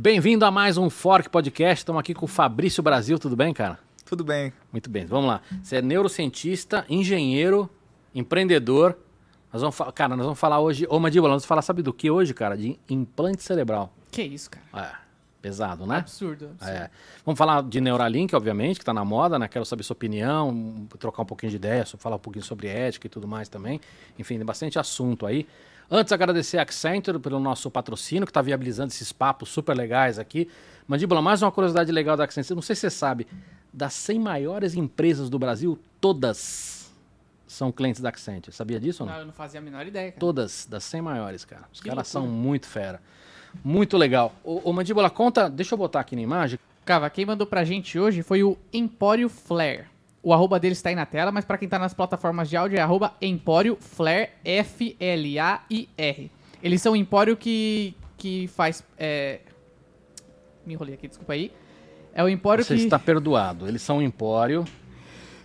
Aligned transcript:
Bem-vindo 0.00 0.44
a 0.44 0.50
mais 0.52 0.78
um 0.78 0.88
Fork 0.88 1.28
Podcast. 1.28 1.80
Estamos 1.80 1.98
aqui 1.98 2.14
com 2.14 2.24
o 2.24 2.28
Fabrício 2.28 2.80
Brasil, 2.84 3.18
tudo 3.18 3.34
bem, 3.34 3.52
cara? 3.52 3.80
Tudo 4.04 4.22
bem. 4.22 4.52
Muito 4.70 4.88
bem, 4.88 5.04
vamos 5.04 5.26
lá. 5.26 5.42
Você 5.60 5.78
é 5.78 5.82
neurocientista, 5.82 6.86
engenheiro, 6.88 7.68
empreendedor. 8.14 8.96
Nós 9.52 9.60
vamos 9.60 9.76
cara, 9.96 10.14
nós 10.14 10.24
vamos 10.24 10.38
falar 10.38 10.60
hoje. 10.60 10.86
Ô, 10.88 11.00
Mandíbula, 11.00 11.32
nós 11.32 11.42
vamos 11.42 11.46
falar, 11.46 11.62
sabe 11.62 11.82
do 11.82 11.92
que 11.92 12.08
hoje, 12.12 12.32
cara? 12.32 12.56
De 12.56 12.78
implante 12.88 13.42
cerebral. 13.42 13.92
Que 14.08 14.22
isso, 14.22 14.48
cara? 14.52 14.88
É, 14.88 14.94
pesado, 15.42 15.84
né? 15.84 15.96
Absurdo. 15.96 16.50
absurdo. 16.60 16.76
É. 16.76 16.90
Vamos 17.26 17.36
falar 17.36 17.64
de 17.64 17.80
Neuralink, 17.80 18.36
obviamente, 18.36 18.76
que 18.76 18.82
está 18.82 18.94
na 18.94 19.04
moda, 19.04 19.36
né? 19.36 19.48
Quero 19.48 19.64
saber 19.64 19.82
sua 19.82 19.94
opinião, 19.94 20.86
trocar 21.00 21.22
um 21.22 21.26
pouquinho 21.26 21.50
de 21.50 21.56
ideia, 21.56 21.84
falar 21.84 22.14
um 22.14 22.20
pouquinho 22.20 22.44
sobre 22.44 22.68
ética 22.68 23.08
e 23.08 23.10
tudo 23.10 23.26
mais 23.26 23.48
também. 23.48 23.80
Enfim, 24.16 24.36
tem 24.36 24.46
bastante 24.46 24.78
assunto 24.78 25.26
aí. 25.26 25.44
Antes, 25.90 26.12
agradecer 26.12 26.58
a 26.58 26.62
Accenture 26.62 27.18
pelo 27.18 27.40
nosso 27.40 27.70
patrocínio, 27.70 28.26
que 28.26 28.30
está 28.30 28.42
viabilizando 28.42 28.88
esses 28.92 29.10
papos 29.10 29.48
super 29.48 29.74
legais 29.74 30.18
aqui. 30.18 30.48
Mandíbula, 30.86 31.22
mais 31.22 31.40
uma 31.40 31.50
curiosidade 31.50 31.90
legal 31.90 32.16
da 32.16 32.24
Accenture. 32.24 32.54
Não 32.54 32.62
sei 32.62 32.76
se 32.76 32.80
você 32.82 32.90
sabe, 32.90 33.26
das 33.72 33.94
100 33.94 34.18
maiores 34.18 34.74
empresas 34.74 35.30
do 35.30 35.38
Brasil, 35.38 35.78
todas 35.98 36.90
são 37.46 37.72
clientes 37.72 38.02
da 38.02 38.10
Accenture. 38.10 38.54
Sabia 38.54 38.78
disso 38.78 39.02
ou 39.02 39.06
não? 39.06 39.14
Não, 39.14 39.20
eu 39.22 39.26
não 39.26 39.32
fazia 39.32 39.60
a 39.60 39.62
menor 39.62 39.86
ideia, 39.86 40.10
cara. 40.10 40.20
Todas, 40.20 40.66
das 40.68 40.84
100 40.84 41.00
maiores, 41.00 41.44
cara. 41.46 41.62
Os 41.72 41.80
Que 41.80 41.88
caras 41.88 42.12
loucura. 42.12 42.26
são 42.26 42.26
muito 42.26 42.66
fera. 42.66 43.00
Muito 43.64 43.96
legal. 43.96 44.34
Ô, 44.44 44.60
ô, 44.64 44.72
Mandíbula, 44.74 45.08
conta, 45.08 45.48
deixa 45.48 45.72
eu 45.74 45.78
botar 45.78 46.00
aqui 46.00 46.14
na 46.14 46.20
imagem. 46.20 46.58
Cava, 46.84 47.08
quem 47.08 47.24
mandou 47.24 47.46
pra 47.46 47.64
gente 47.64 47.98
hoje 47.98 48.22
foi 48.22 48.42
o 48.42 48.58
Empório 48.72 49.28
Flare. 49.30 49.86
O 50.22 50.32
arroba 50.34 50.58
dele 50.58 50.72
está 50.72 50.88
aí 50.88 50.94
na 50.94 51.06
tela, 51.06 51.30
mas 51.30 51.44
pra 51.44 51.56
quem 51.56 51.68
tá 51.68 51.78
nas 51.78 51.94
plataformas 51.94 52.48
de 52.50 52.56
áudio 52.56 52.76
é 52.76 52.80
arroba 52.80 53.14
Empório 53.22 53.76
Flare, 53.80 54.30
F-L-A-I-R. 54.44 56.30
Eles 56.62 56.82
são 56.82 56.92
um 56.92 56.96
empório 56.96 57.36
que, 57.36 57.94
que 58.16 58.48
faz... 58.48 58.82
é, 58.98 59.40
Me 60.66 60.74
enrolei 60.74 60.94
aqui, 60.94 61.06
desculpa 61.08 61.32
aí. 61.34 61.52
É 62.12 62.22
o 62.24 62.28
empório 62.28 62.64
Você 62.64 62.74
que, 62.74 62.82
está 62.82 62.98
perdoado. 62.98 63.68
Eles 63.68 63.80
são 63.80 63.98
um 63.98 64.02
empório. 64.02 64.64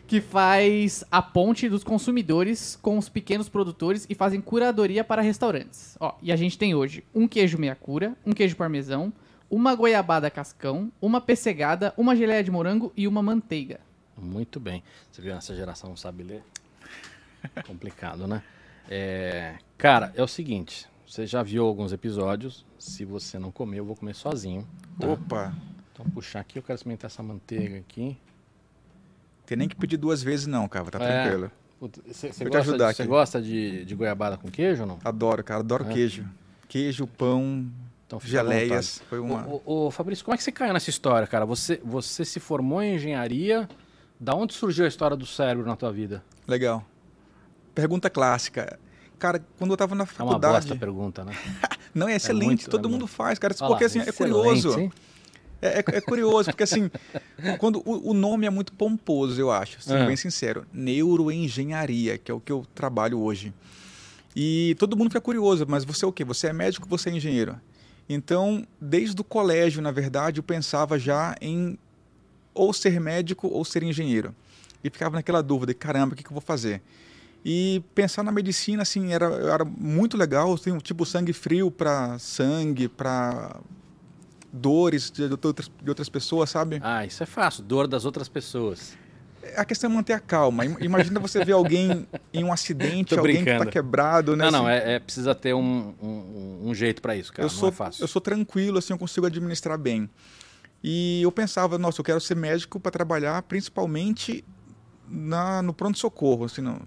que 0.08 0.20
faz 0.20 1.04
a 1.12 1.22
ponte 1.22 1.70
dos 1.70 1.84
consumidores 1.84 2.76
com 2.82 2.98
os 2.98 3.08
pequenos 3.10 3.48
produtores 3.48 4.08
e 4.10 4.16
fazem 4.16 4.42
curadoria 4.42 5.04
para 5.04 5.22
restaurantes. 5.22 5.96
Ó, 6.00 6.16
e 6.22 6.32
a 6.32 6.36
gente 6.36 6.58
tem 6.58 6.74
hoje 6.74 7.04
um 7.14 7.28
queijo 7.28 7.60
meia 7.60 7.76
cura, 7.76 8.16
um 8.26 8.32
queijo 8.32 8.56
parmesão, 8.56 9.14
uma 9.52 9.76
goiabada 9.76 10.32
cascão, 10.32 10.92
uma 11.00 11.22
pessegada, 11.22 11.94
uma 11.96 12.16
geleia 12.16 12.44
de 12.44 12.50
morango 12.50 12.92
e 12.98 13.08
uma 13.08 13.22
manteiga. 13.22 13.80
Muito 14.18 14.60
bem. 14.60 14.84
Você 15.12 15.22
viu, 15.22 15.34
essa 15.36 15.56
geração 15.56 15.90
não 15.90 15.98
sabe 15.98 16.24
ler? 16.24 16.44
Complicado, 17.68 18.28
né? 18.28 18.42
É, 18.90 19.56
Cara, 19.78 20.12
é 20.16 20.24
o 20.24 20.28
seguinte. 20.28 20.88
Você 21.08 21.26
já 21.26 21.44
viu 21.44 21.66
alguns 21.66 21.92
episódios. 21.92 22.66
Se 22.80 23.06
você 23.06 23.38
não 23.38 23.52
comer, 23.52 23.80
eu 23.80 23.86
vou 23.86 23.96
comer 23.96 24.16
sozinho. 24.16 24.68
tá? 25.00 25.08
Opa, 25.08 25.54
Então, 25.92 26.06
puxar 26.10 26.40
aqui. 26.40 26.58
Eu 26.60 26.64
quero 26.64 26.76
experimentar 26.76 27.10
essa 27.10 27.22
manteiga 27.24 27.78
aqui. 27.78 28.18
tem 29.46 29.58
nem 29.58 29.68
que 29.68 29.76
pedir 29.76 29.98
duas 29.98 30.24
vezes 30.24 30.48
não, 30.48 30.68
cara, 30.68 30.90
tá 30.90 31.04
É. 31.04 31.24
tranquilo. 31.24 31.52
Você 32.08 32.30
gosta, 32.46 32.60
ajudar 32.60 32.94
de, 32.94 33.04
gosta 33.06 33.42
de, 33.42 33.84
de 33.84 33.94
goiabada 33.94 34.38
com 34.38 34.50
queijo 34.50 34.84
ou 34.84 34.88
não? 34.88 35.00
Adoro, 35.04 35.44
cara, 35.44 35.60
adoro 35.60 35.86
É. 35.90 35.94
queijo. 35.94 36.26
Queijo, 36.70 37.06
pão, 37.06 37.70
Então, 38.08 38.20
geleias. 38.22 39.02
Foi 39.10 39.20
uma... 39.20 39.46
Ô, 39.48 39.62
ô, 39.66 39.88
ô, 39.88 39.92
Fabrício, 39.92 40.24
como 40.24 40.34
é 40.34 40.38
que 40.38 40.44
você 40.44 40.52
caiu 40.52 40.72
nessa 40.74 40.90
história, 40.90 41.28
cara? 41.28 41.46
Você, 41.46 41.82
você 41.84 42.24
se 42.24 42.40
formou 42.40 42.82
em 42.82 42.96
engenharia. 42.96 43.68
Da 44.24 44.34
onde 44.34 44.54
surgiu 44.54 44.86
a 44.86 44.88
história 44.88 45.18
do 45.18 45.26
cérebro 45.26 45.68
na 45.68 45.76
tua 45.76 45.92
vida? 45.92 46.24
Legal. 46.48 46.86
Pergunta 47.76 48.10
clássica. 48.10 48.80
Cara, 49.20 49.44
quando 49.58 49.72
eu 49.72 49.78
tava 49.78 49.96
na 49.96 50.04
É 50.04 50.06
uma 50.06 50.14
faculdade... 50.32 50.54
bosta 50.68 50.76
pergunta, 50.78 51.26
né? 51.26 51.34
Não, 51.94 52.08
é 52.08 52.16
excelente, 52.16 52.46
muito, 52.46 52.70
todo 52.70 52.88
é 52.88 52.92
mundo 52.92 53.02
muito. 53.02 53.12
faz, 53.14 53.38
cara. 53.38 53.54
Olha 53.60 53.68
porque 53.68 53.84
lá, 53.84 53.88
assim, 53.88 54.00
é 54.00 54.12
curioso. 54.14 54.80
hein? 54.80 54.92
É, 55.62 55.80
é- 55.80 55.84
é 55.98 56.02
curioso, 56.02 56.50
porque 56.52 56.64
assim, 56.64 56.90
quando 57.60 57.82
o, 57.86 58.12
o 58.12 58.14
nome 58.14 58.46
é 58.48 58.50
muito 58.50 58.72
pomposo, 58.72 59.40
eu 59.42 59.52
acho, 59.52 59.82
sendo 59.82 59.98
É. 60.04 60.08
bem 60.08 60.16
sincero. 60.16 60.66
Neuroengenharia, 60.72 62.18
que 62.18 62.32
é 62.32 62.34
o 62.34 62.40
que 62.40 62.52
eu 62.52 62.66
trabalho 62.74 63.20
hoje. 63.20 63.54
E 64.36 64.74
todo 64.80 64.96
mundo 64.96 65.10
fica 65.10 65.22
curioso, 65.22 65.66
mas 65.68 65.84
você 65.84 66.06
é 66.06 66.08
o 66.08 66.12
quê? 66.14 66.24
Você 66.24 66.48
é 66.48 66.54
médico, 66.54 66.88
você 66.88 67.10
é 67.10 67.14
engenheiro. 67.14 67.60
Então, 68.10 68.66
desde 68.80 69.20
o 69.20 69.24
colégio, 69.24 69.82
na 69.82 69.92
verdade, 69.92 70.40
eu 70.40 70.44
pensava 70.44 70.98
já 70.98 71.36
em 71.42 71.78
ou 72.54 72.72
ser 72.74 73.00
médico 73.00 73.48
ou 73.48 73.64
ser 73.66 73.84
engenheiro. 73.84 74.34
E 74.84 74.90
ficava 74.90 75.16
naquela 75.16 75.42
dúvida, 75.42 75.74
caramba, 75.74 76.14
o 76.14 76.16
que, 76.18 76.24
que 76.24 76.30
eu 76.30 76.34
vou 76.34 76.42
fazer? 76.42 76.82
E 77.46 77.82
pensar 77.94 78.24
na 78.24 78.32
medicina, 78.32 78.84
assim, 78.84 79.14
era, 79.14 79.26
era 79.26 79.66
muito 79.66 80.16
legal. 80.18 80.52
Eu 80.52 80.58
tenho 80.58 80.78
tipo 80.80 81.06
sangue 81.06 81.34
frio 81.34 81.70
para 81.72 82.18
sangue, 82.20 82.88
para 82.88 83.60
dores 84.52 85.10
de, 85.12 85.28
de 85.28 85.34
outras, 85.48 85.70
de 85.82 85.90
outras 85.90 86.10
pessoas, 86.10 86.50
sabe? 86.50 86.80
Ah, 86.84 87.06
isso 87.06 87.24
é 87.24 87.26
fácil. 87.26 87.64
Dor 87.64 87.88
das 87.88 88.06
outras 88.06 88.30
pessoas. 88.30 88.94
A 89.58 89.66
questão 89.66 89.90
é 89.90 89.94
manter 89.94 90.14
a 90.14 90.20
calma. 90.20 90.66
Im- 90.66 90.78
Imagina 90.80 91.20
você 91.20 91.44
ver 91.44 91.52
alguém 91.54 92.08
em 92.34 92.44
um 92.44 92.54
acidente, 92.54 93.14
alguém 93.18 93.44
que 93.44 93.50
está 93.50 93.66
quebrado, 93.66 94.36
né? 94.36 94.46
não, 94.46 94.52
não, 94.52 94.68
assim. 94.68 94.86
é, 94.86 94.94
é- 94.94 95.00
precisa 95.00 95.36
ter 95.36 95.54
um, 95.54 95.94
um, 96.02 96.60
um 96.70 96.74
jeito 96.76 97.02
pra 97.02 97.16
isso, 97.16 97.32
cara. 97.34 97.46
eu 97.48 97.52
não 97.52 97.58
sou, 97.60 97.70
é 97.70 97.72
fácil. 97.74 98.04
eu 98.04 98.08
sou 98.08 98.22
tranquilo, 98.22 98.78
assim, 98.78 98.94
eu 98.94 98.98
consigo 98.98 99.26
administrar 99.26 99.78
bem. 99.78 100.10
E 100.84 101.22
eu 101.22 101.32
pensava, 101.32 101.78
nossa, 101.78 102.02
eu 102.02 102.06
quero 102.06 102.20
ser 102.20 102.36
médico 102.36 102.80
para 102.80 102.92
trabalhar 102.92 103.42
principalmente 103.44 104.44
na, 105.08 105.62
no 105.62 105.74
pronto-socorro, 105.74 106.46
assim, 106.46 106.62
no 106.62 106.82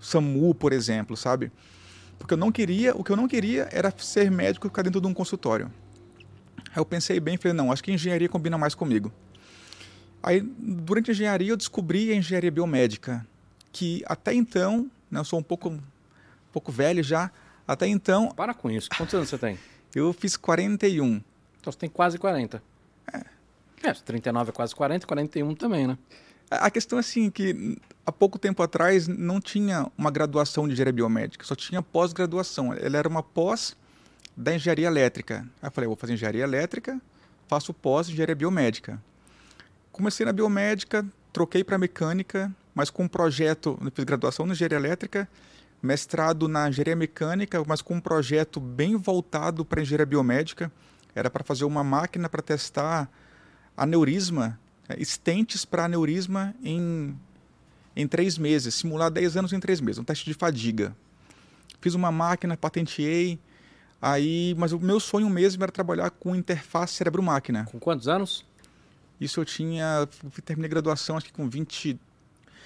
SAMU, 0.00 0.54
por 0.54 0.72
exemplo, 0.72 1.16
sabe? 1.16 1.52
Porque 2.18 2.34
eu 2.34 2.38
não 2.38 2.50
queria, 2.50 2.94
o 2.96 3.04
que 3.04 3.12
eu 3.12 3.16
não 3.16 3.28
queria 3.28 3.68
era 3.70 3.94
ser 3.96 4.30
médico 4.30 4.66
e 4.66 4.70
ficar 4.70 4.82
dentro 4.82 5.00
de 5.00 5.06
um 5.06 5.14
consultório. 5.14 5.70
Aí 6.70 6.78
eu 6.78 6.84
pensei 6.84 7.20
bem 7.20 7.34
e 7.34 7.38
falei, 7.38 7.52
não, 7.52 7.70
acho 7.70 7.84
que 7.84 7.92
engenharia 7.92 8.28
combina 8.28 8.58
mais 8.58 8.74
comigo. 8.74 9.12
Aí, 10.22 10.40
durante 10.40 11.10
a 11.10 11.14
engenharia, 11.14 11.50
eu 11.50 11.56
descobri 11.56 12.10
a 12.10 12.14
engenharia 12.14 12.50
biomédica, 12.50 13.26
que 13.72 14.02
até 14.06 14.34
então, 14.34 14.90
né, 15.10 15.20
eu 15.20 15.24
sou 15.24 15.38
um 15.38 15.42
pouco, 15.42 15.70
um 15.70 15.80
pouco 16.52 16.70
velho 16.70 17.02
já, 17.02 17.30
até 17.66 17.86
então 17.86 18.28
Para 18.32 18.52
com 18.52 18.70
isso. 18.70 18.88
Quantos 18.96 19.14
anos 19.14 19.28
você 19.28 19.38
tem? 19.38 19.58
eu 19.94 20.12
fiz 20.12 20.36
41. 20.36 21.22
Então 21.60 21.72
você 21.72 21.78
tem 21.78 21.88
quase 21.88 22.18
40. 22.18 22.62
É. 23.12 23.92
39 23.92 24.50
é 24.50 24.52
quase 24.52 24.74
40, 24.74 25.06
41 25.06 25.54
também, 25.54 25.86
né? 25.86 25.98
A 26.50 26.68
questão 26.68 26.98
é 26.98 27.00
assim, 27.00 27.30
que 27.30 27.78
há 28.04 28.10
pouco 28.10 28.38
tempo 28.38 28.62
atrás 28.62 29.06
não 29.06 29.40
tinha 29.40 29.86
uma 29.96 30.10
graduação 30.10 30.66
de 30.66 30.72
engenharia 30.72 30.92
biomédica, 30.92 31.44
só 31.44 31.54
tinha 31.54 31.80
pós-graduação. 31.80 32.74
Ela 32.74 32.98
era 32.98 33.08
uma 33.08 33.22
pós 33.22 33.76
da 34.36 34.54
engenharia 34.54 34.86
elétrica. 34.86 35.46
Aí 35.62 35.68
eu 35.68 35.70
falei, 35.70 35.86
vou 35.86 35.96
fazer 35.96 36.14
engenharia 36.14 36.42
elétrica, 36.42 37.00
faço 37.46 37.72
pós 37.72 38.08
engenharia 38.08 38.34
biomédica. 38.34 39.00
Comecei 39.92 40.26
na 40.26 40.32
biomédica, 40.32 41.06
troquei 41.32 41.62
para 41.62 41.78
mecânica, 41.78 42.52
mas 42.74 42.90
com 42.90 43.04
um 43.04 43.08
projeto, 43.08 43.78
fiz 43.94 44.04
graduação 44.04 44.44
na 44.44 44.52
engenharia 44.52 44.78
elétrica, 44.78 45.28
mestrado 45.82 46.48
na 46.48 46.68
engenharia 46.68 46.96
mecânica, 46.96 47.62
mas 47.66 47.80
com 47.80 47.94
um 47.94 48.00
projeto 48.00 48.58
bem 48.58 48.96
voltado 48.96 49.64
para 49.64 49.82
engenharia 49.82 50.06
biomédica. 50.06 50.70
Era 51.14 51.30
para 51.30 51.44
fazer 51.44 51.64
uma 51.64 51.82
máquina 51.82 52.28
para 52.28 52.42
testar 52.42 53.10
aneurisma, 53.76 54.58
é, 54.88 55.00
estentes 55.00 55.64
para 55.64 55.84
aneurisma 55.84 56.54
em, 56.62 57.16
em 57.96 58.06
três 58.06 58.36
meses, 58.38 58.74
simular 58.74 59.10
10 59.10 59.36
anos 59.36 59.52
em 59.52 59.60
três 59.60 59.80
meses, 59.80 59.98
um 59.98 60.04
teste 60.04 60.24
de 60.24 60.34
fadiga. 60.34 60.94
Fiz 61.80 61.94
uma 61.94 62.12
máquina, 62.12 62.56
patenteei, 62.56 63.38
aí, 64.00 64.54
mas 64.58 64.72
o 64.72 64.78
meu 64.78 65.00
sonho 65.00 65.30
mesmo 65.30 65.62
era 65.62 65.72
trabalhar 65.72 66.10
com 66.10 66.36
interface 66.36 66.94
cérebro-máquina. 66.94 67.64
Com 67.64 67.78
quantos 67.78 68.06
anos? 68.06 68.44
Isso 69.20 69.40
eu 69.40 69.44
tinha, 69.44 70.08
terminei 70.44 70.68
a 70.68 70.70
graduação 70.70 71.16
acho 71.16 71.26
que 71.26 71.32
com 71.32 71.48
23. 71.48 72.00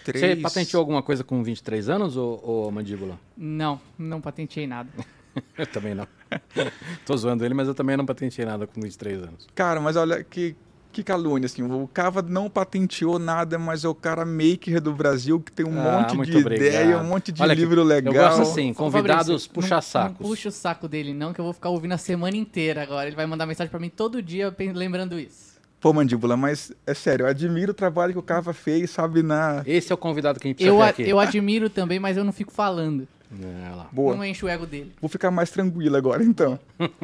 Você 0.04 0.36
patenteou 0.36 0.80
alguma 0.80 1.02
coisa 1.02 1.24
com 1.24 1.42
23 1.42 1.88
anos, 1.88 2.16
ô, 2.16 2.34
ô 2.42 2.70
mandíbula? 2.70 3.18
Não, 3.36 3.80
não 3.98 4.20
patenteei 4.20 4.66
nada. 4.66 4.88
Eu 5.58 5.66
também 5.66 5.94
não. 5.94 6.06
Tô 7.06 7.16
zoando 7.16 7.44
ele, 7.44 7.54
mas 7.54 7.68
eu 7.68 7.74
também 7.74 7.96
não 7.96 8.04
patenteei 8.06 8.46
nada 8.46 8.66
com 8.66 8.80
23 8.80 9.22
anos. 9.22 9.46
Cara, 9.54 9.80
mas 9.80 9.94
olha 9.96 10.22
que, 10.24 10.56
que 10.92 11.02
calúnia, 11.02 11.46
assim, 11.46 11.62
o 11.62 11.88
Cava 11.92 12.22
não 12.22 12.48
patenteou 12.50 13.18
nada, 13.18 13.58
mas 13.58 13.84
é 13.84 13.88
o 13.88 13.94
cara 13.94 14.24
maker 14.24 14.80
do 14.80 14.92
Brasil 14.92 15.38
que 15.40 15.52
tem 15.52 15.64
um 15.66 15.78
Ah, 15.80 16.06
monte 16.08 16.30
de 16.30 16.36
obrigado. 16.38 16.52
ideia, 16.54 16.98
um 16.98 17.04
monte 17.04 17.30
de 17.32 17.42
Olha 17.42 17.52
aqui, 17.52 17.60
livro 17.60 17.82
legal. 17.82 18.14
Eu 18.14 18.20
gosto 18.20 18.42
assim, 18.42 18.72
convidados 18.72 19.46
não- 19.48 19.54
puxa-sacos. 19.54 20.18
Não 20.20 20.28
puxa 20.28 20.48
o 20.48 20.52
saco 20.52 20.88
dele, 20.88 21.12
não, 21.14 21.32
que 21.32 21.40
eu 21.40 21.44
vou 21.44 21.52
ficar 21.54 21.68
ouvindo 21.70 21.92
a 21.92 21.98
semana 21.98 22.36
inteira 22.36 22.82
agora. 22.82 23.06
Ele 23.06 23.16
vai 23.16 23.26
mandar 23.26 23.46
mensagem 23.46 23.70
pra 23.70 23.78
mim 23.80 23.90
todo 23.90 24.20
dia 24.22 24.54
lembrando 24.74 25.18
isso. 25.18 25.54
Pô, 25.80 25.92
Mandíbula, 25.92 26.34
mas 26.34 26.72
é 26.86 26.94
sério, 26.94 27.24
eu 27.24 27.28
admiro 27.28 27.72
o 27.72 27.74
trabalho 27.74 28.12
que 28.14 28.18
o 28.18 28.22
Cava 28.22 28.54
fez, 28.54 28.88
sabe, 28.90 29.22
na... 29.22 29.62
Esse 29.66 29.92
é 29.92 29.94
o 29.94 29.98
convidado 29.98 30.40
que 30.40 30.46
a 30.46 30.48
gente 30.48 30.56
precisa 30.56 30.74
Eu, 30.74 30.82
aqui. 30.82 31.02
eu 31.06 31.20
admiro 31.20 31.68
também, 31.68 32.00
mas 32.00 32.16
eu 32.16 32.24
não 32.24 32.32
fico 32.32 32.50
falando. 32.50 33.06
É. 33.42 33.86
Boa. 33.92 34.16
Não 34.16 34.24
enche 34.24 34.44
o 34.44 34.48
ego 34.48 34.66
dele. 34.66 34.92
Vou 35.00 35.08
ficar 35.08 35.30
mais 35.30 35.50
tranquilo 35.50 35.96
agora, 35.96 36.22
então. 36.22 36.58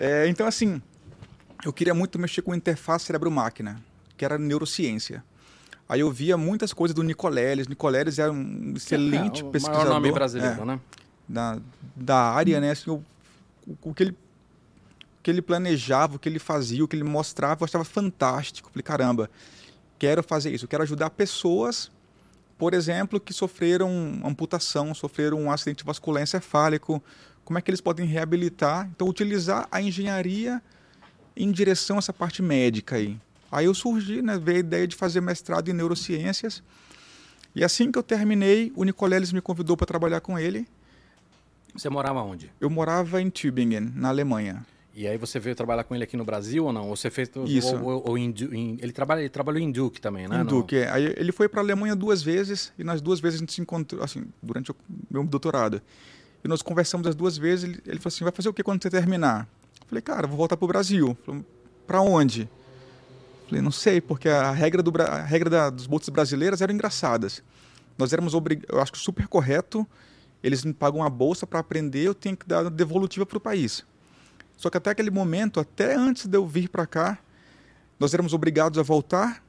É, 0.00 0.28
então, 0.28 0.46
assim, 0.46 0.80
eu 1.64 1.72
queria 1.72 1.92
muito 1.92 2.20
mexer 2.20 2.40
com 2.40 2.54
interface 2.54 3.06
cérebro-máquina, 3.06 3.82
que 4.16 4.24
era 4.24 4.38
neurociência. 4.38 5.24
Aí 5.88 5.98
eu 5.98 6.10
via 6.12 6.36
muitas 6.36 6.72
coisas 6.72 6.94
do 6.94 7.02
Nicoleles. 7.02 7.66
Nicoleles 7.66 8.18
era 8.20 8.30
um 8.30 8.74
excelente 8.76 9.42
É, 9.42 9.44
o 9.44 9.50
pesquisador. 9.50 9.86
maior 9.86 9.94
nome 9.94 10.12
brasileiro, 10.12 10.62
é, 10.62 10.64
né? 10.64 10.80
da, 11.28 11.58
da 11.96 12.16
área, 12.30 12.60
né? 12.60 12.70
Assim, 12.70 12.90
o, 12.90 13.02
o, 13.66 13.76
o 13.90 13.92
que 13.92 14.04
ele, 14.04 14.10
o 14.12 14.16
que 15.22 15.30
ele 15.32 15.42
planejava, 15.42 16.14
o 16.14 16.18
que 16.20 16.28
ele 16.28 16.38
fazia, 16.38 16.84
o 16.84 16.86
que 16.86 16.94
ele 16.94 17.02
mostrava, 17.02 17.62
eu 17.62 17.64
achava 17.64 17.84
fantástico. 17.84 18.70
Falei, 18.70 18.84
caramba, 18.84 19.28
quero 19.98 20.22
fazer 20.22 20.52
isso, 20.54 20.68
quero 20.68 20.84
ajudar 20.84 21.10
pessoas, 21.10 21.90
por 22.58 22.74
exemplo, 22.74 23.20
que 23.20 23.32
sofreram 23.32 24.20
amputação, 24.24 24.92
sofreram 24.92 25.40
um 25.40 25.50
acidente 25.50 25.84
vascular 25.84 26.22
encefálico, 26.22 27.02
como 27.44 27.56
é 27.56 27.62
que 27.62 27.70
eles 27.70 27.80
podem 27.80 28.04
reabilitar? 28.04 28.90
Então, 28.94 29.08
utilizar 29.08 29.66
a 29.70 29.80
engenharia 29.80 30.60
em 31.36 31.50
direção 31.50 31.96
a 31.96 31.98
essa 32.00 32.12
parte 32.12 32.42
médica 32.42 32.96
aí. 32.96 33.16
Aí 33.50 33.64
eu 33.64 33.74
surgi, 33.74 34.20
né, 34.20 34.38
veio 34.38 34.58
a 34.58 34.60
ideia 34.60 34.86
de 34.86 34.96
fazer 34.96 35.20
mestrado 35.20 35.70
em 35.70 35.72
neurociências. 35.72 36.62
E 37.54 37.64
assim 37.64 37.90
que 37.90 37.98
eu 37.98 38.02
terminei, 38.02 38.72
o 38.76 38.84
Nicoleles 38.84 39.32
me 39.32 39.40
convidou 39.40 39.76
para 39.76 39.86
trabalhar 39.86 40.20
com 40.20 40.38
ele. 40.38 40.68
Você 41.72 41.88
morava 41.88 42.20
onde? 42.22 42.52
Eu 42.60 42.68
morava 42.68 43.22
em 43.22 43.30
Tübingen, 43.30 43.92
na 43.94 44.08
Alemanha. 44.08 44.66
E 44.98 45.06
aí 45.06 45.16
você 45.16 45.38
veio 45.38 45.54
trabalhar 45.54 45.84
com 45.84 45.94
ele 45.94 46.02
aqui 46.02 46.16
no 46.16 46.24
Brasil 46.24 46.64
ou 46.64 46.72
não? 46.72 46.88
Ou 46.88 46.96
você 46.96 47.08
fez 47.08 47.30
Isso. 47.46 47.76
Ou, 47.76 47.84
ou, 47.84 48.08
ou 48.08 48.18
em, 48.18 48.34
em, 48.50 48.78
ele 48.82 48.90
trabalha, 48.90 49.20
ele 49.20 49.28
trabalhou 49.28 49.62
em 49.62 49.70
Duke 49.70 50.00
também, 50.00 50.26
né? 50.26 50.40
Em 50.40 50.44
Duke, 50.44 50.74
é. 50.74 50.90
Aí 50.90 51.14
ele 51.16 51.30
foi 51.30 51.48
para 51.48 51.60
a 51.60 51.62
Alemanha 51.62 51.94
duas 51.94 52.20
vezes 52.20 52.72
e 52.76 52.82
nas 52.82 53.00
duas 53.00 53.20
vezes 53.20 53.38
a 53.38 53.38
gente 53.38 53.52
se 53.52 53.60
encontrou, 53.60 54.02
assim, 54.02 54.24
durante 54.42 54.72
o 54.72 54.76
meu 55.08 55.22
doutorado. 55.22 55.80
E 56.42 56.48
nós 56.48 56.62
conversamos 56.62 57.06
as 57.06 57.14
duas 57.14 57.38
vezes. 57.38 57.62
Ele, 57.62 57.80
ele 57.86 57.98
falou 58.00 58.08
assim: 58.08 58.24
vai 58.24 58.32
fazer 58.32 58.48
o 58.48 58.52
que 58.52 58.60
quando 58.60 58.82
você 58.82 58.90
terminar? 58.90 59.48
Eu 59.80 59.86
falei, 59.86 60.02
cara, 60.02 60.26
vou 60.26 60.36
voltar 60.36 60.56
para 60.56 60.64
o 60.64 60.68
Brasil. 60.68 61.16
Para 61.86 62.00
onde? 62.00 62.40
Eu 62.42 63.48
falei, 63.50 63.62
não 63.62 63.70
sei, 63.70 64.00
porque 64.00 64.28
a 64.28 64.50
regra, 64.50 64.82
do, 64.82 64.92
a 65.00 65.22
regra 65.22 65.48
da, 65.48 65.70
dos 65.70 65.86
bolsas 65.86 66.08
brasileiras 66.08 66.60
eram 66.60 66.74
engraçadas. 66.74 67.40
Nós 67.96 68.12
éramos 68.12 68.32
eu 68.34 68.80
acho 68.80 68.90
que 68.90 68.98
super 68.98 69.28
correto, 69.28 69.86
eles 70.42 70.64
me 70.64 70.72
pagam 70.72 71.02
uma 71.02 71.10
bolsa 71.10 71.46
para 71.46 71.60
aprender, 71.60 72.02
eu 72.02 72.14
tenho 72.14 72.36
que 72.36 72.48
dar 72.48 72.68
devolutiva 72.68 73.24
para 73.24 73.38
o 73.38 73.40
país. 73.40 73.86
Só 74.58 74.68
que 74.68 74.76
até 74.76 74.90
aquele 74.90 75.10
momento, 75.10 75.60
até 75.60 75.94
antes 75.94 76.26
de 76.26 76.36
eu 76.36 76.44
vir 76.44 76.68
para 76.68 76.84
cá, 76.84 77.18
nós 77.98 78.12
éramos 78.12 78.34
obrigados 78.34 78.76
a 78.76 78.82
voltar 78.82 79.42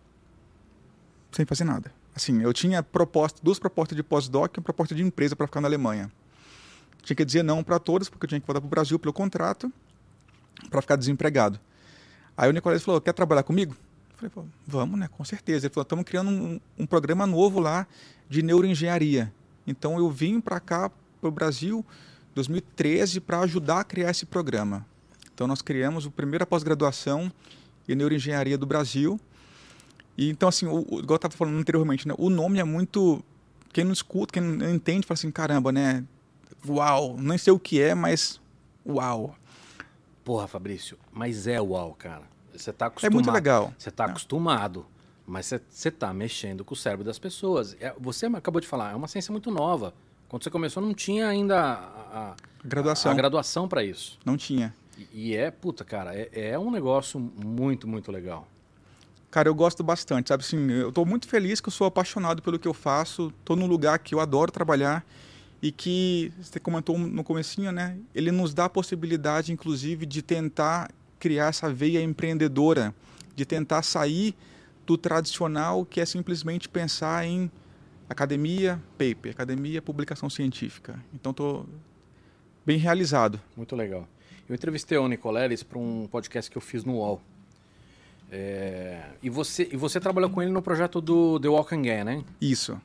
sem 1.31 1.45
fazer 1.45 1.63
nada. 1.63 1.91
Assim, 2.15 2.41
eu 2.41 2.53
tinha 2.53 2.83
proposta, 2.83 3.39
duas 3.41 3.57
propostas 3.57 3.95
de 3.95 4.03
pós-doc 4.03 4.55
e 4.55 4.59
uma 4.59 4.63
proposta 4.63 4.93
de 4.93 5.01
empresa 5.01 5.35
para 5.35 5.47
ficar 5.47 5.61
na 5.61 5.67
Alemanha. 5.67 6.11
Tinha 7.01 7.15
que 7.15 7.25
dizer 7.25 7.43
não 7.43 7.63
para 7.63 7.79
todas, 7.79 8.07
porque 8.07 8.25
eu 8.25 8.29
tinha 8.29 8.39
que 8.39 8.45
voltar 8.45 8.61
para 8.61 8.67
o 8.67 8.69
Brasil 8.69 8.99
pelo 8.99 9.11
contrato, 9.11 9.71
para 10.69 10.79
ficar 10.81 10.95
desempregado. 10.95 11.59
Aí 12.37 12.47
o 12.47 12.53
Nicolás 12.53 12.83
falou: 12.83 13.01
quer 13.01 13.13
trabalhar 13.13 13.43
comigo? 13.43 13.75
Eu 14.21 14.29
falei: 14.29 14.49
vamos, 14.67 14.99
né? 14.99 15.07
Com 15.07 15.25
certeza. 15.25 15.65
Ele 15.65 15.73
falou: 15.73 15.83
estamos 15.83 16.05
criando 16.05 16.29
um, 16.29 16.59
um 16.77 16.85
programa 16.85 17.25
novo 17.25 17.59
lá 17.59 17.87
de 18.29 18.43
neuroengenharia. 18.43 19.33
Então 19.65 19.97
eu 19.97 20.09
vim 20.11 20.39
para 20.39 20.59
cá, 20.59 20.91
para 21.19 21.27
o 21.27 21.31
Brasil, 21.31 21.83
2013, 22.35 23.21
para 23.21 23.39
ajudar 23.39 23.79
a 23.79 23.83
criar 23.83 24.11
esse 24.11 24.25
programa. 24.25 24.85
Então 25.39 25.47
nós 25.47 25.61
criamos 25.61 26.05
a 26.05 26.09
primeira 26.09 26.45
pós-graduação 26.45 27.31
em 27.87 27.95
neuroengenharia 27.95 28.57
do 28.57 28.65
Brasil. 28.65 29.17
E 30.17 30.29
então, 30.29 30.49
assim, 30.49 30.65
o, 30.65 30.79
o, 30.79 30.99
igual 30.99 31.11
eu 31.11 31.15
estava 31.15 31.33
falando 31.33 31.57
anteriormente, 31.57 32.05
né? 32.05 32.13
o 32.17 32.29
nome 32.29 32.59
é 32.59 32.63
muito. 32.65 33.23
Quem 33.71 33.85
não 33.85 33.93
escuta, 33.93 34.33
quem 34.33 34.41
não 34.43 34.69
entende, 34.69 35.07
fala 35.07 35.17
assim: 35.17 35.31
caramba, 35.31 35.71
né? 35.71 36.03
Uau, 36.67 37.15
nem 37.17 37.37
sei 37.37 37.53
o 37.53 37.57
que 37.57 37.81
é, 37.81 37.95
mas 37.95 38.41
uau. 38.85 39.33
Porra, 40.25 40.45
Fabrício, 40.45 40.97
mas 41.09 41.47
é 41.47 41.61
uau, 41.61 41.95
cara. 41.97 42.23
Você 42.53 42.73
tá 42.73 42.83
É 42.83 42.87
acostumado. 42.89 43.13
muito 43.13 43.31
legal. 43.31 43.73
Você 43.77 43.89
tá 43.91 44.03
acostumado, 44.07 44.85
mas 45.25 45.45
você, 45.45 45.61
você 45.69 45.89
tá 45.89 46.13
mexendo 46.13 46.65
com 46.65 46.73
o 46.73 46.77
cérebro 46.77 47.05
das 47.05 47.17
pessoas. 47.17 47.77
É, 47.79 47.95
você 47.97 48.25
acabou 48.25 48.59
de 48.59 48.67
falar, 48.67 48.91
é 48.91 48.95
uma 48.95 49.07
ciência 49.07 49.31
muito 49.31 49.49
nova. 49.51 49.93
Quando 50.27 50.43
você 50.43 50.49
começou, 50.49 50.83
não 50.83 50.93
tinha 50.93 51.29
ainda 51.29 51.57
a, 51.63 52.31
a- 52.31 52.35
Graduação. 52.61 53.09
a 53.09 53.15
graduação 53.15 53.69
para 53.69 53.85
isso. 53.85 54.19
Não 54.25 54.35
tinha. 54.35 54.75
E, 55.13 55.35
é, 55.35 55.51
puta, 55.51 55.83
cara, 55.83 56.15
é, 56.15 56.29
é 56.33 56.59
um 56.59 56.71
negócio 56.71 57.19
muito, 57.19 57.87
muito 57.87 58.11
legal. 58.11 58.47
Cara, 59.31 59.47
eu 59.47 59.53
gosto 59.53 59.83
bastante, 59.83 60.29
sabe 60.29 60.43
assim, 60.43 60.71
eu 60.71 60.89
estou 60.89 61.05
muito 61.05 61.27
feliz 61.27 61.61
que 61.61 61.69
eu 61.69 61.71
sou 61.71 61.85
apaixonado 61.85 62.41
pelo 62.41 62.57
que 62.57 62.67
eu 62.67 62.73
faço, 62.73 63.31
estou 63.39 63.55
num 63.55 63.67
lugar 63.67 63.99
que 63.99 64.15
eu 64.15 64.19
adoro 64.19 64.51
trabalhar 64.51 65.05
e 65.61 65.71
que, 65.71 66.33
você 66.41 66.59
comentou 66.59 66.97
no 66.97 67.23
comecinho, 67.23 67.71
né, 67.71 67.97
ele 68.15 68.31
nos 68.31 68.53
dá 68.53 68.65
a 68.65 68.69
possibilidade, 68.69 69.51
inclusive, 69.51 70.05
de 70.05 70.23
tentar 70.23 70.89
criar 71.19 71.49
essa 71.49 71.71
veia 71.71 72.01
empreendedora, 72.01 72.95
de 73.35 73.45
tentar 73.45 73.83
sair 73.83 74.33
do 74.85 74.97
tradicional 74.97 75.85
que 75.85 76.01
é 76.01 76.05
simplesmente 76.05 76.67
pensar 76.67 77.23
em 77.23 77.51
academia, 78.09 78.81
paper, 78.97 79.31
academia, 79.31 79.79
publicação 79.79 80.29
científica. 80.29 80.99
Então, 81.13 81.29
estou 81.29 81.67
bem 82.65 82.79
realizado. 82.79 83.39
Muito 83.55 83.75
legal. 83.75 84.07
Eu 84.49 84.55
entrevistei 84.55 84.97
o 84.97 85.07
Nicoleles 85.07 85.61
para 85.63 85.77
um 85.77 86.07
podcast 86.07 86.49
que 86.49 86.57
eu 86.57 86.61
fiz 86.61 86.83
no 86.83 86.93
UOL. 86.95 87.21
É, 88.31 89.01
e, 89.23 89.29
você, 89.29 89.69
e 89.71 89.77
você 89.77 89.99
trabalhou 89.99 90.29
com 90.29 90.41
ele 90.41 90.51
no 90.51 90.61
projeto 90.61 90.99
do 91.01 91.39
The 91.39 91.47
Walk 91.47 91.73
Again, 91.73 92.03
né? 92.03 92.23
Isso. 92.41 92.79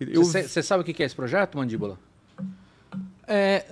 Eu, 0.00 0.24
Você 0.24 0.42
você 0.48 0.62
sabe 0.62 0.82
o 0.82 0.84
que 0.84 1.02
é 1.02 1.06
esse 1.06 1.14
projeto, 1.14 1.56
Mandíbula? 1.56 1.98
É, 3.26 3.64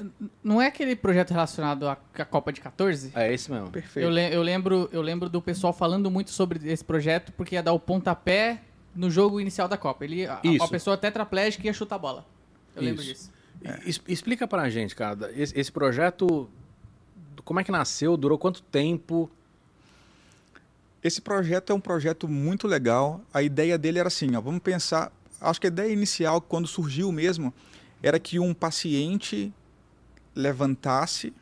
não 0.45 0.63
é 0.63 0.67
aquele 0.69 0.95
projeto 0.95 1.33
relacionado 1.33 1.89
à, 1.89 1.99
à 2.15 2.25
Copa 2.25 2.53
de 2.53 2.61
14? 2.61 3.13
É 3.15 3.33
esse 3.33 3.51
mesmo. 3.51 3.71
perfeito. 3.71 4.07
Eu, 4.07 4.11
le- 4.11 4.33
eu 4.33 4.43
lembro, 4.43 4.89
eu 4.93 5.03
lembro 5.03 5.29
do 5.29 5.43
pessoal 5.43 5.73
falando 5.73 6.11
muito 6.11 6.31
sobre 6.31 6.71
esse 6.71 6.85
projeto 6.85 7.33
porque 7.33 7.57
ia 7.57 7.63
dar 7.63 7.73
o 7.73 7.81
pontapé 7.81 8.61
no 8.95 9.11
jogo 9.11 9.41
inicial 9.41 9.67
da 9.69 9.77
Copa. 9.77 10.05
Ele, 10.05 10.27
a, 10.27 10.41
Isso. 10.45 10.63
a 10.65 10.69
pessoa 10.69 10.97
tetraplégica 10.97 11.67
ia 11.67 11.73
chutar 11.73 11.97
a 11.97 11.99
bola. 11.99 12.27
Eu 12.77 12.83
lembro 12.83 13.03
Isso. 13.03 13.11
disso. 13.13 13.33
Es- 13.85 14.01
Explica 14.07 14.47
pra 14.47 14.71
gente, 14.71 14.95
cara, 14.95 15.31
esse, 15.35 15.59
esse 15.59 15.73
projeto, 15.73 16.49
como 17.45 17.61
é 17.61 17.65
que 17.65 17.73
nasceu, 17.73 18.17
durou 18.17 18.39
quanto 18.39 18.63
tempo? 18.63 19.31
Esse 21.03 21.21
projeto 21.21 21.71
é 21.71 21.75
um 21.75 21.81
projeto 21.81 22.29
muito 22.29 22.67
legal. 22.67 23.21
A 23.33 23.43
ideia 23.43 23.79
dele 23.79 23.99
era 23.99 24.09
assim, 24.09 24.37
ó, 24.37 24.41
vamos 24.41 24.61
pensar, 24.61 25.13
acho 25.41 25.61
que 25.61 25.67
a 25.67 25.69
ideia 25.69 25.93
inicial 25.93 26.41
quando 26.41 26.69
surgiu 26.69 27.11
mesmo 27.11 27.53
era 28.03 28.19
que 28.19 28.39
um 28.39 28.53
paciente 28.53 29.53
levantasse, 30.35 31.33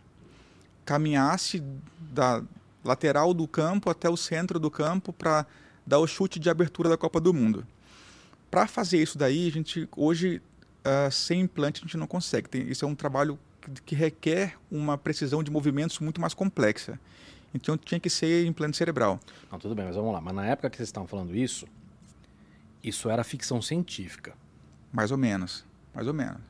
caminhasse 0.85 1.63
da 2.01 2.43
lateral 2.85 3.35
do 3.35 3.47
campo 3.47 3.91
até 3.91 4.09
o 4.09 4.17
centro 4.17 4.59
do 4.59 4.71
campo 4.71 5.13
para 5.13 5.47
dar 5.87 5.99
o 5.99 6.07
chute 6.07 6.39
de 6.39 6.49
abertura 6.49 6.89
da 6.89 6.97
Copa 6.97 7.21
do 7.21 7.35
Mundo. 7.35 7.67
Para 8.51 8.67
fazer 8.67 9.03
isso 9.03 9.19
daí, 9.19 9.49
a 9.49 9.51
gente 9.51 9.89
hoje 9.97 10.41
ah, 10.85 11.11
sem 11.11 11.41
implante 11.41 11.81
a 11.81 11.85
gente 11.85 11.97
não 11.97 12.07
consegue. 12.07 12.49
Tem- 12.49 12.69
isso 12.69 12.85
é 12.85 12.89
um 12.89 12.95
trabalho 12.95 13.39
que, 13.69 13.83
que 13.83 13.95
requer 13.95 14.55
uma 14.71 14.97
precisão 14.99 15.43
de 15.43 15.51
movimentos 15.51 15.99
muito 16.01 16.21
mais 16.21 16.35
complexa. 16.35 16.99
Então 17.55 17.77
tinha 17.77 17.99
que 17.99 18.11
ser 18.11 18.47
implante 18.47 18.77
cerebral. 18.77 19.19
Não, 19.51 19.59
tudo 19.59 19.75
bem, 19.75 19.87
mas 19.87 19.97
vamos 19.97 20.13
lá. 20.13 20.21
Mas 20.21 20.35
na 20.35 20.47
época 20.47 20.69
que 20.71 20.77
vocês 20.77 20.89
estavam 20.89 21.07
falando 21.09 21.35
isso, 21.35 21.67
isso 22.83 23.09
era 23.09 23.25
ficção 23.25 23.61
científica. 23.63 24.35
Mais 24.93 25.11
ou 25.11 25.17
menos. 25.19 25.65
Mais 25.95 26.07
ou 26.07 26.15
menos. 26.15 26.41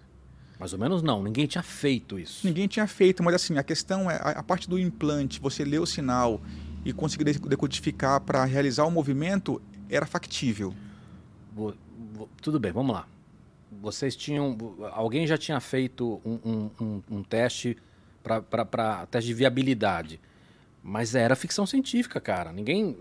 Mais 0.58 0.72
ou 0.72 0.78
menos 0.78 1.02
não, 1.02 1.22
ninguém 1.22 1.46
tinha 1.46 1.62
feito 1.62 2.18
isso. 2.18 2.44
Ninguém 2.44 2.66
tinha 2.66 2.86
feito, 2.88 3.22
mas 3.22 3.34
assim, 3.34 3.58
a 3.58 3.62
questão 3.62 4.10
é 4.10 4.16
a, 4.16 4.30
a 4.40 4.42
parte 4.42 4.68
do 4.68 4.76
implante, 4.76 5.38
você 5.40 5.64
ler 5.64 5.78
o 5.78 5.86
sinal 5.86 6.40
e 6.84 6.92
conseguir 6.92 7.24
de- 7.32 7.38
decodificar 7.38 8.20
para 8.20 8.44
realizar 8.44 8.84
o 8.84 8.90
movimento 8.90 9.62
era 9.88 10.04
factível. 10.04 10.74
Tudo 12.42 12.58
bem, 12.58 12.72
vamos 12.72 12.92
lá. 12.94 13.06
Vocês 13.80 14.16
tinham. 14.16 14.56
Alguém 14.92 15.26
já 15.26 15.36
tinha 15.38 15.60
feito 15.60 16.20
um, 16.24 16.38
um- 16.44 16.70
um- 16.80 17.02
um 17.18 17.22
teste 17.22 17.76
para 18.22 19.06
teste 19.06 19.28
de 19.28 19.34
viabilidade. 19.34 20.20
Mas 20.82 21.14
era 21.14 21.34
ficção 21.36 21.66
científica, 21.66 22.20
cara. 22.20 22.52
Ninguém. 22.52 22.96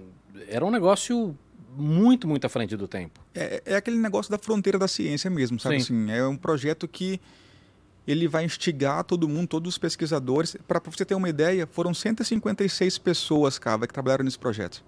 Era 0.49 0.65
um 0.65 0.71
negócio 0.71 1.37
muito, 1.75 2.27
muito 2.27 2.45
à 2.45 2.49
frente 2.49 2.75
do 2.75 2.87
tempo. 2.87 3.19
É, 3.33 3.61
é 3.65 3.75
aquele 3.75 3.97
negócio 3.97 4.31
da 4.31 4.37
fronteira 4.37 4.77
da 4.79 4.87
ciência 4.87 5.29
mesmo, 5.29 5.59
sabe? 5.59 5.81
Sim. 5.81 6.05
Assim, 6.05 6.11
é 6.11 6.25
um 6.25 6.35
projeto 6.35 6.87
que 6.87 7.19
ele 8.07 8.27
vai 8.27 8.45
instigar 8.45 9.03
todo 9.03 9.27
mundo, 9.27 9.47
todos 9.47 9.73
os 9.73 9.77
pesquisadores. 9.77 10.55
Para 10.67 10.79
você 10.79 11.03
ter 11.05 11.15
uma 11.15 11.29
ideia, 11.29 11.67
foram 11.67 11.93
156 11.93 12.97
pessoas, 12.97 13.59
cara, 13.59 13.85
que 13.85 13.93
trabalharam 13.93 14.23
nesse 14.25 14.39
projeto. 14.39 14.83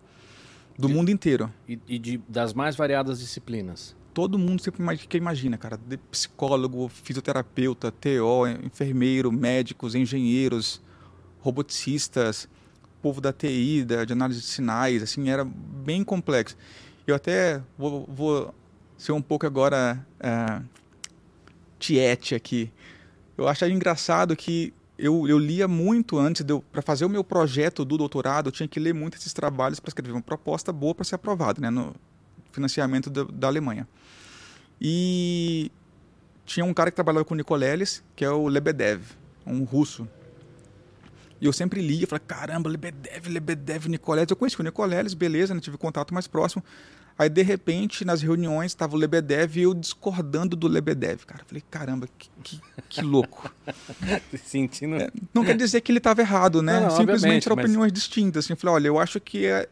Do 0.78 0.90
E- 0.90 0.94
mundo 0.94 1.10
inteiro. 1.12 1.52
E, 1.68 1.78
e 1.88 2.00
de, 2.00 2.18
das 2.28 2.54
mais 2.54 2.76
variadas 2.76 3.20
disciplinas. 3.20 3.96
Todo 4.14 4.38
mundo 4.38 4.62
sempre 4.62 4.98
que 4.98 5.18
imagina, 5.18 5.58
cara, 5.58 5.80
psicólogo, 6.12 6.90
fisioterapeuta, 6.90 7.92
TO, 7.92 8.48
enfermeiro, 8.64 9.32
médicos, 9.32 9.96
engenheiros, 9.96 10.82
roboticistas, 11.40 12.48
povo 13.02 13.22
da 13.22 13.32
TI, 13.32 13.86
da, 13.86 14.06
de 14.06 14.14
análise 14.14 14.42
de 14.42 14.48
sinais, 14.48 15.02
assim, 15.02 15.30
era 15.30 15.46
bem 15.46 16.04
complexo. 16.04 16.58
Eu 17.08 17.16
até 17.16 17.62
vou, 17.78 18.06
vou 18.08 18.54
ser 18.98 19.14
um 19.14 19.22
pouco 19.22 19.46
agora 19.46 20.06
ah, 20.20 20.62
tiete 21.80 22.36
aqui. 22.36 22.72
Eu 23.38 23.48
achei 23.48 23.72
engraçado 23.72 24.36
que 24.36 24.74
eu, 24.98 25.28
eu 25.28 25.40
lia 25.40 25.68
muito 25.68 26.20
antes, 26.20 26.46
para 26.72 26.82
fazer 26.82 27.06
o 27.06 27.10
meu 27.10 27.24
projeto 27.24 27.86
do 27.86 27.98
doutorado, 27.98 28.48
eu 28.48 28.52
tinha 28.52 28.68
que 28.68 28.80
ler 28.80 28.94
muito 28.94 29.18
esses 29.18 29.32
trabalhos 29.32 29.80
para 29.80 29.90
escrever 29.90 30.12
uma 30.12 30.22
proposta 30.22 30.74
boa 30.74 30.94
para 30.94 31.06
ser 31.06 31.16
aprovada, 31.16 31.62
né, 31.62 31.70
no 31.70 31.96
financiamento 32.60 33.10
da, 33.10 33.24
da 33.24 33.48
Alemanha. 33.48 33.88
E 34.80 35.72
tinha 36.46 36.66
um 36.66 36.74
cara 36.74 36.92
que 36.92 36.96
trabalhava 36.96 37.26
com 37.26 37.34
o 37.34 37.38
Nicoleles, 37.38 38.04
que 38.16 38.24
é 38.24 38.30
o 38.30 38.48
Lebedev, 38.48 39.02
um 39.46 39.64
russo. 39.64 40.08
E 41.42 41.46
eu 41.46 41.54
sempre 41.54 41.82
lia, 41.82 42.06
falei, 42.06 42.24
caramba, 42.28 42.70
Lebedev, 42.70 43.28
Lebedev, 43.28 43.88
Nicoleles. 43.88 44.30
Eu 44.30 44.36
conheci 44.36 44.60
o 44.60 44.64
Nicoleles, 44.64 45.14
beleza, 45.14 45.54
né? 45.54 45.62
tive 45.62 45.78
contato 45.78 46.14
mais 46.14 46.28
próximo. 46.28 46.64
Aí, 47.18 47.28
de 47.28 47.42
repente, 47.42 48.06
nas 48.06 48.22
reuniões, 48.22 48.72
estava 48.72 48.96
o 48.96 48.98
Lebedev 48.98 49.58
e 49.58 49.64
eu 49.64 49.74
discordando 49.74 50.56
do 50.56 50.70
Lebedev. 50.70 51.26
Cara, 51.26 51.44
falei, 51.46 51.62
caramba, 51.70 52.08
que, 52.18 52.30
que, 52.42 52.62
que 52.88 53.02
louco. 53.02 53.54
Sentindo. 54.46 54.96
É, 54.96 55.12
não 55.34 55.44
quer 55.44 55.58
dizer 55.58 55.82
que 55.82 55.92
ele 55.92 55.98
estava 55.98 56.22
errado, 56.22 56.62
né? 56.62 56.80
Não, 56.80 56.88
não, 56.88 56.96
Simplesmente 56.96 57.46
eram 57.46 57.58
mas... 57.58 57.66
opiniões 57.66 57.92
distintas. 57.92 58.46
Assim, 58.46 58.54
eu 58.54 58.58
falei, 58.58 58.76
olha, 58.76 58.88
eu 58.88 58.98
acho 58.98 59.20
que 59.20 59.46
é, 59.46 59.68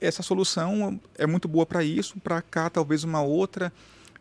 essa 0.00 0.22
solução 0.22 1.00
é 1.16 1.26
muito 1.26 1.46
boa 1.46 1.66
para 1.66 1.84
isso, 1.84 2.18
para 2.20 2.40
cá 2.42 2.70
talvez 2.70 3.04
uma 3.04 3.22
outra. 3.22 3.72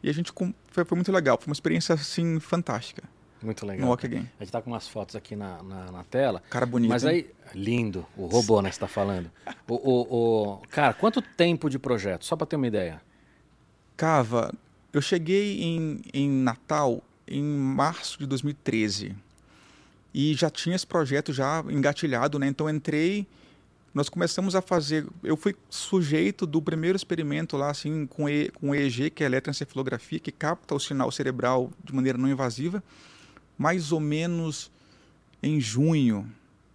E 0.01 0.09
a 0.09 0.13
gente 0.13 0.31
foi, 0.67 0.85
muito 0.91 1.11
legal, 1.11 1.37
foi 1.37 1.47
uma 1.47 1.53
experiência 1.53 1.95
assim 1.95 2.39
fantástica. 2.39 3.03
Muito 3.41 3.65
legal. 3.65 3.85
No 3.85 3.87
Walk 3.87 4.05
Again. 4.05 4.29
A 4.39 4.43
gente 4.43 4.51
tá 4.51 4.61
com 4.61 4.69
umas 4.69 4.87
fotos 4.87 5.15
aqui 5.15 5.35
na, 5.35 5.63
na, 5.63 5.91
na 5.91 6.03
tela. 6.03 6.41
Cara 6.49 6.65
bonito. 6.65 6.89
Mas 6.89 7.05
aí, 7.05 7.29
lindo, 7.53 8.05
o 8.17 8.25
robô, 8.25 8.61
né, 8.61 8.69
que 8.69 8.75
você 8.75 8.81
tá 8.81 8.87
falando. 8.87 9.31
o, 9.67 9.75
o, 9.75 10.53
o, 10.55 10.57
cara, 10.69 10.93
quanto 10.93 11.21
tempo 11.21 11.69
de 11.69 11.79
projeto? 11.79 12.25
Só 12.25 12.35
para 12.35 12.47
ter 12.47 12.57
uma 12.57 12.67
ideia. 12.67 13.01
Cava, 13.95 14.53
eu 14.91 15.01
cheguei 15.01 15.61
em, 15.61 16.01
em 16.13 16.29
Natal 16.29 17.01
em 17.27 17.43
março 17.43 18.19
de 18.19 18.25
2013 18.25 19.15
e 20.13 20.33
já 20.33 20.49
tinha 20.49 20.75
esse 20.75 20.87
projeto 20.87 21.31
já 21.31 21.63
engatilhado, 21.69 22.39
né? 22.39 22.47
Então 22.47 22.69
entrei, 22.69 23.27
nós 23.93 24.09
começamos 24.09 24.55
a 24.55 24.61
fazer. 24.61 25.05
Eu 25.23 25.35
fui 25.35 25.55
sujeito 25.69 26.45
do 26.45 26.61
primeiro 26.61 26.95
experimento 26.95 27.57
lá, 27.57 27.69
assim, 27.69 28.05
com, 28.05 28.29
e, 28.29 28.49
com 28.51 28.73
EEG, 28.73 29.09
que 29.09 29.23
é 29.23 29.25
eletroencefalografia, 29.25 30.19
que 30.19 30.31
capta 30.31 30.75
o 30.75 30.79
sinal 30.79 31.11
cerebral 31.11 31.71
de 31.83 31.93
maneira 31.93 32.17
não 32.17 32.29
invasiva, 32.29 32.83
mais 33.57 33.91
ou 33.91 33.99
menos 33.99 34.71
em 35.41 35.59
junho. 35.59 36.29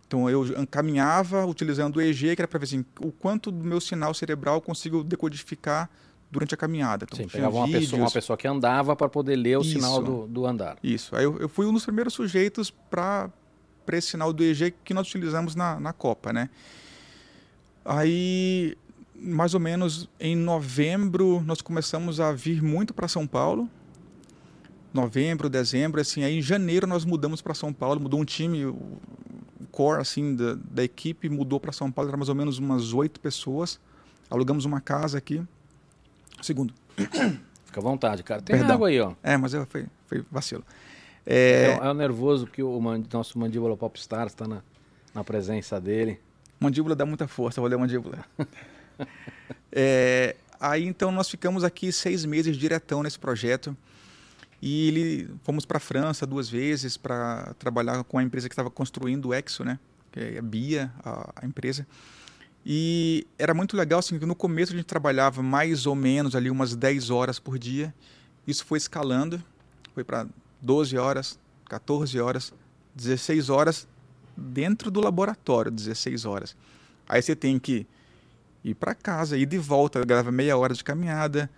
Então 0.06 0.28
eu 0.28 0.44
caminhava 0.71 1.44
utilizando 1.47 1.97
o 1.97 2.00
EEG, 2.00 2.37
que 2.37 2.42
era 2.42 2.49
para 2.49 2.59
ver 2.59 2.64
assim, 2.64 2.85
o 3.00 3.11
quanto 3.11 3.50
do 3.50 3.64
meu 3.64 3.80
sinal 3.80 4.12
cerebral 4.14 4.56
eu 4.56 4.61
consigo 4.61 5.02
decodificar 5.02 5.90
durante 6.30 6.52
a 6.54 6.56
caminhada. 6.56 7.06
Então, 7.09 7.16
Sim, 7.16 7.28
pegava 7.28 7.56
uma 7.56 7.68
pessoa, 7.68 8.02
uma 8.02 8.11
pessoa, 8.11 8.37
que 8.37 8.49
andava 8.49 8.97
para 8.97 9.09
poder 9.09 9.37
ler 9.37 9.56
o 9.56 9.62
Isso. 9.62 9.71
sinal 9.71 10.02
do, 10.02 10.26
do, 10.26 10.47
andar. 10.47 10.76
Isso. 10.83 11.14
Aí 11.14 11.25
eu, 11.25 11.38
eu, 11.38 11.49
fui 11.49 11.64
um 11.64 11.73
dos 11.73 11.85
primeiros 11.85 12.12
sujeitos 12.12 12.71
para 12.71 13.30
esse 13.92 14.09
sinal 14.09 14.33
do 14.33 14.42
EG 14.42 14.75
que 14.85 14.92
nós 14.92 15.06
utilizamos 15.06 15.54
na, 15.54 15.78
na 15.78 15.92
Copa, 15.92 16.33
né? 16.33 16.50
Aí, 17.84 18.76
mais 19.14 19.54
ou 19.54 19.60
menos 19.60 20.08
em 20.18 20.36
novembro, 20.36 21.42
nós 21.44 21.60
começamos 21.60 22.20
a 22.20 22.32
vir 22.32 22.62
muito 22.62 22.94
para 22.94 23.08
São 23.08 23.26
Paulo. 23.26 23.68
Novembro, 24.92 25.48
dezembro, 25.48 26.00
assim. 26.00 26.22
Aí 26.22 26.38
em 26.38 26.42
janeiro 26.42 26.86
nós 26.86 27.04
mudamos 27.04 27.42
para 27.42 27.54
São 27.54 27.72
Paulo, 27.72 28.00
mudou 28.00 28.20
um 28.20 28.24
time, 28.24 28.64
o 28.64 28.76
core 29.72 30.00
assim 30.00 30.36
da, 30.36 30.54
da 30.54 30.84
equipe 30.84 31.28
mudou 31.28 31.58
para 31.58 31.72
São 31.72 31.90
Paulo, 31.90 32.08
era 32.10 32.16
mais 32.16 32.28
ou 32.28 32.34
menos 32.34 32.58
umas 32.58 32.92
oito 32.92 33.20
pessoas. 33.20 33.80
Alugamos 34.30 34.64
uma 34.64 34.80
casa 34.80 35.18
aqui 35.18 35.42
Segundo. 36.44 36.74
Fica 36.94 37.80
à 37.80 37.82
vontade, 37.82 38.22
cara. 38.22 38.42
Tem 38.42 38.56
Perdão. 38.56 38.76
água 38.76 38.88
aí, 38.88 39.00
ó. 39.00 39.14
É, 39.22 39.36
mas 39.36 39.54
eu, 39.54 39.64
foi, 39.66 39.86
foi 40.06 40.24
vacilo. 40.30 40.64
É... 41.24 41.78
É, 41.80 41.86
é 41.86 41.90
o 41.90 41.94
nervoso 41.94 42.46
que 42.46 42.62
o 42.62 42.78
nosso 43.12 43.38
mandíbula 43.38 43.76
popstar 43.76 44.26
está 44.26 44.46
na, 44.46 44.62
na 45.14 45.24
presença 45.24 45.80
dele. 45.80 46.20
Mandíbula 46.61 46.94
dá 46.94 47.04
muita 47.04 47.26
força, 47.28 47.61
vou 47.61 47.68
ler 47.68 47.76
mandíbula. 47.76 48.25
é, 49.73 50.37
aí 50.61 50.84
então 50.84 51.11
nós 51.11 51.28
ficamos 51.28 51.64
aqui 51.64 51.92
seis 51.92 52.25
meses 52.25 52.56
diretão 52.56 53.02
nesse 53.02 53.18
projeto 53.18 53.76
e 54.62 54.88
ele, 54.88 55.30
fomos 55.42 55.66
para 55.66 55.76
a 55.76 55.80
França 55.80 56.26
duas 56.26 56.49
vezes 56.49 56.96
para 56.96 57.54
trabalhar 57.58 58.02
com 58.04 58.18
a 58.18 58.23
empresa 58.23 58.49
que 58.49 58.52
estava 58.54 58.70
construindo 58.70 59.26
o 59.26 59.34
Exo, 59.34 59.62
né? 59.62 59.78
Que 60.11 60.20
é 60.20 60.38
a 60.38 60.42
Bia, 60.42 60.90
a, 61.04 61.32
a 61.42 61.46
empresa. 61.46 61.87
E 62.64 63.26
era 63.38 63.52
muito 63.52 63.76
legal, 63.76 63.99
assim, 63.99 64.18
que 64.18 64.25
no 64.25 64.34
começo 64.34 64.73
a 64.73 64.76
gente 64.76 64.87
trabalhava 64.87 65.42
mais 65.42 65.84
ou 65.84 65.94
menos 65.94 66.34
ali 66.34 66.49
umas 66.49 66.75
10 66.75 67.11
horas 67.11 67.38
por 67.38 67.58
dia. 67.58 67.94
Isso 68.46 68.64
foi 68.64 68.78
escalando, 68.78 69.42
foi 69.92 70.02
para 70.02 70.26
12 70.62 70.96
horas, 70.96 71.38
14 71.68 72.18
horas, 72.18 72.54
16 72.94 73.50
horas 73.50 73.87
dentro 74.36 74.90
do 74.90 75.00
laboratório, 75.00 75.70
16 75.70 76.24
horas. 76.24 76.56
Aí 77.08 77.20
você 77.22 77.36
tem 77.36 77.58
que 77.58 77.86
ir 78.62 78.74
para 78.74 78.94
casa, 78.94 79.36
ir 79.36 79.46
de 79.46 79.58
volta, 79.58 80.04
grava 80.04 80.32
meia 80.32 80.56
hora 80.56 80.74
de 80.74 80.82
caminhada, 80.82 81.50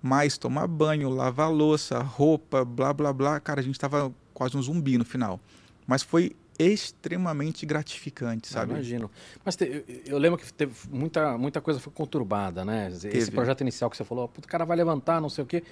mais 0.00 0.38
tomar 0.38 0.66
banho, 0.66 1.08
lavar 1.08 1.50
louça, 1.50 1.98
roupa, 2.00 2.64
blá 2.64 2.92
blá 2.92 3.12
blá. 3.12 3.40
Cara, 3.40 3.60
a 3.60 3.62
gente 3.62 3.74
estava 3.74 4.12
quase 4.32 4.56
um 4.56 4.62
zumbi 4.62 4.98
no 4.98 5.04
final. 5.04 5.40
Mas 5.86 6.02
foi 6.02 6.34
extremamente 6.58 7.66
gratificante, 7.66 8.48
ah, 8.50 8.52
sabe? 8.52 8.72
imagino. 8.72 9.10
Mas 9.44 9.56
te, 9.56 9.64
eu, 9.64 9.84
eu, 10.06 10.18
lembro 10.18 10.38
que 10.38 10.52
teve 10.52 10.72
muita, 10.90 11.36
muita 11.36 11.60
coisa 11.60 11.80
foi 11.80 11.92
conturbada, 11.92 12.64
né? 12.64 12.90
Teve. 12.90 13.18
Esse 13.18 13.30
projeto 13.30 13.62
inicial 13.62 13.90
que 13.90 13.96
você 13.96 14.04
falou, 14.04 14.28
puta, 14.28 14.46
o 14.46 14.50
cara 14.50 14.64
vai 14.64 14.76
levantar, 14.76 15.20
não 15.20 15.28
sei 15.28 15.42
o 15.44 15.46
quê. 15.46 15.62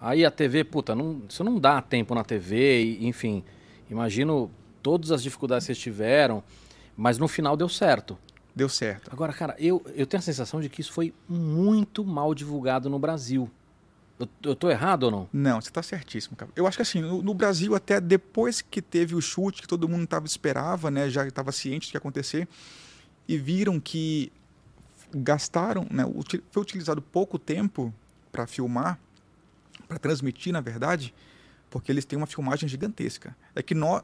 Aí 0.00 0.24
a 0.24 0.30
TV, 0.30 0.64
puta, 0.64 0.94
não, 0.94 1.22
isso 1.28 1.42
não 1.42 1.58
dá 1.58 1.80
tempo 1.80 2.14
na 2.14 2.24
TV, 2.24 2.82
e, 2.82 3.06
enfim. 3.06 3.44
Imagino 3.90 4.50
todas 4.84 5.10
as 5.10 5.22
dificuldades 5.22 5.64
que 5.64 5.68
vocês 5.68 5.78
tiveram, 5.78 6.44
mas 6.94 7.16
no 7.16 7.26
final 7.26 7.56
deu 7.56 7.70
certo. 7.70 8.18
Deu 8.54 8.68
certo. 8.68 9.10
Agora, 9.10 9.32
cara, 9.32 9.56
eu, 9.58 9.82
eu 9.96 10.06
tenho 10.06 10.18
a 10.18 10.22
sensação 10.22 10.60
de 10.60 10.68
que 10.68 10.82
isso 10.82 10.92
foi 10.92 11.14
muito 11.26 12.04
mal 12.04 12.34
divulgado 12.34 12.90
no 12.90 12.98
Brasil. 12.98 13.50
Eu, 14.20 14.28
eu 14.42 14.54
tô 14.54 14.70
errado 14.70 15.04
ou 15.04 15.10
não? 15.10 15.28
Não, 15.32 15.58
você 15.58 15.70
está 15.70 15.82
certíssimo, 15.82 16.36
cara. 16.36 16.52
Eu 16.54 16.66
acho 16.66 16.76
que 16.76 16.82
assim, 16.82 17.00
no, 17.00 17.22
no, 17.22 17.32
Brasil, 17.32 17.74
até 17.74 17.98
depois 17.98 18.60
que 18.60 18.82
teve 18.82 19.14
o 19.14 19.22
chute, 19.22 19.62
que 19.62 19.66
todo 19.66 19.88
mundo 19.88 20.06
tava, 20.06 20.26
esperava, 20.26 20.90
né, 20.90 21.08
já 21.08 21.26
estava 21.26 21.50
ciente 21.50 21.88
do 21.88 21.90
que 21.90 21.96
ia 21.96 21.98
acontecer, 21.98 22.46
e 23.26 23.38
viram 23.38 23.80
que 23.80 24.30
gastaram, 25.14 25.86
né, 25.90 26.04
foi 26.50 26.62
utilizado 26.62 27.00
pouco 27.00 27.38
tempo 27.38 27.92
para 28.30 28.46
filmar, 28.46 29.00
para 29.88 29.98
transmitir, 29.98 30.52
na 30.52 30.60
verdade, 30.60 31.14
porque 31.70 31.90
eles 31.90 32.04
têm 32.04 32.18
uma 32.18 32.26
filmagem 32.26 32.68
gigantesca. 32.68 33.34
É 33.54 33.62
que 33.62 33.74
nós 33.74 34.02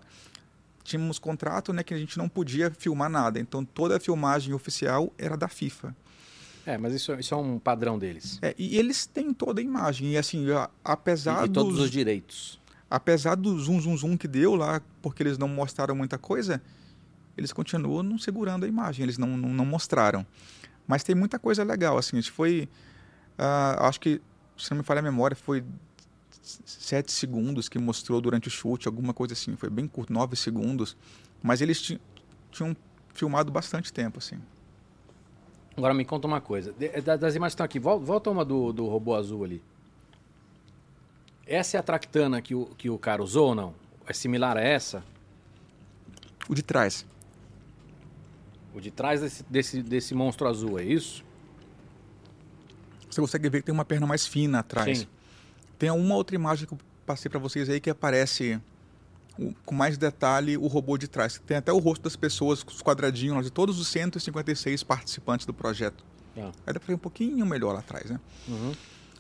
tínhamos 0.83 1.19
contrato 1.19 1.73
né, 1.73 1.83
que 1.83 1.95
a 1.95 1.99
gente 1.99 2.17
não 2.19 2.29
podia 2.29 2.71
filmar 2.71 3.09
nada, 3.09 3.39
então 3.39 3.65
toda 3.65 3.97
a 3.97 4.01
filmagem 4.01 4.55
oficial 4.55 5.13
era 5.19 5.37
da 5.37 5.49
FIFA. 5.49 5.95
É, 6.67 6.77
mas 6.77 6.95
isso, 6.95 7.13
isso 7.15 7.35
é 7.35 7.37
um 7.37 7.59
padrão 7.59 7.99
deles. 7.99 8.39
É, 8.43 8.55
e 8.59 8.77
eles 8.77 9.07
têm 9.07 9.33
toda 9.33 9.61
a 9.61 9.65
imagem. 9.65 10.13
E 10.13 10.19
assim, 10.19 10.47
apesar 10.85 11.43
e, 11.43 11.45
e 11.47 11.49
dos, 11.49 11.65
todos 11.65 11.81
os 11.81 11.91
direitos. 11.91 12.61
Apesar 12.89 13.35
do 13.35 13.59
zoom, 13.59 13.81
zoom, 13.81 13.97
zoom 13.97 14.17
que 14.17 14.29
deu 14.29 14.55
lá, 14.55 14.81
porque 15.01 15.23
eles 15.23 15.39
não 15.39 15.49
mostraram 15.49 15.95
muita 15.95 16.19
coisa, 16.19 16.61
eles 17.37 17.53
continuam 17.53 18.03
não 18.03 18.19
segurando 18.19 18.65
a 18.65 18.69
imagem, 18.69 19.03
eles 19.03 19.17
não, 19.17 19.37
não, 19.37 19.49
não 19.51 19.65
mostraram. 19.65 20.27
Mas 20.87 21.03
tem 21.03 21.15
muita 21.15 21.39
coisa 21.39 21.63
legal, 21.65 21.97
assim, 21.97 22.19
a 22.19 22.21
gente 22.21 22.33
foi... 22.33 22.69
Uh, 23.39 23.85
acho 23.85 24.01
que, 24.01 24.21
se 24.59 24.71
não 24.71 24.79
me 24.79 24.85
falha 24.85 24.99
a 24.99 25.03
memória, 25.03 25.37
foi 25.37 25.65
sete 26.43 27.13
segundos 27.13 27.69
que 27.69 27.79
mostrou 27.79 28.21
durante 28.21 28.49
o 28.49 28.51
chute, 28.51 28.89
alguma 28.89 29.13
coisa 29.13 29.35
assim. 29.35 29.57
Foi 29.57 29.71
bem 29.71 29.87
curto, 29.87 30.13
nove 30.13 30.37
segundos. 30.37 30.97
Mas 31.43 31.61
eles 31.61 31.81
tinham 32.51 32.77
filmado 33.15 33.51
bastante 33.51 33.93
tempo, 33.93 34.19
assim. 34.19 34.39
Agora 35.77 35.95
me 35.95 36.05
conta 36.05 36.27
uma 36.27 36.41
coisa. 36.41 36.75
Das 37.19 37.35
imagens 37.35 37.55
que 37.55 37.63
estão 37.63 37.65
aqui, 37.65 37.79
volta 37.79 38.31
uma 38.31 38.45
do, 38.45 38.73
do 38.73 38.87
robô 38.87 39.15
azul 39.15 39.45
ali. 39.45 39.63
Essa 41.47 41.77
é 41.77 41.81
a 41.81 41.83
tractana 41.83 42.41
que 42.41 42.55
o, 42.55 42.67
que 42.67 42.89
o 42.89 42.99
cara 42.99 43.23
usou 43.23 43.49
ou 43.49 43.55
não? 43.55 43.75
É 44.07 44.13
similar 44.13 44.57
a 44.57 44.61
essa? 44.61 45.05
O 46.49 46.55
de 46.55 46.63
trás. 46.63 47.07
O 48.75 48.81
de 48.81 48.91
trás 48.91 49.21
desse, 49.21 49.43
desse, 49.45 49.83
desse 49.83 50.15
monstro 50.15 50.47
azul, 50.47 50.79
é 50.79 50.85
isso? 50.85 51.25
Você 53.11 53.21
consegue 53.21 53.49
ver 53.49 53.61
que 53.61 53.67
tem 53.67 53.73
uma 53.75 53.85
perna 53.85 54.07
mais 54.07 54.27
fina 54.27 54.61
atrás. 54.61 55.01
Sim. 55.01 55.07
Tem 55.81 55.91
uma 55.91 56.15
outra 56.15 56.37
imagem 56.37 56.67
que 56.67 56.75
eu 56.75 56.79
passei 57.07 57.31
para 57.31 57.41
vocês 57.41 57.71
aí 57.71 57.81
que 57.81 57.89
aparece 57.89 58.61
com 59.65 59.75
mais 59.75 59.97
detalhe 59.97 60.59
o 60.59 60.67
robô 60.67 60.99
de 60.99 61.09
trás. 61.09 61.41
Tem 61.47 61.57
até 61.57 61.73
o 61.73 61.79
rosto 61.79 62.03
das 62.03 62.15
pessoas, 62.17 62.63
os 62.63 62.83
quadradinhos 62.83 63.47
de 63.47 63.51
todos 63.51 63.81
os 63.81 63.89
156 63.89 64.83
participantes 64.83 65.47
do 65.47 65.55
projeto. 65.55 66.05
Ah. 66.37 66.53
Aí 66.67 66.75
dá 66.75 66.79
para 66.79 66.87
ver 66.87 66.95
um 66.95 66.99
pouquinho 66.99 67.47
melhor 67.47 67.73
lá 67.73 67.79
atrás, 67.79 68.11
né? 68.11 68.21
Uhum. 68.47 68.73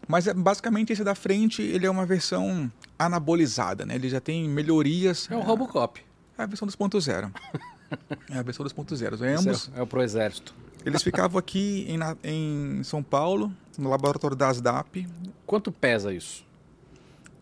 Mas 0.06 0.26
é, 0.26 0.34
basicamente 0.34 0.92
esse 0.92 1.02
da 1.02 1.14
frente 1.14 1.62
ele 1.62 1.86
é 1.86 1.90
uma 1.90 2.04
versão 2.04 2.70
anabolizada, 2.98 3.86
né? 3.86 3.94
Ele 3.94 4.10
já 4.10 4.20
tem 4.20 4.46
melhorias. 4.46 5.30
É 5.30 5.36
o 5.36 5.40
Robocop. 5.40 5.98
É 6.36 6.42
a 6.42 6.46
versão 6.46 6.68
2.0. 6.68 7.32
é 8.28 8.38
a 8.38 8.42
versão 8.42 8.66
2.0. 8.66 9.22
É 9.22 9.34
ambos. 9.34 9.70
É, 9.74 9.80
é 9.80 9.82
o 9.82 9.86
pro 9.86 10.02
exército. 10.02 10.54
Eles 10.84 11.02
ficavam 11.02 11.38
aqui 11.38 11.86
em, 11.88 11.98
em 12.22 12.84
São 12.84 13.02
Paulo, 13.02 13.50
no 13.78 13.88
laboratório 13.88 14.36
da 14.36 14.48
ASDAP. 14.48 15.08
Quanto 15.46 15.72
pesa 15.72 16.12
isso? 16.12 16.49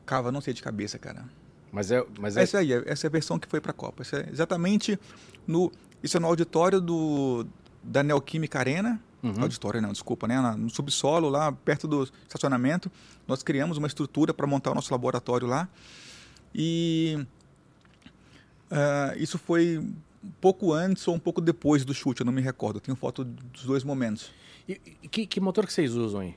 Cava, 0.08 0.32
não 0.32 0.40
sei 0.40 0.54
de 0.54 0.62
cabeça, 0.62 0.98
cara. 0.98 1.22
Mas 1.70 1.90
é, 1.90 2.02
mas 2.18 2.34
é... 2.34 2.42
Essa 2.42 2.58
aí, 2.60 2.72
essa 2.86 3.06
é 3.06 3.08
a 3.08 3.10
versão 3.10 3.38
que 3.38 3.46
foi 3.46 3.60
para 3.60 3.72
a 3.72 3.74
Copa. 3.74 4.00
Essa 4.02 4.20
é 4.20 4.30
exatamente 4.32 4.98
no, 5.46 5.70
isso 6.02 6.16
é 6.16 6.20
no 6.20 6.26
auditório 6.26 6.80
do, 6.80 7.46
da 7.82 8.02
Neoquímica 8.02 8.58
Arena. 8.58 8.98
Uhum. 9.22 9.34
Auditório, 9.42 9.82
não, 9.82 9.92
desculpa, 9.92 10.26
né? 10.26 10.40
No 10.56 10.70
subsolo, 10.70 11.28
lá 11.28 11.52
perto 11.52 11.86
do 11.86 12.04
estacionamento. 12.22 12.90
Nós 13.26 13.42
criamos 13.42 13.76
uma 13.76 13.86
estrutura 13.86 14.32
para 14.32 14.46
montar 14.46 14.70
o 14.70 14.74
nosso 14.74 14.90
laboratório 14.90 15.46
lá. 15.46 15.68
E 16.54 17.18
uh, 18.70 19.18
isso 19.18 19.36
foi 19.36 19.76
um 19.78 20.30
pouco 20.40 20.72
antes 20.72 21.06
ou 21.06 21.14
um 21.14 21.18
pouco 21.18 21.42
depois 21.42 21.84
do 21.84 21.92
chute, 21.92 22.22
eu 22.22 22.24
não 22.24 22.32
me 22.32 22.40
recordo. 22.40 22.76
Eu 22.76 22.80
tenho 22.80 22.96
foto 22.96 23.24
dos 23.24 23.64
dois 23.64 23.84
momentos. 23.84 24.30
E, 24.66 24.80
e 25.02 25.08
que, 25.08 25.26
que 25.26 25.38
motor 25.38 25.66
que 25.66 25.72
vocês 25.72 25.94
usam 25.94 26.20
aí? 26.20 26.34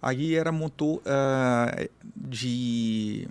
Aí 0.00 0.34
era 0.34 0.52
motor 0.52 0.98
uh, 0.98 1.88
de. 2.14 3.28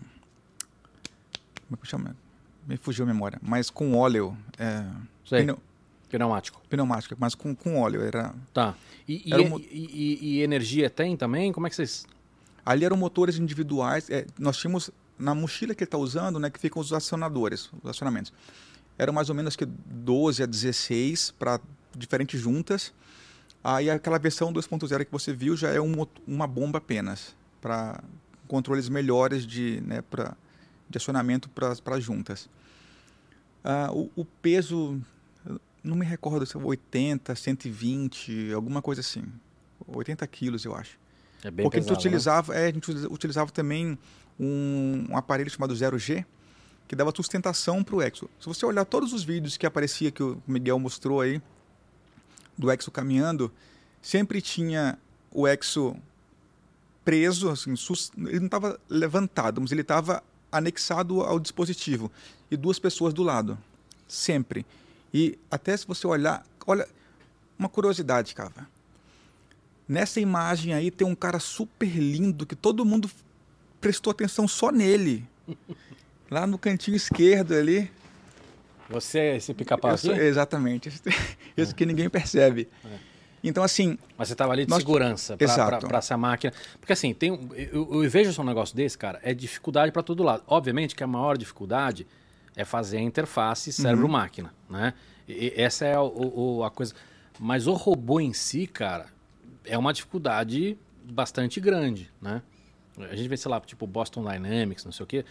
Como 1.67 1.77
é 1.79 1.81
que 1.81 1.87
chama? 1.87 2.15
Me 2.67 2.77
fugiu 2.77 3.05
a 3.05 3.07
memória. 3.07 3.39
Mas 3.41 3.69
com 3.69 3.95
óleo. 3.95 4.37
É, 4.57 4.83
Sei. 5.25 5.41
Pneu, 5.41 5.59
pneumático. 6.09 6.61
Pneumático, 6.69 7.15
mas 7.19 7.35
com, 7.35 7.55
com 7.55 7.79
óleo. 7.79 8.01
Era, 8.01 8.33
tá. 8.53 8.75
E, 9.07 9.31
era 9.31 9.41
e, 9.41 9.51
um... 9.51 9.59
e, 9.59 10.19
e, 10.21 10.41
energia 10.41 10.89
tem 10.89 11.15
também? 11.15 11.51
Como 11.51 11.67
é 11.67 11.69
que 11.69 11.75
vocês. 11.75 12.05
Ali 12.65 12.85
eram 12.85 12.97
motores 12.97 13.37
individuais. 13.37 14.09
É, 14.09 14.25
nós 14.39 14.57
tínhamos 14.57 14.89
na 15.17 15.33
mochila 15.35 15.73
que 15.73 15.83
ele 15.83 15.87
está 15.87 15.97
usando, 15.97 16.39
né, 16.39 16.49
que 16.49 16.59
ficam 16.59 16.81
os 16.81 16.91
acionadores, 16.91 17.69
os 17.81 17.89
acionamentos. 17.89 18.33
Eram 18.97 19.13
mais 19.13 19.29
ou 19.29 19.35
menos 19.35 19.55
que 19.55 19.65
12 19.65 20.43
a 20.43 20.45
16 20.45 21.31
para 21.37 21.59
diferentes 21.95 22.39
juntas. 22.39 22.93
Aí 23.67 23.89
aquela 23.89 24.19
versão 24.19 24.53
2.0 24.53 25.05
que 25.05 25.11
você 25.11 25.33
viu 25.33 25.57
já 25.57 25.71
é 25.71 25.81
um, 25.81 26.05
uma 26.27 26.45
bomba 26.45 26.77
apenas, 26.77 27.35
para 27.59 27.99
controles 28.47 28.87
melhores 28.87 29.43
de, 29.43 29.81
né, 29.81 30.03
pra, 30.03 30.37
de 30.87 30.99
acionamento 30.99 31.49
para 31.49 31.71
as 31.71 32.03
juntas. 32.03 32.47
Ah, 33.63 33.89
o, 33.91 34.11
o, 34.15 34.23
peso, 34.23 35.01
não 35.83 35.95
me 35.95 36.05
recordo 36.05 36.45
se 36.45 36.55
é 36.55 36.59
80, 36.59 37.33
120, 37.33 38.53
alguma 38.53 38.83
coisa 38.83 39.01
assim. 39.01 39.23
80 39.87 40.27
quilos, 40.27 40.63
eu 40.63 40.75
acho. 40.75 40.99
É 41.43 41.49
bem 41.49 41.63
Porque 41.63 41.79
pesado, 41.79 41.91
a 41.91 41.95
gente 41.95 42.05
utilizava, 42.05 42.53
né? 42.53 42.65
é, 42.65 42.67
a 42.67 42.71
gente 42.71 42.91
utilizava 43.07 43.49
também 43.49 43.97
um, 44.39 45.07
um 45.09 45.17
aparelho 45.17 45.49
chamado 45.49 45.73
0G, 45.73 46.23
que 46.87 46.95
dava 46.95 47.11
sustentação 47.15 47.83
para 47.83 47.95
o 47.95 48.01
Exo. 48.03 48.29
Se 48.39 48.45
você 48.45 48.63
olhar 48.63 48.85
todos 48.85 49.11
os 49.11 49.23
vídeos 49.23 49.57
que 49.57 49.65
aparecia, 49.65 50.11
que 50.11 50.21
o 50.21 50.39
Miguel 50.45 50.77
mostrou 50.77 51.19
aí, 51.19 51.41
do 52.57 52.71
Exo 52.71 52.91
caminhando, 52.91 53.51
sempre 54.01 54.41
tinha 54.41 54.97
o 55.31 55.47
Exo 55.47 55.95
preso, 57.03 57.49
assim, 57.49 57.75
ele 58.17 58.39
não 58.39 58.45
estava 58.45 58.79
levantado, 58.89 59.61
mas 59.61 59.71
ele 59.71 59.81
estava 59.81 60.23
anexado 60.51 61.21
ao 61.21 61.39
dispositivo 61.39 62.11
e 62.49 62.57
duas 62.57 62.79
pessoas 62.79 63.13
do 63.13 63.21
lado, 63.21 63.57
sempre. 64.07 64.65
E 65.13 65.37
até 65.51 65.75
se 65.77 65.85
você 65.85 66.07
olhar, 66.07 66.45
olha, 66.65 66.87
uma 67.57 67.69
curiosidade, 67.69 68.33
cara. 68.33 68.67
Nessa 69.87 70.19
imagem 70.19 70.73
aí 70.73 70.89
tem 70.89 71.05
um 71.05 71.15
cara 71.15 71.39
super 71.39 71.87
lindo 71.87 72.45
que 72.45 72.55
todo 72.55 72.83
mundo 72.83 73.09
prestou 73.79 74.11
atenção 74.11 74.47
só 74.47 74.71
nele. 74.71 75.27
Lá 76.29 76.47
no 76.47 76.57
cantinho 76.57 76.97
esquerdo 76.97 77.53
ali. 77.53 77.91
Você 78.89 79.19
é 79.19 79.35
esse 79.37 79.53
pica-pau 79.53 79.91
aqui? 79.91 80.09
Exatamente. 80.09 80.89
É. 81.57 81.65
que 81.73 81.85
ninguém 81.85 82.09
percebe. 82.09 82.69
É. 82.83 83.15
Então, 83.43 83.63
assim... 83.63 83.97
Mas 84.17 84.27
você 84.27 84.33
estava 84.33 84.53
ali 84.53 84.65
de 84.65 84.69
nós... 84.69 84.79
segurança 84.79 85.37
para 85.37 85.97
essa 85.97 86.17
máquina. 86.17 86.53
Porque, 86.79 86.93
assim, 86.93 87.13
tem, 87.13 87.29
eu, 87.55 88.03
eu 88.03 88.09
vejo 88.09 88.41
um 88.41 88.45
negócio 88.45 88.75
desse, 88.75 88.97
cara, 88.97 89.19
é 89.23 89.33
dificuldade 89.33 89.91
para 89.91 90.01
todo 90.01 90.23
lado. 90.23 90.43
Obviamente 90.47 90.95
que 90.95 91.03
a 91.03 91.07
maior 91.07 91.37
dificuldade 91.37 92.07
é 92.55 92.65
fazer 92.65 92.97
a 92.97 93.01
interface 93.01 93.71
cérebro-máquina, 93.71 94.53
uhum. 94.69 94.77
né? 94.77 94.93
E, 95.27 95.53
essa 95.55 95.85
é 95.85 95.99
o, 95.99 96.57
o, 96.57 96.63
a 96.63 96.71
coisa... 96.71 96.93
Mas 97.39 97.67
o 97.67 97.73
robô 97.73 98.19
em 98.19 98.33
si, 98.33 98.65
cara, 98.65 99.07
é 99.65 99.77
uma 99.77 99.93
dificuldade 99.93 100.77
bastante 101.03 101.59
grande, 101.59 102.09
né? 102.21 102.41
A 102.97 103.15
gente 103.15 103.27
vê, 103.27 103.35
sei 103.35 103.51
lá, 103.51 103.59
tipo 103.59 103.85
Boston 103.85 104.23
Dynamics, 104.23 104.85
não 104.85 104.91
sei 104.91 105.03
o 105.03 105.07
quê. 105.07 105.25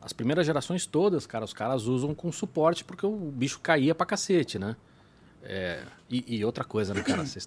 As 0.00 0.12
primeiras 0.12 0.46
gerações 0.46 0.86
todas, 0.86 1.26
cara, 1.26 1.44
os 1.44 1.52
caras 1.52 1.84
usam 1.84 2.14
com 2.14 2.32
suporte 2.32 2.84
porque 2.84 3.04
o 3.04 3.16
bicho 3.16 3.60
caía 3.60 3.94
pra 3.94 4.06
cacete, 4.06 4.58
né? 4.58 4.74
É, 5.42 5.82
e, 6.08 6.36
e, 6.36 6.44
outra 6.44 6.64
coisa, 6.64 6.94
né, 6.94 7.02
cara? 7.02 7.24
Vocês 7.24 7.46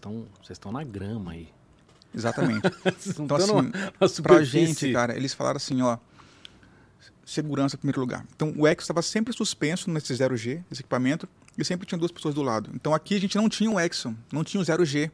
estão 0.50 0.72
na 0.72 0.84
grama 0.84 1.32
aí. 1.32 1.50
Exatamente. 2.14 2.62
então, 3.20 3.38
assim, 4.00 4.22
pra 4.22 4.44
gente, 4.44 4.92
cara, 4.92 5.16
eles 5.16 5.34
falaram 5.34 5.58
assim, 5.58 5.82
ó, 5.82 5.98
segurança 7.26 7.76
em 7.76 7.80
primeiro 7.80 8.02
lugar. 8.02 8.26
Então, 8.36 8.54
o 8.56 8.68
Exo 8.68 8.82
estava 8.82 9.02
sempre 9.02 9.34
suspenso 9.34 9.90
nesse 9.90 10.14
0G, 10.14 10.64
esse 10.72 10.82
equipamento, 10.82 11.28
e 11.58 11.66
sempre 11.66 11.88
tinha 11.88 11.98
duas 11.98 12.12
pessoas 12.12 12.36
do 12.36 12.42
lado. 12.42 12.70
Então, 12.74 12.94
aqui 12.94 13.16
a 13.16 13.20
gente 13.20 13.36
não 13.36 13.50
tinha 13.50 13.70
o 13.70 13.80
Exo, 13.80 14.16
não 14.32 14.44
tinha 14.44 14.62
o 14.62 14.66
0G. 14.66 15.12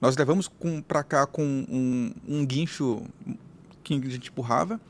Nós 0.00 0.16
levamos 0.16 0.50
para 0.86 1.02
cá 1.02 1.26
com 1.26 1.42
um, 1.42 2.12
um 2.26 2.44
guincho 2.44 3.02
que 3.82 3.94
a 3.94 4.10
gente 4.10 4.30
empurrava, 4.30 4.80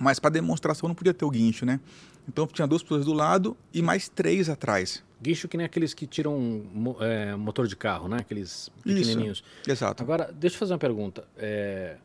mas 0.00 0.18
para 0.18 0.30
demonstração 0.30 0.88
não 0.88 0.94
podia 0.94 1.12
ter 1.12 1.24
o 1.24 1.30
guincho, 1.30 1.66
né? 1.66 1.78
Então 2.26 2.46
tinha 2.46 2.66
duas 2.66 2.82
pessoas 2.82 3.04
do 3.04 3.12
lado 3.12 3.56
e 3.72 3.82
mais 3.82 4.08
três 4.08 4.48
atrás. 4.48 5.04
Guincho 5.22 5.46
que 5.46 5.56
nem 5.56 5.66
aqueles 5.66 5.92
que 5.92 6.06
tiram 6.06 6.64
é, 7.00 7.36
motor 7.36 7.68
de 7.68 7.76
carro, 7.76 8.08
né? 8.08 8.16
Aqueles 8.20 8.70
pequenininhos. 8.82 9.44
Isso, 9.60 9.70
exato. 9.70 10.02
Agora, 10.02 10.32
deixa 10.32 10.56
eu 10.56 10.58
fazer 10.58 10.72
uma 10.72 10.78
pergunta. 10.78 11.28
É, 11.36 11.98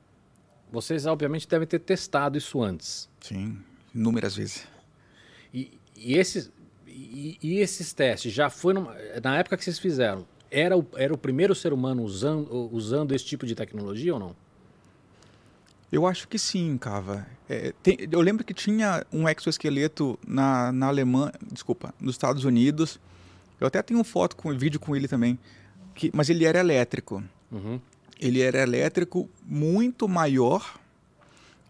vocês, 0.69 1.05
obviamente, 1.05 1.47
devem 1.47 1.65
ter 1.65 1.79
testado 1.79 2.37
isso 2.37 2.61
antes. 2.61 3.09
Sim, 3.21 3.57
inúmeras 3.93 4.35
vezes. 4.35 4.67
E, 5.53 5.79
e 5.95 6.17
esses, 6.17 6.51
e, 6.85 7.37
e, 7.41 7.59
esses 7.59 7.93
testes 7.93 8.33
já 8.33 8.49
foi 8.49 8.73
numa, 8.73 8.93
na 9.23 9.37
época 9.37 9.55
que 9.55 9.63
vocês 9.63 9.79
fizeram? 9.79 10.27
Era 10.51 10.77
o, 10.77 10.85
era 10.97 11.13
o 11.13 11.17
primeiro 11.17 11.55
ser 11.55 11.71
humano 11.71 12.03
usando, 12.03 12.69
usando 12.73 13.15
esse 13.15 13.23
tipo 13.23 13.45
de 13.45 13.55
tecnologia 13.55 14.13
ou 14.13 14.19
não? 14.19 14.35
Eu 15.95 16.05
acho 16.05 16.27
que 16.27 16.37
sim, 16.37 16.77
Cava. 16.77 17.25
É, 17.47 17.73
tem, 17.81 17.97
eu 18.11 18.19
lembro 18.19 18.43
que 18.43 18.53
tinha 18.53 19.05
um 19.13 19.29
exoesqueleto 19.29 20.19
na, 20.27 20.69
na 20.69 20.87
Alemanha, 20.87 21.31
desculpa, 21.49 21.93
nos 22.01 22.15
Estados 22.15 22.43
Unidos. 22.43 22.99
Eu 23.61 23.67
até 23.67 23.81
tenho 23.81 24.03
foto 24.03 24.35
com 24.35 24.53
vídeo 24.57 24.77
com 24.77 24.93
ele 24.93 25.07
também, 25.07 25.39
que, 25.93 26.11
mas 26.13 26.29
ele 26.29 26.43
era 26.43 26.59
elétrico. 26.59 27.23
Uhum. 27.49 27.79
Ele 28.19 28.41
era 28.41 28.61
elétrico 28.61 29.29
muito 29.45 30.05
maior 30.05 30.77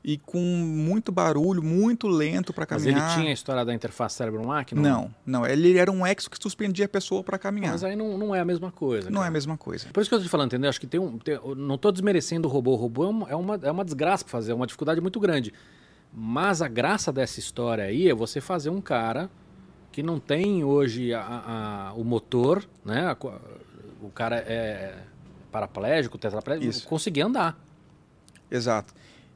e 0.07 0.19
com 0.19 0.39
muito 0.39 1.11
barulho, 1.11 1.63
muito 1.63 2.07
lento 2.07 2.53
para 2.53 2.63
caminhar. 2.63 2.93
Mas 2.93 3.13
ele 3.13 3.15
tinha 3.15 3.31
a 3.31 3.33
história 3.33 3.65
da 3.65 3.73
interface 3.73 4.15
cérebro-máquina? 4.15 4.79
Não, 4.79 5.11
não. 5.25 5.47
Ele 5.47 5.79
era 5.79 5.91
um 5.91 6.05
exo 6.05 6.29
que 6.29 6.37
suspendia 6.39 6.85
a 6.85 6.87
pessoa 6.87 7.23
para 7.23 7.39
caminhar. 7.39 7.71
Mas 7.71 7.83
aí 7.83 7.95
não, 7.95 8.15
não 8.15 8.35
é 8.35 8.39
a 8.39 8.45
mesma 8.45 8.71
coisa. 8.71 9.09
Não 9.09 9.15
cara. 9.15 9.25
é 9.25 9.29
a 9.29 9.31
mesma 9.31 9.57
coisa. 9.57 9.87
Por 9.91 10.01
isso 10.01 10.09
que 10.09 10.13
eu 10.13 10.17
estou 10.17 10.29
te 10.29 10.31
falando, 10.31 10.49
entendeu? 10.49 10.69
Acho 10.69 10.79
que 10.79 10.85
tem 10.85 10.99
um. 10.99 11.17
Tem, 11.17 11.39
não 11.57 11.73
estou 11.73 11.91
desmerecendo 11.91 12.47
o 12.47 12.51
robô. 12.51 12.73
O 12.73 12.75
robô 12.75 13.03
é 13.27 13.35
uma, 13.35 13.59
é 13.63 13.71
uma 13.71 13.83
desgraça 13.83 14.23
para 14.23 14.31
fazer, 14.31 14.51
é 14.51 14.55
uma 14.55 14.67
dificuldade 14.67 15.01
muito 15.01 15.19
grande. 15.19 15.51
Mas 16.13 16.61
a 16.61 16.67
graça 16.67 17.11
dessa 17.11 17.39
história 17.39 17.85
aí 17.85 18.07
é 18.07 18.13
você 18.13 18.39
fazer 18.39 18.69
um 18.69 18.81
cara 18.81 19.27
que 19.91 20.03
não 20.03 20.19
tem 20.19 20.63
hoje 20.63 21.15
a, 21.15 21.23
a, 21.89 21.93
o 21.95 22.03
motor, 22.03 22.63
né? 22.85 23.07
A, 23.07 23.17
o 24.03 24.11
cara 24.11 24.35
é 24.35 24.99
paraplégico, 25.51 26.15
tetraplégico, 26.15 26.87
conseguir 26.87 27.21
andar. 27.21 27.57
Exato. 28.51 28.93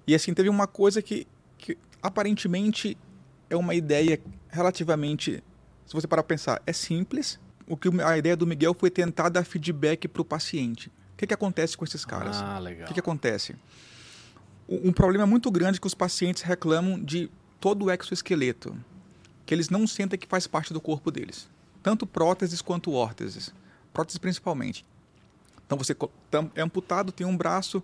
E 0.08 0.16
assim, 0.16 0.34
teve 0.34 0.50
uma 0.50 0.68
coisa 0.68 1.02
que, 1.02 1.28
que 1.58 1.78
aparentemente 2.02 2.98
é 3.50 3.56
uma 3.56 3.74
ideia 3.74 4.20
relativamente, 4.50 5.44
se 5.86 5.94
você 5.94 6.08
parar 6.08 6.24
para 6.24 6.36
pensar, 6.36 6.62
é 6.66 6.74
simples. 6.74 7.40
O 7.68 7.78
que 7.78 7.90
a 8.02 8.18
ideia 8.18 8.36
do 8.36 8.48
Miguel 8.48 8.74
foi 8.74 8.90
tentar 8.90 9.30
dar 9.30 9.44
feedback 9.44 10.08
para 10.08 10.22
o 10.22 10.26
paciente. 10.26 10.88
O 11.14 11.18
que, 11.18 11.28
que 11.28 11.34
acontece 11.34 11.78
com 11.78 11.86
esses 11.86 12.04
caras? 12.06 12.38
Ah, 12.42 12.58
legal. 12.60 12.86
O 12.86 12.88
que, 12.88 12.94
que 12.94 13.00
acontece? 13.00 13.56
Um 14.68 14.92
problema 14.92 15.26
muito 15.26 15.52
grande 15.52 15.80
que 15.80 15.88
os 15.88 15.94
pacientes 15.94 16.44
reclamam 16.44 17.00
de 17.00 17.30
todo 17.60 17.86
o 17.86 17.92
exoesqueleto, 17.92 18.78
que 19.46 19.54
eles 19.54 19.70
não 19.70 19.86
sentem 19.86 20.18
que 20.18 20.28
faz 20.28 20.48
parte 20.48 20.74
do 20.74 20.80
corpo 20.80 21.12
deles. 21.12 21.50
Tanto 21.82 22.06
próteses 22.06 22.62
quanto 22.62 22.92
órteses. 22.92 23.54
Próteses 23.94 24.18
principalmente. 24.18 24.86
Então 25.66 25.78
você 25.78 25.96
é 26.56 26.62
amputado, 26.62 27.12
tem 27.12 27.28
um 27.28 27.36
braço, 27.36 27.84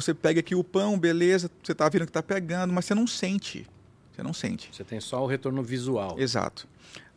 você 0.00 0.12
pega 0.12 0.40
aqui 0.40 0.54
o 0.54 0.62
pão, 0.62 0.98
beleza, 0.98 1.50
você 1.62 1.72
está 1.72 1.88
vendo 1.88 2.04
que 2.04 2.10
está 2.10 2.22
pegando, 2.22 2.70
mas 2.70 2.84
você 2.84 2.94
não 2.94 3.06
sente. 3.06 3.66
Você 4.12 4.22
não 4.22 4.34
sente. 4.34 4.68
Você 4.70 4.84
tem 4.84 5.00
só 5.00 5.24
o 5.24 5.26
retorno 5.26 5.62
visual. 5.62 6.18
Exato. 6.18 6.68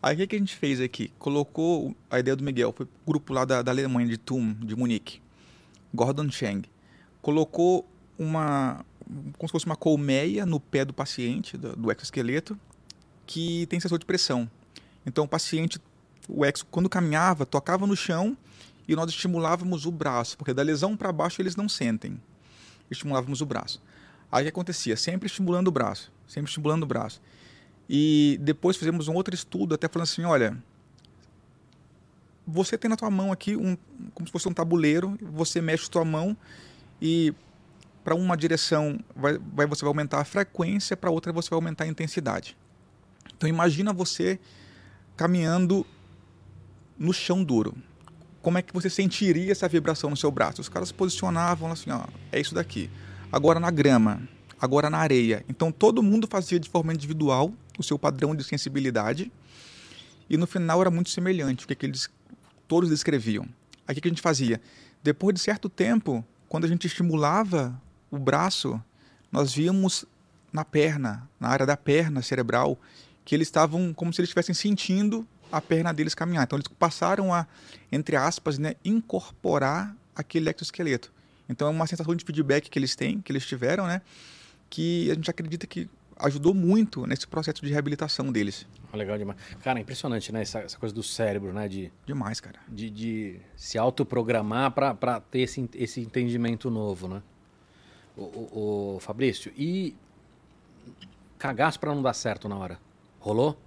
Aí 0.01 0.23
o 0.23 0.27
que 0.27 0.33
a 0.33 0.39
gente 0.39 0.55
fez 0.55 0.79
aqui? 0.79 1.11
Colocou 1.19 1.93
a 2.09 2.19
ideia 2.19 2.37
do 2.37 2.43
Miguel, 2.43 2.71
foi 2.71 2.85
o 2.85 2.89
grupo 3.05 3.33
lá 3.33 3.43
da, 3.43 3.61
da 3.61 3.69
Alemanha, 3.69 4.07
de 4.07 4.17
Thun, 4.17 4.53
de 4.53 4.77
Munique, 4.77 5.21
Gordon 5.93 6.31
Cheng. 6.31 6.61
Colocou 7.21 7.85
uma, 8.17 8.85
como 9.37 9.49
se 9.49 9.51
fosse 9.51 9.65
uma 9.65 9.75
colmeia 9.75 10.45
no 10.45 10.57
pé 10.57 10.85
do 10.85 10.93
paciente, 10.93 11.57
do, 11.57 11.75
do 11.75 11.91
exoesqueleto, 11.91 12.57
que 13.27 13.65
tem 13.65 13.77
sensor 13.77 13.99
de 13.99 14.05
pressão. 14.05 14.49
Então 15.05 15.25
o 15.25 15.27
paciente, 15.27 15.81
o 16.29 16.45
exo, 16.45 16.65
quando 16.71 16.87
caminhava, 16.87 17.45
tocava 17.45 17.85
no 17.85 17.95
chão 17.95 18.37
e 18.87 18.95
nós 18.95 19.09
estimulávamos 19.09 19.85
o 19.85 19.91
braço, 19.91 20.37
porque 20.37 20.53
da 20.53 20.63
lesão 20.63 20.95
para 20.95 21.11
baixo 21.11 21.41
eles 21.41 21.57
não 21.57 21.67
sentem 21.67 22.17
estimulávamos 22.89 23.41
o 23.41 23.45
braço. 23.45 23.82
Aí 24.32 24.43
o 24.43 24.45
que 24.45 24.49
acontecia? 24.49 24.95
Sempre 24.95 25.28
estimulando 25.28 25.67
o 25.67 25.71
braço, 25.71 26.12
sempre 26.28 26.49
estimulando 26.49 26.84
o 26.84 26.86
braço. 26.86 27.21
E 27.89 28.38
depois 28.41 28.78
fizemos 28.78 29.08
um 29.08 29.15
outro 29.15 29.34
estudo, 29.34 29.73
até 29.73 29.88
falando 29.88 30.04
assim, 30.04 30.23
olha, 30.23 30.56
você 32.45 32.78
tem 32.78 32.89
na 32.89 32.95
tua 32.95 33.10
mão 33.10 33.32
aqui 33.32 33.56
um, 33.56 33.75
como 34.13 34.28
se 34.28 34.32
fosse 34.32 34.47
um 34.47 34.54
tabuleiro, 34.54 35.17
você 35.21 35.62
mexe 35.62 35.86
a 35.86 35.89
tua 35.89 36.06
mão 36.06 36.38
e 37.02 37.34
para 38.04 38.15
uma 38.15 38.36
direção 38.36 38.99
vai, 39.15 39.38
vai, 39.38 39.65
você 39.65 39.82
vai 39.82 39.89
aumentar 39.89 40.19
a 40.19 40.25
frequência, 40.25 40.95
para 40.95 41.12
outra 41.12 41.34
você 41.34 41.49
vai 41.49 41.58
aumentar 41.58 41.84
a 41.86 41.88
intensidade. 41.88 42.58
Então 43.36 43.49
imagina 43.49 43.93
você 43.93 44.39
caminhando 45.15 45.86
no 46.97 47.13
chão 47.13 47.43
duro. 47.43 47.75
Como 48.41 48.58
é 48.58 48.62
que 48.62 48.73
você 48.73 48.89
sentiria 48.89 49.52
essa 49.52 49.67
vibração 49.67 50.10
no 50.10 50.17
seu 50.17 50.32
braço? 50.32 50.62
Os 50.62 50.69
caras 50.69 50.91
posicionavam 50.91 51.71
assim, 51.71 51.91
ó, 51.91 52.06
é 52.32 52.39
isso 52.39 52.56
daqui. 52.56 52.89
Agora 53.32 53.60
na 53.60 53.69
grama, 53.69 54.21
agora 54.60 54.89
na 54.89 54.97
areia. 54.97 55.43
Então 55.49 55.71
todo 55.71 56.02
mundo 56.02 56.28
fazia 56.30 56.60
de 56.60 56.69
forma 56.69 56.93
individual 56.93 57.54
o 57.78 57.84
seu 57.84 57.97
padrão 57.99 58.36
de 58.36 58.43
sensibilidade 58.43 59.32
e 60.30 60.38
no 60.38 60.45
final 60.45 60.82
era 60.82 60.91
muito 60.91 61.10
semelhante 61.10 61.65
o 61.65 61.67
que, 61.67 61.75
que 61.75 61.86
eles 61.86 62.10
todos 62.67 62.89
descreviam. 62.89 63.47
Aí 63.88 63.97
o 63.97 64.02
que 64.02 64.08
a 64.08 64.12
gente 64.12 64.21
fazia? 64.21 64.62
Depois 65.04 65.34
de 65.34 65.41
certo 65.41 65.67
tempo, 65.67 66.23
quando 66.47 66.65
a 66.65 66.67
gente 66.67 66.86
estimulava 66.86 67.80
o 68.12 68.17
braço, 68.17 68.82
nós 69.32 69.54
víamos 69.54 70.06
na 70.52 70.63
perna, 70.63 71.28
na 71.39 71.47
área 71.47 71.65
da 71.65 71.78
perna 71.78 72.21
cerebral, 72.21 72.78
que 73.25 73.36
eles 73.36 73.47
estavam 73.47 73.93
como 73.93 74.13
se 74.13 74.21
eles 74.21 74.30
estivessem 74.30 74.54
sentindo 74.54 75.28
a 75.51 75.62
perna 75.62 75.93
deles 75.93 76.15
caminhar. 76.15 76.43
Então 76.43 76.57
eles 76.57 76.67
passaram 76.67 77.33
a, 77.33 77.47
entre 77.91 78.15
aspas, 78.15 78.57
né, 78.57 78.75
incorporar 78.83 79.95
aquele 80.15 80.49
exoesqueleto. 80.49 81.12
Então 81.47 81.67
é 81.67 81.71
uma 81.71 81.88
sensação 81.88 82.15
de 82.15 82.23
feedback 82.23 82.69
que 82.69 82.77
eles 82.77 82.95
têm, 82.95 83.21
que 83.21 83.31
eles 83.31 83.45
tiveram, 83.45 83.88
né, 83.88 84.01
que 84.69 85.09
a 85.09 85.15
gente 85.15 85.29
acredita 85.29 85.65
que 85.65 85.89
ajudou 86.19 86.53
muito 86.53 87.07
nesse 87.07 87.25
processo 87.25 87.65
de 87.65 87.71
reabilitação 87.71 88.31
deles. 88.31 88.67
Legal 88.93 89.17
demais. 89.17 89.39
Cara, 89.63 89.79
é 89.79 89.81
impressionante, 89.81 90.31
né? 90.31 90.41
Essa, 90.41 90.59
essa, 90.59 90.77
coisa 90.77 90.93
do 90.93 91.01
cérebro, 91.01 91.53
né? 91.53 91.67
De, 91.67 91.91
demais, 92.05 92.39
cara. 92.39 92.59
De, 92.67 92.89
de 92.89 93.39
se 93.55 93.77
autoprogramar 93.77 94.71
para 94.71 95.21
ter 95.21 95.41
esse, 95.41 95.69
esse 95.75 96.01
entendimento 96.01 96.69
novo, 96.69 97.07
né? 97.07 97.21
O, 98.17 98.23
o, 98.23 98.95
o 98.97 98.99
Fabrício, 98.99 99.53
e 99.55 99.95
cagaço 101.38 101.79
para 101.79 101.95
não 101.95 102.01
dar 102.01 102.13
certo 102.13 102.49
na 102.49 102.57
hora? 102.57 102.79
Rolou? 103.19 103.57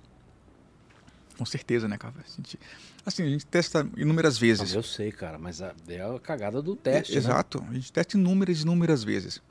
Com 1.43 1.47
certeza, 1.47 1.89
né, 1.89 1.99
cara? 1.99 2.15
A 2.17 2.37
gente, 2.37 2.57
assim, 3.05 3.25
a 3.25 3.29
gente 3.29 3.45
testa 3.45 3.85
inúmeras 3.97 4.39
vezes. 4.39 4.73
eu 4.75 4.83
sei, 4.83 5.11
cara, 5.11 5.41
mas 5.41 5.61
é 5.61 5.73
a 6.01 6.21
cagada 6.21 6.63
do 6.63 6.77
teste. 6.77 7.15
É, 7.15 7.17
exato. 7.17 7.61
Né? 7.63 7.67
A 7.71 7.75
gente 7.75 7.93
testa 7.93 8.17
inúmeras 8.17 8.61
inúmeras 8.61 9.03
vezes. 9.03 9.43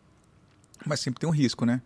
Mas 0.86 1.02
sempre 1.02 1.20
tem 1.20 1.28
um 1.28 1.34
risco, 1.34 1.66
né? 1.66 1.82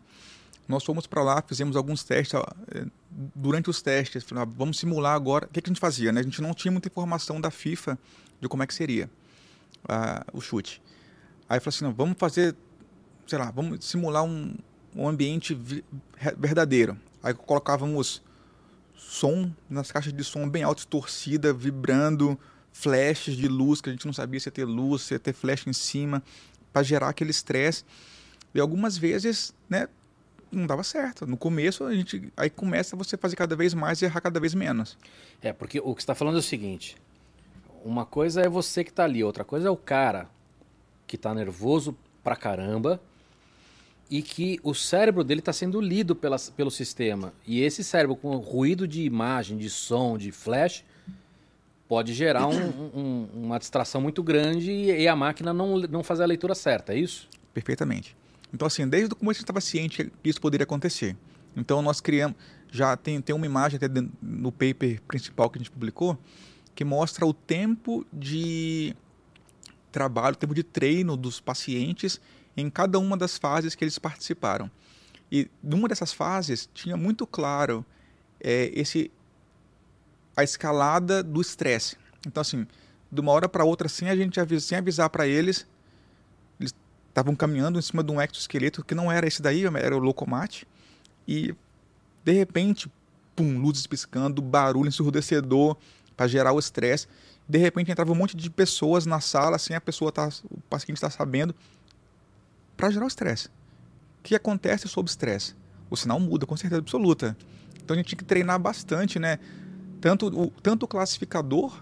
Nós 0.67 0.83
fomos 0.83 1.07
para 1.07 1.23
lá, 1.23 1.41
fizemos 1.41 1.75
alguns 1.75 2.03
testes. 2.03 2.35
Ó, 2.35 2.45
é, 2.71 2.85
durante 3.33 3.67
os 3.67 3.81
testes, 3.81 4.23
falamos, 4.23 4.53
ah, 4.53 4.55
vamos 4.55 4.77
simular 4.77 5.15
agora. 5.15 5.47
O 5.47 5.49
que, 5.49 5.59
que, 5.59 5.71
a 5.71 5.73
gente 5.73 5.79
fazia? 5.79 6.11
Né? 6.11 6.19
A 6.19 6.23
gente 6.23 6.39
não 6.39 6.53
tinha 6.53 6.71
muita 6.71 6.87
informação 6.87 7.41
da 7.41 7.49
FIFA 7.49 7.97
de 8.39 8.47
como 8.47 8.61
é 8.61 8.67
que 8.67 8.73
seria 8.75 9.09
o 10.31 10.39
chute. 10.39 10.83
Aí 11.49 11.59
falou 11.59 11.69
assim: 11.69 11.83
não, 11.83 11.93
vamos 11.93 12.15
fazer, 12.19 12.55
sei 13.25 13.39
lá, 13.39 13.49
vamos 13.49 13.83
simular 13.83 14.23
um, 14.23 14.55
um 14.95 15.07
ambiente 15.07 15.59
verdadeiro. 16.37 16.95
Aí 17.23 17.33
colocávamos 17.33 18.21
som 18.97 19.51
nas 19.69 19.91
caixas 19.91 20.13
de 20.13 20.23
som 20.23 20.47
bem 20.47 20.63
alto, 20.63 20.87
torcida, 20.87 21.53
vibrando, 21.53 22.39
flashes 22.71 23.35
de 23.35 23.47
luz 23.47 23.81
que 23.81 23.89
a 23.89 23.91
gente 23.91 24.05
não 24.05 24.13
sabia 24.13 24.39
se 24.39 24.47
ia 24.47 24.51
ter 24.51 24.65
luz, 24.65 25.03
se 25.03 25.13
ia 25.13 25.19
ter 25.19 25.33
flash 25.33 25.67
em 25.67 25.73
cima, 25.73 26.21
para 26.73 26.83
gerar 26.83 27.09
aquele 27.09 27.31
estresse. 27.31 27.83
E 28.53 28.59
algumas 28.59 28.97
vezes, 28.97 29.53
né, 29.69 29.87
não 30.51 30.65
dava 30.65 30.83
certo. 30.83 31.25
No 31.25 31.37
começo, 31.37 31.83
a 31.83 31.93
gente 31.93 32.31
aí 32.35 32.49
começa 32.49 32.95
você 32.95 33.17
fazer 33.17 33.35
cada 33.35 33.55
vez 33.55 33.73
mais 33.73 34.01
e 34.01 34.05
errar 34.05 34.21
cada 34.21 34.39
vez 34.39 34.53
menos. 34.53 34.97
É, 35.41 35.53
porque 35.53 35.79
o 35.79 35.93
que 35.93 36.01
está 36.01 36.15
falando 36.15 36.35
é 36.35 36.39
o 36.39 36.43
seguinte: 36.43 36.97
uma 37.83 38.05
coisa 38.05 38.41
é 38.41 38.49
você 38.49 38.83
que 38.83 38.89
está 38.89 39.03
ali, 39.03 39.23
outra 39.23 39.43
coisa 39.43 39.67
é 39.67 39.71
o 39.71 39.77
cara 39.77 40.29
que 41.05 41.15
está 41.15 41.33
nervoso 41.33 41.95
pra 42.23 42.35
caramba 42.35 42.99
e 44.09 44.21
que 44.21 44.59
o 44.63 44.73
cérebro 44.73 45.23
dele 45.23 45.39
está 45.39 45.51
sendo 45.51 45.81
lido 45.81 46.15
pela, 46.15 46.37
pelo 46.55 46.69
sistema. 46.69 47.33
E 47.45 47.61
esse 47.61 47.83
cérebro 47.83 48.15
com 48.15 48.35
ruído 48.37 48.87
de 48.87 49.03
imagem, 49.03 49.57
de 49.57 49.69
som, 49.69 50.17
de 50.17 50.31
flash, 50.31 50.83
pode 51.87 52.13
gerar 52.13 52.47
um, 52.47 52.69
um, 52.95 53.27
uma 53.33 53.59
distração 53.59 54.01
muito 54.01 54.21
grande 54.23 54.71
e 54.71 55.07
a 55.07 55.15
máquina 55.15 55.53
não, 55.53 55.77
não 55.77 56.03
fazer 56.03 56.23
a 56.23 56.25
leitura 56.25 56.55
certa, 56.55 56.93
é 56.93 56.99
isso? 56.99 57.27
Perfeitamente. 57.53 58.15
Então, 58.53 58.67
assim, 58.67 58.87
desde 58.87 59.13
o 59.13 59.15
começo 59.15 59.37
a 59.37 59.39
gente 59.39 59.43
estava 59.43 59.61
ciente 59.61 60.11
que 60.23 60.29
isso 60.29 60.39
poderia 60.39 60.63
acontecer. 60.63 61.15
Então, 61.55 61.81
nós 61.81 62.01
criamos, 62.01 62.37
já 62.71 62.95
tem, 62.97 63.21
tem 63.21 63.35
uma 63.35 63.45
imagem 63.45 63.77
até 63.77 63.87
no 64.21 64.51
paper 64.51 65.01
principal 65.07 65.49
que 65.49 65.57
a 65.57 65.61
gente 65.61 65.71
publicou, 65.71 66.17
que 66.73 66.83
mostra 66.83 67.25
o 67.25 67.33
tempo 67.33 68.05
de 68.11 68.95
trabalho, 69.91 70.35
o 70.35 70.37
tempo 70.37 70.53
de 70.53 70.63
treino 70.63 71.15
dos 71.15 71.39
pacientes 71.39 72.19
em 72.55 72.69
cada 72.69 72.99
uma 72.99 73.17
das 73.17 73.37
fases 73.37 73.75
que 73.75 73.83
eles 73.83 73.99
participaram. 73.99 74.69
E 75.31 75.49
numa 75.61 75.87
dessas 75.87 76.13
fases 76.13 76.69
tinha 76.73 76.95
muito 76.95 77.25
claro 77.25 77.85
é, 78.39 78.71
esse 78.73 79.11
a 80.35 80.43
escalada 80.43 81.23
do 81.23 81.41
estresse. 81.41 81.97
Então 82.25 82.41
assim, 82.41 82.67
de 83.11 83.21
uma 83.21 83.31
hora 83.31 83.47
para 83.47 83.63
outra, 83.63 83.87
sem 83.87 84.09
a 84.09 84.15
gente 84.15 84.39
avisar, 84.39 84.67
sem 84.67 84.77
avisar 84.77 85.09
para 85.09 85.27
eles, 85.27 85.65
eles 86.59 86.73
estavam 87.09 87.35
caminhando 87.35 87.79
em 87.79 87.81
cima 87.81 88.03
de 88.03 88.11
um 88.11 88.21
exoesqueleto 88.21 88.83
que 88.83 88.93
não 88.93 89.11
era 89.11 89.27
esse 89.27 89.41
daí, 89.41 89.63
era 89.65 89.95
o 89.95 89.99
locomate, 89.99 90.67
e 91.27 91.55
de 92.23 92.33
repente, 92.33 92.91
pum, 93.35 93.59
luzes 93.59 93.87
piscando, 93.87 94.41
barulho 94.41 94.87
ensurdecedor 94.87 95.77
para 96.17 96.27
gerar 96.27 96.53
o 96.53 96.59
estresse. 96.59 97.07
De 97.47 97.57
repente 97.57 97.91
entrava 97.91 98.11
um 98.11 98.15
monte 98.15 98.35
de 98.35 98.49
pessoas 98.49 99.05
na 99.05 99.19
sala, 99.19 99.57
sem 99.59 99.75
a 99.75 99.81
pessoa 99.81 100.11
tá, 100.11 100.27
o 100.49 100.59
paciente 100.61 100.97
está 100.97 101.09
sabendo, 101.09 101.53
para 102.75 102.89
gerar 102.89 103.05
o 103.05 103.07
estresse. 103.07 103.47
O 104.19 104.23
que 104.23 104.35
acontece 104.35 104.87
sob 104.87 105.09
estresse? 105.09 105.55
O 105.89 105.95
sinal 105.95 106.19
muda 106.19 106.45
com 106.45 106.57
certeza 106.57 106.79
absoluta. 106.79 107.37
Então 107.83 107.93
a 107.93 107.97
gente 107.97 108.07
tinha 108.07 108.17
que 108.17 108.25
treinar 108.25 108.59
bastante, 108.59 109.19
né? 109.19 109.39
Tanto 110.01 110.27
o, 110.27 110.49
tanto 110.61 110.83
o 110.83 110.87
classificador 110.87 111.81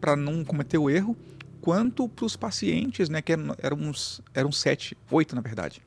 para 0.00 0.14
não 0.14 0.44
cometer 0.44 0.78
o 0.78 0.88
erro, 0.88 1.16
quanto 1.60 2.08
para 2.08 2.24
os 2.24 2.36
pacientes, 2.36 3.08
né? 3.08 3.20
Que 3.20 3.32
eram, 3.32 3.56
eram, 3.58 3.76
uns, 3.76 4.20
eram 4.32 4.52
sete, 4.52 4.96
oito 5.10 5.34
na 5.34 5.40
verdade. 5.40 5.82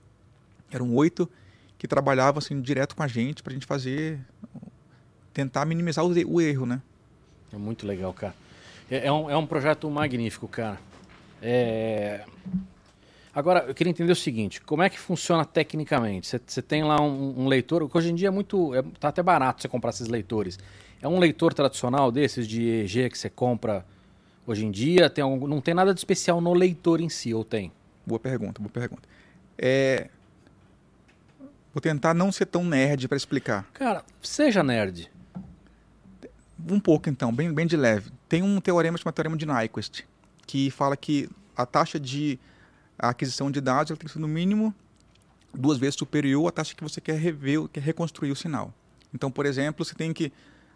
Eram 0.72 0.94
oito 0.94 1.30
que 1.78 1.88
trabalhavam 1.88 2.40
assim 2.40 2.62
direto 2.62 2.96
com 2.96 3.04
a 3.04 3.08
gente 3.08 3.42
para 3.42 3.52
a 3.52 3.54
gente 3.54 3.66
fazer, 3.66 4.20
tentar 5.34 5.66
minimizar 5.66 6.06
o, 6.06 6.10
o, 6.10 6.42
erro, 6.42 6.66
né? 6.66 6.82
É 7.54 7.58
muito 7.58 7.88
legal, 7.88 8.14
cara. 8.14 8.36
É, 8.92 9.08
é, 9.08 9.12
um, 9.12 9.30
é 9.30 9.38
um 9.38 9.48
projeto 9.48 9.90
magnífico, 9.90 10.48
cara. 10.48 10.80
É, 11.42 12.26
Agora, 13.34 13.66
eu 13.68 13.76
queria 13.76 13.92
entender 13.92 14.12
o 14.12 14.16
seguinte: 14.16 14.62
como 14.62 14.84
é 14.84 14.90
que 14.90 15.00
funciona 15.00 15.46
tecnicamente? 15.46 16.28
Você 16.46 16.62
tem 16.62 16.84
lá 16.84 17.02
um, 17.02 17.44
um, 17.44 17.48
leitor, 17.48 17.88
que 17.90 17.98
hoje 17.98 18.12
em 18.12 18.16
dia 18.16 18.30
é 18.30 18.32
muito. 18.32 18.74
É, 18.74 18.84
tá 19.00 19.10
até 19.10 19.22
barato 19.22 19.62
você 19.62 19.68
comprar 19.68 19.92
esses 19.92 20.08
leitores. 20.08 20.58
É 21.02 21.08
um 21.08 21.20
leitor 21.20 21.54
tradicional 21.54 22.12
desses 22.12 22.48
de 22.48 22.68
EG 22.68 23.10
que 23.10 23.18
você 23.18 23.30
compra 23.30 23.86
hoje 24.46 24.66
em 24.66 24.72
dia? 24.72 25.10
Tem 25.10 25.24
algum, 25.24 25.48
não 25.48 25.62
tem 25.62 25.74
nada 25.74 25.94
de 25.94 26.00
especial 26.00 26.42
no 26.42 26.54
leitor 26.54 27.00
em 27.00 27.10
si, 27.10 27.34
ou 27.34 27.44
tem? 27.44 27.72
Boa 28.06 28.20
pergunta, 28.20 28.62
boa 28.62 28.72
pergunta. 28.72 29.08
É... 29.58 30.10
Vou 31.72 31.80
tentar 31.80 32.14
não 32.16 32.32
ser 32.32 32.48
tão 32.48 32.64
nerd 32.64 33.08
para 33.08 33.16
explicar. 33.16 33.70
Cara, 33.74 34.04
seja 34.22 34.64
nerd. 34.64 35.10
Um 36.70 36.80
pouco 36.80 37.10
então, 37.10 37.32
bem, 37.32 37.54
bem 37.54 37.68
de 37.68 37.78
leve. 37.78 38.12
Tem 38.28 38.42
um 38.42 38.60
teorema 38.60 38.98
chamado 38.98 39.14
Teorema 39.14 39.38
de 39.38 39.46
Nyquist, 39.46 40.04
que 40.46 40.72
fala 40.72 40.98
que 40.98 41.30
a 41.56 41.66
taxa 41.66 42.00
de 42.00 42.40
a 43.00 43.10
aquisição 43.10 43.50
de 43.50 43.62
dados 43.62 43.92
ela 43.92 43.98
tem 43.98 44.06
que 44.06 44.14
ser 44.14 44.20
no 44.20 44.28
mínimo 44.28 44.74
duas 45.54 45.78
vezes 45.78 45.96
superior 45.96 46.48
à 46.48 46.52
taxa 46.52 46.76
que 46.76 46.84
você 46.84 47.02
quer 47.02 47.18
rever, 47.18 47.68
quer 47.70 47.82
reconstruir 47.82 48.32
o 48.32 48.36
sinal. 48.36 48.74
Então, 49.14 49.32
por 49.32 49.46
exemplo, 49.46 49.84
você 49.84 49.96
tem 49.96 50.14
que 50.14 50.32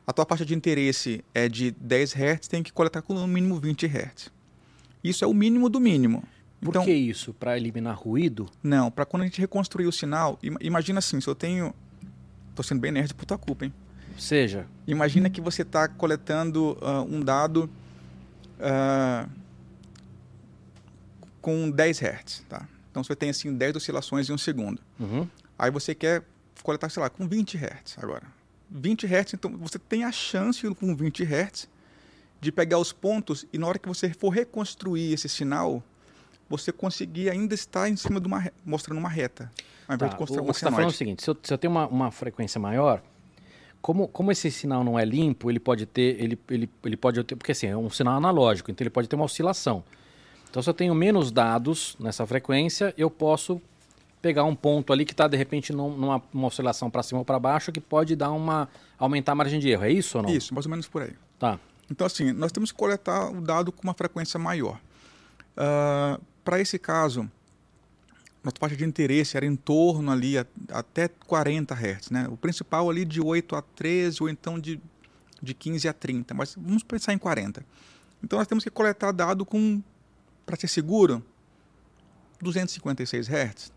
a 0.07 0.11
tua 0.11 0.25
faixa 0.25 0.45
de 0.45 0.55
interesse 0.55 1.23
é 1.33 1.47
de 1.47 1.71
10 1.71 2.13
Hz, 2.15 2.47
tem 2.47 2.63
que 2.63 2.73
coletar 2.73 3.01
com 3.01 3.13
no 3.13 3.27
mínimo 3.27 3.59
20 3.59 3.85
Hz. 3.85 4.31
Isso 5.03 5.23
é 5.23 5.27
o 5.27 5.33
mínimo 5.33 5.69
do 5.69 5.79
mínimo. 5.79 6.23
Por 6.59 6.69
então, 6.69 6.85
que 6.85 6.93
isso? 6.93 7.33
Para 7.33 7.57
eliminar 7.57 7.95
ruído? 7.95 8.49
Não, 8.63 8.89
para 8.89 9.05
quando 9.05 9.23
a 9.23 9.25
gente 9.25 9.39
reconstruir 9.39 9.85
o 9.85 9.91
sinal, 9.91 10.39
imagina 10.61 10.99
assim, 10.99 11.19
se 11.19 11.27
eu 11.27 11.35
tenho 11.35 11.73
Estou 12.53 12.63
sendo 12.63 12.81
bem 12.81 12.91
nerd 12.91 13.15
por 13.15 13.25
tua 13.25 13.37
culpa, 13.37 13.65
hein? 13.65 13.73
Seja. 14.15 14.67
Imagina 14.85 15.27
que 15.27 15.41
você 15.41 15.63
está 15.63 15.87
coletando 15.87 16.77
uh, 16.83 17.01
um 17.09 17.19
dado 17.19 17.67
uh, 18.59 19.27
com 21.43 21.69
10 21.69 22.01
Hz, 22.01 22.45
tá? 22.47 22.65
Então 22.89 23.03
você 23.03 23.15
tem 23.15 23.29
assim 23.29 23.53
10 23.53 23.75
oscilações 23.75 24.29
em 24.29 24.33
um 24.33 24.37
segundo. 24.37 24.81
Uhum. 24.97 25.27
Aí 25.59 25.69
você 25.69 25.93
quer 25.93 26.23
coletar, 26.63 26.89
sei 26.89 27.03
lá, 27.03 27.09
com 27.09 27.27
20 27.27 27.57
Hz 27.57 27.97
agora. 28.01 28.23
20 28.71 29.05
Hz, 29.05 29.33
então 29.33 29.55
você 29.57 29.77
tem 29.77 30.05
a 30.05 30.11
chance 30.11 30.67
com 30.75 30.95
20 30.95 31.23
Hz 31.23 31.67
de 32.39 32.51
pegar 32.51 32.79
os 32.79 32.93
pontos 32.93 33.45
e 33.51 33.57
na 33.57 33.67
hora 33.67 33.77
que 33.77 33.87
você 33.87 34.09
for 34.13 34.29
reconstruir 34.29 35.11
esse 35.11 35.27
sinal, 35.27 35.83
você 36.49 36.71
conseguir 36.71 37.29
ainda 37.29 37.53
estar 37.53 37.89
em 37.89 37.97
cima 37.97 38.21
de 38.21 38.27
uma 38.27 38.49
mostrando 38.65 38.97
uma 38.97 39.09
reta, 39.09 39.51
ao 39.85 39.95
invés 39.95 40.11
tá. 40.11 40.15
de 40.15 40.17
construir 40.17 40.39
o, 40.39 40.43
uma 40.45 40.53
você 40.53 40.59
está 40.59 40.71
falando 40.71 40.85
é 40.85 40.93
o 40.93 40.97
seguinte, 40.97 41.23
se 41.23 41.29
eu, 41.29 41.37
se 41.43 41.53
eu 41.53 41.57
tenho 41.57 41.71
uma, 41.71 41.87
uma 41.87 42.09
frequência 42.11 42.59
maior, 42.59 43.03
como, 43.81 44.07
como 44.07 44.31
esse 44.31 44.49
sinal 44.49 44.81
não 44.81 44.97
é 44.97 45.03
limpo, 45.03 45.51
ele 45.51 45.59
pode 45.59 45.85
ter, 45.85 46.21
ele, 46.21 46.39
ele, 46.49 46.69
ele 46.85 46.95
pode 46.95 47.21
ter, 47.25 47.35
porque 47.35 47.51
assim, 47.51 47.67
é 47.67 47.75
um 47.75 47.89
sinal 47.89 48.15
analógico, 48.15 48.71
então 48.71 48.83
ele 48.83 48.89
pode 48.89 49.09
ter 49.09 49.15
uma 49.17 49.25
oscilação. 49.25 49.83
Então, 50.53 50.61
se 50.61 50.69
eu 50.69 50.73
tenho 50.75 50.93
menos 50.93 51.31
dados 51.31 51.97
nessa 51.99 52.27
frequência, 52.27 52.93
eu 52.95 53.09
posso 53.09 53.59
pegar 54.21 54.43
um 54.43 54.53
ponto 54.53 54.93
ali 54.93 55.03
que 55.03 55.11
está, 55.11 55.27
de 55.27 55.35
repente, 55.35 55.73
numa, 55.73 56.21
numa 56.31 56.47
oscilação 56.47 56.91
para 56.91 57.01
cima 57.01 57.17
ou 57.17 57.25
para 57.25 57.39
baixo, 57.39 57.71
que 57.71 57.81
pode 57.81 58.15
dar 58.15 58.29
uma 58.29 58.69
aumentar 58.99 59.31
a 59.31 59.35
margem 59.35 59.59
de 59.59 59.69
erro. 59.69 59.83
É 59.83 59.91
isso 59.91 60.19
ou 60.19 60.23
não? 60.23 60.29
Isso, 60.29 60.53
mais 60.53 60.67
ou 60.67 60.69
menos 60.69 60.87
por 60.87 61.01
aí. 61.01 61.13
Tá. 61.39 61.59
Então, 61.89 62.05
assim, 62.05 62.31
nós 62.31 62.51
temos 62.51 62.71
que 62.71 62.77
coletar 62.77 63.31
o 63.31 63.41
dado 63.41 63.71
com 63.71 63.81
uma 63.81 63.95
frequência 63.95 64.39
maior. 64.39 64.79
Uh, 65.57 66.21
Para 66.45 66.61
esse 66.61 66.77
caso, 66.77 67.27
nossa 68.43 68.57
faixa 68.59 68.75
de 68.75 68.85
interesse 68.85 69.35
era 69.35 69.47
em 69.47 69.55
torno 69.55 70.11
ali 70.11 70.37
a, 70.37 70.45
até 70.71 71.07
40 71.07 71.73
Hz, 71.73 72.11
né? 72.11 72.27
O 72.29 72.37
principal 72.37 72.91
ali 72.91 73.05
de 73.05 73.19
8 73.19 73.55
a 73.55 73.63
13 73.63 74.21
ou 74.21 74.29
então 74.29 74.59
de, 74.59 74.79
de 75.41 75.55
15 75.55 75.87
a 75.87 75.93
30, 75.93 76.35
mas 76.35 76.53
vamos 76.55 76.83
pensar 76.83 77.11
em 77.11 77.17
40. 77.17 77.65
Então 78.23 78.37
nós 78.37 78.47
temos 78.47 78.63
que 78.63 78.69
coletar 78.69 79.11
dado 79.11 79.43
com, 79.43 79.81
para 80.45 80.55
ser 80.55 80.67
seguro, 80.67 81.23
256 82.41 83.27
Hz. 83.27 83.71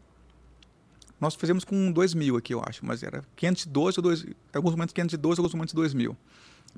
Nós 1.21 1.35
fizemos 1.35 1.65
com 1.65 1.91
2000 1.91 2.37
aqui, 2.37 2.53
eu 2.53 2.63
acho, 2.67 2.85
mas 2.85 3.03
era 3.03 3.23
512 3.37 3.99
ou 3.99 4.03
2, 4.03 4.27
alguns 4.55 4.73
momentos 4.73 4.93
512, 4.93 5.41
alguns 5.41 5.55
momentos 5.55 5.75
2000. 5.75 6.17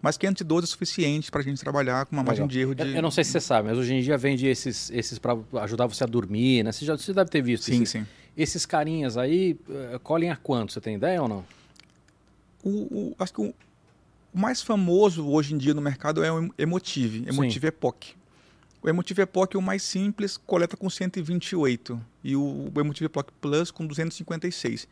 Mas 0.01 0.17
512 0.17 0.65
é 0.65 0.69
suficiente 0.69 1.31
para 1.31 1.41
a 1.41 1.45
gente 1.45 1.61
trabalhar 1.61 2.07
com 2.07 2.15
uma 2.15 2.23
margem 2.23 2.47
de 2.47 2.61
erro 2.61 2.75
de. 2.75 2.83
Eu, 2.83 2.89
eu, 2.97 3.03
não 3.03 3.11
sei 3.11 3.25
se 3.25 3.33
você 3.33 3.41
sabe, 3.41 3.69
mas 3.69 3.79
hoje 3.79 3.95
em 3.95 4.01
dia 4.01 4.17
vende 4.17 4.47
esses, 4.47 4.91
esses 4.91 5.19
para 5.19 5.37
ajudar 5.63 5.87
você 5.87 6.05
a 6.05 6.07
dormir, 6.07 6.63
né? 6.63 6.71
Você, 6.71 6.85
já, 6.85 6.97
você 6.97 7.13
deve 7.13 7.31
ter 7.31 7.43
visto. 7.43 7.65
Sim, 7.65 7.83
esses, 7.83 7.91
sim. 7.91 8.07
Esses 8.37 8.65
carinhas 8.65 9.17
aí 9.17 9.59
uh, 9.69 9.99
colhem 10.01 10.31
a 10.31 10.37
quanto? 10.37 10.73
Você 10.73 10.81
tem 10.81 10.95
ideia 10.95 11.21
ou 11.21 11.29
não? 11.29 11.45
O, 12.63 12.71
o, 12.71 13.17
acho 13.19 13.33
que 13.33 13.41
o, 13.41 13.47
o, 14.33 14.39
mais 14.39 14.63
famoso 14.63 15.27
hoje 15.27 15.55
em 15.55 15.59
dia 15.59 15.75
no 15.75 15.81
mercado 15.81 16.23
é 16.23 16.31
o 16.31 16.53
Emotive, 16.57 17.25
Emotive 17.27 17.61
sim. 17.61 17.67
Epoch. 17.67 18.17
O 18.83 18.89
Emotive 18.89 19.23
Epoch 19.23 19.57
o 19.57 19.63
mais 19.63 19.83
simples, 19.83 20.37
coleta 20.37 20.77
com 20.77 20.89
128 20.89 22.01
e 22.23 22.37
o 22.37 22.71
Emotive 22.77 23.07
Epoch 23.07 23.33
Plus 23.41 23.71
com 23.71 23.87
256. 23.87 24.89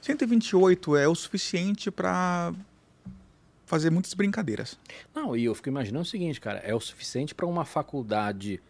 128 0.00 0.96
é 0.96 1.08
o 1.08 1.14
suficiente 1.14 1.90
para 1.90 2.52
fazer 3.66 3.90
muitas 3.90 4.14
brincadeiras. 4.14 4.78
Não, 5.14 5.36
e 5.36 5.44
eu 5.44 5.54
fico 5.54 5.68
imaginando 5.68 6.02
o 6.02 6.08
seguinte, 6.08 6.40
cara, 6.40 6.58
é 6.58 6.74
o 6.74 6.80
suficiente 6.80 7.34
para 7.34 7.46
uma 7.46 7.64
faculdade 7.64 8.60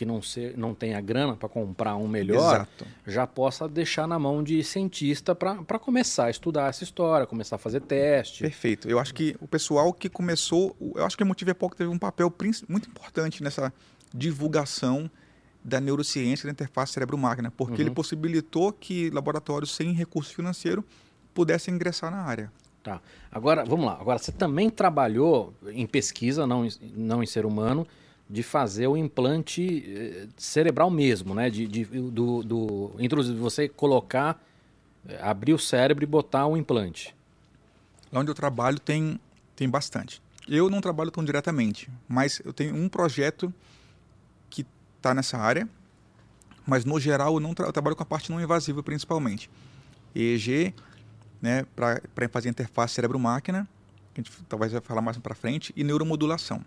que 0.00 0.06
não, 0.06 0.22
ser, 0.22 0.56
não 0.56 0.74
tenha 0.74 0.98
grana 0.98 1.36
para 1.36 1.46
comprar 1.46 1.94
um 1.94 2.08
melhor, 2.08 2.54
Exato. 2.54 2.86
já 3.06 3.26
possa 3.26 3.68
deixar 3.68 4.08
na 4.08 4.18
mão 4.18 4.42
de 4.42 4.64
cientista 4.64 5.34
para 5.34 5.78
começar 5.78 6.24
a 6.24 6.30
estudar 6.30 6.70
essa 6.70 6.82
história, 6.82 7.26
começar 7.26 7.56
a 7.56 7.58
fazer 7.58 7.82
teste. 7.82 8.42
Perfeito. 8.42 8.88
Eu 8.88 8.98
acho 8.98 9.12
que 9.12 9.36
o 9.42 9.46
pessoal 9.46 9.92
que 9.92 10.08
começou, 10.08 10.74
eu 10.94 11.04
acho 11.04 11.18
que 11.18 11.22
a 11.22 11.26
Motive 11.26 11.50
Epoch 11.50 11.76
teve 11.76 11.90
um 11.90 11.98
papel 11.98 12.32
muito 12.66 12.88
importante 12.88 13.42
nessa 13.42 13.70
divulgação 14.10 15.10
da 15.62 15.78
neurociência 15.78 16.46
da 16.46 16.52
interface 16.52 16.94
cérebro-máquina, 16.94 17.50
porque 17.50 17.74
uhum. 17.74 17.80
ele 17.80 17.90
possibilitou 17.90 18.72
que 18.72 19.10
laboratórios 19.10 19.76
sem 19.76 19.92
recurso 19.92 20.34
financeiro 20.34 20.82
pudessem 21.34 21.74
ingressar 21.74 22.10
na 22.10 22.22
área. 22.22 22.50
Tá. 22.82 23.02
Agora, 23.30 23.66
vamos 23.66 23.84
lá. 23.84 23.98
Agora, 24.00 24.18
você 24.18 24.32
também 24.32 24.70
trabalhou 24.70 25.52
em 25.68 25.86
pesquisa, 25.86 26.46
não, 26.46 26.66
não 26.96 27.22
em 27.22 27.26
ser 27.26 27.44
humano, 27.44 27.86
de 28.30 28.44
fazer 28.44 28.86
o 28.86 28.96
implante 28.96 29.84
eh, 29.88 30.28
cerebral 30.36 30.88
mesmo, 30.88 31.34
né? 31.34 31.50
De, 31.50 31.66
de 31.66 31.84
do, 31.84 32.44
do 32.44 32.92
introduzir, 33.00 33.34
você 33.34 33.68
colocar, 33.68 34.40
eh, 35.08 35.18
abrir 35.20 35.52
o 35.52 35.58
cérebro 35.58 36.04
e 36.04 36.06
botar 36.06 36.46
um 36.46 36.56
implante. 36.56 37.14
Lá 38.12 38.20
onde 38.20 38.30
eu 38.30 38.34
trabalho 38.34 38.78
tem, 38.78 39.18
tem 39.56 39.68
bastante. 39.68 40.22
Eu 40.46 40.70
não 40.70 40.80
trabalho 40.80 41.10
tão 41.10 41.24
diretamente, 41.24 41.90
mas 42.08 42.40
eu 42.44 42.52
tenho 42.52 42.76
um 42.76 42.88
projeto 42.88 43.52
que 44.48 44.64
está 44.96 45.12
nessa 45.12 45.36
área, 45.36 45.68
mas 46.64 46.84
no 46.84 47.00
geral 47.00 47.34
eu 47.34 47.40
não 47.40 47.52
tra 47.52 47.66
eu 47.66 47.72
trabalho 47.72 47.96
com 47.96 48.04
a 48.04 48.06
parte 48.06 48.30
não 48.30 48.40
invasiva 48.40 48.80
principalmente. 48.80 49.50
EEG, 50.14 50.72
né, 51.42 51.66
para 51.74 52.28
fazer 52.30 52.48
interface 52.48 52.94
cérebro-máquina, 52.94 53.68
que 54.14 54.20
a 54.20 54.22
gente 54.22 54.42
talvez 54.48 54.70
vai 54.70 54.80
falar 54.80 55.02
mais 55.02 55.18
para 55.18 55.34
frente, 55.34 55.72
e 55.76 55.82
neuromodulação. 55.82 56.64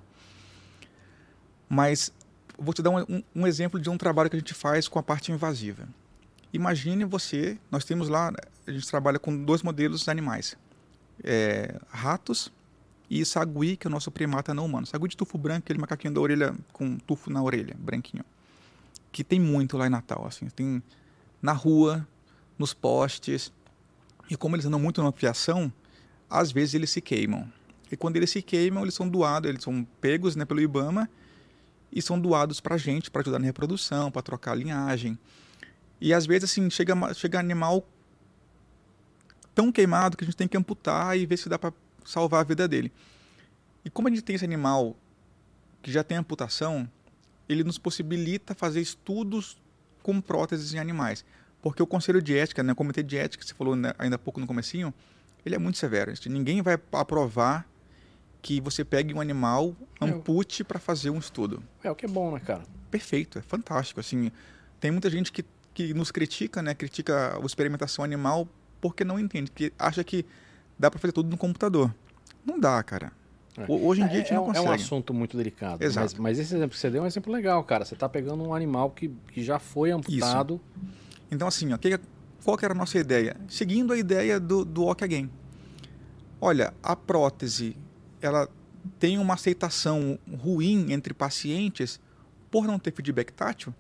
Mas 1.74 2.14
vou 2.56 2.72
te 2.72 2.84
dar 2.84 2.92
um, 2.92 3.24
um, 3.36 3.48
exemplo 3.48 3.80
de 3.80 3.90
um 3.90 3.98
trabalho 3.98 4.30
que 4.30 4.36
a 4.36 4.40
gente 4.40 4.54
faz 4.54 4.88
com 4.88 5.00
a 5.00 5.04
parte 5.04 5.32
invasiva. 5.32 5.88
Imagine 6.54 7.04
você, 7.04 7.58
nós 7.72 7.84
temos 7.84 8.10
lá, 8.10 8.32
a 8.68 8.72
gente 8.72 8.88
trabalha 8.88 9.18
com 9.18 9.36
dois 9.44 9.64
modelos 9.64 10.08
animais, 10.08 10.56
é, 11.24 11.80
ratos 11.90 12.54
e 13.10 13.26
sagui, 13.26 13.76
que 13.76 13.88
é 13.88 13.90
o 13.90 13.92
nosso 13.92 14.12
primata 14.12 14.54
não 14.54 14.66
humano. 14.66 14.86
Sagui 14.86 15.08
de 15.08 15.18
tufo 15.18 15.36
branco, 15.36 15.62
aquele 15.66 15.80
macaquinho 15.80 16.14
da 16.14 16.22
orelha 16.22 16.56
com 16.72 16.96
tufo 17.00 17.32
na 17.32 17.42
orelha, 17.42 17.76
branquinho. 17.80 18.24
Que 19.12 19.24
tem 19.24 19.40
muito 19.40 19.76
lá 19.76 19.88
em 19.88 19.90
Natal, 19.90 20.28
assim, 20.28 20.48
tem 20.50 20.82
na 21.42 21.54
rua, 21.54 22.08
nos 22.56 22.72
postes, 22.72 23.52
e 24.30 24.38
como 24.38 24.56
eles 24.56 24.68
andam 24.68 24.80
muito 24.80 25.02
numa 25.02 25.12
fiação, 25.12 25.74
às 26.30 26.52
vezes 26.52 26.76
eles 26.76 26.92
se 26.92 27.02
queimam. 27.02 27.52
E 27.92 27.98
quando 27.98 28.16
eles 28.16 28.30
se 28.30 28.44
queimam, 28.44 28.84
eles 28.84 28.94
são 28.94 29.10
doados, 29.10 29.50
eles 29.50 29.64
são 29.64 29.84
pegos 30.00 30.36
né, 30.36 30.46
pelo 30.46 30.62
IBAMA 30.62 31.10
e 31.94 32.02
são 32.02 32.20
doados 32.20 32.60
para 32.60 32.78
gente, 32.78 33.12
para 33.12 33.22
ajudar 33.22 33.40
na 33.40 33.46
reprodução, 33.46 34.12
para 34.12 34.22
trocar 34.22 34.56
linhagem. 34.56 35.18
E 36.02 36.14
às 36.14 36.26
vezes, 36.26 36.52
assim, 36.52 36.70
chega, 36.70 36.96
chega 37.14 37.40
animal 37.40 37.88
tão 39.54 39.72
queimado 39.72 40.18
que 40.18 40.24
a 40.24 40.26
gente 40.26 40.36
tem 40.36 40.48
que 40.48 40.58
amputar 40.58 41.18
e 41.18 41.26
ver 41.26 41.38
se 41.38 41.48
dá 41.48 41.60
para 41.60 41.72
salvar 42.04 42.42
a 42.42 42.44
vida 42.44 42.68
dele. 42.68 42.92
E 43.86 43.90
como 43.90 44.08
a 44.08 44.12
gente 44.12 44.24
tem 44.24 44.36
esse 44.36 44.46
animal 44.46 44.96
que 45.82 45.92
já 45.92 46.04
tem 46.04 46.18
amputação, 46.18 46.90
ele 47.48 47.64
nos 47.64 47.78
possibilita 47.78 48.56
fazer 48.56 48.82
estudos 48.82 49.58
com 50.02 50.20
próteses 50.20 50.74
em 50.74 50.80
animais. 50.80 51.24
Porque 51.62 51.82
o 51.82 51.88
conselho 51.88 52.22
de 52.22 52.38
ética, 52.38 52.64
né, 52.64 52.74
o 52.74 52.76
comitê 52.76 53.04
de 53.04 53.18
ética, 53.18 53.44
que 53.44 53.50
você 53.50 53.56
falou 53.56 53.76
né, 53.76 53.94
ainda 53.98 54.16
há 54.16 54.20
pouco 54.20 54.40
no 54.40 54.48
comecinho, 54.48 54.94
ele 55.46 55.56
é 55.56 55.58
muito 55.60 55.78
severo. 55.78 56.12
Ninguém 56.26 56.62
vai 56.62 56.78
aprovar 56.92 57.68
que 58.44 58.60
você 58.60 58.84
pegue 58.84 59.14
um 59.14 59.22
animal, 59.22 59.74
é 60.00 60.06
ampute 60.06 60.64
para 60.66 60.78
fazer 60.78 61.10
um 61.10 61.18
estudo. 61.18 61.64
É 61.82 61.90
o 61.90 61.96
que 61.96 62.06
é 62.06 62.10
bom, 62.10 62.34
né, 62.34 62.42
cara? 62.42 62.64
Perfeito, 62.92 63.40
é 63.40 63.42
fantástico. 63.42 64.02
Assim, 64.02 64.32
tem 64.80 64.92
muita 64.92 65.10
gente 65.10 65.32
que, 65.32 65.46
que 65.74 65.94
nos 65.94 66.12
critica, 66.12 66.62
né, 66.62 66.76
critica 66.76 67.36
a 67.42 67.46
experimentação 67.46 68.04
animal 68.04 68.48
porque 68.82 69.06
não 69.06 69.18
entende, 69.18 69.50
que 69.50 69.72
acha 69.80 70.04
que 70.04 70.26
dá 70.78 70.92
para 70.92 71.00
fazer 71.00 71.14
tudo 71.14 71.30
no 71.30 71.38
computador. 71.38 71.96
Não 72.46 72.60
dá, 72.60 72.84
cara. 72.84 73.14
É. 73.58 73.66
Hoje 73.70 74.02
em 74.02 74.08
dia 74.08 74.18
é, 74.18 74.20
a 74.20 74.24
gente 74.24 74.34
não 74.34 74.46
consegue. 74.46 74.68
É 74.68 74.70
um 74.70 74.74
assunto 74.74 75.14
muito 75.14 75.38
delicado. 75.38 75.82
Exato. 75.82 76.16
Mas, 76.16 76.38
mas, 76.38 76.40
esse 76.40 76.54
exemplo 76.54 76.72
que 76.72 76.78
você 76.78 76.90
deu 76.90 77.02
é 77.02 77.06
um 77.06 77.08
exemplo 77.08 77.32
legal, 77.32 77.64
cara. 77.64 77.86
Você 77.86 77.94
está 77.94 78.10
pegando 78.10 78.44
um 78.44 78.54
animal 78.54 78.90
que, 78.90 79.10
que 79.32 79.42
já 79.42 79.58
foi 79.58 79.92
amputado. 79.92 80.60
Isso 80.76 80.84
então, 81.32 81.48
assim, 81.48 81.72
ó, 81.72 81.78
que, 81.78 81.98
qual 82.44 82.58
que 82.58 82.66
era 82.66 82.74
a 82.74 82.78
nossa 82.78 82.98
ideia? 82.98 83.38
Seguindo 83.48 83.94
a 83.94 83.98
ideia 83.98 84.40
do, 84.40 84.66
do 84.66 84.84
Walk 84.84 85.04
Again. 85.04 85.30
Olha, 86.42 86.74
a 86.84 86.96
prótese, 86.96 87.78
ela 88.26 88.50
tem 89.00 89.18
uma 89.18 89.34
aceitação 89.34 90.20
ruim 90.42 90.92
entre 90.92 91.14
pacientes 91.14 92.00
por 92.52 92.66
não 92.66 92.78
ter 92.78 92.94
feedback 92.94 93.32
tátil. 93.32 93.74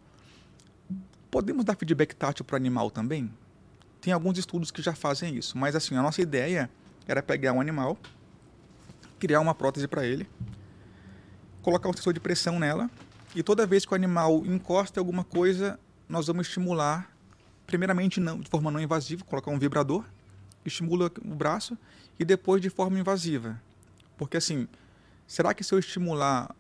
Podemos 1.29 1.65
dar 1.65 1.75
feedback 1.75 2.15
tátil 2.15 2.45
para 2.45 2.55
o 2.55 2.57
animal 2.57 2.89
também? 2.89 3.31
Tem 4.01 4.13
alguns 4.13 4.37
estudos 4.37 4.71
que 4.71 4.81
já 4.81 4.93
fazem 4.93 5.35
isso, 5.35 5.57
mas 5.57 5.75
assim, 5.75 5.95
a 5.95 6.01
nossa 6.01 6.21
ideia 6.21 6.69
era 7.07 7.21
pegar 7.21 7.53
um 7.53 7.61
animal, 7.61 7.97
criar 9.19 9.39
uma 9.39 9.55
prótese 9.55 9.87
para 9.87 10.05
ele, 10.05 10.27
colocar 11.61 11.89
um 11.89 11.93
sensor 11.93 12.13
de 12.13 12.19
pressão 12.19 12.59
nela, 12.59 12.89
e 13.35 13.41
toda 13.41 13.65
vez 13.65 13.85
que 13.85 13.93
o 13.93 13.95
animal 13.95 14.45
encosta 14.45 14.99
em 14.99 15.01
alguma 15.01 15.23
coisa, 15.23 15.79
nós 16.07 16.27
vamos 16.27 16.47
estimular 16.47 17.09
primeiramente 17.65 18.19
não, 18.19 18.39
de 18.39 18.49
forma 18.49 18.69
não 18.69 18.79
invasiva, 18.79 19.23
colocar 19.23 19.49
um 19.51 19.57
vibrador, 19.57 20.05
estimula 20.65 21.11
o 21.23 21.35
braço 21.35 21.77
e 22.19 22.25
depois 22.25 22.61
de 22.61 22.69
forma 22.69 22.99
invasiva. 22.99 23.59
Porque 24.17 24.37
assim, 24.37 24.67
será 25.27 25.53
que 25.53 25.63
se 25.63 25.73
eu 25.73 25.79
estimular 25.79 26.53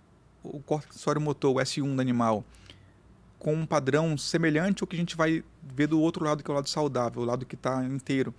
o 0.43 0.59
córtex 0.59 1.03
motor, 1.21 1.55
o 1.55 1.59
S1 1.59 1.95
do 1.95 2.01
animal, 2.01 2.43
com 3.39 3.53
um 3.53 3.65
padrão 3.65 4.17
semelhante 4.17 4.83
ao 4.83 4.87
que 4.87 4.95
a 4.95 4.99
gente 4.99 5.15
vai 5.15 5.43
ver 5.61 5.87
do 5.87 5.99
outro 5.99 6.23
lado, 6.23 6.43
que 6.43 6.49
é 6.49 6.53
o 6.53 6.55
lado 6.55 6.69
saudável, 6.69 7.21
o 7.21 7.25
lado 7.25 7.45
que 7.45 7.55
está 7.55 7.83
inteiro, 7.83 8.33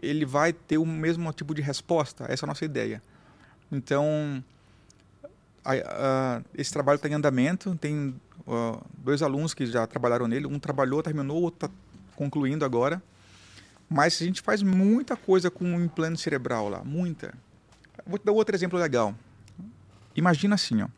ele 0.00 0.24
vai 0.24 0.52
ter 0.52 0.78
o 0.78 0.86
mesmo 0.86 1.32
tipo 1.32 1.54
de 1.54 1.62
resposta? 1.62 2.24
Essa 2.28 2.44
é 2.44 2.46
a 2.46 2.48
nossa 2.48 2.64
ideia. 2.64 3.02
Então, 3.70 4.42
a, 5.64 5.72
a, 5.72 6.42
esse 6.56 6.72
trabalho 6.72 6.96
está 6.96 7.08
em 7.08 7.14
andamento, 7.14 7.74
tem 7.76 8.14
uh, 8.46 8.80
dois 8.98 9.22
alunos 9.22 9.54
que 9.54 9.66
já 9.66 9.86
trabalharam 9.86 10.28
nele, 10.28 10.46
um 10.46 10.58
trabalhou, 10.58 11.02
terminou, 11.02 11.38
o 11.38 11.42
outro 11.42 11.66
está 11.66 11.76
concluindo 12.14 12.64
agora. 12.64 13.02
Mas 13.88 14.20
a 14.20 14.24
gente 14.24 14.40
faz 14.40 14.62
muita 14.62 15.16
coisa 15.16 15.50
com 15.50 15.76
o 15.76 15.80
implante 15.80 16.20
cerebral 16.20 16.68
lá, 16.68 16.82
muita. 16.84 17.34
Vou 18.06 18.18
te 18.18 18.24
dar 18.24 18.32
outro 18.32 18.54
exemplo 18.54 18.78
legal. 18.78 19.14
Imagina 20.14 20.54
assim, 20.54 20.82
ó, 20.82 20.88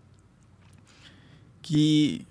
que 1.62 2.26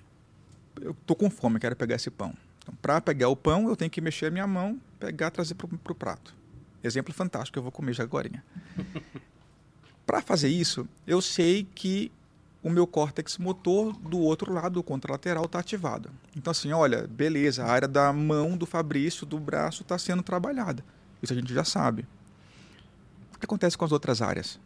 eu 0.81 0.95
tô 1.05 1.15
com 1.15 1.29
fome, 1.29 1.59
quero 1.59 1.75
pegar 1.75 1.95
esse 1.95 2.09
pão. 2.09 2.33
Então, 2.59 2.75
para 2.81 2.99
pegar 3.01 3.29
o 3.29 3.35
pão, 3.35 3.67
eu 3.69 3.75
tenho 3.75 3.91
que 3.91 4.01
mexer 4.01 4.27
a 4.27 4.31
minha 4.31 4.47
mão, 4.47 4.79
pegar, 4.99 5.31
trazer 5.31 5.55
para 5.55 5.67
o 5.67 5.95
prato. 5.95 6.33
Exemplo 6.83 7.13
fantástico, 7.13 7.57
eu 7.57 7.63
vou 7.63 7.71
comer 7.71 7.93
já 7.93 8.03
agora. 8.03 8.29
para 10.05 10.21
fazer 10.21 10.49
isso, 10.49 10.87
eu 11.07 11.21
sei 11.21 11.67
que 11.75 12.11
o 12.61 12.69
meu 12.69 12.87
córtex 12.87 13.37
motor 13.37 13.93
do 13.93 14.19
outro 14.19 14.51
lado, 14.51 14.79
o 14.79 14.83
contralateral, 14.83 15.45
está 15.45 15.59
ativado. 15.59 16.09
Então, 16.35 16.49
assim, 16.49 16.71
olha, 16.71 17.07
beleza, 17.07 17.63
a 17.63 17.67
área 17.67 17.87
da 17.87 18.11
mão 18.11 18.57
do 18.57 18.65
Fabrício, 18.65 19.25
do 19.25 19.39
braço, 19.39 19.83
está 19.83 19.97
sendo 19.99 20.23
trabalhada. 20.23 20.83
Isso 21.21 21.31
a 21.31 21.35
gente 21.35 21.53
já 21.53 21.63
sabe. 21.63 22.07
O 23.35 23.39
que 23.39 23.45
acontece 23.45 23.77
com 23.77 23.85
as 23.85 23.91
outras 23.91 24.21
áreas? 24.21 24.59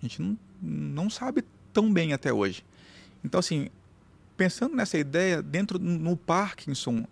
A 0.00 0.06
gente 0.06 0.22
não, 0.22 0.38
não 0.60 1.10
sabe 1.10 1.44
tão 1.72 1.92
bem 1.92 2.12
até 2.12 2.32
hoje. 2.32 2.64
Então, 3.24 3.38
assim, 3.38 3.68
pensando 4.36 4.74
nessa 4.74 4.98
ideia, 4.98 5.42
dentro 5.42 5.78
no 5.78 6.16
Parkinson, 6.16 7.04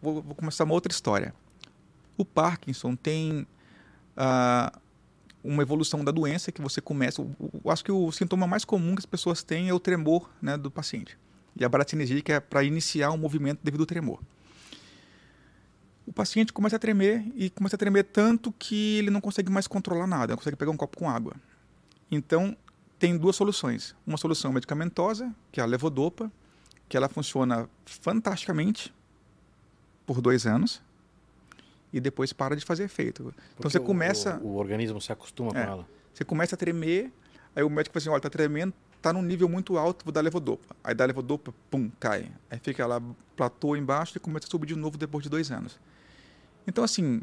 vou, 0.00 0.22
vou 0.22 0.34
começar 0.34 0.64
uma 0.64 0.74
outra 0.74 0.92
história. 0.92 1.34
O 2.16 2.24
Parkinson 2.24 2.94
tem 2.94 3.46
uh, 4.16 4.78
uma 5.42 5.62
evolução 5.62 6.04
da 6.04 6.12
doença 6.12 6.52
que 6.52 6.60
você 6.60 6.80
começa. 6.80 7.22
Eu 7.22 7.70
acho 7.70 7.84
que 7.84 7.90
o 7.90 8.12
sintoma 8.12 8.46
mais 8.46 8.64
comum 8.64 8.94
que 8.94 9.00
as 9.00 9.06
pessoas 9.06 9.42
têm 9.42 9.68
é 9.68 9.74
o 9.74 9.80
tremor 9.80 10.30
né, 10.40 10.56
do 10.56 10.70
paciente. 10.70 11.18
E 11.56 11.64
a 11.64 11.68
baratinesia, 11.68 12.20
que 12.22 12.32
é 12.32 12.40
para 12.40 12.62
iniciar 12.62 13.10
um 13.10 13.16
movimento 13.16 13.60
devido 13.62 13.80
ao 13.80 13.86
tremor. 13.86 14.20
O 16.06 16.12
paciente 16.12 16.52
começa 16.52 16.76
a 16.76 16.78
tremer 16.78 17.24
e 17.34 17.48
começa 17.50 17.76
a 17.76 17.78
tremer 17.78 18.04
tanto 18.04 18.52
que 18.58 18.98
ele 18.98 19.10
não 19.10 19.20
consegue 19.20 19.50
mais 19.50 19.66
controlar 19.66 20.06
nada, 20.06 20.32
não 20.32 20.38
consegue 20.38 20.56
pegar 20.56 20.70
um 20.70 20.76
copo 20.76 20.98
com 20.98 21.08
água. 21.08 21.34
Então, 22.10 22.56
tem 22.98 23.16
duas 23.16 23.36
soluções. 23.36 23.94
Uma 24.06 24.18
solução 24.18 24.52
medicamentosa, 24.52 25.34
que 25.50 25.60
é 25.60 25.62
a 25.62 25.66
levodopa, 25.66 26.30
que 26.88 26.96
ela 26.96 27.08
funciona 27.08 27.68
fantasticamente 27.84 28.92
por 30.04 30.20
dois 30.20 30.46
anos 30.46 30.82
e 31.92 32.00
depois 32.00 32.32
para 32.32 32.56
de 32.56 32.64
fazer 32.64 32.84
efeito. 32.84 33.22
Então, 33.22 33.32
Porque 33.32 33.54
então 33.58 33.70
você 33.70 33.80
começa... 33.80 34.38
O, 34.42 34.48
o, 34.48 34.56
organismo 34.56 35.00
se 35.00 35.12
acostuma 35.12 35.50
é, 35.50 35.52
com 35.52 35.58
ela. 35.72 35.88
Você 36.12 36.24
começa 36.24 36.54
a 36.54 36.58
tremer, 36.58 37.12
aí 37.54 37.62
o 37.62 37.70
médico 37.70 37.92
fala 37.94 38.02
assim, 38.02 38.10
olha, 38.10 38.18
está 38.18 38.30
tremendo, 38.30 38.74
está 38.96 39.12
num 39.12 39.22
nível 39.22 39.48
muito 39.48 39.76
alto, 39.76 40.04
vou 40.04 40.12
dar 40.12 40.20
levodopa. 40.20 40.74
Aí 40.82 40.94
dá 40.94 41.04
levodopa, 41.04 41.52
pum, 41.70 41.90
cai. 41.98 42.30
Aí 42.50 42.58
fica 42.58 42.86
lá, 42.86 43.02
platô 43.36 43.76
embaixo 43.76 44.16
e 44.16 44.20
começa 44.20 44.46
a 44.46 44.50
subir 44.50 44.66
de 44.66 44.76
novo 44.76 44.96
depois 44.96 45.22
de 45.22 45.28
dois 45.28 45.50
anos. 45.50 45.78
Então, 46.66 46.84
assim, 46.84 47.22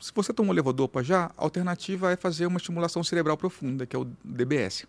se 0.00 0.12
você 0.14 0.32
tomou 0.32 0.54
levodopa 0.54 1.02
já, 1.02 1.26
a 1.36 1.44
alternativa 1.44 2.12
é 2.12 2.16
fazer 2.16 2.46
uma 2.46 2.58
estimulação 2.58 3.02
cerebral 3.02 3.36
profunda, 3.36 3.86
que 3.86 3.96
é 3.96 3.98
o 3.98 4.04
DBS. 4.24 4.86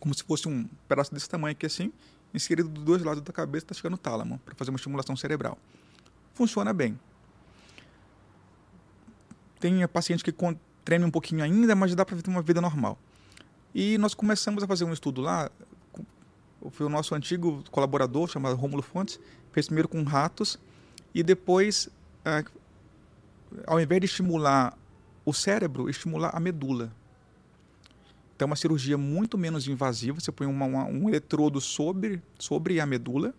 Como 0.00 0.14
se 0.14 0.22
fosse 0.24 0.48
um 0.48 0.68
pedaço 0.88 1.12
desse 1.12 1.28
tamanho 1.28 1.52
aqui 1.52 1.66
assim, 1.66 1.92
inserido 2.34 2.68
dos 2.68 2.84
dois 2.84 3.02
lados 3.02 3.22
da 3.22 3.32
cabeça, 3.32 3.64
está 3.64 3.74
chegando 3.74 3.92
no 3.92 3.98
tálamo, 3.98 4.38
para 4.44 4.54
fazer 4.54 4.70
uma 4.70 4.76
estimulação 4.76 5.16
cerebral. 5.16 5.56
Funciona 6.34 6.72
bem. 6.72 6.98
Tem 9.58 9.86
paciente 9.88 10.22
que 10.22 10.34
treme 10.84 11.04
um 11.04 11.10
pouquinho 11.10 11.42
ainda, 11.42 11.74
mas 11.74 11.94
dá 11.94 12.04
para 12.04 12.20
ter 12.20 12.28
uma 12.28 12.42
vida 12.42 12.60
normal. 12.60 12.98
E 13.74 13.96
nós 13.98 14.14
começamos 14.14 14.62
a 14.62 14.66
fazer 14.66 14.84
um 14.84 14.92
estudo 14.92 15.20
lá, 15.20 15.50
foi 16.70 16.86
o 16.86 16.88
nosso 16.88 17.14
antigo 17.14 17.62
colaborador, 17.70 18.28
chamado 18.28 18.56
Rômulo 18.56 18.82
Fontes, 18.82 19.18
fez 19.52 19.66
primeiro 19.66 19.88
com 19.88 20.02
ratos, 20.02 20.58
e 21.14 21.22
depois 21.22 21.88
ao 23.66 23.80
invés 23.80 24.00
de 24.00 24.06
estimular 24.06 24.76
o 25.24 25.32
cérebro, 25.32 25.88
estimular 25.88 26.30
a 26.34 26.40
medula. 26.40 26.92
Então, 28.34 28.46
é 28.46 28.50
uma 28.50 28.56
cirurgia 28.56 28.98
muito 28.98 29.38
menos 29.38 29.66
invasiva. 29.66 30.20
Você 30.20 30.30
põe 30.30 30.46
uma, 30.46 30.66
uma, 30.66 30.84
um 30.84 31.08
eletrodo 31.08 31.60
sobre, 31.60 32.22
sobre 32.38 32.80
a 32.80 32.86
medula 32.86 33.34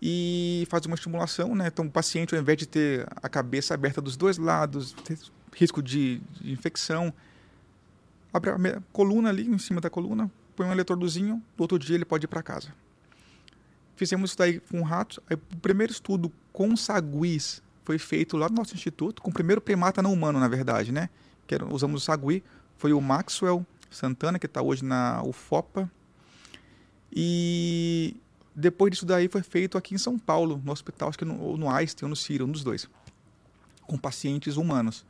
e 0.00 0.66
faz 0.70 0.86
uma 0.86 0.94
estimulação. 0.94 1.54
Né? 1.54 1.66
Então, 1.66 1.86
o 1.86 1.90
paciente, 1.90 2.34
ao 2.34 2.40
invés 2.40 2.58
de 2.58 2.66
ter 2.66 3.06
a 3.16 3.28
cabeça 3.28 3.74
aberta 3.74 4.00
dos 4.00 4.16
dois 4.16 4.38
lados, 4.38 4.92
ter 5.04 5.18
risco 5.54 5.82
de, 5.82 6.20
de 6.40 6.52
infecção, 6.52 7.12
abre 8.32 8.50
a 8.50 8.82
coluna 8.92 9.28
ali, 9.28 9.46
em 9.46 9.58
cima 9.58 9.80
da 9.80 9.90
coluna, 9.90 10.30
põe 10.54 10.66
um 10.66 10.72
eletrodozinho, 10.72 11.34
no 11.34 11.62
outro 11.62 11.78
dia 11.78 11.96
ele 11.96 12.04
pode 12.04 12.24
ir 12.24 12.28
para 12.28 12.42
casa. 12.42 12.72
Fizemos 14.02 14.30
isso 14.30 14.38
daí 14.38 14.58
com 14.58 14.82
ratos. 14.82 15.20
Aí, 15.30 15.36
o 15.36 15.56
primeiro 15.58 15.92
estudo 15.92 16.32
com 16.52 16.76
saguis 16.76 17.62
foi 17.84 17.98
feito 17.98 18.36
lá 18.36 18.48
no 18.48 18.56
nosso 18.56 18.74
instituto, 18.74 19.22
com 19.22 19.30
o 19.30 19.32
primeiro 19.32 19.60
primata 19.60 20.02
não 20.02 20.12
humano, 20.12 20.40
na 20.40 20.48
verdade, 20.48 20.90
né? 20.90 21.08
Que 21.46 21.54
era, 21.54 21.64
usamos 21.72 22.02
o 22.02 22.04
sagui, 22.04 22.42
foi 22.76 22.92
o 22.92 23.00
Maxwell 23.00 23.64
Santana, 23.88 24.40
que 24.40 24.46
está 24.46 24.60
hoje 24.60 24.84
na 24.84 25.22
UFOPA. 25.22 25.88
E 27.12 28.16
depois 28.56 28.90
disso 28.90 29.06
daí 29.06 29.28
foi 29.28 29.44
feito 29.44 29.78
aqui 29.78 29.94
em 29.94 29.98
São 29.98 30.18
Paulo, 30.18 30.60
no 30.64 30.72
hospital, 30.72 31.08
acho 31.08 31.18
que 31.18 31.24
no, 31.24 31.56
no 31.56 31.70
Einstein 31.70 32.06
ou 32.06 32.10
no 32.10 32.16
Ciro, 32.16 32.44
um 32.44 32.50
dos 32.50 32.64
dois, 32.64 32.90
com 33.82 33.96
pacientes 33.96 34.56
humanos. 34.56 35.06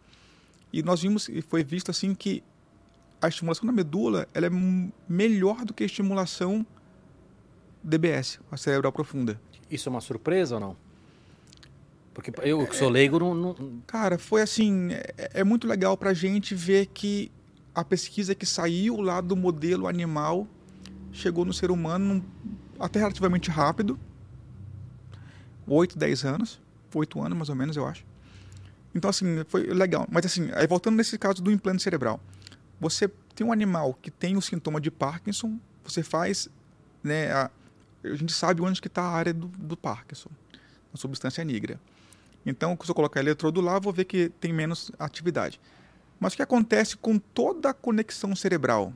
E 0.70 0.82
nós 0.82 1.00
vimos, 1.00 1.30
e 1.30 1.40
foi 1.40 1.64
visto 1.64 1.90
assim 1.90 2.14
que 2.14 2.44
a 3.22 3.28
estimulação 3.28 3.64
da 3.64 3.72
medula 3.72 4.28
ela 4.34 4.48
é 4.48 4.50
melhor 5.08 5.64
do 5.64 5.72
que 5.72 5.82
a 5.82 5.86
estimulação 5.86 6.66
DBS, 7.82 8.40
a 8.50 8.56
cerebral 8.56 8.92
profunda. 8.92 9.40
Isso 9.70 9.88
é 9.88 9.90
uma 9.90 10.00
surpresa 10.00 10.56
ou 10.56 10.60
não? 10.60 10.76
Porque 12.14 12.30
eu 12.42 12.66
que 12.66 12.76
sou 12.76 12.90
leigo 12.90 13.18
não, 13.18 13.34
não... 13.34 13.82
Cara, 13.86 14.18
foi 14.18 14.42
assim, 14.42 14.92
é, 14.92 15.40
é 15.40 15.44
muito 15.44 15.66
legal 15.66 15.96
pra 15.96 16.12
gente 16.12 16.54
ver 16.54 16.86
que 16.86 17.32
a 17.74 17.82
pesquisa 17.82 18.34
que 18.34 18.44
saiu 18.44 19.00
lá 19.00 19.20
do 19.20 19.34
modelo 19.34 19.86
animal 19.86 20.46
chegou 21.10 21.44
no 21.44 21.52
ser 21.52 21.70
humano 21.70 22.24
até 22.78 22.98
relativamente 22.98 23.50
rápido. 23.50 23.98
8, 25.66 25.96
10 25.96 26.24
anos. 26.24 26.60
8 26.94 27.22
anos 27.22 27.38
mais 27.38 27.48
ou 27.48 27.54
menos, 27.54 27.76
eu 27.76 27.86
acho. 27.86 28.04
Então, 28.94 29.08
assim, 29.08 29.42
foi 29.48 29.64
legal. 29.72 30.06
Mas, 30.10 30.26
assim, 30.26 30.50
aí 30.52 30.66
voltando 30.66 30.96
nesse 30.96 31.16
caso 31.16 31.42
do 31.42 31.50
implante 31.50 31.82
cerebral. 31.82 32.20
Você 32.78 33.08
tem 33.34 33.46
um 33.46 33.52
animal 33.52 33.94
que 33.94 34.10
tem 34.10 34.36
o 34.36 34.42
sintoma 34.42 34.80
de 34.80 34.90
Parkinson, 34.90 35.58
você 35.84 36.02
faz, 36.02 36.48
né, 37.02 37.32
a, 37.32 37.50
a 38.04 38.14
gente 38.14 38.32
sabe 38.32 38.62
onde 38.62 38.80
que 38.80 38.88
está 38.88 39.02
a 39.02 39.10
área 39.10 39.32
do, 39.32 39.46
do 39.46 39.76
Parkinson, 39.76 40.30
a 40.92 40.96
substância 40.96 41.44
negra. 41.44 41.80
Então, 42.44 42.76
se 42.82 42.90
eu 42.90 42.94
colocar 42.94 43.20
eletrodo 43.20 43.60
lá, 43.60 43.78
vou 43.78 43.92
ver 43.92 44.04
que 44.04 44.28
tem 44.40 44.52
menos 44.52 44.90
atividade. 44.98 45.60
Mas 46.18 46.32
o 46.32 46.36
que 46.36 46.42
acontece 46.42 46.96
com 46.96 47.18
toda 47.18 47.70
a 47.70 47.74
conexão 47.74 48.34
cerebral? 48.34 48.92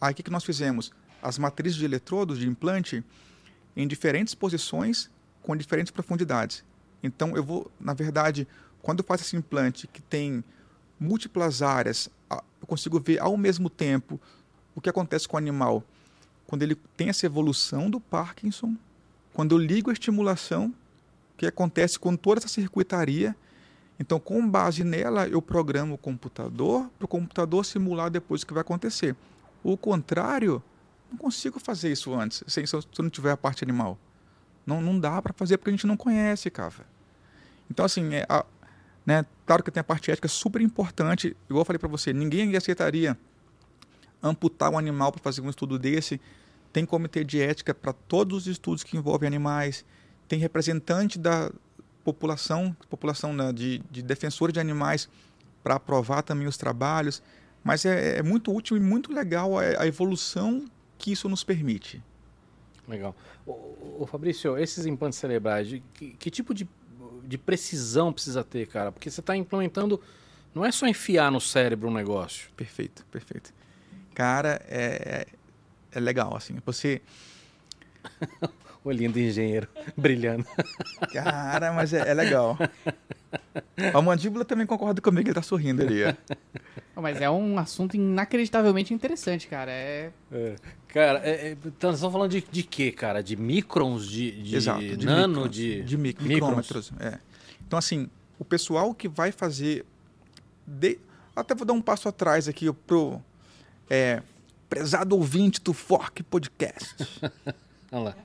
Aí 0.00 0.12
o 0.12 0.14
que 0.14 0.30
nós 0.30 0.44
fizemos? 0.44 0.92
As 1.20 1.38
matrizes 1.38 1.78
de 1.78 1.84
eletrodos 1.84 2.38
de 2.38 2.48
implante 2.48 3.04
em 3.76 3.86
diferentes 3.86 4.34
posições 4.34 5.10
com 5.42 5.56
diferentes 5.56 5.90
profundidades. 5.90 6.64
Então, 7.02 7.36
eu 7.36 7.42
vou, 7.42 7.70
na 7.80 7.94
verdade, 7.94 8.46
quando 8.80 9.00
eu 9.00 9.04
faço 9.04 9.24
esse 9.24 9.36
implante 9.36 9.86
que 9.86 10.00
tem 10.00 10.44
múltiplas 10.98 11.62
áreas, 11.62 12.08
eu 12.30 12.66
consigo 12.66 13.00
ver 13.00 13.20
ao 13.20 13.36
mesmo 13.36 13.68
tempo 13.68 14.20
o 14.74 14.80
que 14.80 14.88
acontece 14.88 15.26
com 15.26 15.36
o 15.36 15.38
animal 15.38 15.84
quando 16.52 16.64
ele 16.64 16.74
tem 16.98 17.08
essa 17.08 17.24
evolução 17.24 17.88
do 17.88 17.98
Parkinson, 17.98 18.76
quando 19.32 19.54
eu 19.54 19.58
ligo 19.58 19.88
a 19.88 19.94
estimulação 19.94 20.70
que 21.34 21.46
acontece 21.46 21.98
com 21.98 22.14
toda 22.14 22.40
essa 22.40 22.48
circuitaria. 22.48 23.34
Então, 23.98 24.20
com 24.20 24.46
base 24.46 24.84
nela, 24.84 25.26
eu 25.26 25.40
programo 25.40 25.94
o 25.94 25.96
computador 25.98 26.90
para 26.98 27.06
o 27.06 27.08
computador 27.08 27.64
simular 27.64 28.10
depois 28.10 28.42
o 28.42 28.46
que 28.46 28.52
vai 28.52 28.60
acontecer. 28.60 29.16
O 29.64 29.78
contrário, 29.78 30.62
não 31.10 31.16
consigo 31.16 31.58
fazer 31.58 31.90
isso 31.90 32.12
antes, 32.12 32.44
se, 32.46 32.66
se 32.66 32.76
eu 32.76 32.82
não 32.98 33.08
tiver 33.08 33.30
a 33.30 33.36
parte 33.38 33.64
animal. 33.64 33.96
Não, 34.66 34.82
não 34.82 35.00
dá 35.00 35.22
para 35.22 35.32
fazer 35.32 35.56
porque 35.56 35.70
a 35.70 35.72
gente 35.72 35.86
não 35.86 35.96
conhece, 35.96 36.50
cara. 36.50 36.86
Então, 37.70 37.86
assim, 37.86 38.12
é, 38.12 38.26
a, 38.28 38.44
né, 39.06 39.24
claro 39.46 39.62
que 39.62 39.70
tem 39.70 39.80
a 39.80 39.84
parte 39.84 40.10
ética 40.10 40.28
super 40.28 40.60
importante. 40.60 41.34
Igual 41.48 41.62
eu 41.62 41.64
falei 41.64 41.78
para 41.78 41.88
você, 41.88 42.12
ninguém 42.12 42.54
aceitaria 42.54 43.16
amputar 44.22 44.70
um 44.70 44.76
animal 44.78 45.10
para 45.10 45.22
fazer 45.22 45.40
um 45.40 45.48
estudo 45.48 45.78
desse. 45.78 46.20
Tem 46.72 46.86
comitê 46.86 47.22
de 47.24 47.40
ética 47.40 47.74
para 47.74 47.92
todos 47.92 48.42
os 48.42 48.46
estudos 48.46 48.82
que 48.82 48.96
envolvem 48.96 49.26
animais 49.26 49.84
tem 50.32 50.38
representante 50.38 51.18
da 51.18 51.52
população, 52.02 52.74
população 52.88 53.34
né, 53.34 53.52
de, 53.52 53.82
de 53.90 54.00
defensores 54.00 54.54
de 54.54 54.58
animais, 54.58 55.06
para 55.62 55.74
aprovar 55.74 56.22
também 56.22 56.46
os 56.46 56.56
trabalhos. 56.56 57.22
Mas 57.62 57.84
é, 57.84 58.16
é, 58.16 58.22
muito 58.22 58.50
útil 58.50 58.74
e 58.74 58.80
muito 58.80 59.12
legal 59.12 59.58
a, 59.58 59.62
a, 59.82 59.86
evolução 59.86 60.64
que 60.96 61.12
isso 61.12 61.28
nos 61.28 61.44
permite. 61.44 62.02
Legal. 62.88 63.14
O, 63.46 64.06
Fabrício, 64.06 64.56
esses 64.56 64.86
implantes 64.86 65.18
cerebrais, 65.18 65.68
de, 65.68 65.82
que, 65.92 66.12
que, 66.12 66.30
tipo 66.30 66.54
de, 66.54 66.66
de 67.24 67.36
precisão 67.36 68.10
precisa 68.10 68.42
ter, 68.42 68.66
cara? 68.68 68.90
Porque 68.90 69.10
você 69.10 69.20
está 69.20 69.36
implementando, 69.36 70.00
não 70.54 70.64
é 70.64 70.72
só 70.72 70.86
enfiar 70.86 71.30
no 71.30 71.42
cérebro 71.42 71.90
um 71.90 71.92
negócio. 71.92 72.50
Perfeito, 72.56 73.04
perfeito. 73.12 73.52
Cara, 74.14 74.62
é, 74.66 75.26
é, 75.94 76.00
legal, 76.00 76.36
assim, 76.36 76.56
você... 76.64 77.00
Olhinho 78.84 79.12
do 79.12 79.20
engenheiro 79.20 79.68
brilhando. 79.96 80.44
Cara, 81.12 81.72
mas 81.72 81.92
é, 81.92 82.08
é, 82.10 82.14
legal. 82.14 82.58
A 83.94 84.02
mandíbula 84.02 84.44
também 84.44 84.66
concorda 84.66 85.00
comigo, 85.00 85.28
ele 85.28 85.34
tá 85.34 85.42
sorrindo 85.42 85.82
ali. 85.82 86.02
Mas 86.94 87.20
é 87.20 87.30
um 87.30 87.58
assunto 87.58 87.96
inacreditavelmente 87.96 88.92
interessante, 88.92 89.46
cara. 89.46 89.70
É. 89.70 90.10
é. 90.32 90.56
Cara, 90.88 91.20
é, 91.24 91.30
é, 91.30 91.50
então, 91.52 91.90
nós 91.90 91.98
estamos 91.98 92.12
falando 92.12 92.30
de, 92.30 92.44
de 92.50 92.62
quê, 92.62 92.90
cara? 92.90 93.22
De 93.22 93.36
microns, 93.36 94.06
de, 94.06 94.42
de 94.42 94.56
Exato, 94.56 94.96
de 94.96 95.06
nano, 95.06 95.48
de. 95.48 95.82
De 95.82 95.96
mic 95.96 96.22
micrômetros. 96.22 96.92
É. 97.00 97.18
Então, 97.66 97.78
assim, 97.78 98.10
o 98.38 98.44
pessoal 98.44 98.92
que 98.92 99.08
vai 99.08 99.32
fazer. 99.32 99.86
De... 100.66 100.98
Até 101.34 101.54
vou 101.54 101.64
dar 101.64 101.72
um 101.72 101.80
passo 101.80 102.08
atrás 102.08 102.48
aqui 102.48 102.70
pro. 102.86 103.22
É, 103.88 104.22
prezado 104.72 105.14
ouvinte 105.14 105.60
do 105.60 105.74
Fork 105.74 106.22
Podcast. 106.22 107.20
Vamos 107.92 108.06
lá. 108.06 108.16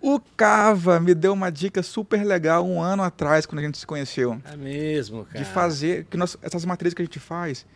O 0.00 0.18
Cava 0.34 0.98
me 0.98 1.14
deu 1.14 1.34
uma 1.34 1.50
dica 1.50 1.82
super 1.82 2.24
legal 2.24 2.66
um 2.66 2.80
ano 2.80 3.02
atrás, 3.02 3.44
quando 3.44 3.58
a 3.58 3.62
gente 3.62 3.76
se 3.76 3.86
conheceu. 3.86 4.40
É 4.46 4.56
mesmo, 4.56 5.26
cara. 5.26 5.38
De 5.38 5.44
fazer, 5.44 6.06
que 6.06 6.16
nós, 6.16 6.38
essas 6.40 6.64
matrizes 6.64 6.94
que 6.94 7.02
a 7.02 7.04
gente 7.04 7.18
faz, 7.20 7.66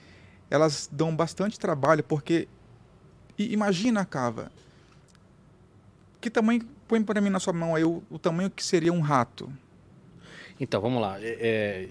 elas 0.49 0.89
dão 0.91 1.15
bastante 1.15 1.61
trabalho, 1.61 2.03
porque 2.03 2.49
e 3.37 3.53
imagina, 3.53 4.07
Cava, 4.07 4.51
que 6.19 6.31
tamanho, 6.31 6.67
põe 6.89 7.03
para 7.03 7.21
mim 7.21 7.29
na 7.29 7.39
sua 7.39 7.53
mão 7.53 7.75
aí 7.75 7.85
o, 7.85 8.03
o, 8.09 8.19
tamanho 8.19 8.49
que 8.49 8.65
seria 8.65 8.91
um 8.91 9.01
rato. 9.01 9.53
Então, 10.59 10.81
vamos 10.81 11.03
lá. 11.03 11.21
É, 11.21 11.37
é, 11.39 11.89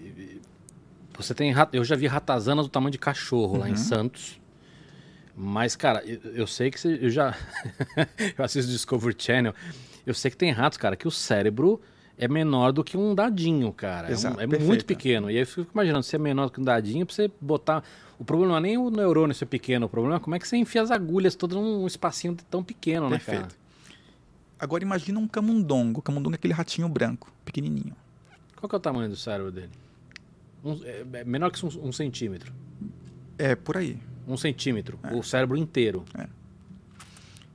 você 1.16 1.32
tem 1.32 1.52
rato, 1.52 1.76
eu 1.76 1.84
já 1.84 1.94
vi 1.94 2.08
ratazanas 2.08 2.66
do 2.66 2.70
tamanho 2.70 2.90
de 2.90 2.98
cachorro 2.98 3.52
uhum. 3.52 3.60
lá 3.60 3.68
em 3.68 3.70
uhum. 3.70 3.76
Santos. 3.76 4.40
Mas, 5.36 5.76
cara, 5.76 6.02
eu, 6.04 6.18
eu 6.32 6.46
sei 6.46 6.70
que 6.70 6.80
você, 6.80 6.98
eu 7.00 7.10
já. 7.10 7.36
eu 8.38 8.44
assisto 8.44 8.70
Discovery 8.70 9.14
Channel. 9.18 9.54
Eu 10.06 10.14
sei 10.14 10.30
que 10.30 10.36
tem 10.36 10.50
ratos, 10.50 10.78
cara, 10.78 10.96
que 10.96 11.06
o 11.06 11.10
cérebro 11.10 11.80
é 12.16 12.26
menor 12.26 12.72
do 12.72 12.82
que 12.82 12.96
um 12.96 13.14
dadinho, 13.14 13.70
cara. 13.72 14.10
Exato, 14.10 14.40
é, 14.40 14.46
um, 14.46 14.54
é 14.54 14.58
muito 14.58 14.84
pequeno. 14.86 15.30
E 15.30 15.34
aí 15.34 15.42
eu 15.42 15.46
fico 15.46 15.70
imaginando, 15.74 16.02
se 16.02 16.16
é 16.16 16.18
menor 16.18 16.46
do 16.46 16.52
que 16.52 16.60
um 16.60 16.64
dadinho, 16.64 17.04
pra 17.04 17.14
você 17.14 17.30
botar. 17.40 17.84
O 18.18 18.24
problema 18.24 18.52
não 18.52 18.56
é 18.56 18.60
nem 18.60 18.78
o 18.78 18.88
neurônio 18.88 19.34
ser 19.34 19.44
pequeno, 19.44 19.84
o 19.84 19.88
problema 19.90 20.16
é 20.16 20.18
como 20.18 20.34
é 20.34 20.38
que 20.38 20.48
você 20.48 20.56
enfia 20.56 20.80
as 20.80 20.90
agulhas 20.90 21.34
todo 21.34 21.54
num 21.54 21.86
espacinho 21.86 22.34
tão 22.50 22.64
pequeno, 22.64 23.10
Perfeito. 23.10 23.42
né, 23.42 23.48
cara? 23.48 23.66
Agora 24.58 24.82
imagina 24.82 25.18
um 25.20 25.28
camundongo. 25.28 26.00
O 26.00 26.02
camundongo 26.02 26.34
é 26.34 26.38
aquele 26.38 26.54
ratinho 26.54 26.88
branco, 26.88 27.30
pequenininho. 27.44 27.94
Qual 28.56 28.70
que 28.70 28.74
é 28.74 28.78
o 28.78 28.80
tamanho 28.80 29.10
do 29.10 29.16
cérebro 29.16 29.52
dele? 29.52 29.70
Um, 30.64 30.80
é, 30.82 31.04
é 31.20 31.24
menor 31.24 31.50
que 31.50 31.64
um, 31.64 31.88
um, 31.88 31.92
centímetro. 31.92 32.52
É, 33.38 33.54
por 33.54 33.76
aí. 33.76 33.98
Um 34.26 34.36
centímetro. 34.36 34.98
É. 35.02 35.14
O 35.14 35.22
cérebro 35.22 35.56
inteiro. 35.56 36.04
É. 36.18 36.26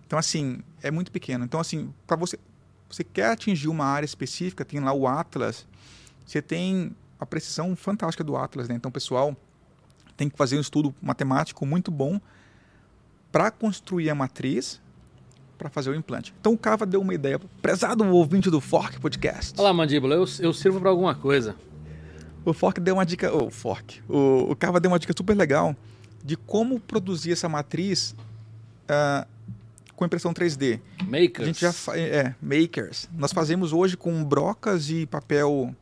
Então, 0.06 0.18
assim, 0.18 0.60
é 0.82 0.92
muito 0.92 1.12
pequeno. 1.12 1.44
Então, 1.46 1.60
assim, 1.60 1.94
para 2.06 2.16
você 2.16 2.38
você 2.90 3.06
quer 3.06 3.32
atingir 3.32 3.70
uma 3.70 3.86
área 3.86 4.06
específica, 4.06 4.66
tem 4.66 4.82
lá 4.82 4.92
o 4.92 5.08
Atlas, 5.08 5.66
você 6.26 6.42
tem 6.42 6.94
a 7.18 7.26
precisão 7.26 7.74
fantástica 7.74 8.22
do 8.22 8.36
Atlas, 8.36 8.68
né? 8.68 8.76
Então, 8.76 8.92
pessoal 8.92 9.34
tem 10.18 10.30
que 10.30 10.38
fazer 10.38 10.58
um 10.58 10.62
estudo 10.62 10.94
matemático 11.02 11.66
muito 11.66 11.90
bom 11.90 12.20
para 13.32 13.50
construir 13.50 14.10
a 14.10 14.16
matriz 14.16 14.82
para 15.58 15.70
fazer 15.70 15.92
o 15.92 15.96
implante. 15.96 16.34
Então 16.40 16.54
o 16.54 16.58
Cava 16.58 16.88
deu 16.88 17.00
uma 17.02 17.14
ideia. 17.14 17.40
Prezado 17.62 18.04
ouvinte 18.04 18.50
do 18.50 18.60
Fork 18.60 19.00
Podcast. 19.00 19.60
Olá, 19.60 19.72
mandíbula, 19.72 20.16
eu, 20.16 20.26
eu 20.40 20.54
sirvo 20.54 20.80
para 20.80 20.90
alguma 20.90 21.14
coisa. 21.14 21.56
O 22.44 22.52
Fork 22.52 22.82
deu 22.82 22.96
uma 22.96 23.06
dica. 23.06 23.32
O 23.32 23.46
oh, 23.46 23.50
Fork. 23.52 24.02
O, 24.10 24.52
o 24.52 24.56
Cava 24.56 24.80
deu 24.80 24.90
uma 24.90 24.98
dica 24.98 25.14
super 25.16 25.38
legal 25.38 25.76
de 26.24 26.36
como 26.36 26.80
produzir 26.80 27.32
essa 27.32 27.50
matriz 27.50 28.16
uh, 28.84 29.28
com 29.96 30.06
impressão 30.06 30.34
3D. 30.34 30.80
Makers. 31.06 31.40
A 31.40 31.46
gente 31.46 31.62
já 31.62 31.74
é, 31.96 32.34
makers. 32.42 33.08
Nós 33.14 33.32
fazemos 33.32 33.72
hoje 33.72 33.96
com 33.96 34.24
brocas 34.24 34.90
e 34.90 35.06
papel 35.06 35.76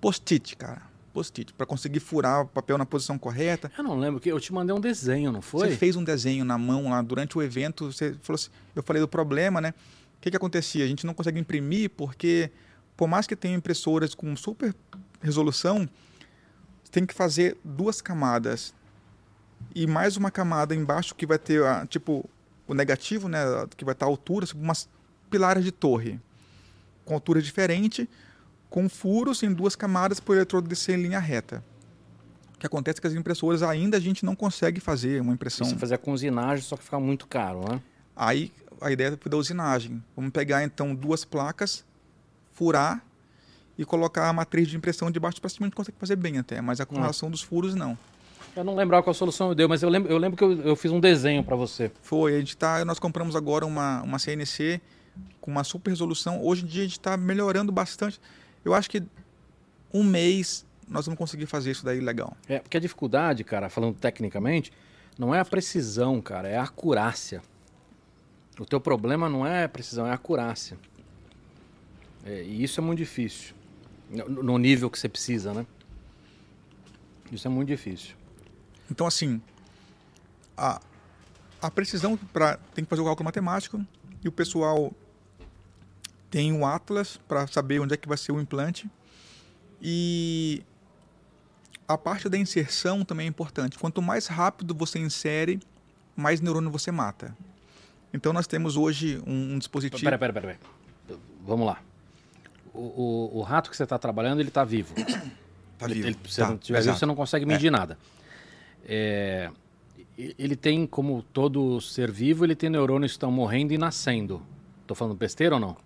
post-it, 0.00 0.56
cara. 0.56 0.82
Post-it, 1.12 1.52
para 1.54 1.66
conseguir 1.66 2.00
furar 2.00 2.42
o 2.42 2.46
papel 2.46 2.76
na 2.76 2.84
posição 2.84 3.18
correta. 3.18 3.70
Eu 3.76 3.84
não 3.84 3.98
lembro 3.98 4.20
que 4.20 4.30
eu 4.30 4.40
te 4.40 4.52
mandei 4.52 4.74
um 4.74 4.80
desenho, 4.80 5.32
não 5.32 5.40
foi? 5.42 5.68
Você 5.68 5.76
fez 5.76 5.96
um 5.96 6.04
desenho 6.04 6.44
na 6.44 6.58
mão 6.58 6.90
lá 6.90 7.00
durante 7.02 7.38
o 7.38 7.42
evento. 7.42 7.92
Você 7.92 8.14
falou 8.22 8.34
assim, 8.36 8.50
eu 8.74 8.82
falei 8.82 9.00
do 9.00 9.08
problema, 9.08 9.60
né? 9.60 9.72
O 10.16 10.20
que, 10.20 10.30
que 10.30 10.36
acontecia? 10.36 10.84
A 10.84 10.88
gente 10.88 11.06
não 11.06 11.14
consegue 11.14 11.38
imprimir 11.38 11.90
porque, 11.90 12.50
por 12.96 13.06
mais 13.08 13.26
que 13.26 13.36
tenha 13.36 13.56
impressoras 13.56 14.14
com 14.14 14.34
super 14.34 14.74
resolução, 15.22 15.88
tem 16.90 17.06
que 17.06 17.14
fazer 17.14 17.56
duas 17.64 18.00
camadas 18.00 18.74
e 19.74 19.86
mais 19.86 20.16
uma 20.16 20.30
camada 20.30 20.74
embaixo 20.74 21.14
que 21.14 21.26
vai 21.26 21.38
ter, 21.38 21.62
tipo, 21.88 22.28
o 22.66 22.74
negativo, 22.74 23.28
né, 23.28 23.40
que 23.76 23.84
vai 23.84 23.92
estar 23.92 24.06
à 24.06 24.08
altura, 24.08 24.46
tipo 24.46 24.60
umas 24.60 24.88
pilares 25.30 25.64
de 25.64 25.72
torre, 25.72 26.20
com 27.04 27.14
altura 27.14 27.40
diferente, 27.40 28.08
com 28.68 28.88
furos 28.88 29.42
em 29.42 29.52
duas 29.52 29.74
camadas 29.74 30.20
para 30.20 30.32
o 30.32 30.34
eletrodo 30.36 30.68
descer 30.68 30.98
em 30.98 31.02
linha 31.02 31.18
reta. 31.18 31.64
O 32.54 32.58
que 32.58 32.66
acontece 32.66 32.98
é 32.98 33.00
que 33.00 33.06
as 33.06 33.14
impressoras 33.14 33.62
ainda 33.62 33.96
a 33.96 34.00
gente 34.00 34.24
não 34.24 34.34
consegue 34.34 34.80
fazer 34.80 35.20
uma 35.22 35.32
impressão. 35.32 35.66
Você 35.66 35.76
fazer 35.76 35.94
a 35.94 35.98
com 35.98 36.12
usinagem, 36.12 36.64
só 36.64 36.76
que 36.76 36.82
fica 36.82 36.98
muito 36.98 37.26
caro, 37.26 37.60
né? 37.70 37.80
Aí 38.16 38.52
a 38.80 38.90
ideia 38.90 39.16
foi 39.16 39.30
da 39.30 39.36
usinagem. 39.36 40.02
Vamos 40.16 40.32
pegar 40.32 40.64
então 40.64 40.94
duas 40.94 41.24
placas, 41.24 41.84
furar 42.52 43.02
e 43.78 43.84
colocar 43.84 44.28
a 44.28 44.32
matriz 44.32 44.66
de 44.66 44.76
impressão 44.76 45.08
de 45.08 45.20
baixo 45.20 45.40
para 45.40 45.48
cima, 45.48 45.66
a 45.66 45.68
gente 45.68 45.76
consegue 45.76 45.96
fazer 45.98 46.16
bem 46.16 46.36
até, 46.38 46.60
mas 46.60 46.80
a 46.80 46.86
com 46.86 46.96
relação 46.96 47.30
dos 47.30 47.42
furos 47.42 47.76
não. 47.76 47.96
Eu 48.58 48.64
não 48.64 48.74
lembrava 48.74 49.04
qual 49.04 49.14
solução 49.14 49.50
eu 49.50 49.54
dei, 49.54 49.68
mas 49.68 49.84
eu 49.84 49.88
lembro, 49.88 50.10
eu 50.10 50.18
lembro 50.18 50.36
que 50.36 50.42
eu, 50.42 50.50
eu 50.62 50.74
fiz 50.74 50.90
um 50.90 50.98
desenho 50.98 51.44
para 51.44 51.54
você. 51.54 51.92
Foi, 52.02 52.34
a 52.34 52.38
gente 52.40 52.56
tá, 52.56 52.84
nós 52.84 52.98
compramos 52.98 53.36
agora 53.36 53.64
uma, 53.64 54.02
uma 54.02 54.18
CNC 54.18 54.80
com 55.40 55.48
uma 55.48 55.62
super 55.62 55.90
resolução. 55.90 56.42
Hoje 56.42 56.64
em 56.64 56.66
dia 56.66 56.80
a 56.82 56.84
gente 56.86 56.98
está 56.98 57.16
melhorando 57.16 57.70
bastante. 57.70 58.20
Eu 58.64 58.74
acho 58.74 58.90
que 58.90 59.00
um 59.94 60.02
mês 60.02 60.66
nós 60.88 61.06
vamos 61.06 61.16
conseguir 61.16 61.46
fazer 61.46 61.70
isso 61.70 61.84
daí 61.84 62.00
legal. 62.00 62.36
É, 62.48 62.58
porque 62.58 62.76
a 62.76 62.80
dificuldade, 62.80 63.44
cara, 63.44 63.68
falando 63.68 63.94
tecnicamente, 63.94 64.72
não 65.16 65.32
é 65.32 65.38
a 65.38 65.44
precisão, 65.44 66.20
cara, 66.20 66.48
é 66.48 66.56
a 66.56 66.64
acurácia. 66.64 67.40
O 68.58 68.66
teu 68.66 68.80
problema 68.80 69.28
não 69.28 69.46
é 69.46 69.62
a 69.62 69.68
precisão, 69.68 70.04
é 70.04 70.10
a 70.10 70.14
acurácia. 70.14 70.76
É, 72.26 72.42
e 72.42 72.64
isso 72.64 72.80
é 72.80 72.82
muito 72.82 72.98
difícil. 72.98 73.54
No, 74.10 74.42
no 74.42 74.58
nível 74.58 74.90
que 74.90 74.98
você 74.98 75.08
precisa, 75.08 75.54
né? 75.54 75.64
Isso 77.30 77.46
é 77.46 77.50
muito 77.50 77.68
difícil. 77.68 78.17
Então, 78.90 79.06
assim, 79.06 79.40
a, 80.56 80.80
a 81.60 81.70
precisão 81.70 82.16
para 82.16 82.58
tem 82.74 82.84
que 82.84 82.90
fazer 82.90 83.02
o 83.02 83.04
cálculo 83.04 83.24
matemático 83.24 83.84
e 84.24 84.28
o 84.28 84.32
pessoal 84.32 84.92
tem 86.30 86.52
o 86.52 86.66
Atlas 86.66 87.18
para 87.28 87.46
saber 87.46 87.80
onde 87.80 87.94
é 87.94 87.96
que 87.96 88.08
vai 88.08 88.18
ser 88.18 88.32
o 88.32 88.40
implante. 88.40 88.90
E 89.80 90.62
a 91.86 91.96
parte 91.96 92.28
da 92.28 92.36
inserção 92.36 93.04
também 93.04 93.26
é 93.26 93.28
importante. 93.28 93.78
Quanto 93.78 94.02
mais 94.02 94.26
rápido 94.26 94.74
você 94.74 94.98
insere, 94.98 95.60
mais 96.16 96.40
neurônio 96.40 96.70
você 96.70 96.90
mata. 96.90 97.34
Então 98.12 98.32
nós 98.32 98.46
temos 98.46 98.76
hoje 98.76 99.22
um, 99.26 99.54
um 99.54 99.58
dispositivo. 99.58 100.02
Pera, 100.02 100.18
pera, 100.18 100.32
pera, 100.32 100.46
pera. 100.48 101.18
Vamos 101.46 101.66
lá. 101.66 101.80
O, 102.74 102.80
o, 102.80 103.38
o 103.38 103.42
rato 103.42 103.70
que 103.70 103.76
você 103.76 103.84
está 103.84 103.98
trabalhando, 103.98 104.40
ele 104.40 104.48
está 104.48 104.64
vivo. 104.64 104.94
Está 104.98 105.86
vivo. 105.86 106.08
Ele, 106.08 106.18
se 106.28 106.40
tá, 106.40 106.48
não 106.48 106.58
tiver 106.58 106.82
vivo, 106.82 106.96
você 106.96 107.06
não 107.06 107.14
consegue 107.14 107.46
medir 107.46 107.68
é. 107.68 107.70
nada. 107.70 107.98
É, 108.88 109.50
ele 110.16 110.56
tem, 110.56 110.86
como 110.86 111.22
todo 111.22 111.80
ser 111.80 112.10
vivo, 112.10 112.44
ele 112.44 112.56
tem 112.56 112.70
neurônios 112.70 113.12
que 113.12 113.16
estão 113.16 113.30
morrendo 113.30 113.72
e 113.74 113.78
nascendo. 113.78 114.42
Estou 114.80 114.96
falando 114.96 115.14
besteira 115.14 115.56
ou 115.56 115.60
não? 115.60 115.76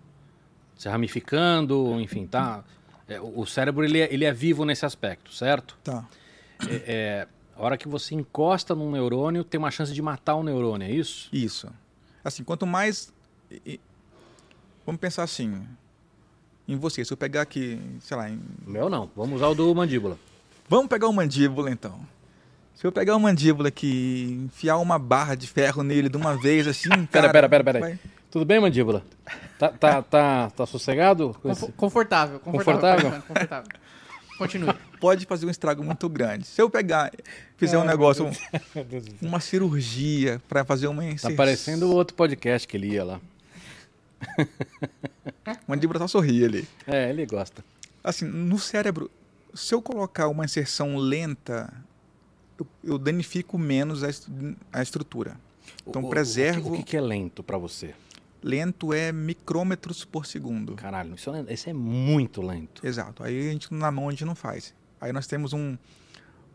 Se 0.77 0.87
ramificando, 0.87 1.99
enfim, 1.99 2.25
tá. 2.25 2.63
É, 3.07 3.19
o 3.19 3.45
cérebro 3.45 3.83
ele 3.83 3.99
é, 3.99 4.11
ele 4.11 4.25
é 4.25 4.31
vivo 4.31 4.65
nesse 4.65 4.85
aspecto, 4.85 5.33
certo? 5.33 5.77
Tá. 5.83 6.07
É, 6.67 6.83
é, 6.87 7.27
a 7.55 7.61
hora 7.61 7.77
que 7.77 7.87
você 7.87 8.15
encosta 8.15 8.73
num 8.73 8.89
neurônio, 8.89 9.43
tem 9.43 9.59
uma 9.59 9.69
chance 9.69 9.93
de 9.93 10.01
matar 10.01 10.35
o 10.35 10.43
neurônio, 10.43 10.87
é 10.87 10.91
isso? 10.91 11.29
Isso. 11.31 11.69
Assim, 12.23 12.43
quanto 12.43 12.65
mais. 12.65 13.13
Vamos 14.85 14.99
pensar 14.99 15.23
assim. 15.23 15.61
Em 16.67 16.77
você, 16.77 17.03
se 17.03 17.11
eu 17.11 17.17
pegar 17.17 17.41
aqui, 17.41 17.79
sei 17.99 18.17
lá. 18.17 18.29
Em... 18.29 18.41
Meu 18.65 18.89
não, 18.89 19.11
vamos 19.15 19.35
usar 19.35 19.49
o 19.49 19.55
do 19.55 19.75
mandíbula. 19.75 20.17
Vamos 20.67 20.87
pegar 20.87 21.07
o 21.07 21.13
mandíbula 21.13 21.69
então. 21.69 21.99
Se 22.75 22.87
eu 22.87 22.91
pegar 22.91 23.13
uma 23.13 23.29
mandíbula 23.29 23.69
aqui 23.69 24.45
enfiar 24.45 24.77
uma 24.77 24.99
barra 24.99 25.35
de 25.35 25.47
ferro 25.47 25.83
nele 25.83 26.09
de 26.09 26.17
uma 26.17 26.35
vez, 26.35 26.67
assim. 26.67 26.89
Cara, 27.11 27.29
pera, 27.29 27.47
pera, 27.47 27.63
pera, 27.63 27.79
pera. 27.79 27.99
Tudo 28.29 28.45
bem, 28.45 28.59
mandíbula? 28.59 29.03
Tá, 29.59 29.69
tá, 29.69 30.01
tá, 30.01 30.49
tá 30.49 30.65
sossegado? 30.65 31.35
Confortável, 31.77 32.39
confortável. 32.39 32.39
Confortável? 32.39 33.21
confortável. 33.27 33.71
Continue. 34.37 34.73
Pode 34.99 35.25
fazer 35.25 35.45
um 35.45 35.49
estrago 35.49 35.83
muito 35.83 36.09
grande. 36.09 36.45
Se 36.45 36.61
eu 36.61 36.69
pegar, 36.69 37.11
fizer 37.57 37.77
um 37.77 37.83
negócio, 37.83 38.25
um, 38.25 38.31
uma 39.21 39.39
cirurgia 39.39 40.41
para 40.49 40.65
fazer 40.65 40.87
uma 40.87 41.05
inserção. 41.05 41.31
Tá 41.31 41.37
parecendo 41.37 41.87
o 41.87 41.93
outro 41.93 42.15
podcast 42.15 42.67
que 42.67 42.77
ele 42.77 42.87
ia 42.87 43.03
lá. 43.03 43.21
mandíbula 45.67 45.99
só 45.99 46.07
sorri 46.07 46.43
ali. 46.43 46.67
É, 46.87 47.09
ele 47.09 47.25
gosta. 47.25 47.63
Assim, 48.03 48.25
no 48.25 48.57
cérebro, 48.57 49.11
se 49.53 49.73
eu 49.73 49.81
colocar 49.81 50.27
uma 50.27 50.45
inserção 50.45 50.97
lenta 50.97 51.71
eu, 52.83 52.93
eu 52.93 52.97
danifico 52.97 53.57
menos 53.57 54.03
a, 54.03 54.09
a 54.71 54.81
estrutura. 54.81 55.37
Então, 55.87 56.03
o, 56.03 56.09
preservo. 56.09 56.69
O 56.69 56.75
que, 56.75 56.81
o 56.81 56.83
que 56.83 56.97
é 56.97 57.01
lento 57.01 57.43
para 57.43 57.57
você? 57.57 57.93
Lento 58.41 58.93
é 58.93 59.11
micrômetros 59.11 60.03
por 60.03 60.25
segundo. 60.25 60.75
Caralho, 60.75 61.15
isso 61.15 61.33
é, 61.33 61.53
isso 61.53 61.69
é 61.69 61.73
muito 61.73 62.41
lento. 62.41 62.85
Exato. 62.85 63.23
Aí 63.23 63.49
a 63.49 63.51
gente 63.51 63.73
na 63.73 63.91
mão 63.91 64.09
a 64.09 64.11
gente 64.11 64.25
não 64.25 64.35
faz. 64.35 64.73
Aí 64.99 65.13
nós 65.13 65.27
temos 65.27 65.53
um, 65.53 65.77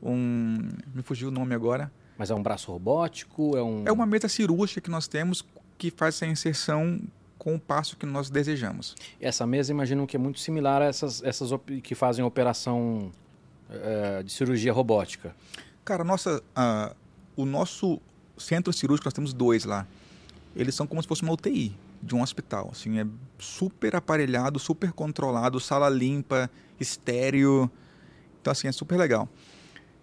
um. 0.03 0.69
Me 0.95 1.03
fugiu 1.03 1.29
o 1.29 1.31
nome 1.31 1.55
agora. 1.55 1.91
Mas 2.19 2.31
é 2.31 2.35
um 2.35 2.43
braço 2.43 2.71
robótico? 2.71 3.57
É, 3.57 3.63
um... 3.63 3.85
é 3.87 3.93
uma 3.93 4.05
mesa 4.05 4.29
cirúrgica 4.29 4.81
que 4.81 4.91
nós 4.91 5.07
temos 5.07 5.45
que 5.79 5.91
faz 5.91 6.17
essa 6.17 6.27
inserção 6.27 7.01
com 7.39 7.55
o 7.55 7.61
passo 7.61 7.97
que 7.97 8.05
nós 8.05 8.29
desejamos. 8.29 8.97
Essa 9.21 9.47
mesa, 9.47 9.71
imagino 9.71 10.07
que 10.07 10.17
é 10.17 10.19
muito 10.19 10.41
similar 10.41 10.83
a 10.83 10.87
essas, 10.87 11.23
essas 11.23 11.51
que 11.83 11.95
fazem 11.95 12.25
operação 12.25 13.13
uh, 13.71 14.25
de 14.25 14.33
cirurgia 14.33 14.73
robótica. 14.73 15.35
Cara, 15.89 16.05
nossa, 16.05 16.43
uh, 16.43 16.95
o 17.35 17.47
nosso 17.47 17.99
centro 18.37 18.75
cirúrgico, 18.75 19.07
nós 19.07 19.15
temos 19.15 19.33
dois 19.33 19.65
lá. 19.65 19.87
Eles 20.55 20.75
são 20.75 20.87
como 20.87 21.01
se 21.01 21.09
fosse 21.09 21.23
uma 21.23 21.33
UTI 21.33 21.75
de 22.03 22.15
um 22.15 22.21
hospital. 22.21 22.69
Assim, 22.71 22.99
é 22.99 23.07
super 23.39 23.97
aparelhado, 23.97 24.59
super 24.59 24.93
controlado, 24.93 25.59
sala 25.59 25.89
limpa, 25.89 26.51
estéreo. 26.79 27.71
Então, 28.39 28.51
assim, 28.51 28.69
é 28.69 28.73
super 28.73 28.99
legal. 28.99 29.31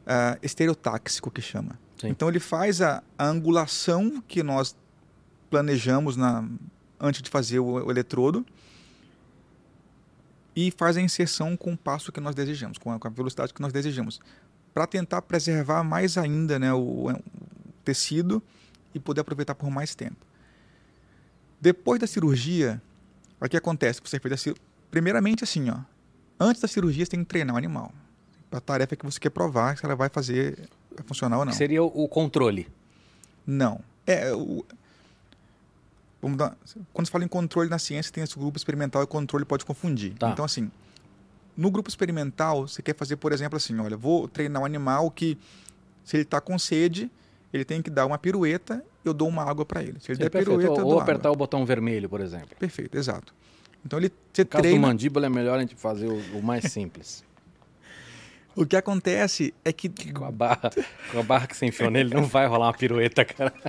uh, 0.08 0.40
estereotáxico 0.42 1.30
que 1.30 1.40
chama. 1.40 1.80
Sim. 2.02 2.08
Então 2.08 2.30
ele 2.30 2.40
faz 2.40 2.82
a, 2.82 3.04
a 3.16 3.28
angulação 3.28 4.24
que 4.28 4.42
nós 4.42 4.76
planejamos 5.52 6.18
na, 6.18 6.50
antes 7.00 7.22
de 7.22 7.30
fazer 7.30 7.60
o, 7.60 7.86
o 7.86 7.92
eletrodo 7.92 8.44
e 10.56 10.72
faz 10.72 10.98
a 10.98 11.02
inserção 11.02 11.56
com 11.56 11.74
o 11.74 11.78
passo 11.78 12.12
que 12.12 12.20
nós 12.20 12.34
desejamos, 12.34 12.80
com 12.80 12.92
a, 12.92 12.98
com 12.98 13.08
a 13.08 13.12
velocidade 13.12 13.54
que 13.54 13.62
nós 13.62 13.72
desejamos, 13.72 14.20
para 14.76 14.86
tentar 14.86 15.22
preservar 15.22 15.86
mais 15.86 16.18
ainda 16.18 16.60
né, 16.60 16.74
o, 16.74 17.10
o, 17.10 17.22
tecido 17.86 18.44
e 18.94 19.00
poder 19.00 19.22
aproveitar 19.22 19.56
por 19.56 19.72
mais 19.72 19.96
tempo. 19.96 20.18
Depois 21.62 21.98
da 21.98 22.06
cirurgia, 22.06 22.82
o 23.40 23.48
que 23.48 23.56
acontece? 23.56 24.02
Você 24.04 24.20
fez 24.20 24.34
a 24.34 24.38
cirurgia. 24.38 24.62
Primeiramente, 24.92 25.46
assim, 25.46 25.70
ó, 25.70 25.78
antes 26.38 26.62
da 26.62 26.68
cirurgia, 26.68 27.06
você 27.06 27.12
tem 27.12 27.22
que 27.22 27.26
treinar 27.26 27.56
o 27.56 27.58
animal. 27.58 27.90
A 28.52 28.60
tarefa 28.60 28.96
é 28.96 28.98
que 28.98 29.06
você 29.06 29.18
quer 29.18 29.30
provar 29.30 29.78
se 29.78 29.86
ela 29.86 29.96
vai 29.96 30.10
fazer 30.10 30.70
funcionar 31.06 31.40
ou 31.40 31.46
não. 31.46 31.54
Seria 31.54 31.82
o 31.82 32.08
controle? 32.10 32.68
Não. 33.48 33.80
É, 34.06 34.34
o, 34.34 34.66
Vamos 36.22 36.38
dar, 36.38 36.58
quando 36.92 37.06
se 37.06 37.12
fala 37.12 37.24
em 37.24 37.28
controle 37.30 37.70
na 37.70 37.80
ciência, 37.80 38.12
tem 38.12 38.24
esse 38.24 38.38
grupo 38.38 38.58
experimental 38.58 39.02
e 39.04 39.08
controle 39.08 39.46
pode 39.46 39.64
confundir. 39.64 40.16
Tá. 40.16 40.32
Então, 40.32 40.44
assim, 40.44 40.70
no 41.58 41.72
grupo 41.72 41.90
experimental, 41.90 42.68
você 42.68 42.82
quer 42.82 42.96
fazer, 42.96 43.16
por 43.18 43.32
exemplo, 43.32 43.58
assim, 43.58 43.78
olha, 43.80 43.96
vou 43.98 44.28
treinar 44.28 44.62
um 44.62 44.66
animal 44.66 45.10
que, 45.12 45.38
se 46.04 46.18
ele 46.18 46.24
está 46.24 46.42
com 46.42 46.58
sede, 46.60 47.10
ele 47.54 47.64
tem 47.64 47.82
que 47.82 47.90
dar 47.90 48.06
uma 48.06 48.18
pirueta, 48.18 48.84
eu 49.04 49.14
dou 49.14 49.28
uma 49.28 49.44
água 49.44 49.66
para 49.66 49.82
ele. 49.82 50.00
Se 50.00 50.12
ele 50.12 50.16
Sim, 50.18 50.24
der 50.24 50.30
perfeito. 50.30 50.58
pirueta, 50.60 50.82
eu 50.82 50.86
Ou 50.86 50.92
dou 50.92 51.00
apertar 51.00 51.30
água. 51.30 51.36
o 51.36 51.38
botão 51.38 51.66
vermelho, 51.66 52.10
por 52.10 52.20
exemplo. 52.22 52.50
Perfeito, 52.60 52.98
exato. 52.98 53.34
Então 53.86 54.00
ele 54.00 54.12
você 54.34 54.42
No 54.42 54.48
caso 54.48 54.62
do 54.64 54.68
treina. 54.68 54.88
mandíbula 54.88 55.26
é 55.28 55.30
melhor 55.30 55.58
a 55.58 55.62
gente 55.62 55.76
fazer 55.76 56.08
o, 56.08 56.18
o 56.38 56.44
mais 56.44 56.66
simples. 56.72 57.24
O 58.58 58.66
que 58.66 58.78
acontece 58.78 59.54
é 59.66 59.74
que 59.74 59.90
Com 60.14 60.24
a 60.24 60.32
barra, 60.32 60.72
com 61.12 61.20
a 61.20 61.24
barra 61.24 61.46
que 61.46 61.58
você 61.58 61.66
enfiou 61.66 61.92
nele, 61.92 62.14
não 62.16 62.24
vai 62.24 62.48
rolar 62.48 62.68
uma 62.68 62.74
pirueta, 62.74 63.26
cara. 63.26 63.52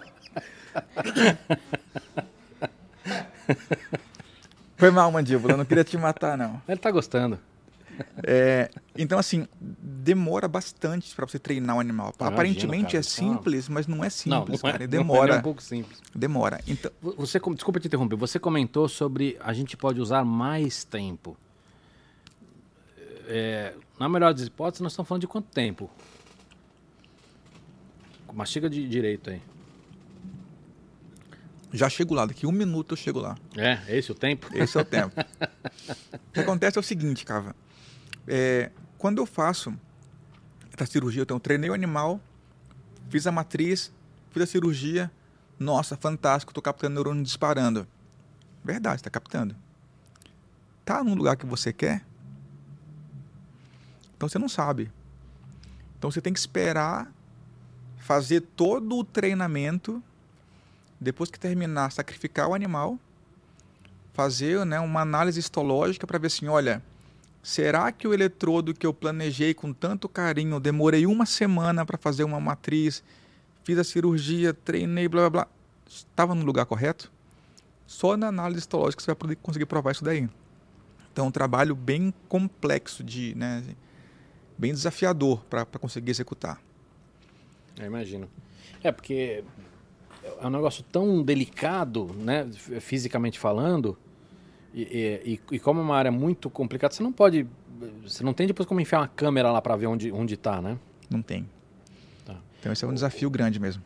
foi 4.77 4.93
mal, 4.93 5.11
mandíbula, 5.11 5.55
eu 5.55 5.57
não 5.57 5.65
queria 5.65 5.83
te 5.83 5.99
matar 5.99 6.39
não. 6.39 6.63
Ele 6.69 6.79
tá 6.79 6.89
gostando. 6.93 7.37
É, 8.23 8.71
então 8.97 9.19
assim, 9.19 9.47
demora 9.61 10.49
bastante 10.49 11.15
para 11.15 11.27
você 11.27 11.39
treinar 11.39 11.77
um 11.77 11.81
animal. 11.81 12.15
Aparentemente 12.19 12.85
cara, 12.85 12.97
é 12.97 13.01
é 13.01 13.03
simples, 13.03 13.69
mas 13.69 13.87
não 13.87 14.05
é 14.05 14.11
simples, 14.11 14.63
não, 14.63 14.71
cara. 14.71 14.83
é, 14.83 14.87
e 14.87 14.89
não 14.89 14.95
é 14.95 14.99
demora, 14.99 15.31
nem 15.33 15.39
um 15.39 15.43
pouco 15.43 15.63
simples. 15.63 16.01
demora. 16.15 16.61
Então, 16.67 16.91
Você, 17.01 17.39
desculpa 17.39 17.81
te 17.81 17.87
interromper, 17.87 18.17
você 18.17 18.39
comentou 18.39 18.89
sobre 18.89 19.37
a 19.41 19.53
gente 19.53 19.77
pode 19.77 20.01
usar 20.01 20.25
mais 20.25 20.85
tempo. 20.85 21.37
É, 23.29 23.75
na 23.99 24.09
melhor 24.09 24.33
das 24.33 24.47
hipóteses, 24.47 24.81
nós 24.81 24.93
estamos 24.93 25.09
falando 25.09 25.23
de 25.23 25.27
quanto 25.27 25.49
tempo? 25.49 25.91
Mastiga 28.33 28.69
de 28.69 28.87
direito 28.87 29.31
aí. 29.31 29.41
já 31.73 31.89
chego 31.89 32.15
lá, 32.15 32.27
daqui 32.27 32.47
um 32.47 32.53
minuto 32.53 32.93
eu 32.93 32.97
chego 32.97 33.19
lá. 33.19 33.35
É, 33.57 33.97
esse 33.97 34.13
o 34.13 34.15
tempo? 34.15 34.47
Esse 34.53 34.77
é 34.77 34.81
o 34.83 34.85
tempo. 34.85 35.15
o 36.13 36.33
que 36.33 36.41
acontece 36.41 36.77
é 36.79 36.81
o 36.81 36.83
seguinte, 36.83 37.25
Cava. 37.25 37.57
É, 38.27 38.71
quando 38.99 39.19
eu 39.19 39.27
faço 39.27 39.75
essa 40.73 40.91
cirurgia, 40.91 41.23
então, 41.23 41.37
eu 41.37 41.41
treinei 41.41 41.71
o 41.71 41.75
animal, 41.75 42.21
fiz 43.09 43.27
a 43.27 43.33
matriz, 43.33 43.93
fiz 44.31 44.43
a 44.43 44.47
cirurgia. 44.47 45.11
Nossa, 45.59 45.97
fantástico, 45.97 46.51
estou 46.51 46.63
captando 46.63 46.95
neurônio 46.95 47.23
disparando. 47.23 47.87
Verdade, 48.65 48.97
está 48.97 49.11
captando. 49.11 49.57
Tá 50.85 51.03
no 51.03 51.15
lugar 51.15 51.37
que 51.37 51.47
você 51.47 51.73
quer? 51.73 52.05
Então 54.17 54.29
você 54.29 54.39
não 54.39 54.49
sabe. 54.49 54.91
Então 55.99 56.11
você 56.11 56.21
tem 56.21 56.33
que 56.33 56.39
esperar 56.39 57.11
fazer 57.99 58.41
todo 58.41 58.97
o 58.97 59.05
treinamento, 59.05 60.03
depois 61.01 61.31
que 61.31 61.41
terminar, 61.41 61.91
sacrificar 61.91 62.49
o 62.49 62.55
animal 62.55 62.99
fazer 64.17 64.65
né, 64.65 64.81
uma 64.81 65.03
análise 65.03 65.39
histológica 65.39 66.07
para 66.07 66.19
ver 66.19 66.29
assim, 66.29 66.49
olha, 66.49 66.83
será 67.47 67.93
que 67.93 68.09
o 68.09 68.13
eletrodo 68.13 68.75
que 68.75 68.85
eu 68.85 68.93
planejei 68.93 69.55
com 69.55 69.73
tanto 69.73 70.09
carinho, 70.09 70.59
demorei 70.59 71.07
uma 71.07 71.25
semana 71.25 71.87
para 71.87 71.97
fazer 71.97 72.25
uma 72.25 72.41
matriz, 72.41 73.05
fiz 73.63 73.79
a 73.79 73.85
cirurgia, 73.85 74.53
treinei, 74.53 75.07
blá 75.07 75.31
blá 75.31 75.31
blá, 75.31 75.49
estava 75.89 76.35
no 76.35 76.45
lugar 76.45 76.67
correto? 76.67 77.09
Só 77.87 78.17
na 78.17 78.27
análise 78.27 78.59
histológica 78.59 79.01
você 79.01 79.15
vai 79.15 79.37
conseguir 79.37 79.67
provar 79.67 79.93
isso 79.93 80.03
daí. 80.03 80.29
Então, 81.13 81.27
é 81.27 81.29
um 81.29 81.31
trabalho 81.31 81.77
bem 81.77 82.13
complexo, 82.29 83.05
de, 83.05 83.33
né, 83.37 83.63
bem 84.59 84.73
desafiador 84.73 85.45
para 85.45 85.65
conseguir 85.67 86.11
executar. 86.11 86.61
Eu 87.79 87.87
imagino. 87.87 88.29
É, 88.83 88.91
porque 88.91 89.45
é 90.41 90.45
um 90.45 90.51
negócio 90.51 90.83
tão 90.91 91.23
delicado, 91.23 92.07
né, 92.19 92.45
fisicamente 92.81 93.39
falando, 93.39 93.97
e, 94.77 95.41
e- 95.51 95.57
e- 95.57 95.59
como 95.59 95.81
é 95.81 95.83
uma 95.83 95.97
área 95.97 96.13
muito 96.13 96.49
complicada, 96.51 96.93
você 96.95 97.03
não 97.03 97.13
pode. 97.13 97.47
Você 98.07 98.23
não 98.23 98.33
tem 98.33 98.47
depois 98.47 98.69
como 98.69 98.81
enfiar 98.81 99.01
uma 99.01 99.09
câmera 99.09 99.51
lá 99.51 99.61
para 99.63 99.75
ver 99.77 99.87
onde, 99.87 100.13
onde 100.13 100.37
tá, 100.37 100.61
né? 100.63 100.79
Não 101.11 101.23
tem. 101.23 101.49
Tá. 102.25 102.37
Então, 102.61 102.73
esse 102.73 102.85
é 102.85 102.89
um 102.89 102.95
desafio 102.95 103.29
grande 103.31 103.59
mesmo. 103.59 103.83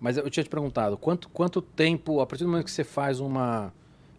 Mas 0.00 0.16
eu 0.16 0.28
tinha 0.28 0.42
te 0.42 0.50
perguntado, 0.50 0.96
quanto, 0.96 1.28
quanto 1.28 1.62
tempo, 1.62 2.20
a 2.20 2.26
partir 2.26 2.42
do 2.44 2.50
momento 2.50 2.64
que 2.64 2.70
você 2.72 2.82
faz 2.84 3.20
uma, 3.20 3.72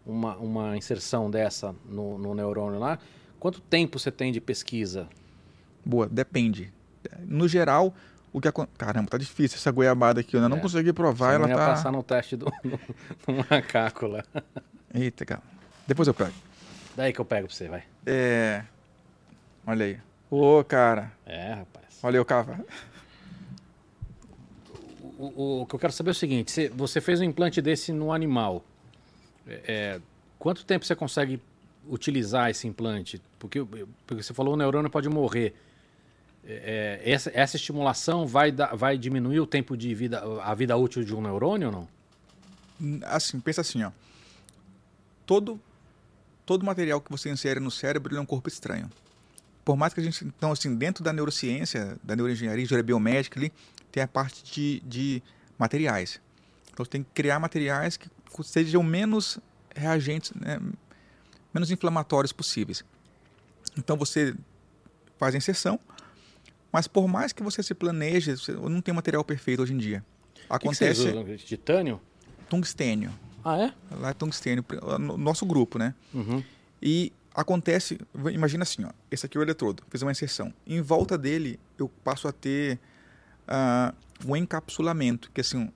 uma, 0.05 0.38
uma 0.38 0.78
inserção 0.78 1.30
dessa 1.30 1.76
no, 1.86 2.17
no 2.17 2.34
neurônio 2.34 2.80
lá, 2.80 2.97
quanto 3.39 3.59
tempo 3.59 3.99
você 3.99 4.09
tem 4.11 4.32
de 4.32 4.39
pesquisa? 4.39 5.07
Boa, 5.86 6.07
depende. 6.07 6.71
No 7.28 7.47
geral, 7.49 7.93
o 8.32 8.39
que 8.39 8.47
acontece. 8.47 8.78
Caramba, 8.78 9.09
tá 9.09 9.17
difícil 9.17 9.57
essa 9.57 9.71
goiabada 9.71 10.21
aqui. 10.21 10.36
Eu 10.36 10.39
ainda 10.39 10.47
não 10.49 10.57
É. 10.57 10.61
consegui 10.61 10.93
provar, 10.93 11.32
Você 11.32 11.36
ela 11.36 11.47
não 11.47 11.49
ia 11.49 11.57
tá. 11.57 11.65
passar 11.67 11.91
no 11.91 12.01
teste 12.01 12.38
do, 12.38 12.45
do 13.28 13.34
macaco 13.49 14.07
lá. 14.07 14.24
Eita, 14.93 15.26
cara. 15.26 15.41
Depois 15.88 16.07
eu 16.07 16.13
pego. 16.13 16.34
Daí 16.95 17.11
que 17.13 17.19
eu 17.19 17.25
pego 17.25 17.47
pra 17.47 17.55
você, 17.55 17.67
vai. 17.67 17.84
É. 18.05 18.63
Olha 19.65 19.86
aí. 19.86 19.99
Ô, 20.29 20.63
cara. 20.63 21.11
É, 21.25 21.53
rapaz. 21.53 21.86
Olha 22.03 22.17
aí 22.17 22.19
o 22.19 22.25
cava. 22.25 22.59
O, 25.17 25.25
o- 25.25 25.61
o 25.61 25.65
que 25.65 25.75
eu 25.75 25.79
quero 25.79 25.93
saber 25.93 26.09
é 26.09 26.11
o 26.11 26.15
seguinte: 26.15 26.51
você, 26.51 26.69
você 26.69 27.01
fez 27.01 27.19
um 27.21 27.23
implante 27.23 27.61
desse 27.61 27.91
no 27.91 28.11
animal. 28.11 28.63
É, 29.47 29.61
é, 29.67 30.01
quanto 30.39 30.65
tempo 30.65 30.86
você 30.86 30.95
consegue 30.95 31.41
utilizar 31.88 32.49
esse 32.49 32.67
implante? 32.67 33.21
Porque, 33.39 33.59
porque 34.07 34.23
você 34.23 34.34
falou 34.34 34.53
o 34.53 34.57
neurônio 34.57 34.89
pode 34.89 35.09
morrer. 35.09 35.53
É, 36.45 36.99
é, 37.05 37.11
essa, 37.11 37.31
essa 37.34 37.55
estimulação 37.55 38.25
vai, 38.27 38.51
dar- 38.51 38.75
vai 38.75 38.97
diminuir 38.97 39.39
o 39.39 39.47
tempo 39.47 39.77
de 39.77 39.93
vida, 39.95 40.21
a 40.43 40.53
vida 40.53 40.75
útil 40.75 41.03
de 41.03 41.15
um 41.15 41.21
neurônio 41.21 41.67
ou 41.69 41.88
não? 42.81 43.01
Assim, 43.07 43.39
pensa 43.39 43.61
assim, 43.61 43.81
ó. 43.84 43.91
Todo, 45.25 45.59
todo 46.46 46.66
material 46.66 47.02
que 47.02 47.12
você 47.12 47.30
insere 47.30 47.60
no 47.60 47.72
cérebro 47.72 48.16
é 48.16 48.20
um 48.20 48.26
corpo 48.26 48.48
estranho. 48.48 48.89
Por 49.64 49.78
mais 49.78 49.94
que 49.94 50.00
a 50.00 50.04
gente. 50.04 50.26
Então, 50.26 50.52
assim, 50.52 50.76
dentro 50.76 51.04
da 51.04 51.14
neurociência, 51.14 51.98
da 52.04 52.16
neuroengenharia, 52.16 52.64
engenharia 52.64 52.84
biomédica, 52.84 53.39
ali, 53.39 53.52
tem 53.91 54.04
a 54.04 54.08
parte 54.08 54.44
de, 54.44 54.82
de 54.86 55.24
materiais. 55.58 56.20
Então, 56.72 56.84
você 56.84 56.91
tem 56.91 57.04
que 57.04 57.10
criar 57.14 57.39
materiais 57.39 57.96
que 57.96 58.10
sejam 58.44 58.84
menos 58.84 59.39
reagentes, 59.76 60.34
né, 60.36 60.60
menos 61.54 61.72
inflamatórios 61.72 62.34
possíveis. 62.34 62.84
Então, 63.78 63.96
você 63.96 64.36
faz 65.18 65.34
a 65.34 65.38
inserção, 65.38 65.80
mas 66.72 66.88
por 66.88 67.08
mais 67.08 67.32
que 67.32 67.41
você 67.41 67.64
se 67.64 67.74
planeje, 67.74 68.36
não 68.70 68.82
tem 68.82 68.94
material 68.94 69.24
perfeito 69.24 69.62
hoje 69.62 69.74
em 69.74 69.78
dia. 69.78 70.04
O 70.50 70.60
que 70.60 70.68
que 70.68 70.68
Acontece? 70.68 71.38
Titânio? 71.46 72.02
tungstênio. 72.54 73.12
Ah, 73.44 73.58
é? 73.58 73.74
Lá 73.98 74.10
é 74.10 74.14
tungstênio, 74.14 74.64
no 75.00 75.18
nosso 75.18 75.46
grupo, 75.46 75.78
né? 75.78 75.94
Uhum. 76.14 76.44
E 76.82 77.12
acontece, 77.36 78.00
imagina 78.32 78.64
assim, 78.64 78.84
ó, 78.86 78.89
esse 79.10 79.26
aqui 79.26 79.38
é 79.38 79.39
o 79.39 79.44
eletrodo, 79.44 79.84
fiz 79.89 80.02
uma 80.02 80.12
inserção. 80.12 80.54
Em 80.68 80.82
volta 80.82 81.18
dele, 81.18 81.60
eu 81.78 81.89
passo 82.04 82.28
a 82.28 82.32
ter 82.32 82.80
ah, 83.48 83.94
um 84.26 84.36
encapsulamento, 84.36 85.32
que 85.34 85.41
assim, 85.41 85.70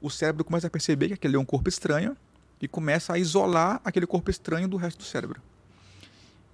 o 0.00 0.10
cérebro 0.10 0.44
começa 0.44 0.66
a 0.66 0.70
perceber 0.70 1.08
que 1.08 1.14
aquele 1.14 1.36
é 1.36 1.38
um 1.38 1.44
corpo 1.44 1.68
estranho 1.68 2.16
e 2.60 2.68
começa 2.68 3.12
a 3.12 3.18
isolar 3.18 3.80
aquele 3.84 4.06
corpo 4.06 4.30
estranho 4.30 4.66
do 4.68 4.76
resto 4.76 4.98
do 4.98 5.04
cérebro. 5.04 5.40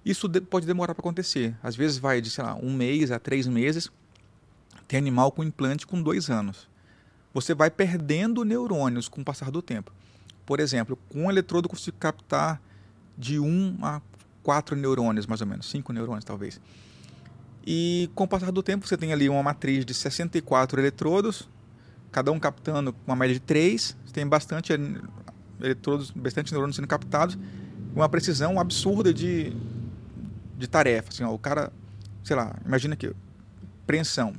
Isso 0.05 0.27
de- 0.27 0.41
pode 0.41 0.65
demorar 0.65 0.95
para 0.95 1.01
acontecer. 1.01 1.55
Às 1.61 1.75
vezes 1.75 1.97
vai 1.97 2.21
de, 2.21 2.29
sei 2.29 2.43
lá, 2.43 2.55
um 2.55 2.73
mês 2.73 3.11
a 3.11 3.19
três 3.19 3.45
meses. 3.47 3.89
Tem 4.87 4.97
animal 4.97 5.31
com 5.31 5.43
implante 5.43 5.85
com 5.85 6.01
dois 6.01 6.29
anos. 6.29 6.67
Você 7.33 7.53
vai 7.53 7.69
perdendo 7.69 8.43
neurônios 8.43 9.07
com 9.07 9.21
o 9.21 9.23
passar 9.23 9.51
do 9.51 9.61
tempo. 9.61 9.91
Por 10.51 10.59
exemplo, 10.59 10.99
com 11.07 11.23
um 11.23 11.31
eletrodo 11.31 11.67
eu 11.67 11.69
consigo 11.69 11.95
captar 11.97 12.61
de 13.17 13.39
1 13.39 13.77
a 13.83 14.01
4 14.43 14.75
neurônios, 14.75 15.25
mais 15.25 15.39
ou 15.39 15.47
menos, 15.47 15.69
5 15.69 15.93
neurônios 15.93 16.25
talvez. 16.25 16.59
E 17.65 18.09
com 18.13 18.25
o 18.25 18.27
passar 18.27 18.51
do 18.51 18.61
tempo 18.61 18.85
você 18.85 18.97
tem 18.97 19.13
ali 19.13 19.29
uma 19.29 19.41
matriz 19.41 19.85
de 19.85 19.93
64 19.93 20.77
eletrodos, 20.77 21.47
cada 22.11 22.33
um 22.33 22.37
captando 22.37 22.93
uma 23.07 23.15
média 23.15 23.33
de 23.33 23.39
3, 23.39 23.95
você 24.05 24.11
tem 24.11 24.27
bastante 24.27 24.73
eh, 24.73 24.77
eletrodos, 25.61 26.11
bastante 26.11 26.51
neurônios 26.51 26.75
sendo 26.75 26.87
captados, 26.89 27.37
uma 27.95 28.09
precisão 28.09 28.59
absurda 28.59 29.13
de, 29.13 29.55
de 30.57 30.67
tarefa. 30.67 31.11
Assim, 31.11 31.23
ó, 31.23 31.33
o 31.33 31.39
cara, 31.39 31.71
sei 32.25 32.35
lá, 32.35 32.53
imagina 32.65 32.97
que 32.97 33.15
preensão, 33.87 34.33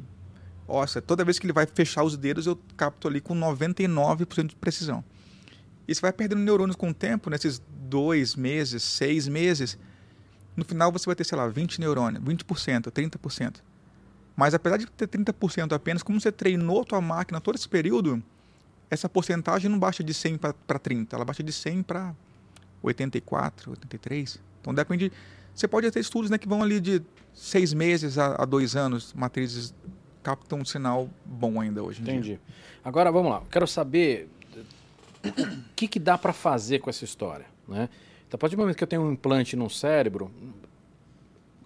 óssea. 0.69 1.01
Toda 1.01 1.25
vez 1.25 1.39
que 1.39 1.47
ele 1.47 1.55
vai 1.55 1.65
fechar 1.65 2.05
os 2.05 2.19
dedos, 2.19 2.47
eu 2.47 2.59
capto 2.77 3.09
ali 3.09 3.19
com 3.19 3.35
99% 3.35 4.49
de 4.49 4.57
precisão. 4.57 5.03
E 5.87 5.95
você 5.95 6.01
vai 6.01 6.13
perdendo 6.13 6.41
neurônios 6.41 6.77
com 6.77 6.91
o 6.91 6.95
tempo, 6.95 7.29
nesses 7.31 7.61
dois 7.69 8.35
meses, 8.37 8.83
seis 8.83 9.27
meses. 9.29 9.79
No 10.57 10.65
final 10.65 10.93
você 10.93 11.07
vai 11.07 11.15
ter, 11.15 11.25
sei 11.25 11.37
lá, 11.37 11.49
20 11.49 11.81
neurônios, 11.81 12.23
20%, 12.23 12.91
30%. 12.91 13.57
Mas 14.37 14.55
apesar 14.55 14.77
de 14.77 14.87
ter 14.87 15.09
30% 15.09 15.73
apenas, 15.73 16.03
como 16.03 16.21
você 16.21 16.33
treinou 16.33 16.85
tua 16.85 17.01
máquina 17.01 17.41
todo 17.41 17.57
esse 17.57 17.69
período, 17.69 18.23
essa 18.91 19.09
porcentagem 19.09 19.71
não 19.71 19.79
baixa 19.79 20.03
de 20.03 20.15
100 20.15 20.39
para 20.39 20.79
30, 20.79 21.17
ela 21.17 21.25
baixa 21.25 21.43
de 21.43 21.53
100 21.53 21.83
para 21.83 22.15
84, 22.83 23.71
83. 23.71 24.41
Então 24.61 24.75
depende. 24.75 25.13
Você 25.55 25.69
pode 25.69 25.91
ter 25.91 26.01
estudos 26.01 26.31
né, 26.31 26.39
que 26.39 26.49
vão 26.49 26.63
ali 26.63 26.81
de 26.81 27.03
seis 27.35 27.73
meses 27.75 28.19
a, 28.19 28.43
a 28.43 28.45
dois 28.45 28.77
anos, 28.77 29.13
matrizes 29.15 29.75
captam 30.23 30.61
um 30.61 30.65
sinal 30.65 31.09
bom 31.25 31.61
ainda 31.61 31.83
hoje 31.83 32.01
Entendi. 32.01 32.23
dia. 32.23 32.41
Agora 32.85 33.11
vamos 33.11 33.31
lá. 33.31 33.43
Quero 33.51 33.67
saber 33.67 34.29
o 35.25 35.75
que, 35.75 35.87
que 35.89 35.99
dá 35.99 36.19
para 36.19 36.33
fazer 36.33 36.81
com 36.81 36.91
essa 36.91 37.05
história, 37.05 37.47
né? 37.69 37.89
Então, 38.27 38.37
a 38.37 38.39
partir 38.39 38.57
do 38.57 38.61
momento 38.61 38.77
que 38.77 38.85
eu 38.85 38.89
tenho 38.89 39.03
um 39.03 39.13
implante 39.13 39.57
no 39.57 39.69
cérebro, 39.69 40.31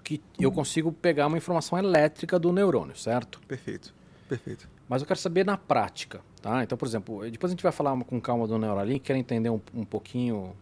que 0.02 0.20
eu 0.38 0.52
consigo 0.52 0.92
pegar 0.92 1.26
uma 1.26 1.36
informação 1.36 1.78
elétrica 1.78 2.38
do 2.38 2.52
neurônio, 2.52 2.96
certo? 2.96 3.40
Perfeito, 3.48 3.94
perfeito. 4.28 4.68
Mas 4.88 5.02
eu 5.02 5.06
quero 5.06 5.18
saber 5.18 5.44
na 5.44 5.56
prática, 5.56 6.20
tá? 6.40 6.62
Então, 6.62 6.78
por 6.78 6.86
exemplo, 6.86 7.28
depois 7.30 7.50
a 7.50 7.54
gente 7.54 7.62
vai 7.62 7.72
falar 7.72 7.96
com 8.04 8.20
calma 8.20 8.46
do 8.46 8.56
Neuralink, 8.58 9.00
quero 9.00 9.18
entender 9.18 9.50
um, 9.50 9.60
um 9.74 9.84
pouquinho, 9.84 10.54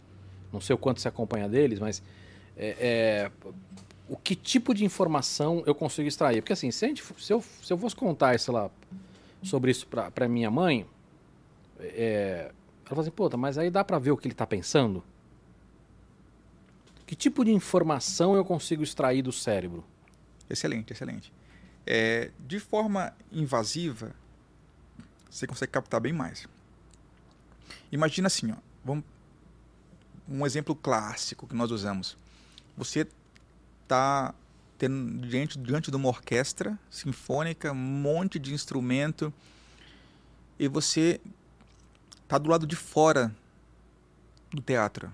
não 0.51 0.59
sei 0.59 0.73
o 0.73 0.77
quanto 0.77 0.99
você 0.99 1.07
acompanha 1.07 1.47
deles, 1.47 1.79
mas 1.79 2.01
é, 2.57 2.75
é, 2.79 3.31
o 4.07 4.15
que 4.15 4.35
tipo 4.35 4.73
de 4.73 4.83
informação 4.85 5.63
eu 5.65 5.75
consigo 5.75 6.07
extrair? 6.07 6.41
Porque 6.41 6.53
assim, 6.53 6.71
se, 6.71 6.87
gente, 6.87 7.03
se, 7.19 7.31
eu, 7.31 7.43
se 7.61 7.71
eu 7.71 7.77
fosse 7.77 7.95
contar, 7.95 8.39
sei 8.39 8.53
lá, 8.53 8.69
sobre 9.43 9.69
isso 9.69 9.87
para 9.87 10.27
minha 10.27 10.49
mãe, 10.49 10.85
é, 11.79 12.51
ela 12.85 12.89
fala 12.89 13.01
assim, 13.01 13.11
puta, 13.11 13.35
mas 13.35 13.57
aí 13.57 13.69
dá 13.69 13.83
para 13.83 13.97
ver 13.97 14.11
o 14.11 14.17
que 14.17 14.27
ele 14.27 14.33
está 14.33 14.45
pensando? 14.45 15.03
Que 17.05 17.15
tipo 17.15 17.43
de 17.43 17.51
informação 17.51 18.35
eu 18.35 18.45
consigo 18.45 18.83
extrair 18.83 19.21
do 19.21 19.31
cérebro? 19.31 19.83
Excelente, 20.49 20.93
excelente. 20.93 21.33
É, 21.85 22.31
de 22.39 22.59
forma 22.59 23.13
invasiva, 23.31 24.13
você 25.29 25.47
consegue 25.47 25.71
captar 25.71 25.99
bem 25.99 26.13
mais. 26.13 26.47
Imagina 27.91 28.27
assim, 28.27 28.51
ó, 28.51 28.55
vamos, 28.83 29.03
um 30.27 30.45
exemplo 30.45 30.75
clássico 30.75 31.47
que 31.47 31.55
nós 31.55 31.71
usamos. 31.71 32.17
Você 32.77 33.07
está 33.83 34.33
diante, 35.27 35.57
diante 35.57 35.89
de 35.89 35.97
uma 35.97 36.09
orquestra 36.09 36.77
sinfônica, 36.89 37.71
um 37.71 37.75
monte 37.75 38.37
de 38.37 38.53
instrumento, 38.53 39.33
e 40.59 40.67
você 40.67 41.19
está 42.25 42.37
do 42.37 42.49
lado 42.49 42.67
de 42.67 42.75
fora 42.75 43.33
do 44.51 44.61
teatro. 44.61 45.11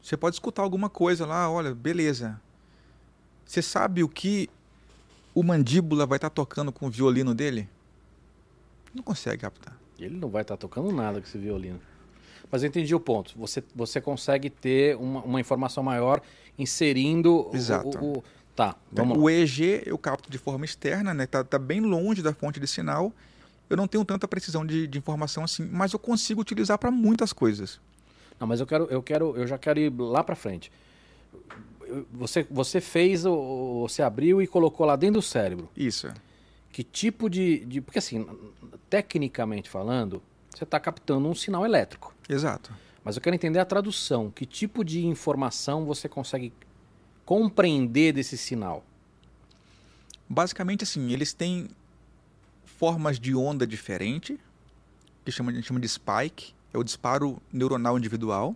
Você 0.00 0.16
pode 0.16 0.36
escutar 0.36 0.62
alguma 0.62 0.88
coisa 0.88 1.26
lá, 1.26 1.50
olha, 1.50 1.74
beleza. 1.74 2.40
Você 3.44 3.60
sabe 3.60 4.02
o 4.02 4.08
que 4.08 4.48
o 5.34 5.42
mandíbula 5.42 6.06
vai 6.06 6.16
estar 6.16 6.30
tá 6.30 6.34
tocando 6.34 6.72
com 6.72 6.86
o 6.86 6.90
violino 6.90 7.34
dele? 7.34 7.68
Não 8.94 9.02
consegue 9.02 9.42
captar. 9.42 9.76
Ele 9.98 10.16
não 10.16 10.28
vai 10.28 10.42
estar 10.42 10.56
tá 10.56 10.60
tocando 10.60 10.90
nada 10.92 11.20
com 11.20 11.26
esse 11.26 11.38
violino. 11.38 11.80
Mas 12.50 12.62
eu 12.62 12.68
entendi 12.68 12.94
o 12.94 13.00
ponto. 13.00 13.36
Você, 13.36 13.62
você 13.74 14.00
consegue 14.00 14.48
ter 14.48 14.96
uma, 14.96 15.20
uma 15.22 15.40
informação 15.40 15.82
maior 15.82 16.22
inserindo 16.56 17.50
Exato. 17.52 17.98
O, 17.98 18.18
o, 18.18 18.24
Tá, 18.56 18.74
vamos 18.90 19.18
o 19.18 19.26
lá. 19.26 19.32
EEG 19.32 19.82
eu 19.84 19.98
capto 19.98 20.30
de 20.30 20.38
forma 20.38 20.64
externa, 20.64 21.12
né? 21.12 21.26
Tá, 21.26 21.44
tá, 21.44 21.58
bem 21.58 21.78
longe 21.78 22.22
da 22.22 22.32
fonte 22.32 22.58
de 22.58 22.66
sinal. 22.66 23.12
Eu 23.68 23.76
não 23.76 23.86
tenho 23.86 24.04
tanta 24.04 24.28
precisão 24.28 24.64
de, 24.64 24.86
de 24.86 24.98
informação 24.98 25.42
assim, 25.44 25.68
mas 25.70 25.92
eu 25.92 25.98
consigo 25.98 26.40
utilizar 26.40 26.78
para 26.78 26.90
muitas 26.90 27.32
coisas. 27.32 27.80
Não, 28.38 28.46
mas 28.46 28.60
eu 28.60 28.66
quero, 28.66 28.84
eu 28.84 29.02
quero, 29.02 29.36
eu 29.36 29.46
já 29.46 29.58
quero 29.58 29.78
ir 29.80 29.92
lá 29.98 30.22
para 30.22 30.36
frente. 30.36 30.70
Você, 32.12 32.46
você 32.50 32.80
fez, 32.80 33.22
você 33.22 34.02
abriu 34.02 34.42
e 34.42 34.46
colocou 34.46 34.86
lá 34.86 34.96
dentro 34.96 35.20
do 35.20 35.22
cérebro. 35.22 35.68
Isso. 35.76 36.08
Que 36.70 36.82
tipo 36.84 37.30
de, 37.30 37.64
de 37.64 37.80
porque 37.80 37.98
assim, 37.98 38.26
tecnicamente 38.90 39.70
falando, 39.70 40.22
você 40.54 40.64
está 40.64 40.78
captando 40.78 41.28
um 41.28 41.34
sinal 41.34 41.64
elétrico. 41.64 42.14
Exato. 42.28 42.72
Mas 43.04 43.16
eu 43.16 43.22
quero 43.22 43.36
entender 43.36 43.58
a 43.58 43.64
tradução. 43.64 44.30
Que 44.30 44.44
tipo 44.44 44.84
de 44.84 45.06
informação 45.06 45.84
você 45.84 46.08
consegue 46.08 46.52
compreender 47.24 48.12
desse 48.12 48.36
sinal? 48.36 48.84
Basicamente 50.28 50.82
assim, 50.82 51.12
eles 51.12 51.32
têm 51.32 51.68
formas 52.78 53.18
de 53.18 53.34
onda 53.34 53.66
diferente, 53.66 54.38
que 55.24 55.32
chama, 55.32 55.50
a 55.50 55.54
gente 55.54 55.66
chama 55.66 55.80
de 55.80 55.88
spike, 55.88 56.54
é 56.72 56.78
o 56.78 56.84
disparo 56.84 57.40
neuronal 57.52 57.98
individual. 57.98 58.54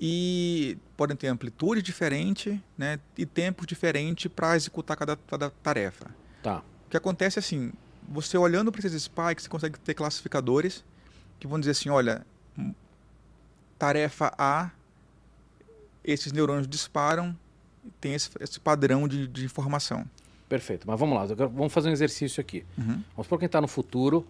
E 0.00 0.76
podem 0.96 1.16
ter 1.16 1.28
amplitude 1.28 1.80
diferente 1.80 2.60
né, 2.76 2.98
e 3.16 3.24
tempo 3.24 3.64
diferente 3.64 4.28
para 4.28 4.56
executar 4.56 4.96
cada, 4.96 5.16
cada 5.16 5.50
tarefa. 5.50 6.10
Tá. 6.42 6.62
O 6.86 6.90
que 6.90 6.96
acontece 6.96 7.38
é 7.38 7.40
assim, 7.40 7.72
você 8.08 8.36
olhando 8.36 8.72
para 8.72 8.80
esses 8.80 9.04
spikes, 9.04 9.44
você 9.44 9.48
consegue 9.48 9.78
ter 9.78 9.94
classificadores 9.94 10.84
que 11.38 11.46
vão 11.46 11.58
dizer 11.58 11.72
assim, 11.72 11.88
olha, 11.88 12.26
tarefa 13.78 14.32
A, 14.38 14.70
esses 16.04 16.32
neurônios 16.32 16.68
disparam, 16.68 17.36
tem 18.00 18.14
esse, 18.14 18.30
esse 18.40 18.60
padrão 18.60 19.08
de, 19.08 19.26
de, 19.26 19.44
informação. 19.44 20.08
Perfeito, 20.52 20.86
mas 20.86 21.00
vamos 21.00 21.16
lá, 21.16 21.24
vamos 21.46 21.72
fazer 21.72 21.88
um 21.88 21.92
exercício 21.92 22.38
aqui. 22.38 22.62
Uhum. 22.76 23.02
Vamos 23.14 23.24
supor 23.24 23.38
que 23.38 23.46
está 23.46 23.58
no 23.58 23.66
futuro 23.66 24.22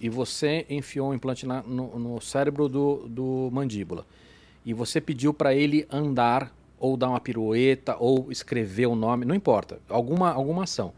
e 0.00 0.08
você 0.08 0.64
enfiou 0.70 1.10
um 1.10 1.14
implante 1.14 1.44
na, 1.44 1.64
no, 1.64 1.98
no, 1.98 2.20
cérebro 2.20 2.68
do, 2.68 3.08
do 3.08 3.50
mandíbula 3.52 4.06
e 4.64 4.72
você 4.72 5.00
pediu 5.00 5.34
para 5.34 5.52
ele 5.52 5.84
andar 5.90 6.54
ou 6.78 6.96
dar 6.96 7.08
uma 7.08 7.18
pirueta 7.18 7.96
ou 7.98 8.30
escrever 8.30 8.86
o 8.86 8.92
um 8.92 8.94
nome, 8.94 9.24
não 9.24 9.34
importa, 9.34 9.80
alguma, 9.88 10.30
alguma 10.30 10.62
ação. 10.62 10.92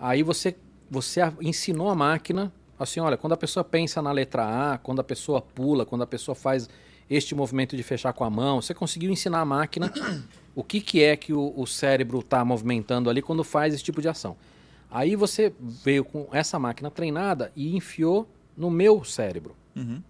Aí 0.00 0.22
você, 0.22 0.56
você 0.90 1.20
ensinou 1.42 1.90
a 1.90 1.94
máquina 1.94 2.50
assim, 2.78 3.00
olha, 3.00 3.18
quando 3.18 3.34
a 3.34 3.36
pessoa 3.36 3.62
pensa 3.62 4.00
na 4.00 4.10
letra 4.10 4.72
A, 4.72 4.78
quando 4.78 5.00
a 5.00 5.04
pessoa 5.04 5.42
pula, 5.42 5.84
quando 5.84 6.00
a 6.00 6.06
pessoa 6.06 6.34
faz 6.34 6.66
este 7.08 7.34
movimento 7.34 7.76
de 7.76 7.82
fechar 7.82 8.12
com 8.12 8.24
a 8.24 8.30
mão, 8.30 8.60
você 8.60 8.74
conseguiu 8.74 9.10
ensinar 9.10 9.40
a 9.40 9.44
máquina 9.44 9.92
o 10.54 10.64
que, 10.64 10.80
que 10.80 11.02
é 11.02 11.16
que 11.16 11.32
o, 11.32 11.52
o 11.56 11.66
cérebro 11.66 12.20
está 12.20 12.44
movimentando 12.44 13.08
ali 13.10 13.22
quando 13.22 13.44
faz 13.44 13.74
esse 13.74 13.84
tipo 13.84 14.00
de 14.00 14.08
ação. 14.08 14.36
Aí 14.90 15.14
você 15.14 15.52
veio 15.60 16.04
com 16.04 16.28
essa 16.32 16.58
máquina 16.58 16.90
treinada 16.90 17.52
e 17.54 17.76
enfiou 17.76 18.28
no 18.56 18.70
meu 18.70 19.04
cérebro. 19.04 19.54
Uhum. 19.74 20.02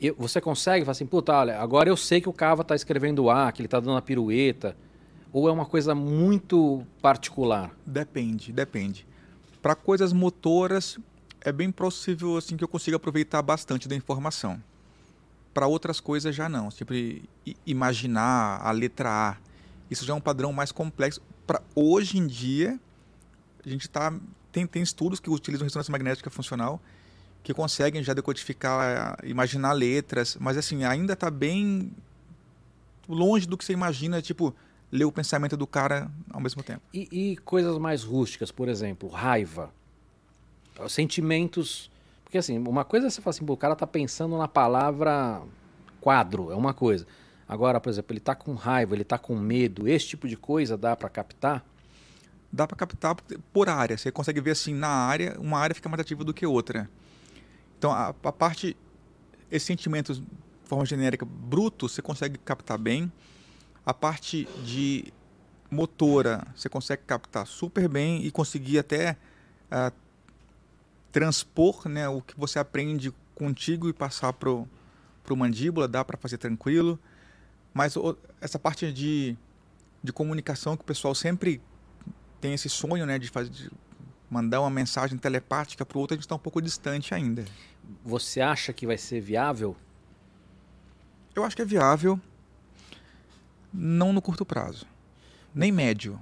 Eu, 0.00 0.14
você 0.16 0.40
consegue 0.40 0.84
falar 0.84 0.92
assim, 0.92 1.06
puta, 1.06 1.32
olha, 1.32 1.58
agora 1.60 1.88
eu 1.88 1.96
sei 1.96 2.20
que 2.20 2.28
o 2.28 2.32
Cava 2.32 2.62
está 2.62 2.74
escrevendo 2.74 3.30
A, 3.30 3.50
que 3.50 3.60
ele 3.60 3.66
está 3.66 3.80
dando 3.80 3.96
a 3.96 4.02
pirueta. 4.02 4.76
Ou 5.32 5.48
é 5.48 5.52
uma 5.52 5.64
coisa 5.64 5.94
muito 5.94 6.86
particular? 7.00 7.74
Depende, 7.86 8.52
depende. 8.52 9.06
Para 9.62 9.74
coisas 9.74 10.12
motoras, 10.12 10.98
é 11.40 11.50
bem 11.50 11.70
possível 11.70 12.36
assim 12.36 12.56
que 12.56 12.64
eu 12.64 12.68
consiga 12.68 12.96
aproveitar 12.96 13.40
bastante 13.42 13.88
da 13.88 13.96
informação. 13.96 14.62
Para 15.52 15.66
outras 15.66 16.00
coisas 16.00 16.34
já 16.34 16.48
não. 16.48 16.70
Sempre 16.70 17.28
imaginar 17.66 18.60
a 18.62 18.70
letra 18.70 19.10
A. 19.10 19.36
Isso 19.90 20.04
já 20.04 20.12
é 20.12 20.16
um 20.16 20.20
padrão 20.20 20.52
mais 20.52 20.72
complexo. 20.72 21.20
Para 21.46 21.62
hoje 21.74 22.18
em 22.18 22.26
dia, 22.26 22.78
a 23.64 23.68
gente 23.68 23.88
tá 23.88 24.12
tem, 24.52 24.66
tem 24.66 24.82
estudos 24.82 25.18
que 25.18 25.30
utilizam 25.30 25.64
ressonância 25.64 25.90
magnética 25.90 26.30
funcional 26.30 26.80
que 27.42 27.52
conseguem 27.52 28.04
já 28.04 28.14
decodificar, 28.14 29.18
imaginar 29.24 29.72
letras, 29.72 30.36
mas 30.38 30.56
assim, 30.56 30.84
ainda 30.84 31.14
está 31.14 31.30
bem 31.30 31.90
longe 33.08 33.48
do 33.48 33.58
que 33.58 33.64
você 33.64 33.72
imagina, 33.72 34.22
tipo, 34.22 34.54
ler 34.92 35.06
o 35.06 35.10
pensamento 35.12 35.56
do 35.56 35.66
cara 35.66 36.08
ao 36.30 36.40
mesmo 36.40 36.62
tempo. 36.62 36.82
E, 36.94 37.08
e 37.10 37.36
coisas 37.38 37.76
mais 37.78 38.04
rústicas, 38.04 38.52
por 38.52 38.68
exemplo, 38.68 39.08
raiva, 39.08 39.72
sentimentos... 40.88 41.90
Porque 42.32 42.38
assim, 42.38 42.56
uma 42.56 42.82
coisa 42.82 43.08
é 43.08 43.10
você 43.10 43.20
falar 43.20 43.32
assim, 43.32 43.44
o 43.46 43.56
cara 43.58 43.76
tá 43.76 43.86
pensando 43.86 44.38
na 44.38 44.48
palavra 44.48 45.42
quadro, 46.00 46.50
é 46.50 46.54
uma 46.54 46.72
coisa. 46.72 47.06
Agora, 47.46 47.78
por 47.78 47.90
exemplo, 47.90 48.14
ele 48.14 48.20
tá 48.20 48.34
com 48.34 48.54
raiva, 48.54 48.94
ele 48.94 49.04
tá 49.04 49.18
com 49.18 49.36
medo, 49.36 49.86
esse 49.86 50.06
tipo 50.06 50.26
de 50.26 50.34
coisa 50.34 50.74
dá 50.74 50.96
para 50.96 51.10
captar? 51.10 51.62
dá 52.50 52.66
para 52.66 52.74
captar 52.74 53.14
por 53.52 53.68
área. 53.68 53.98
Você 53.98 54.10
consegue 54.10 54.40
ver 54.40 54.52
assim, 54.52 54.72
na 54.72 54.88
área, 54.88 55.38
uma 55.38 55.58
área 55.58 55.74
fica 55.74 55.90
mais 55.90 56.00
ativa 56.00 56.24
do 56.24 56.32
que 56.32 56.46
outra. 56.46 56.88
Então, 57.76 57.92
a, 57.92 58.08
a 58.08 58.32
parte, 58.32 58.74
esses 59.50 59.66
sentimentos, 59.66 60.18
de 60.18 60.26
forma 60.64 60.86
genérica, 60.86 61.26
bruto, 61.26 61.86
você 61.86 62.00
consegue 62.00 62.38
captar 62.38 62.78
bem. 62.78 63.12
A 63.84 63.92
parte 63.92 64.48
de 64.64 65.12
motora, 65.70 66.46
você 66.56 66.70
consegue 66.70 67.02
captar 67.06 67.46
super 67.46 67.90
bem 67.90 68.24
e 68.24 68.30
conseguir 68.30 68.78
até 68.78 69.18
uh, 69.70 70.01
transpor 71.12 71.88
né, 71.88 72.08
o 72.08 72.22
que 72.22 72.34
você 72.36 72.58
aprende 72.58 73.12
contigo 73.34 73.88
e 73.88 73.92
passar 73.92 74.32
para 74.32 74.50
o 74.50 74.66
mandíbula, 75.36 75.86
dá 75.86 76.04
para 76.04 76.16
fazer 76.16 76.38
tranquilo. 76.38 76.98
Mas 77.72 77.94
essa 78.40 78.58
parte 78.58 78.90
de, 78.92 79.36
de 80.02 80.12
comunicação 80.12 80.76
que 80.76 80.82
o 80.82 80.86
pessoal 80.86 81.14
sempre 81.14 81.60
tem 82.40 82.54
esse 82.54 82.68
sonho, 82.68 83.06
né, 83.06 83.18
de, 83.18 83.28
fazer, 83.28 83.50
de 83.50 83.70
mandar 84.28 84.60
uma 84.60 84.70
mensagem 84.70 85.16
telepática 85.18 85.84
para 85.84 85.96
o 85.96 86.00
outro, 86.00 86.14
a 86.14 86.16
gente 86.16 86.24
está 86.24 86.34
um 86.34 86.40
pouco 86.40 86.60
distante 86.60 87.14
ainda. 87.14 87.44
Você 88.04 88.40
acha 88.40 88.72
que 88.72 88.86
vai 88.86 88.98
ser 88.98 89.20
viável? 89.20 89.76
Eu 91.34 91.44
acho 91.44 91.56
que 91.56 91.62
é 91.62 91.64
viável, 91.64 92.20
não 93.72 94.12
no 94.12 94.20
curto 94.20 94.44
prazo, 94.44 94.86
nem 95.54 95.72
médio. 95.72 96.20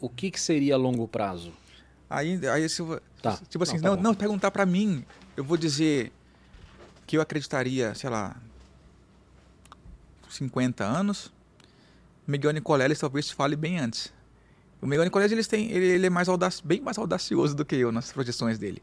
O 0.00 0.08
que, 0.08 0.30
que 0.30 0.40
seria 0.40 0.76
longo 0.76 1.08
prazo? 1.08 1.52
Aí, 2.08 2.40
aí 2.48 2.68
se, 2.68 2.82
Tá. 3.20 3.38
tipo 3.48 3.64
assim, 3.64 3.78
Não, 3.78 3.90
tá 3.90 3.96
não, 3.96 4.02
não 4.02 4.14
perguntar 4.14 4.50
para 4.50 4.64
mim, 4.64 5.04
eu 5.36 5.42
vou 5.44 5.56
dizer 5.56 6.12
que 7.06 7.16
eu 7.16 7.20
acreditaria, 7.20 7.94
sei 7.94 8.10
lá, 8.10 8.36
50 10.28 10.84
anos. 10.84 11.32
Miguel 12.26 12.52
Nicoleles 12.52 12.98
talvez 12.98 13.30
fale 13.30 13.56
bem 13.56 13.78
antes. 13.78 14.12
O 14.80 14.86
Miguel 14.86 15.04
Nicoleles 15.04 15.32
eles 15.32 15.46
têm, 15.46 15.70
ele, 15.70 15.86
ele 15.86 16.06
é 16.06 16.10
mais 16.10 16.28
audac, 16.28 16.60
bem 16.64 16.80
mais 16.80 16.98
audacioso 16.98 17.54
do 17.54 17.64
que 17.64 17.76
eu 17.76 17.90
nas 17.90 18.12
projeções 18.12 18.58
dele. 18.58 18.82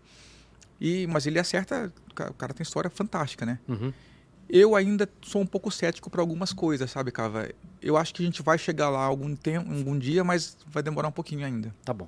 E, 0.80 1.08
mas 1.08 1.26
ele 1.28 1.40
acerta, 1.40 1.94
o 2.30 2.34
cara 2.34 2.54
tem 2.54 2.64
história 2.64 2.90
fantástica, 2.90 3.46
né? 3.46 3.60
Uhum. 3.68 3.94
Eu 4.50 4.76
ainda 4.76 5.10
sou 5.22 5.42
um 5.42 5.46
pouco 5.46 5.72
cético 5.72 6.10
para 6.10 6.22
algumas 6.22 6.52
coisas, 6.52 6.90
sabe, 6.92 7.12
Cava? 7.12 7.50
Eu 7.82 7.96
acho 7.96 8.14
que 8.14 8.22
a 8.24 8.26
gente 8.26 8.42
vai 8.42 8.58
chegar 8.58 8.90
lá 8.90 9.04
algum 9.04 9.36
tempo, 9.36 9.72
algum 9.72 9.98
dia, 9.98 10.24
mas 10.24 10.58
vai 10.68 10.84
demorar 10.84 11.08
um 11.08 11.12
pouquinho 11.14 11.46
ainda. 11.46 11.74
Tá 11.86 11.94
bom. 11.94 12.08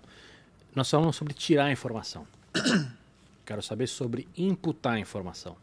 Nós 0.76 0.90
falamos 0.90 1.16
sobre 1.16 1.34
tirar 1.34 1.66
a 1.66 1.72
informação. 1.72 2.28
Quero 3.46 3.62
saber 3.62 3.88
sobre 3.88 4.28
imputar 4.38 4.94
a 4.94 5.00
informação. 5.00 5.56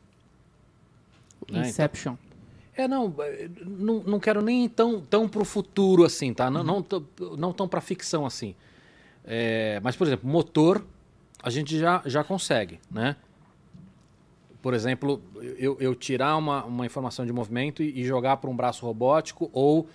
Né, 1.50 1.68
Inception. 1.68 2.16
É, 2.74 2.88
não, 2.88 3.14
é, 3.18 3.50
não, 3.66 4.02
não 4.04 4.20
quero 4.20 4.40
nem 4.40 4.68
tão, 4.68 5.00
tão 5.00 5.28
pro 5.28 5.44
futuro 5.44 6.04
assim, 6.04 6.32
tá? 6.32 6.50
Não, 6.50 6.62
não, 6.64 6.82
tão- 6.82 7.04
não 7.36 7.52
tão 7.52 7.68
pra 7.68 7.80
ficção 7.80 8.24
assim. 8.24 8.54
É, 9.24 9.78
mas, 9.82 9.94
por 9.96 10.06
exemplo, 10.06 10.28
motor 10.28 10.84
a 11.42 11.50
gente 11.50 11.76
já, 11.78 12.00
já 12.06 12.22
consegue, 12.22 12.80
né? 12.90 13.16
Por 14.62 14.74
exemplo, 14.74 15.20
eu, 15.58 15.76
eu 15.80 15.94
tirar 15.94 16.36
uma, 16.36 16.64
uma 16.64 16.86
informação 16.86 17.26
de 17.26 17.32
movimento 17.32 17.82
e, 17.82 18.00
e 18.00 18.04
jogar 18.04 18.36
para 18.36 18.48
um 18.48 18.54
braço 18.54 18.86
robótico 18.86 19.50
ou, 19.52 19.88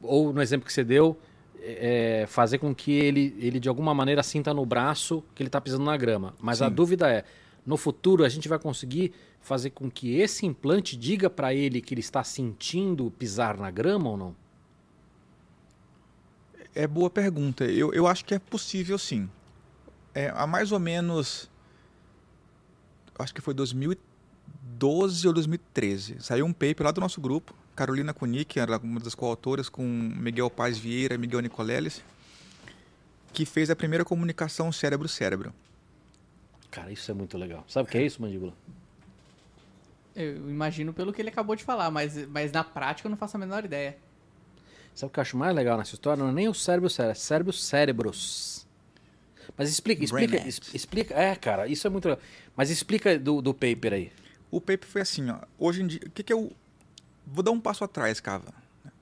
ou, 0.00 0.32
no 0.32 0.40
exemplo 0.40 0.64
que 0.64 0.72
você 0.72 0.84
deu, 0.84 1.18
é, 1.64 2.26
fazer 2.28 2.58
com 2.58 2.74
que 2.74 2.92
ele, 2.92 3.34
ele 3.38 3.60
de 3.60 3.68
alguma 3.68 3.94
maneira 3.94 4.22
sinta 4.22 4.52
no 4.52 4.66
braço 4.66 5.22
que 5.34 5.42
ele 5.42 5.48
está 5.48 5.60
pisando 5.60 5.84
na 5.84 5.96
grama. 5.96 6.34
Mas 6.40 6.60
a 6.60 6.68
Sim. 6.68 6.74
dúvida 6.74 7.10
é, 7.10 7.24
no 7.64 7.76
futuro 7.76 8.24
a 8.24 8.28
gente 8.28 8.48
vai 8.48 8.58
conseguir 8.58 9.12
fazer 9.40 9.70
com 9.70 9.90
que 9.90 10.16
esse 10.16 10.46
implante 10.46 10.96
diga 10.96 11.30
para 11.30 11.54
ele 11.54 11.80
que 11.80 11.94
ele 11.94 12.00
está 12.00 12.22
sentindo 12.24 13.10
pisar 13.18 13.56
na 13.56 13.70
grama 13.70 14.10
ou 14.10 14.16
não? 14.16 14.36
É 16.74 16.86
boa 16.86 17.10
pergunta. 17.10 17.64
Eu, 17.64 17.92
eu 17.92 18.06
acho 18.06 18.24
que 18.24 18.34
é 18.34 18.38
possível 18.38 18.98
sim. 18.98 19.28
É, 20.14 20.32
há 20.34 20.46
mais 20.46 20.72
ou 20.72 20.78
menos. 20.78 21.50
Acho 23.18 23.34
que 23.34 23.40
foi 23.40 23.52
2012 23.52 25.26
ou 25.26 25.34
2013. 25.34 26.16
Saiu 26.20 26.46
um 26.46 26.52
paper 26.52 26.84
lá 26.84 26.90
do 26.90 27.00
nosso 27.00 27.20
grupo. 27.20 27.54
Carolina 27.74 28.12
Kunick, 28.12 28.58
era 28.58 28.76
uma 28.78 29.00
das 29.00 29.14
coautoras, 29.14 29.68
com 29.68 29.82
Miguel 29.82 30.50
Paz 30.50 30.78
Vieira 30.78 31.14
e 31.14 31.18
Miguel 31.18 31.40
Nicoleles, 31.40 32.02
que 33.32 33.46
fez 33.46 33.70
a 33.70 33.76
primeira 33.76 34.04
comunicação 34.04 34.70
cérebro-cérebro. 34.70 35.52
Cara, 36.70 36.90
isso 36.92 37.10
é 37.10 37.14
muito 37.14 37.36
legal. 37.38 37.64
Sabe 37.68 37.88
o 37.88 37.90
que 37.92 37.98
é 37.98 38.02
isso, 38.04 38.20
mandíbula? 38.20 38.52
Eu 40.14 40.50
imagino 40.50 40.92
pelo 40.92 41.12
que 41.12 41.22
ele 41.22 41.30
acabou 41.30 41.56
de 41.56 41.64
falar, 41.64 41.90
mas, 41.90 42.26
mas 42.28 42.52
na 42.52 42.62
prática 42.62 43.06
eu 43.06 43.10
não 43.10 43.16
faço 43.16 43.36
a 43.36 43.40
menor 43.40 43.64
ideia. 43.64 43.96
Sabe 44.94 45.10
o 45.10 45.12
que 45.12 45.18
eu 45.18 45.22
acho 45.22 45.36
mais 45.38 45.54
legal 45.54 45.78
nessa 45.78 45.94
história? 45.94 46.22
Não 46.22 46.30
é 46.30 46.34
nem 46.34 46.48
o 46.48 46.54
cérebro 46.54 46.90
cérebro, 46.90 47.12
é 47.12 47.14
cérebro 47.14 47.52
cérebros. 47.52 48.66
Mas 49.56 49.70
explica, 49.70 50.04
explica, 50.04 50.36
es- 50.46 50.60
explica. 50.74 51.14
É, 51.14 51.34
cara, 51.34 51.66
isso 51.66 51.86
é 51.86 51.90
muito 51.90 52.06
legal. 52.08 52.22
Mas 52.54 52.68
explica 52.68 53.18
do, 53.18 53.40
do 53.40 53.54
paper 53.54 53.94
aí. 53.94 54.12
O 54.50 54.60
paper 54.60 54.86
foi 54.86 55.00
assim, 55.00 55.30
ó. 55.30 55.38
Hoje 55.58 55.82
em 55.82 55.86
dia, 55.86 56.00
o 56.06 56.10
que, 56.10 56.22
que 56.22 56.32
eu. 56.32 56.52
Vou 57.26 57.42
dar 57.42 57.50
um 57.50 57.60
passo 57.60 57.84
atrás, 57.84 58.20
Cava. 58.20 58.52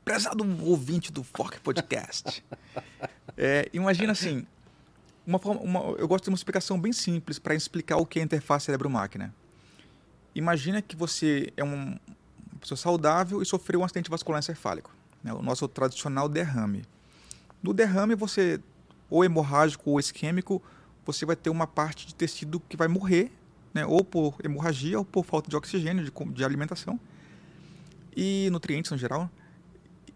Prezado 0.04 0.44
ouvinte 0.64 1.12
do 1.12 1.22
Fork 1.22 1.60
Podcast. 1.60 2.44
É, 3.42 3.70
imagina 3.72 4.12
assim. 4.12 4.44
Uma 5.26 5.38
forma, 5.38 5.60
uma- 5.62 5.80
eu 5.98 6.06
gosto 6.06 6.24
de 6.24 6.30
uma 6.30 6.34
explicação 6.36 6.78
bem 6.78 6.92
simples 6.92 7.38
para 7.38 7.54
explicar 7.54 7.96
o 7.96 8.04
que 8.04 8.18
é 8.18 8.22
interface 8.22 8.66
cérebro-máquina. 8.66 9.32
Imagina 10.34 10.82
que 10.82 10.94
você 10.94 11.50
é 11.56 11.64
um- 11.64 11.92
uma 12.52 12.60
pessoa 12.60 12.76
saudável 12.76 13.40
e 13.40 13.46
sofreu 13.46 13.80
um 13.80 13.84
acidente 13.84 14.10
vascular 14.10 14.40
encefálico. 14.40 14.90
né? 15.24 15.32
O 15.32 15.40
nosso 15.42 15.66
tradicional 15.68 16.28
derrame. 16.28 16.82
No 17.62 17.72
derrame, 17.72 18.14
você, 18.14 18.60
ou 19.08 19.24
hemorrágico 19.24 19.90
ou 19.90 20.00
isquêmico, 20.00 20.60
você 21.06 21.24
vai 21.24 21.36
ter 21.36 21.48
uma 21.50 21.66
parte 21.66 22.06
de 22.06 22.14
tecido 22.14 22.60
que 22.60 22.76
vai 22.76 22.88
morrer 22.88 23.32
né, 23.72 23.86
ou 23.86 24.04
por 24.04 24.34
hemorragia 24.44 24.98
ou 24.98 25.04
por 25.04 25.24
falta 25.24 25.48
de 25.48 25.56
oxigênio, 25.56 26.04
de, 26.04 26.10
de 26.34 26.44
alimentação 26.44 26.98
e 28.16 28.48
nutrientes 28.50 28.90
no 28.90 28.98
geral. 28.98 29.30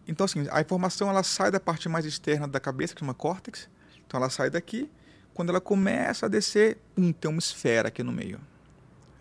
Então, 0.07 0.25
assim, 0.25 0.47
a 0.51 0.61
informação 0.61 1.09
ela 1.09 1.23
sai 1.23 1.51
da 1.51 1.59
parte 1.59 1.89
mais 1.89 2.05
externa 2.05 2.47
da 2.47 2.61
cabeça, 2.61 2.95
que 2.95 3.01
chama 3.01 3.15
córtex. 3.15 3.69
Então, 4.07 4.19
ela 4.21 4.29
sai 4.29 4.51
daqui. 4.51 4.91
Quando 5.33 5.49
ela 5.49 5.61
começa 5.61 6.27
a 6.27 6.29
descer, 6.29 6.79
pum, 6.95 7.11
tem 7.13 7.31
uma 7.31 7.39
esfera 7.39 7.89
aqui 7.89 8.03
no 8.03 8.13
meio. 8.13 8.39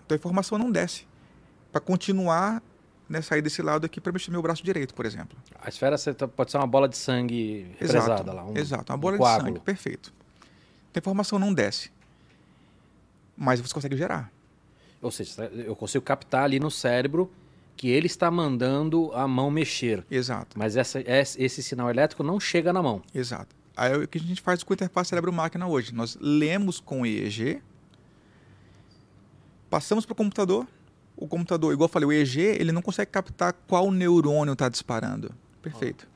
Então, 0.05 0.15
a 0.15 0.17
informação 0.17 0.57
não 0.57 0.69
desce. 0.71 1.07
Para 1.71 1.81
continuar, 1.81 2.61
né, 3.09 3.21
sair 3.21 3.41
desse 3.41 3.61
lado 3.61 3.85
aqui 3.85 3.99
para 4.01 4.11
mexer 4.11 4.29
meu 4.29 4.41
braço 4.41 4.63
direito, 4.63 4.93
por 4.93 5.05
exemplo. 5.05 5.37
A 5.61 5.69
esfera 5.69 5.97
tá- 5.97 6.27
pode 6.27 6.51
ser 6.51 6.57
uma 6.57 6.67
bola 6.67 6.87
de 6.87 6.97
sangue 6.97 7.65
represada 7.79 8.31
lá. 8.31 8.45
Um, 8.45 8.55
Exato, 8.57 8.91
uma 8.91 8.97
um 8.97 8.99
bola 8.99 9.13
de 9.13 9.19
coágulo. 9.19 9.47
sangue, 9.47 9.59
perfeito. 9.61 10.13
Então, 10.91 10.99
a 10.99 11.01
informação 11.01 11.39
não 11.39 11.53
desce. 11.53 11.91
Mas 13.35 13.59
você 13.59 13.73
consegue 13.73 13.97
gerar. 13.97 14.31
Ou 15.01 15.09
seja, 15.11 15.45
eu 15.45 15.75
consigo 15.75 16.03
captar 16.03 16.43
ali 16.43 16.59
no 16.59 16.69
cérebro 16.69 17.31
que 17.75 17.89
ele 17.89 18.07
está 18.07 18.29
mandando 18.29 19.11
a 19.13 19.27
mão 19.27 19.49
mexer. 19.49 20.05
Exato. 20.09 20.57
Mas 20.57 20.77
essa, 20.77 21.03
esse 21.05 21.63
sinal 21.63 21.89
elétrico 21.89 22.23
não 22.23 22.39
chega 22.39 22.71
na 22.71 22.81
mão. 22.81 23.01
Exato. 23.13 23.55
Aí 23.75 23.91
é 23.91 23.97
o 23.97 24.07
que 24.07 24.17
a 24.17 24.21
gente 24.21 24.41
faz 24.41 24.63
com 24.63 24.73
a 24.73 24.75
interface 24.75 25.09
cérebro-máquina 25.09 25.67
hoje. 25.67 25.93
Nós 25.93 26.17
lemos 26.21 26.79
com 26.79 27.01
o 27.01 27.05
EEG, 27.05 27.61
passamos 29.69 30.05
para 30.05 30.13
o 30.13 30.15
computador. 30.15 30.67
O 31.15 31.27
computador, 31.27 31.73
igual 31.73 31.85
eu 31.85 31.91
falei, 31.91 32.07
o 32.07 32.11
EEG, 32.11 32.39
ele 32.39 32.71
não 32.71 32.81
consegue 32.81 33.11
captar 33.11 33.53
qual 33.67 33.91
neurônio 33.91 34.53
está 34.53 34.69
disparando. 34.69 35.31
Perfeito. 35.61 36.07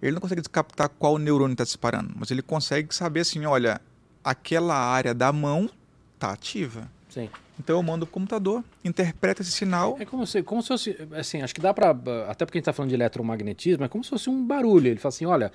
Ele 0.00 0.12
não 0.12 0.20
consegue 0.20 0.42
captar 0.42 0.88
qual 0.88 1.18
neurônio 1.18 1.54
está 1.54 1.64
disparando, 1.64 2.12
mas 2.14 2.30
ele 2.30 2.42
consegue 2.42 2.94
saber 2.94 3.20
assim, 3.20 3.44
olha, 3.46 3.80
aquela 4.22 4.76
área 4.76 5.14
da 5.14 5.32
mão 5.32 5.70
está 6.14 6.30
ativa. 6.30 6.90
Sim. 7.14 7.30
Então 7.60 7.76
eu 7.76 7.82
mando 7.82 8.04
para 8.04 8.10
o 8.10 8.14
computador, 8.14 8.64
interpreta 8.84 9.40
esse 9.40 9.52
sinal. 9.52 9.96
É 10.00 10.04
como 10.04 10.26
se, 10.26 10.42
como 10.42 10.60
se 10.60 10.68
fosse, 10.68 10.96
assim, 11.16 11.42
acho 11.42 11.54
que 11.54 11.60
dá 11.60 11.72
pra, 11.72 11.90
até 12.28 12.44
porque 12.44 12.58
a 12.58 12.60
gente 12.60 12.64
tá 12.64 12.72
falando 12.72 12.88
de 12.88 12.96
eletromagnetismo, 12.96 13.84
é 13.84 13.88
como 13.88 14.02
se 14.02 14.10
fosse 14.10 14.28
um 14.28 14.44
barulho. 14.44 14.88
Ele 14.88 14.98
fala 14.98 15.10
assim, 15.10 15.24
olha, 15.24 15.52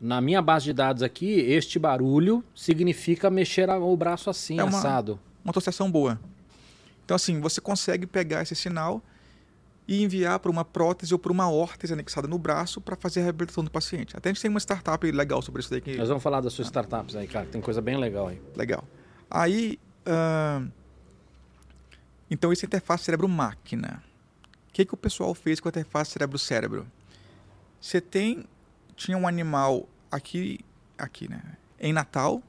na 0.00 0.20
minha 0.20 0.40
base 0.40 0.66
de 0.66 0.72
dados 0.72 1.02
aqui, 1.02 1.28
este 1.40 1.76
barulho 1.78 2.44
significa 2.54 3.28
mexer 3.30 3.68
o 3.68 3.96
braço 3.96 4.30
assim, 4.30 4.60
É 4.60 4.62
uma- 4.64 4.78
assado. 4.78 5.18
uma 5.44 5.50
associação 5.50 5.90
boa. 5.90 6.20
Então, 7.04 7.16
assim, 7.16 7.40
você 7.40 7.60
consegue 7.60 8.06
pegar 8.06 8.42
esse 8.42 8.54
sinal 8.54 9.02
e 9.88 10.04
enviar 10.04 10.38
para 10.38 10.52
uma 10.52 10.64
prótese 10.64 11.12
ou 11.12 11.18
para 11.18 11.32
uma 11.32 11.50
órtese 11.50 11.92
anexada 11.92 12.28
no 12.28 12.38
braço 12.38 12.80
para 12.80 12.94
fazer 12.94 13.18
a 13.18 13.22
reabilitação 13.24 13.64
do 13.64 13.70
paciente. 13.72 14.16
Até 14.16 14.30
a 14.30 14.32
gente 14.32 14.40
tem 14.40 14.48
uma 14.48 14.60
startup 14.60 15.10
legal 15.10 15.42
sobre 15.42 15.60
isso 15.60 15.70
daí. 15.70 15.80
Que... 15.80 15.96
Nós 15.96 16.06
vamos 16.06 16.22
falar 16.22 16.40
das 16.40 16.52
suas 16.52 16.68
startups 16.68 17.16
aí, 17.16 17.26
cara, 17.26 17.46
tem 17.46 17.60
coisa 17.60 17.80
bem 17.80 17.96
legal 17.96 18.28
aí. 18.28 18.40
Legal. 18.56 18.84
Aí, 19.28 19.80
ahn, 20.06 20.68
então, 22.32 22.50
isso 22.50 22.64
é 22.64 22.66
interface 22.66 23.04
cérebro-máquina. 23.04 24.02
O 24.70 24.72
que, 24.72 24.86
que 24.86 24.94
o 24.94 24.96
pessoal 24.96 25.34
fez 25.34 25.60
com 25.60 25.68
a 25.68 25.70
interface 25.70 26.12
cérebro-cérebro? 26.12 26.86
Você 27.78 28.00
tem, 28.00 28.46
tinha 28.96 29.18
um 29.18 29.28
animal 29.28 29.86
aqui, 30.10 30.60
aqui, 30.96 31.28
né, 31.28 31.42
em 31.78 31.92
Natal, 31.92 32.42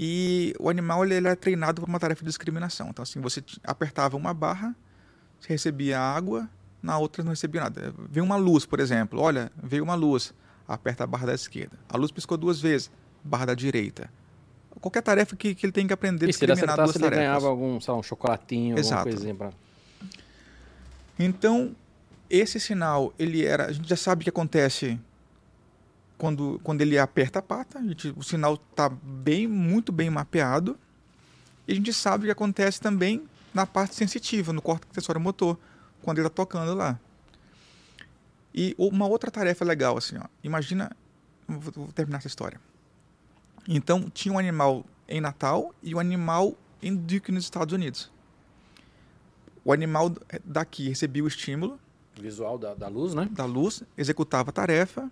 e 0.00 0.54
o 0.58 0.70
animal 0.70 1.04
ele, 1.04 1.16
era 1.16 1.36
treinado 1.36 1.82
para 1.82 1.88
uma 1.88 2.00
tarefa 2.00 2.22
de 2.22 2.28
discriminação. 2.28 2.88
Então, 2.88 3.02
assim, 3.02 3.20
você 3.20 3.44
apertava 3.62 4.16
uma 4.16 4.32
barra, 4.32 4.74
você 5.38 5.48
recebia 5.48 6.00
água, 6.00 6.48
na 6.82 6.96
outra 6.96 7.22
não 7.22 7.32
recebia 7.32 7.60
nada. 7.60 7.92
Veio 8.08 8.24
uma 8.24 8.36
luz, 8.36 8.64
por 8.64 8.80
exemplo. 8.80 9.20
Olha, 9.20 9.52
veio 9.62 9.84
uma 9.84 9.96
luz. 9.96 10.32
Aperta 10.66 11.04
a 11.04 11.06
barra 11.06 11.26
da 11.26 11.34
esquerda. 11.34 11.78
A 11.90 11.98
luz 11.98 12.10
piscou 12.10 12.38
duas 12.38 12.58
vezes. 12.58 12.90
Barra 13.22 13.44
da 13.46 13.54
direita. 13.54 14.10
Qualquer 14.80 15.02
tarefa 15.02 15.34
que, 15.36 15.54
que 15.54 15.66
ele 15.66 15.72
tem 15.72 15.86
que 15.86 15.92
aprender 15.92 16.28
E 16.28 16.32
se 16.32 16.44
ele 16.44 16.52
acertasse, 16.52 16.92
ele 16.92 17.04
tarefas. 17.04 17.18
ganhava 17.18 17.48
algum, 17.48 17.80
sei 17.80 17.92
lá, 17.92 17.98
um 17.98 18.02
chocolatinho, 18.02 18.78
Exato. 18.78 19.00
alguma 19.00 19.14
coisinha 19.14 19.34
pra... 19.34 19.50
Então, 21.18 21.74
esse 22.30 22.60
sinal, 22.60 23.12
ele 23.18 23.44
era. 23.44 23.66
A 23.66 23.72
gente 23.72 23.88
já 23.88 23.96
sabe 23.96 24.20
o 24.20 24.24
que 24.24 24.30
acontece 24.30 24.98
quando, 26.16 26.60
quando 26.62 26.80
ele 26.80 26.98
aperta 26.98 27.40
a 27.40 27.42
pata. 27.42 27.78
A 27.78 27.82
gente, 27.82 28.14
o 28.16 28.22
sinal 28.22 28.54
está 28.54 28.88
bem, 28.88 29.46
muito 29.48 29.90
bem 29.90 30.08
mapeado. 30.10 30.78
E 31.66 31.72
a 31.72 31.74
gente 31.74 31.92
sabe 31.92 32.24
o 32.24 32.26
que 32.26 32.30
acontece 32.30 32.80
também 32.80 33.26
na 33.52 33.66
parte 33.66 33.94
sensitiva, 33.96 34.52
no 34.52 34.62
córtex 34.62 34.90
acessório 34.92 35.20
motor, 35.20 35.58
quando 36.02 36.18
ele 36.18 36.26
está 36.26 36.36
tocando 36.36 36.74
lá. 36.74 36.98
E 38.54 38.74
uma 38.78 39.06
outra 39.06 39.30
tarefa 39.30 39.64
legal, 39.64 39.96
assim, 39.96 40.16
ó. 40.18 40.24
Imagina. 40.42 40.96
Vou 41.48 41.88
terminar 41.92 42.18
essa 42.18 42.26
história. 42.26 42.60
Então, 43.70 44.08
tinha 44.08 44.32
um 44.32 44.38
animal 44.38 44.82
em 45.06 45.20
Natal 45.20 45.74
e 45.82 45.94
um 45.94 45.98
animal 45.98 46.56
em 46.82 46.96
Duke, 46.96 47.30
nos 47.30 47.44
Estados 47.44 47.74
Unidos. 47.74 48.10
O 49.62 49.72
animal 49.72 50.10
daqui 50.42 50.88
recebia 50.88 51.22
o 51.22 51.28
estímulo 51.28 51.78
Visual 52.18 52.58
da, 52.58 52.74
da 52.74 52.88
luz, 52.88 53.14
né? 53.14 53.28
da 53.30 53.44
luz, 53.44 53.82
executava 53.96 54.50
a 54.50 54.52
tarefa, 54.52 55.10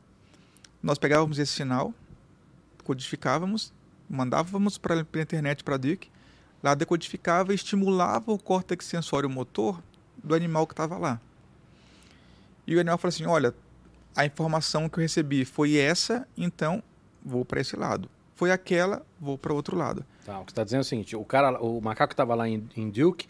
nós 0.82 0.98
pegávamos 0.98 1.38
esse 1.38 1.52
sinal, 1.52 1.94
codificávamos, 2.82 3.72
mandávamos 4.08 4.76
para 4.78 4.94
a 4.96 5.20
internet 5.20 5.62
para 5.62 5.76
Duke, 5.76 6.10
lá 6.62 6.74
decodificava 6.74 7.52
e 7.52 7.54
estimulava 7.54 8.32
o 8.32 8.38
córtex 8.38 8.86
sensório 8.86 9.30
motor 9.30 9.80
do 10.22 10.34
animal 10.34 10.66
que 10.66 10.72
estava 10.72 10.98
lá. 10.98 11.20
E 12.66 12.74
o 12.74 12.80
animal 12.80 12.98
falou 12.98 13.10
assim: 13.10 13.26
olha, 13.26 13.54
a 14.16 14.24
informação 14.24 14.88
que 14.88 14.98
eu 14.98 15.02
recebi 15.02 15.44
foi 15.44 15.76
essa, 15.76 16.26
então 16.36 16.82
vou 17.24 17.44
para 17.44 17.60
esse 17.60 17.76
lado. 17.76 18.10
Foi 18.36 18.50
aquela, 18.50 19.04
vou 19.18 19.36
para 19.36 19.52
outro 19.52 19.76
lado. 19.76 20.04
Tá, 20.24 20.38
o 20.38 20.44
que 20.44 20.52
está 20.52 20.62
dizendo 20.62 20.80
é 20.80 20.82
o 20.82 20.84
seguinte: 20.84 21.16
o 21.16 21.24
cara, 21.24 21.58
o 21.60 21.80
macaco 21.80 22.10
que 22.10 22.14
estava 22.14 22.34
lá 22.34 22.46
em, 22.46 22.68
em 22.76 22.90
Duke, 22.90 23.26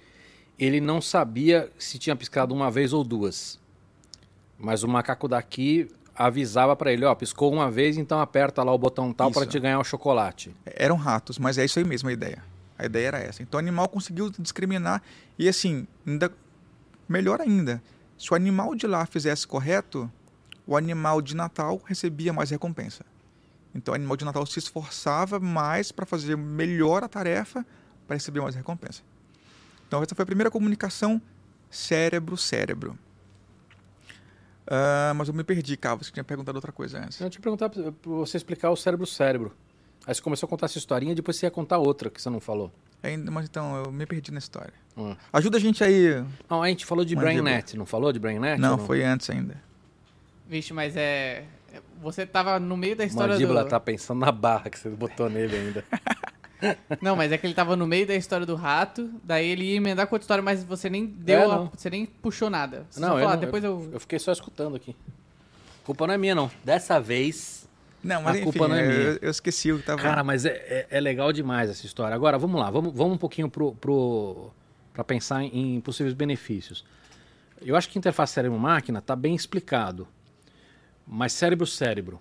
ele 0.58 0.80
não 0.80 1.00
sabia 1.00 1.70
se 1.78 1.98
tinha 1.98 2.16
piscado 2.16 2.52
uma 2.52 2.70
vez 2.70 2.92
ou 2.92 3.04
duas. 3.04 3.58
Mas 4.58 4.82
o 4.82 4.88
macaco 4.88 5.28
daqui 5.28 5.88
avisava 6.14 6.74
para 6.74 6.92
ele, 6.92 7.04
ó, 7.04 7.14
piscou 7.14 7.52
uma 7.52 7.70
vez, 7.70 7.96
então 7.96 8.18
aperta 8.18 8.62
lá 8.62 8.72
o 8.72 8.78
botão 8.78 9.12
tal 9.12 9.30
para 9.30 9.46
te 9.46 9.60
ganhar 9.60 9.78
o 9.78 9.84
chocolate. 9.84 10.54
Eram 10.64 10.96
ratos, 10.96 11.38
mas 11.38 11.56
é 11.56 11.64
isso 11.64 11.78
aí 11.78 11.84
mesmo 11.84 12.08
a 12.08 12.12
ideia. 12.12 12.42
A 12.76 12.84
ideia 12.86 13.08
era 13.08 13.18
essa. 13.18 13.42
Então 13.42 13.58
o 13.58 13.62
animal 13.62 13.88
conseguiu 13.88 14.30
discriminar 14.38 15.02
e 15.38 15.48
assim, 15.48 15.86
ainda 16.06 16.32
melhor 17.08 17.40
ainda, 17.40 17.80
se 18.18 18.32
o 18.32 18.34
animal 18.34 18.74
de 18.74 18.86
lá 18.86 19.06
fizesse 19.06 19.46
correto, 19.46 20.10
o 20.66 20.76
animal 20.76 21.22
de 21.22 21.36
Natal 21.36 21.80
recebia 21.84 22.32
mais 22.32 22.50
recompensa. 22.50 23.04
Então 23.76 23.92
o 23.92 23.94
animal 23.94 24.16
de 24.16 24.24
Natal 24.24 24.44
se 24.46 24.58
esforçava 24.58 25.38
mais 25.38 25.92
para 25.92 26.06
fazer 26.06 26.36
melhor 26.36 27.04
a 27.04 27.08
tarefa 27.08 27.64
para 28.06 28.14
receber 28.14 28.40
mais 28.40 28.54
recompensa. 28.54 29.02
Então 29.86 30.02
essa 30.02 30.14
foi 30.14 30.22
a 30.22 30.26
primeira 30.26 30.50
comunicação 30.50 31.20
cérebro-cérebro. 31.70 32.98
Ah, 34.66 35.12
mas 35.14 35.28
eu 35.28 35.34
me 35.34 35.44
perdi, 35.44 35.76
Carlos, 35.76 36.06
você 36.06 36.12
tinha 36.12 36.24
perguntado 36.24 36.56
outra 36.56 36.72
coisa 36.72 36.98
antes. 36.98 37.20
Eu 37.20 37.30
te 37.30 37.40
perguntar 37.40 37.68
para 37.68 37.92
você 38.02 38.36
explicar 38.36 38.70
o 38.70 38.76
cérebro-cérebro. 38.76 39.54
Aí 40.06 40.14
você 40.14 40.22
começou 40.22 40.46
a 40.46 40.50
contar 40.50 40.66
essa 40.66 40.78
historinha, 40.78 41.14
depois 41.14 41.36
você 41.36 41.46
ia 41.46 41.50
contar 41.50 41.78
outra 41.78 42.10
que 42.10 42.20
você 42.20 42.30
não 42.30 42.40
falou. 42.40 42.72
Ainda, 43.02 43.30
mas 43.30 43.46
então, 43.46 43.84
eu 43.84 43.92
me 43.92 44.06
perdi 44.06 44.32
na 44.32 44.38
história. 44.38 44.72
Hum. 44.96 45.14
Ajuda 45.32 45.58
a 45.58 45.60
gente 45.60 45.82
aí. 45.84 46.24
Não, 46.48 46.62
a 46.62 46.68
gente 46.68 46.86
falou 46.86 47.04
de 47.04 47.14
Mandíbula. 47.14 47.42
BrainNet, 47.42 47.76
não 47.76 47.86
falou 47.86 48.12
de 48.12 48.18
BrainNet? 48.18 48.60
Não, 48.60 48.72
ou 48.72 48.86
foi 48.86 49.04
antes 49.04 49.28
ainda. 49.30 49.60
Vixe, 50.48 50.72
mas 50.72 50.96
é. 50.96 51.44
Você 52.02 52.24
tava 52.26 52.58
no 52.58 52.76
meio 52.76 52.96
da 52.96 53.04
história 53.04 53.34
Mandíbula 53.34 53.64
do. 53.64 53.70
tá 53.70 53.80
pensando 53.80 54.20
na 54.20 54.30
barra 54.32 54.70
que 54.70 54.78
você 54.78 54.88
botou 54.90 55.28
nele 55.30 55.56
ainda. 55.56 55.84
Não, 57.02 57.14
mas 57.14 57.30
é 57.32 57.36
que 57.38 57.46
ele 57.46 57.52
tava 57.54 57.76
no 57.76 57.86
meio 57.86 58.06
da 58.06 58.14
história 58.14 58.46
do 58.46 58.54
rato, 58.54 59.10
daí 59.22 59.46
ele 59.46 59.64
ia 59.64 59.76
emendar 59.76 60.06
com 60.06 60.14
outra 60.14 60.24
história, 60.24 60.42
mas 60.42 60.64
você 60.64 60.88
nem 60.88 61.04
deu. 61.06 61.38
É, 61.40 61.44
a-. 61.44 61.58
Você 61.76 61.90
nem 61.90 62.06
puxou 62.06 62.48
nada. 62.48 62.86
Você 62.90 62.98
Não, 62.98 63.08
eu 63.08 63.14
falou, 63.14 63.28
não- 63.28 63.32
"Ah, 63.34 63.36
depois 63.36 63.62
eu. 63.62 63.90
Eu 63.92 64.00
fiquei 64.00 64.18
só 64.18 64.32
escutando 64.32 64.74
aqui. 64.76 64.96
Culpa 65.84 66.06
não 66.06 66.14
é 66.14 66.18
minha, 66.18 66.34
não. 66.34 66.50
Dessa 66.64 66.98
vez. 66.98 67.68
Não, 68.02 68.22
mas 68.22 68.36
A 68.36 68.38
enfim, 68.40 68.44
culpa 68.52 68.68
não 68.68 68.74
é 68.76 68.82
eu- 68.84 68.88
minha. 68.88 69.00
Eu, 69.00 69.18
eu 69.22 69.30
esqueci 69.30 69.70
o 69.72 69.78
que 69.78 69.84
tava. 69.84 70.00
Cara, 70.00 70.24
mas 70.24 70.44
é, 70.46 70.50
é- 70.50 70.86
é 70.90 71.00
legal 71.00 71.30
demais 71.32 71.68
essa 71.68 71.84
história. 71.84 72.14
Agora, 72.14 72.38
vamos 72.38 72.58
lá, 72.60 72.70
vamos, 72.70 72.92
vamos 72.94 73.14
um 73.14 73.18
pouquinho 73.18 73.50
pro, 73.50 73.72
pro, 73.74 74.50
para 74.94 75.04
pensar 75.04 75.42
em, 75.42 75.80
possíveis 75.80 76.14
benefícios. 76.14 76.84
Eu 77.60 77.76
acho 77.76 77.88
que 77.88 77.98
interface 77.98 78.32
cérebro-máquina 78.32 78.98
está 78.98 79.14
bem 79.14 79.34
explicado. 79.34 80.08
Mas 81.06 81.32
cérebro-cérebro, 81.32 82.20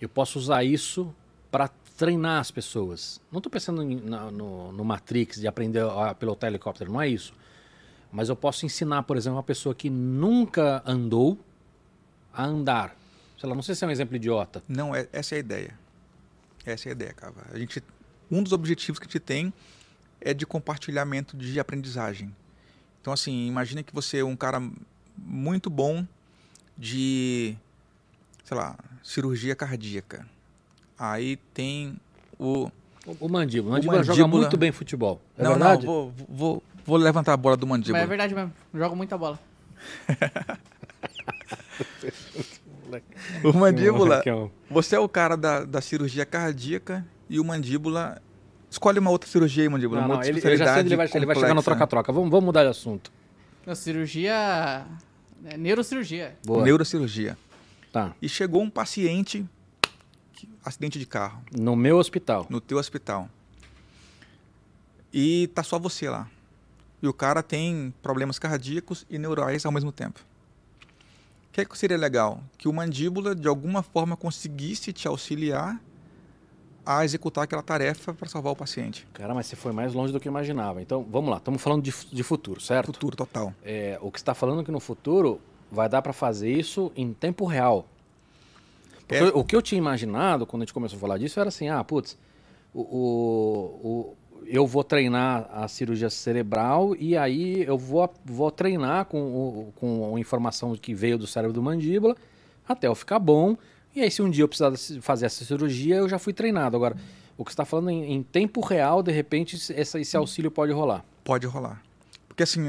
eu 0.00 0.08
posso 0.08 0.38
usar 0.38 0.64
isso 0.64 1.14
para 1.50 1.68
treinar 1.96 2.40
as 2.40 2.50
pessoas. 2.50 3.20
Não 3.30 3.38
estou 3.38 3.50
pensando 3.50 3.82
em- 3.82 4.00
na- 4.00 4.30
no, 4.30 4.72
no 4.72 4.84
Matrix 4.84 5.40
de 5.40 5.46
aprender 5.46 5.82
a 5.84 6.14
pilotar 6.14 6.48
helicóptero, 6.48 6.92
não 6.92 7.00
é 7.00 7.08
isso. 7.08 7.32
Mas 8.12 8.28
eu 8.28 8.36
posso 8.36 8.64
ensinar, 8.64 9.02
por 9.02 9.16
exemplo, 9.16 9.36
uma 9.36 9.42
pessoa 9.42 9.74
que 9.74 9.90
nunca 9.90 10.82
andou 10.86 11.38
a 12.32 12.44
andar. 12.44 12.96
Sei 13.38 13.48
lá, 13.48 13.54
não 13.54 13.62
sei 13.62 13.74
se 13.74 13.84
é 13.84 13.88
um 13.88 13.90
exemplo 13.90 14.16
idiota. 14.16 14.62
Não, 14.68 14.94
é, 14.94 15.08
essa 15.12 15.34
é 15.34 15.36
a 15.36 15.40
ideia. 15.40 15.78
Essa 16.64 16.88
é 16.88 16.90
a 16.90 16.92
ideia, 16.92 17.12
Cava. 17.12 17.46
A 17.52 17.58
gente, 17.58 17.82
um 18.30 18.42
dos 18.42 18.52
objetivos 18.52 18.98
que 18.98 19.04
a 19.04 19.08
gente 19.08 19.20
tem 19.20 19.52
é 20.20 20.32
de 20.32 20.46
compartilhamento 20.46 21.36
de 21.36 21.58
aprendizagem. 21.60 22.34
Então, 23.00 23.12
assim, 23.12 23.46
imagina 23.46 23.82
que 23.82 23.94
você 23.94 24.18
é 24.18 24.24
um 24.24 24.36
cara 24.36 24.62
muito 25.16 25.68
bom 25.70 26.06
de, 26.76 27.56
sei 28.46 28.56
lá, 28.56 28.76
cirurgia 29.02 29.56
cardíaca. 29.56 30.24
Aí 30.96 31.36
tem 31.52 31.96
o... 32.38 32.70
O, 33.04 33.26
o 33.26 33.28
mandíbula. 33.28 33.72
O 33.72 33.74
mandíbula 33.74 34.04
joga 34.04 34.20
mandíbula- 34.22 34.42
muito 34.42 34.56
bem 34.56 34.70
futebol. 34.70 35.20
É 35.36 35.42
não, 35.42 35.50
verdade? 35.50 35.84
não, 35.84 35.92
vou, 35.92 36.14
vou, 36.28 36.62
vou 36.84 36.96
levantar 36.96 37.32
a 37.32 37.36
bola 37.36 37.56
do 37.56 37.66
Mas 37.66 37.80
mandíbula. 37.80 37.98
é 37.98 38.06
verdade 38.06 38.34
mesmo. 38.34 38.52
Joga 38.72 38.94
muita 38.94 39.18
bola. 39.18 39.38
O 43.42 43.52
mandíbula, 43.52 44.22
é 44.24 44.48
você 44.70 44.94
é 44.94 44.98
o 44.98 45.08
cara 45.08 45.36
da, 45.36 45.64
da 45.64 45.80
cirurgia 45.80 46.24
cardíaca 46.24 47.04
e 47.28 47.40
o 47.40 47.44
mandíbula... 47.44 48.22
Escolhe 48.70 49.00
uma 49.00 49.10
outra 49.10 49.28
cirurgia 49.28 49.64
aí, 49.64 49.68
mandíbula. 49.68 50.00
Não, 50.00 50.06
uma 50.08 50.14
não, 50.14 50.20
outra 50.20 50.30
ele, 50.30 50.38
eu 50.38 50.56
já 50.56 50.64
sei 50.72 50.82
onde 50.82 50.94
especialidade 50.94 50.94
ele 50.94 50.96
vai, 50.96 51.06
ele 51.16 51.26
vai 51.26 51.34
chegar 51.34 51.54
no 51.54 51.62
troca-troca. 51.62 52.12
Vamos, 52.12 52.30
vamos 52.30 52.44
mudar 52.44 52.62
de 52.62 52.70
assunto. 52.70 53.10
Não, 53.66 53.74
cirurgia. 53.74 54.86
é, 55.44 55.56
neurocirurgia. 55.56 56.36
Boa. 56.44 56.62
Neurocirurgia. 56.62 57.36
Tá. 57.96 58.14
E 58.20 58.28
chegou 58.28 58.60
um 58.60 58.68
paciente, 58.68 59.42
acidente 60.62 60.98
de 60.98 61.06
carro, 61.06 61.42
No 61.50 61.74
meu 61.74 61.96
hospital. 61.96 62.46
no 62.50 62.60
teu 62.60 62.76
hospital. 62.76 63.26
E 65.10 65.46
tá 65.54 65.62
só 65.62 65.78
você 65.78 66.10
lá. 66.10 66.28
E 67.02 67.08
o 67.08 67.14
cara 67.14 67.42
tem 67.42 67.94
problemas 68.02 68.38
cardíacos 68.38 69.06
e 69.08 69.18
neurais 69.18 69.64
ao 69.64 69.72
mesmo 69.72 69.90
tempo. 69.90 70.20
O 71.48 71.52
que, 71.52 71.64
que 71.64 71.78
seria 71.78 71.96
legal? 71.96 72.42
Que 72.58 72.68
o 72.68 72.72
mandíbula, 72.74 73.34
de 73.34 73.48
alguma 73.48 73.82
forma, 73.82 74.14
conseguisse 74.14 74.92
te 74.92 75.08
auxiliar 75.08 75.80
a 76.84 77.02
executar 77.02 77.44
aquela 77.44 77.62
tarefa 77.62 78.12
para 78.12 78.28
salvar 78.28 78.52
o 78.52 78.56
paciente. 78.56 79.08
Cara, 79.14 79.32
mas 79.34 79.46
você 79.46 79.56
foi 79.56 79.72
mais 79.72 79.94
longe 79.94 80.12
do 80.12 80.20
que 80.20 80.28
eu 80.28 80.30
imaginava. 80.32 80.82
Então, 80.82 81.02
vamos 81.10 81.30
lá. 81.30 81.38
Estamos 81.38 81.62
falando 81.62 81.82
de, 81.82 81.94
de 82.12 82.22
futuro, 82.22 82.60
certo? 82.60 82.88
Futuro 82.88 83.16
total. 83.16 83.54
É, 83.64 83.98
o 84.02 84.12
que 84.12 84.18
está 84.18 84.34
falando 84.34 84.60
é 84.60 84.64
que 84.64 84.70
no 84.70 84.80
futuro 84.80 85.40
vai 85.70 85.88
dar 85.88 86.02
para 86.02 86.12
fazer 86.12 86.50
isso 86.50 86.92
em 86.96 87.12
tempo 87.12 87.44
real. 87.44 87.86
É. 89.08 89.22
O 89.26 89.44
que 89.44 89.54
eu 89.54 89.62
tinha 89.62 89.78
imaginado 89.78 90.46
quando 90.46 90.62
a 90.62 90.64
gente 90.64 90.74
começou 90.74 90.96
a 90.96 91.00
falar 91.00 91.18
disso 91.18 91.38
era 91.38 91.48
assim, 91.48 91.68
ah, 91.68 91.82
putz, 91.84 92.18
o, 92.74 92.80
o- 92.80 93.88
o- 93.88 94.16
eu 94.46 94.66
vou 94.66 94.82
treinar 94.84 95.48
a 95.52 95.66
cirurgia 95.68 96.10
cerebral 96.10 96.94
e 96.98 97.16
aí 97.16 97.62
eu 97.64 97.78
vou, 97.78 98.12
vou 98.24 98.50
treinar 98.50 99.04
com, 99.06 99.20
o- 99.22 99.72
com 99.76 100.14
a 100.16 100.20
informação 100.20 100.74
que 100.76 100.94
veio 100.94 101.18
do 101.18 101.26
cérebro 101.26 101.52
do 101.52 101.62
mandíbula 101.62 102.16
até 102.68 102.86
eu 102.88 102.94
ficar 102.94 103.18
bom. 103.18 103.56
E 103.94 104.00
aí 104.02 104.10
se 104.10 104.20
um 104.22 104.28
dia 104.30 104.42
eu 104.44 104.48
precisar 104.48 104.72
fazer 105.00 105.26
essa 105.26 105.44
cirurgia, 105.44 105.96
eu 105.96 106.08
já 106.08 106.18
fui 106.18 106.32
treinado. 106.32 106.76
Agora, 106.76 106.96
o 107.38 107.44
que 107.44 107.50
você 107.50 107.54
está 107.54 107.64
falando 107.64 107.90
em, 107.90 108.12
em 108.12 108.22
tempo 108.22 108.60
real, 108.60 109.02
de 109.02 109.12
repente, 109.12 109.56
esse, 109.72 109.98
esse 110.00 110.16
auxílio 110.16 110.50
pode 110.50 110.72
rolar. 110.72 111.04
Pode 111.24 111.46
rolar. 111.46 111.82
Porque 112.28 112.42
assim, 112.42 112.60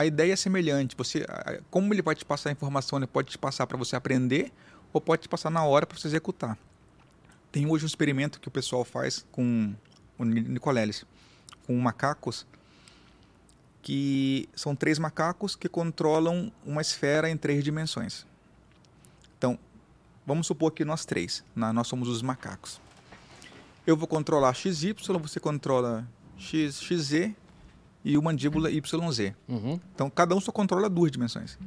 a- 0.00 0.06
ideia 0.06 0.32
é 0.32 0.36
semelhante. 0.36 0.96
Você, 0.96 1.24
como 1.70 1.92
ele 1.92 2.02
vai 2.02 2.14
te 2.14 2.24
passar 2.24 2.50
a 2.50 2.52
informação, 2.52 2.98
ele 2.98 3.06
pode 3.06 3.30
te 3.30 3.38
passar 3.38 3.66
para 3.66 3.76
você 3.76 3.96
aprender 3.96 4.52
ou 4.92 5.00
pode 5.00 5.22
te 5.22 5.28
passar 5.28 5.50
na 5.50 5.64
hora 5.64 5.86
para 5.86 5.98
você 5.98 6.08
executar. 6.08 6.56
Tem 7.52 7.66
hoje 7.66 7.84
um 7.84 7.86
experimento 7.86 8.40
que 8.40 8.48
o 8.48 8.50
pessoal 8.50 8.84
faz 8.84 9.24
com 9.32 9.74
o 10.18 10.24
Ni- 10.24 10.40
Nicoleles, 10.40 11.04
com 11.66 11.76
macacos, 11.78 12.46
que 13.82 14.48
são 14.54 14.74
três 14.74 14.98
macacos 14.98 15.54
que 15.54 15.68
controlam 15.68 16.50
uma 16.64 16.80
esfera 16.82 17.30
em 17.30 17.36
três 17.36 17.62
dimensões. 17.62 18.26
Então, 19.38 19.58
vamos 20.26 20.46
supor 20.46 20.72
que 20.72 20.84
nós 20.84 21.04
três, 21.04 21.44
nós 21.54 21.86
somos 21.86 22.08
os 22.08 22.20
macacos. 22.22 22.80
Eu 23.86 23.96
vou 23.96 24.08
controlar 24.08 24.52
XY, 24.54 24.94
você 25.22 25.38
controla 25.38 26.06
X, 26.36 26.82
XZ 26.82 27.32
e 28.06 28.16
o 28.16 28.22
mandíbula 28.22 28.70
YZ. 28.70 29.34
Uhum. 29.48 29.80
Então, 29.92 30.08
cada 30.08 30.32
um 30.32 30.40
só 30.40 30.52
controla 30.52 30.88
duas 30.88 31.10
dimensões. 31.10 31.58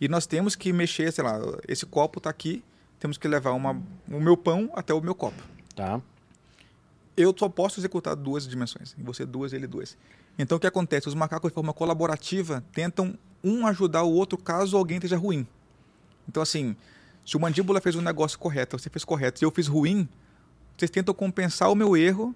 E 0.00 0.08
nós 0.08 0.26
temos 0.26 0.56
que 0.56 0.72
mexer, 0.72 1.12
sei 1.12 1.22
lá, 1.22 1.38
esse 1.68 1.86
copo 1.86 2.18
está 2.18 2.28
aqui, 2.28 2.64
temos 2.98 3.16
que 3.16 3.28
levar 3.28 3.52
uma, 3.52 3.80
o 4.10 4.20
meu 4.20 4.36
pão 4.36 4.72
até 4.74 4.92
o 4.92 5.00
meu 5.00 5.14
copo. 5.14 5.40
Tá. 5.76 6.02
Eu 7.16 7.32
só 7.36 7.48
posso 7.48 7.78
executar 7.78 8.16
duas 8.16 8.46
dimensões, 8.48 8.96
você 8.98 9.24
duas, 9.24 9.52
ele 9.52 9.68
duas. 9.68 9.96
Então, 10.36 10.56
o 10.56 10.60
que 10.60 10.66
acontece? 10.66 11.06
Os 11.06 11.14
macacos, 11.14 11.52
de 11.52 11.54
forma 11.54 11.72
colaborativa, 11.72 12.64
tentam 12.72 13.16
um 13.42 13.64
ajudar 13.64 14.02
o 14.02 14.12
outro 14.12 14.36
caso 14.36 14.76
alguém 14.76 14.96
esteja 14.96 15.16
ruim. 15.16 15.46
Então, 16.28 16.42
assim, 16.42 16.74
se 17.24 17.36
o 17.36 17.40
mandíbula 17.40 17.80
fez 17.80 17.94
um 17.94 18.02
negócio 18.02 18.36
correto, 18.36 18.76
você 18.76 18.90
fez 18.90 19.04
correto, 19.04 19.42
e 19.42 19.44
eu 19.44 19.50
fiz 19.52 19.68
ruim, 19.68 20.08
vocês 20.76 20.90
tentam 20.90 21.14
compensar 21.14 21.70
o 21.70 21.76
meu 21.76 21.96
erro 21.96 22.34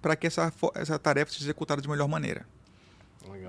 para 0.00 0.16
que 0.16 0.26
essa, 0.26 0.50
essa 0.74 0.98
tarefa 0.98 1.30
seja 1.30 1.44
executada 1.44 1.82
de 1.82 1.88
melhor 1.88 2.08
maneira. 2.08 2.46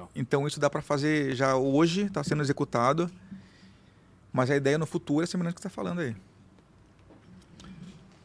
Legal. 0.03 0.09
Então 0.15 0.47
isso 0.47 0.59
dá 0.59 0.69
para 0.69 0.81
fazer 0.81 1.35
já 1.35 1.55
hoje, 1.55 2.03
está 2.03 2.23
sendo 2.23 2.41
executado. 2.41 3.09
Mas 4.31 4.49
a 4.49 4.55
ideia 4.55 4.77
no 4.77 4.85
futuro 4.85 5.23
é 5.23 5.27
semelhante 5.27 5.53
ao 5.53 5.55
que 5.55 5.61
você 5.61 5.67
está 5.67 5.75
falando 5.75 5.99
aí. 5.99 6.15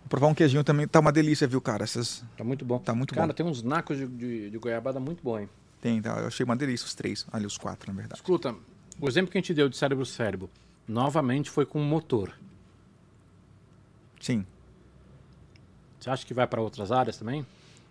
Provar 0.08 0.28
um 0.28 0.34
queijinho 0.34 0.64
também 0.64 0.88
tá 0.88 1.00
uma 1.00 1.12
delícia, 1.12 1.46
viu, 1.46 1.60
cara? 1.60 1.84
Essas... 1.84 2.24
Tá 2.36 2.42
muito 2.42 2.64
bom. 2.64 2.78
Tá 2.78 2.94
muito 2.94 3.14
Cara, 3.14 3.26
bom. 3.26 3.32
tem 3.34 3.44
uns 3.44 3.62
nacos 3.62 3.98
de, 3.98 4.06
de, 4.06 4.50
de 4.50 4.58
goiabada 4.58 4.98
muito 4.98 5.22
bom, 5.22 5.38
hein? 5.38 5.48
Tem, 5.82 6.00
tá? 6.00 6.18
Eu 6.18 6.28
achei 6.28 6.44
uma 6.44 6.56
delícia 6.56 6.86
os 6.86 6.94
três. 6.94 7.26
Ali, 7.30 7.44
os 7.44 7.58
quatro, 7.58 7.92
na 7.92 7.96
verdade. 8.00 8.18
Escuta, 8.18 8.54
o 8.98 9.06
exemplo 9.06 9.30
que 9.30 9.36
a 9.36 9.40
gente 9.40 9.52
deu 9.52 9.68
de 9.68 9.76
cérebro-cérebro, 9.76 10.48
novamente 10.88 11.50
foi 11.50 11.66
com 11.66 11.78
o 11.78 11.84
motor. 11.84 12.32
Sim. 14.18 14.46
Você 16.00 16.08
acha 16.08 16.26
que 16.26 16.32
vai 16.32 16.46
para 16.46 16.62
outras 16.62 16.90
áreas 16.90 17.18
também? 17.18 17.46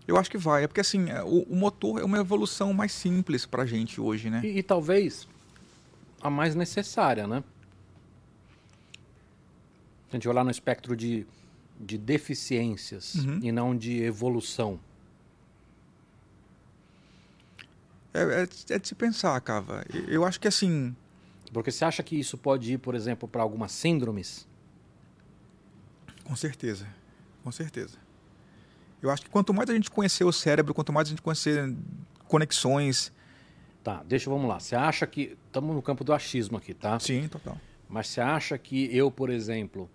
Eu 0.07 0.15
acho 0.17 0.31
que 0.31 0.37
vai. 0.37 0.63
É 0.63 0.67
porque, 0.67 0.79
assim, 0.81 1.09
é, 1.09 1.21
o, 1.23 1.41
o 1.43 1.55
motor 1.55 1.99
é 1.99 2.03
uma 2.05 2.17
evolução 2.17 2.71
mais 2.73 2.91
simples 2.93 3.45
pra 3.45 3.65
gente 3.65 3.99
hoje, 3.99 4.29
né? 4.29 4.41
E, 4.43 4.59
e 4.59 4.63
talvez 4.63 5.27
a 6.21 6.29
mais 6.29 6.55
necessária, 6.55 7.27
né? 7.27 7.43
Se 10.09 10.11
a 10.11 10.15
gente 10.15 10.29
olhar 10.29 10.45
no 10.45 10.51
espectro 10.51 10.95
de, 10.95 11.27
de 11.79 11.97
deficiências 11.97 13.15
Uhum. 13.15 13.39
e 13.43 13.51
não 13.51 13.75
de 13.77 14.01
evolução. 14.01 14.79
É, 18.13 18.21
é, 18.43 18.45
de- 18.45 18.73
é 18.73 18.79
de 18.79 18.87
se 18.87 18.95
pensar, 18.95 19.39
Cava. 19.41 19.83
Eu 20.07 20.23
acho 20.25 20.39
que, 20.39 20.47
assim, 20.47 20.95
Porque 21.53 21.69
você 21.71 21.83
acha 21.85 22.01
que 22.01 22.17
isso 22.17 22.37
pode 22.37 22.73
ir, 22.73 22.77
por 22.77 22.95
exemplo, 22.95 23.27
para 23.27 23.41
algumas 23.41 23.71
síndromes? 23.73 24.47
com 26.23 26.35
certeza. 26.35 26.87
Com 27.43 27.51
certeza. 27.51 27.97
Eu 29.01 29.09
acho 29.11 29.21
que 29.23 29.29
quanto 29.29 29.53
mais 29.53 29.69
a 29.69 29.73
gente 29.73 29.91
conhecer 29.91 30.23
o 30.23 30.31
cérebro, 30.31 30.73
quanto 30.73 30.91
mais 30.91 31.07
a 31.07 31.09
gente 31.11 31.21
conhecer 31.21 31.73
conexões. 32.27 33.11
Tá, 33.83 34.03
deixa, 34.07 34.29
vamos 34.29 34.47
lá. 34.49 34.59
Você 34.59 34.75
acha 34.75 35.05
que. 35.07 35.37
Estamos 35.45 35.75
no 35.75 35.81
campo 35.81 36.03
do 36.03 36.13
achismo 36.13 36.57
aqui, 36.57 36.73
tá? 36.73 36.99
Sim, 36.99 37.27
total. 37.27 37.57
Mas 37.87 38.07
você 38.07 38.19
acha 38.21 38.57
que 38.57 38.95
eu, 38.95 39.09
por 39.11 39.29
exemplo. 39.29 39.89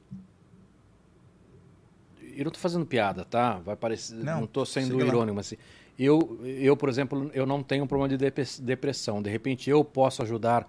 Eu 2.34 2.44
não 2.44 2.50
tô 2.50 2.58
fazendo 2.58 2.86
piada, 2.86 3.24
tá? 3.24 3.58
Vai 3.58 3.76
parecer. 3.76 4.14
Não, 4.14 4.46
tô 4.46 4.64
sendo 4.64 4.92
siga 4.92 5.04
lá. 5.04 5.08
irônico, 5.08 5.34
mas 5.36 5.46
assim. 5.46 5.56
Eu, 5.98 6.40
eu, 6.42 6.74
por 6.76 6.88
exemplo, 6.88 7.30
eu 7.34 7.44
não 7.44 7.62
tenho 7.62 7.84
um 7.84 7.86
problema 7.86 8.08
de 8.08 8.16
depre- 8.16 8.46
depressão. 8.60 9.20
De 9.20 9.28
repente 9.28 9.68
eu 9.68 9.84
posso 9.84 10.22
ajudar 10.22 10.66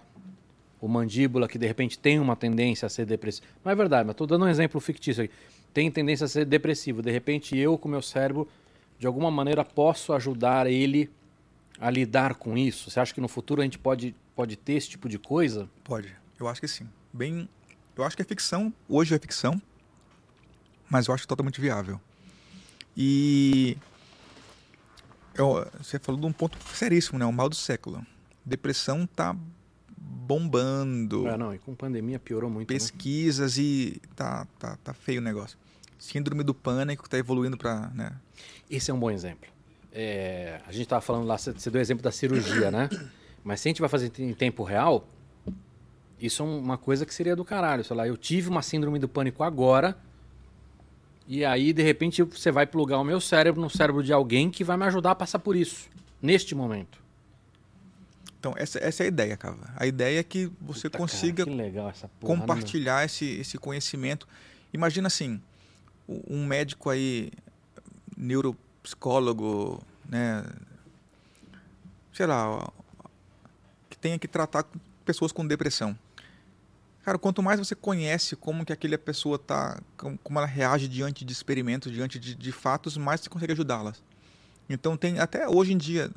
o 0.78 0.86
mandíbula, 0.86 1.48
que 1.48 1.56
de 1.56 1.66
repente 1.66 1.98
tem 1.98 2.18
uma 2.18 2.36
tendência 2.36 2.84
a 2.84 2.90
ser 2.90 3.06
depressivo. 3.06 3.46
Não 3.64 3.72
é 3.72 3.74
verdade, 3.74 4.06
mas 4.06 4.12
estou 4.12 4.26
dando 4.26 4.44
um 4.44 4.48
exemplo 4.48 4.78
fictício 4.80 5.24
aqui. 5.24 5.32
Tem 5.74 5.90
tendência 5.90 6.24
a 6.24 6.28
ser 6.28 6.46
depressivo. 6.46 7.02
De 7.02 7.10
repente 7.10 7.58
eu, 7.58 7.76
com 7.76 7.88
meu 7.88 8.00
cérebro, 8.00 8.48
de 8.98 9.06
alguma 9.06 9.30
maneira 9.30 9.64
posso 9.64 10.12
ajudar 10.14 10.66
ele 10.68 11.10
a 11.80 11.90
lidar 11.90 12.36
com 12.36 12.56
isso. 12.56 12.90
Você 12.90 13.00
acha 13.00 13.12
que 13.12 13.20
no 13.20 13.26
futuro 13.28 13.60
a 13.60 13.64
gente 13.64 13.78
pode, 13.78 14.14
pode 14.36 14.56
ter 14.56 14.74
esse 14.74 14.88
tipo 14.88 15.08
de 15.08 15.18
coisa? 15.18 15.68
Pode. 15.82 16.14
Eu 16.38 16.46
acho 16.48 16.60
que 16.60 16.68
sim. 16.68 16.88
Bem. 17.12 17.48
Eu 17.96 18.04
acho 18.04 18.14
que 18.16 18.22
é 18.22 18.24
ficção. 18.24 18.72
Hoje 18.88 19.14
é 19.14 19.18
ficção. 19.18 19.60
Mas 20.88 21.08
eu 21.08 21.14
acho 21.14 21.26
totalmente 21.26 21.60
viável. 21.60 22.00
E. 22.96 23.76
eu- 25.34 25.66
você 25.82 25.98
falou 25.98 26.20
de 26.20 26.26
um 26.26 26.32
ponto 26.32 26.56
seríssimo, 26.72 27.18
né? 27.18 27.24
O 27.24 27.32
mal 27.32 27.48
do 27.48 27.56
século. 27.56 28.06
Depressão 28.44 29.06
tá 29.06 29.34
bombando. 29.98 31.26
É, 31.26 31.36
não, 31.36 31.54
e 31.54 31.58
com 31.58 31.74
pandemia 31.74 32.18
piorou 32.18 32.48
muito. 32.50 32.68
né? 32.72 32.74
pesquisas 32.78 33.58
e 33.58 34.00
tá, 34.14 34.46
tá, 34.58 34.76
tá 34.82 34.94
feio 34.94 35.20
o 35.20 35.24
negócio. 35.24 35.58
Síndrome 35.98 36.42
do 36.42 36.54
pânico 36.54 37.08
tá 37.08 37.18
evoluindo 37.18 37.56
para, 37.56 37.88
né? 37.94 38.12
Esse 38.70 38.90
é 38.90 38.94
um 38.94 38.98
bom 38.98 39.10
exemplo. 39.10 39.48
É, 39.92 40.60
a 40.66 40.72
gente 40.72 40.82
estava 40.82 41.00
falando 41.00 41.26
lá, 41.26 41.38
você 41.38 41.70
deu 41.70 41.78
o 41.78 41.82
exemplo 41.82 42.02
da 42.02 42.10
cirurgia, 42.10 42.70
né? 42.70 42.88
Mas 43.42 43.60
se 43.60 43.68
a 43.68 43.70
gente 43.70 43.80
vai 43.80 43.88
fazer 43.88 44.12
em 44.18 44.34
tempo 44.34 44.62
real, 44.64 45.06
isso 46.18 46.42
é 46.42 46.46
uma 46.46 46.76
coisa 46.76 47.06
que 47.06 47.14
seria 47.14 47.36
do 47.36 47.44
caralho. 47.44 47.84
Sei 47.84 47.96
lá, 47.96 48.06
eu 48.06 48.16
tive 48.16 48.48
uma 48.48 48.62
síndrome 48.62 48.98
do 48.98 49.08
pânico 49.08 49.42
agora, 49.42 49.96
e 51.26 51.44
aí, 51.44 51.72
de 51.72 51.82
repente, 51.82 52.22
você 52.22 52.50
vai 52.50 52.66
plugar 52.66 52.98
o 52.98 53.04
meu 53.04 53.20
cérebro 53.20 53.60
no 53.60 53.70
cérebro 53.70 54.02
de 54.02 54.12
alguém 54.12 54.50
que 54.50 54.62
vai 54.62 54.76
me 54.76 54.84
ajudar 54.84 55.12
a 55.12 55.14
passar 55.14 55.38
por 55.38 55.56
isso, 55.56 55.88
neste 56.20 56.54
momento. 56.54 57.02
Então, 58.38 58.52
essa, 58.58 58.78
essa 58.78 59.02
é 59.02 59.06
a 59.06 59.08
ideia, 59.08 59.36
Cava. 59.38 59.72
A 59.74 59.86
ideia 59.86 60.20
é 60.20 60.22
que 60.22 60.52
você 60.60 60.90
Puta, 60.90 60.98
consiga 60.98 61.46
cara, 61.46 61.56
que 61.92 62.00
porra, 62.20 62.34
né, 62.34 62.40
compartilhar 62.40 63.02
esse, 63.02 63.24
esse 63.40 63.56
conhecimento. 63.56 64.28
Imagina 64.70 65.06
assim, 65.06 65.40
um 66.08 66.46
médico 66.46 66.90
aí, 66.90 67.30
neuropsicólogo, 68.16 69.82
né? 70.08 70.44
Sei 72.12 72.26
lá, 72.26 72.70
que 73.88 73.98
tenha 73.98 74.18
que 74.18 74.28
tratar 74.28 74.64
pessoas 75.04 75.32
com 75.32 75.46
depressão. 75.46 75.98
Cara, 77.04 77.18
quanto 77.18 77.42
mais 77.42 77.58
você 77.58 77.74
conhece 77.74 78.34
como 78.34 78.64
que 78.64 78.72
aquela 78.72 78.96
pessoa 78.96 79.38
tá, 79.38 79.78
como 79.96 80.38
ela 80.38 80.46
reage 80.46 80.88
diante 80.88 81.24
de 81.24 81.32
experimentos, 81.32 81.92
diante 81.92 82.18
de, 82.18 82.34
de 82.34 82.52
fatos, 82.52 82.96
mais 82.96 83.20
você 83.20 83.28
consegue 83.28 83.52
ajudá-las. 83.52 84.02
Então 84.68 84.96
tem 84.96 85.18
até 85.18 85.46
hoje 85.46 85.74
em 85.74 85.76
dia, 85.76 86.10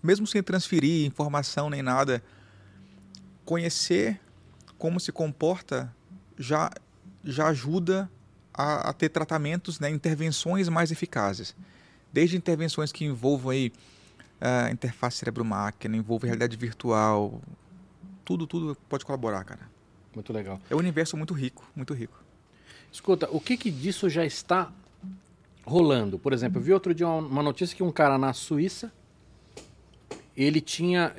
mesmo 0.00 0.26
sem 0.26 0.40
transferir 0.40 1.04
informação 1.04 1.68
nem 1.68 1.82
nada, 1.82 2.22
conhecer 3.44 4.20
como 4.78 5.00
se 5.00 5.10
comporta 5.10 5.92
já 6.38 6.70
já 7.22 7.48
ajuda 7.48 8.10
a, 8.52 8.90
a 8.90 8.92
ter 8.92 9.08
tratamentos, 9.08 9.78
né, 9.80 9.90
intervenções 9.90 10.68
mais 10.68 10.90
eficazes. 10.90 11.54
Desde 12.12 12.36
intervenções 12.36 12.90
que 12.92 13.04
envolvam 13.04 13.50
aí 13.50 13.72
a 14.40 14.70
interface 14.70 15.18
cérebro-máquina, 15.18 15.96
envolve 15.96 16.26
realidade 16.26 16.56
virtual, 16.56 17.40
tudo 18.24 18.46
tudo 18.46 18.76
pode 18.88 19.04
colaborar, 19.04 19.44
cara. 19.44 19.68
Muito 20.14 20.32
legal. 20.32 20.60
É 20.68 20.74
um 20.74 20.78
universo 20.78 21.16
muito 21.16 21.34
rico, 21.34 21.64
muito 21.76 21.94
rico. 21.94 22.18
Escuta, 22.90 23.28
o 23.30 23.40
que, 23.40 23.56
que 23.56 23.70
disso 23.70 24.08
já 24.08 24.24
está 24.24 24.72
rolando? 25.64 26.18
Por 26.18 26.32
exemplo, 26.32 26.58
eu 26.58 26.64
vi 26.64 26.72
outro 26.72 26.92
dia 26.92 27.06
uma- 27.06 27.42
notícia 27.42 27.76
que 27.76 27.82
um 27.82 27.92
cara 27.92 28.18
na 28.18 28.32
Suíça, 28.32 28.92
ele 30.36 30.60
tinha, 30.60 31.14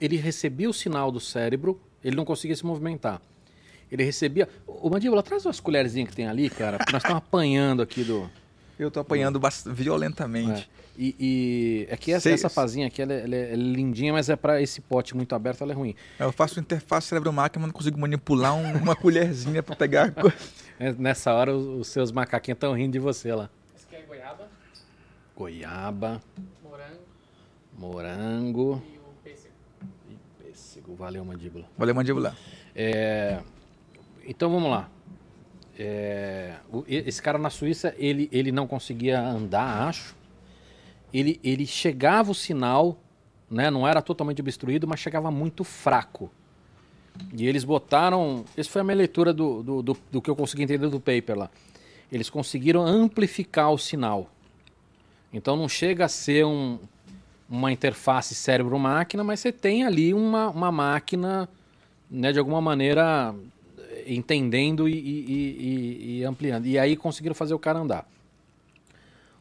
ele 0.00 0.16
recebia 0.16 0.70
o 0.70 0.72
sinal 0.72 1.10
do 1.12 1.20
cérebro, 1.20 1.78
ele 2.02 2.16
não 2.16 2.24
conseguia 2.24 2.56
se 2.56 2.64
movimentar. 2.64 3.20
Ele 3.90 4.02
recebia, 4.04 4.48
o 4.66 4.90
Mandíbula, 4.90 5.22
traz 5.22 5.44
umas 5.46 5.60
colherzinhas 5.60 6.08
que 6.10 6.16
tem 6.16 6.26
ali, 6.26 6.50
cara, 6.50 6.78
porque 6.78 6.92
nós 6.92 7.02
estamos 7.02 7.22
apanhando 7.26 7.82
aqui 7.82 8.02
do... 8.04 8.28
Eu 8.78 8.90
tô 8.90 8.98
apanhando 8.98 9.40
violentamente. 9.66 10.68
É. 10.80 10.84
E, 10.96 11.14
e 11.18 11.86
é 11.88 11.96
que 11.96 12.12
essa, 12.12 12.30
essa 12.30 12.50
pazinha 12.50 12.86
aqui, 12.88 13.02
ela 13.02 13.12
é, 13.12 13.22
ela 13.24 13.34
é 13.36 13.54
lindinha, 13.54 14.12
mas 14.12 14.28
é 14.28 14.36
para 14.36 14.60
esse 14.62 14.80
pote 14.80 15.14
muito 15.16 15.32
aberto, 15.34 15.62
ela 15.62 15.72
é 15.72 15.74
ruim. 15.74 15.94
Eu 16.18 16.32
faço 16.32 16.58
interface 16.58 17.08
cérebro-máquina, 17.08 17.62
mas 17.62 17.68
não 17.72 17.76
consigo 17.76 17.98
manipular 18.00 18.54
um- 18.54 18.78
uma 18.78 18.94
colherzinha 18.96 19.62
para 19.62 19.76
pegar. 19.76 20.12
É, 20.78 20.92
Nessa 20.92 21.32
hora, 21.32 21.54
os, 21.54 21.64
os 21.66 21.88
seus 21.88 22.10
macaquinhos 22.10 22.56
estão 22.56 22.72
rindo 22.74 22.92
de 22.92 22.98
você 22.98 23.32
lá. 23.32 23.48
Esse 23.76 23.86
aqui 23.86 23.96
é 23.96 24.06
goiaba, 24.06 24.48
Goiaba, 25.36 26.22
morango 26.62 27.00
morango... 27.76 28.82
e 28.92 28.98
o 28.98 29.02
pêssego. 29.22 29.54
Pêssego, 30.42 30.94
valeu, 30.94 31.24
mandíbula. 31.24 31.66
Valeu, 31.76 31.94
mandíbula. 31.94 32.36
É, 32.74 33.40
então 34.26 34.50
vamos 34.50 34.70
lá. 34.70 34.90
É, 35.78 36.54
esse 36.86 37.20
cara 37.20 37.38
na 37.38 37.50
Suíça, 37.50 37.94
ele, 37.98 38.28
ele 38.32 38.52
não 38.52 38.66
conseguia 38.66 39.20
andar, 39.20 39.88
acho. 39.88 40.14
Ele, 41.12 41.40
ele 41.42 41.66
chegava 41.66 42.30
o 42.30 42.34
sinal, 42.34 42.98
né, 43.50 43.70
não 43.70 43.86
era 43.86 44.02
totalmente 44.02 44.40
obstruído, 44.40 44.86
mas 44.86 45.00
chegava 45.00 45.30
muito 45.30 45.64
fraco. 45.64 46.30
E 47.32 47.46
eles 47.46 47.64
botaram. 47.64 48.44
Essa 48.56 48.70
foi 48.70 48.80
a 48.80 48.84
minha 48.84 48.96
leitura 48.96 49.32
do, 49.32 49.62
do, 49.62 49.82
do, 49.82 49.96
do 50.10 50.22
que 50.22 50.28
eu 50.28 50.36
consegui 50.36 50.64
entender 50.64 50.88
do 50.88 50.98
paper 50.98 51.38
lá. 51.38 51.50
Eles 52.10 52.28
conseguiram 52.28 52.84
amplificar 52.84 53.70
o 53.70 53.78
sinal. 53.78 54.30
Então 55.32 55.56
não 55.56 55.68
chega 55.68 56.04
a 56.04 56.08
ser 56.08 56.44
um, 56.44 56.78
uma 57.48 57.72
interface 57.72 58.34
cérebro-máquina, 58.34 59.22
mas 59.22 59.40
você 59.40 59.52
tem 59.52 59.84
ali 59.84 60.14
uma, 60.14 60.48
uma 60.48 60.72
máquina 60.72 61.48
né, 62.10 62.32
de 62.32 62.38
alguma 62.38 62.60
maneira 62.60 63.34
entendendo 64.06 64.88
e, 64.88 64.92
e- 64.96 66.18
e- 66.20 66.24
ampliando. 66.24 66.66
E 66.66 66.78
aí 66.78 66.96
conseguiram 66.96 67.34
fazer 67.34 67.54
o 67.54 67.58
cara 67.58 67.78
andar. 67.78 68.08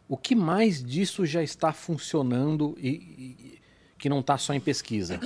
O 0.07 0.17
que 0.17 0.35
mais 0.35 0.83
disso 0.83 1.25
já 1.25 1.41
está 1.41 1.71
funcionando 1.73 2.77
e, 2.79 3.59
que 3.97 4.09
não 4.09 4.19
está 4.19 4.37
só 4.37 4.53
em 4.53 4.59
pesquisa? 4.59 5.19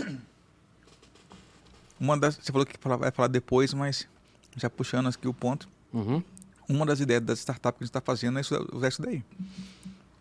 Uma 1.99 2.17
das, 2.17 2.35
você 2.35 2.51
falou 2.51 2.65
que 2.65 2.75
vai 2.87 3.11
falar 3.11 3.27
depois, 3.27 3.73
mas 3.73 4.07
já 4.55 4.69
puxando 4.69 5.07
aqui 5.07 5.27
o 5.27 5.33
ponto. 5.33 5.67
Uhum. 5.91 6.21
Uma 6.69 6.85
das 6.85 6.99
ideias 6.99 7.23
das 7.23 7.39
startups 7.39 7.77
que 7.77 7.83
a 7.83 7.85
gente 7.85 7.89
está 7.89 8.01
fazendo 8.01 8.37
é 8.37 8.41
isso- 8.41 8.67
usar 8.71 8.87
isso 8.89 9.01
daí. 9.01 9.23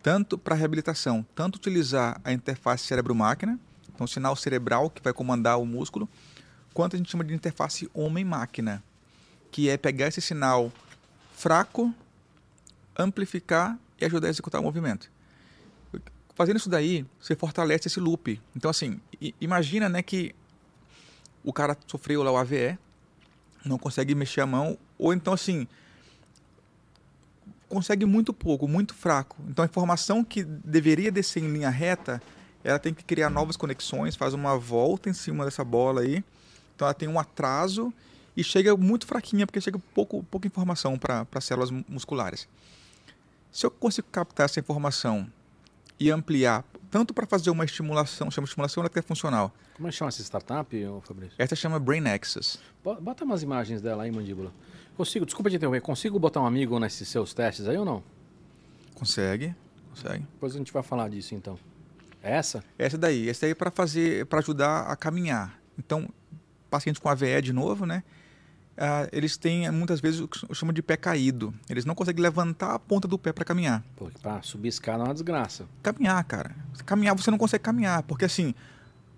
Tanto 0.01 0.37
para 0.37 0.55
reabilitação, 0.55 1.25
tanto 1.35 1.57
utilizar 1.57 2.19
a 2.23 2.31
interface 2.31 2.85
cérebro-máquina, 2.85 3.59
então 3.93 4.05
o 4.05 4.07
sinal 4.07 4.35
cerebral 4.35 4.89
que 4.89 5.01
vai 5.03 5.11
comandar 5.13 5.59
o 5.59 5.65
músculo, 5.65 6.07
quanto 6.73 6.95
a 6.95 6.97
gente 6.97 7.11
chama 7.11 7.23
de 7.23 7.33
interface 7.33 7.89
homem-máquina, 7.93 8.81
que 9.51 9.69
é 9.69 9.77
pegar 9.77 10.07
esse 10.07 10.21
sinal 10.21 10.71
fraco, 11.33 11.93
amplificar 12.97 13.77
e 13.99 14.05
ajudar 14.05 14.27
a 14.27 14.29
executar 14.29 14.61
o 14.61 14.63
movimento. 14.63 15.09
Fazendo 16.35 16.57
isso 16.57 16.69
daí, 16.69 17.05
você 17.19 17.35
fortalece 17.35 17.87
esse 17.87 17.99
loop. 17.99 18.39
Então, 18.55 18.69
assim, 18.69 18.99
imagina 19.41 19.89
né, 19.89 20.01
que 20.01 20.35
o 21.43 21.51
cara 21.51 21.77
sofreu 21.87 22.21
lá 22.23 22.31
o 22.31 22.37
AVE, 22.37 22.77
não 23.65 23.77
consegue 23.77 24.13
mexer 24.13 24.41
a 24.41 24.45
mão, 24.45 24.77
ou 24.97 25.13
então, 25.13 25.33
assim, 25.33 25.67
consegue 27.67 28.05
muito 28.05 28.33
pouco, 28.33 28.67
muito 28.67 28.93
fraco. 28.93 29.37
Então 29.47 29.63
a 29.63 29.65
informação 29.65 30.23
que 30.23 30.43
deveria 30.43 31.11
descer 31.11 31.43
em 31.43 31.51
linha 31.51 31.69
reta, 31.69 32.21
ela 32.63 32.79
tem 32.79 32.93
que 32.93 33.03
criar 33.03 33.29
novas 33.29 33.57
conexões, 33.57 34.15
faz 34.15 34.33
uma 34.33 34.57
volta 34.57 35.09
em 35.09 35.13
cima 35.13 35.45
dessa 35.45 35.63
bola 35.63 36.01
aí. 36.01 36.23
Então 36.75 36.87
ela 36.87 36.93
tem 36.93 37.07
um 37.07 37.19
atraso 37.19 37.93
e 38.37 38.43
chega 38.43 38.77
muito 38.77 39.07
fraquinha, 39.07 39.47
porque 39.47 39.59
chega 39.59 39.79
pouco, 39.95 40.23
pouca 40.23 40.45
informação 40.45 40.95
para 40.97 41.41
células 41.41 41.71
musculares. 41.71 42.47
Se 43.51 43.65
eu 43.65 43.71
consigo 43.71 44.07
captar 44.11 44.45
essa 44.45 44.59
informação 44.59 45.27
e 45.99 46.11
ampliar, 46.11 46.63
tanto 46.91 47.15
para 47.15 47.25
fazer 47.25 47.49
uma 47.49 47.65
estimulação, 47.65 48.29
chama 48.29 48.45
estimulação 48.45 48.83
elétrica 48.83 49.07
funcional. 49.07 49.51
Como 49.75 49.87
é 49.87 49.91
que 49.91 49.97
chama 49.97 50.09
essa 50.09 50.21
startup, 50.21 50.69
Fabrício? 51.01 51.33
Essa 51.39 51.55
chama 51.55 51.79
Brain 51.79 52.07
Access. 52.07 52.59
Bota 52.83 53.25
umas 53.25 53.41
imagens 53.41 53.81
dela 53.81 54.03
aí, 54.03 54.11
mandíbula. 54.11 54.53
Consigo, 54.95 55.25
desculpa 55.25 55.49
te 55.49 55.55
interromper, 55.55 55.81
consigo 55.81 56.19
botar 56.19 56.41
um 56.41 56.45
amigo 56.45 56.79
nesses 56.79 57.07
seus 57.07 57.33
testes 57.33 57.67
aí 57.67 57.77
ou 57.77 57.85
não? 57.85 58.03
Consegue, 58.93 59.55
consegue. 59.89 60.23
Depois 60.33 60.53
a 60.53 60.57
gente 60.59 60.71
vai 60.71 60.83
falar 60.83 61.09
disso 61.09 61.33
então. 61.33 61.57
É 62.21 62.35
essa? 62.35 62.63
Essa 62.77 62.97
daí, 62.99 63.29
essa 63.29 63.41
daí 63.41 63.51
é 63.51 63.55
para 63.55 63.71
fazer, 63.71 64.27
para 64.27 64.39
ajudar 64.39 64.81
a 64.81 64.95
caminhar. 64.95 65.59
Então, 65.77 66.07
pacientes 66.69 67.01
com 67.01 67.09
AVE 67.09 67.41
de 67.41 67.53
novo, 67.53 67.85
né? 67.85 68.03
Uh, 68.77 69.09
eles 69.11 69.37
têm 69.37 69.71
muitas 69.71 69.99
vezes 69.99 70.19
o 70.19 70.27
que 70.27 70.53
chama 70.53 70.71
de 70.71 70.83
pé 70.83 70.95
caído. 70.95 71.51
Eles 71.67 71.83
não 71.83 71.95
conseguem 71.95 72.21
levantar 72.21 72.75
a 72.75 72.79
ponta 72.79 73.07
do 73.07 73.17
pé 73.17 73.33
para 73.33 73.43
caminhar. 73.43 73.83
Porque 73.95 74.19
para 74.19 74.39
subir 74.43 74.67
escada 74.67 75.03
é 75.03 75.07
uma 75.07 75.13
desgraça. 75.13 75.65
Caminhar, 75.81 76.23
cara. 76.25 76.55
Caminhar, 76.85 77.15
você 77.15 77.31
não 77.31 77.39
consegue 77.39 77.63
caminhar, 77.63 78.03
porque 78.03 78.25
assim, 78.25 78.53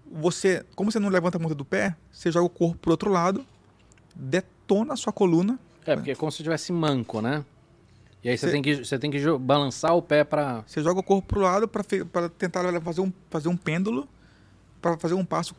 você, 0.10 0.66
como 0.76 0.90
você 0.90 0.98
não 0.98 1.10
levanta 1.10 1.38
a 1.38 1.42
ponta 1.42 1.54
do 1.54 1.66
pé, 1.66 1.94
você 2.10 2.32
joga 2.32 2.46
o 2.46 2.50
corpo 2.50 2.78
pro 2.78 2.92
outro 2.92 3.12
lado, 3.12 3.46
detona 4.16 4.94
a 4.94 4.96
sua 4.96 5.12
coluna. 5.12 5.60
É, 5.86 5.94
porque 5.94 6.12
é 6.12 6.16
como 6.16 6.32
se 6.32 6.38
estivesse 6.38 6.72
manco, 6.72 7.22
né? 7.22 7.44
E 8.24 8.30
aí 8.30 8.38
você, 8.38 8.46
você, 8.46 8.52
tem 8.54 8.62
que, 8.62 8.76
você 8.76 9.00
tem 9.00 9.12
que 9.12 9.38
balançar 9.40 9.94
o 9.94 10.02
pé 10.02 10.24
para. 10.24 10.64
Você 10.66 10.82
joga 10.82 11.02
o 11.02 11.04
corpo 11.04 11.28
pro 11.28 11.42
lado 11.42 11.68
para 11.68 11.84
tentar 12.30 12.82
fazer 12.82 13.02
um, 13.02 13.12
fazer 13.30 13.50
um 13.50 13.58
pêndulo, 13.58 14.08
para 14.82 14.98
fazer 14.98 15.16
um 15.16 15.26
passo 15.26 15.54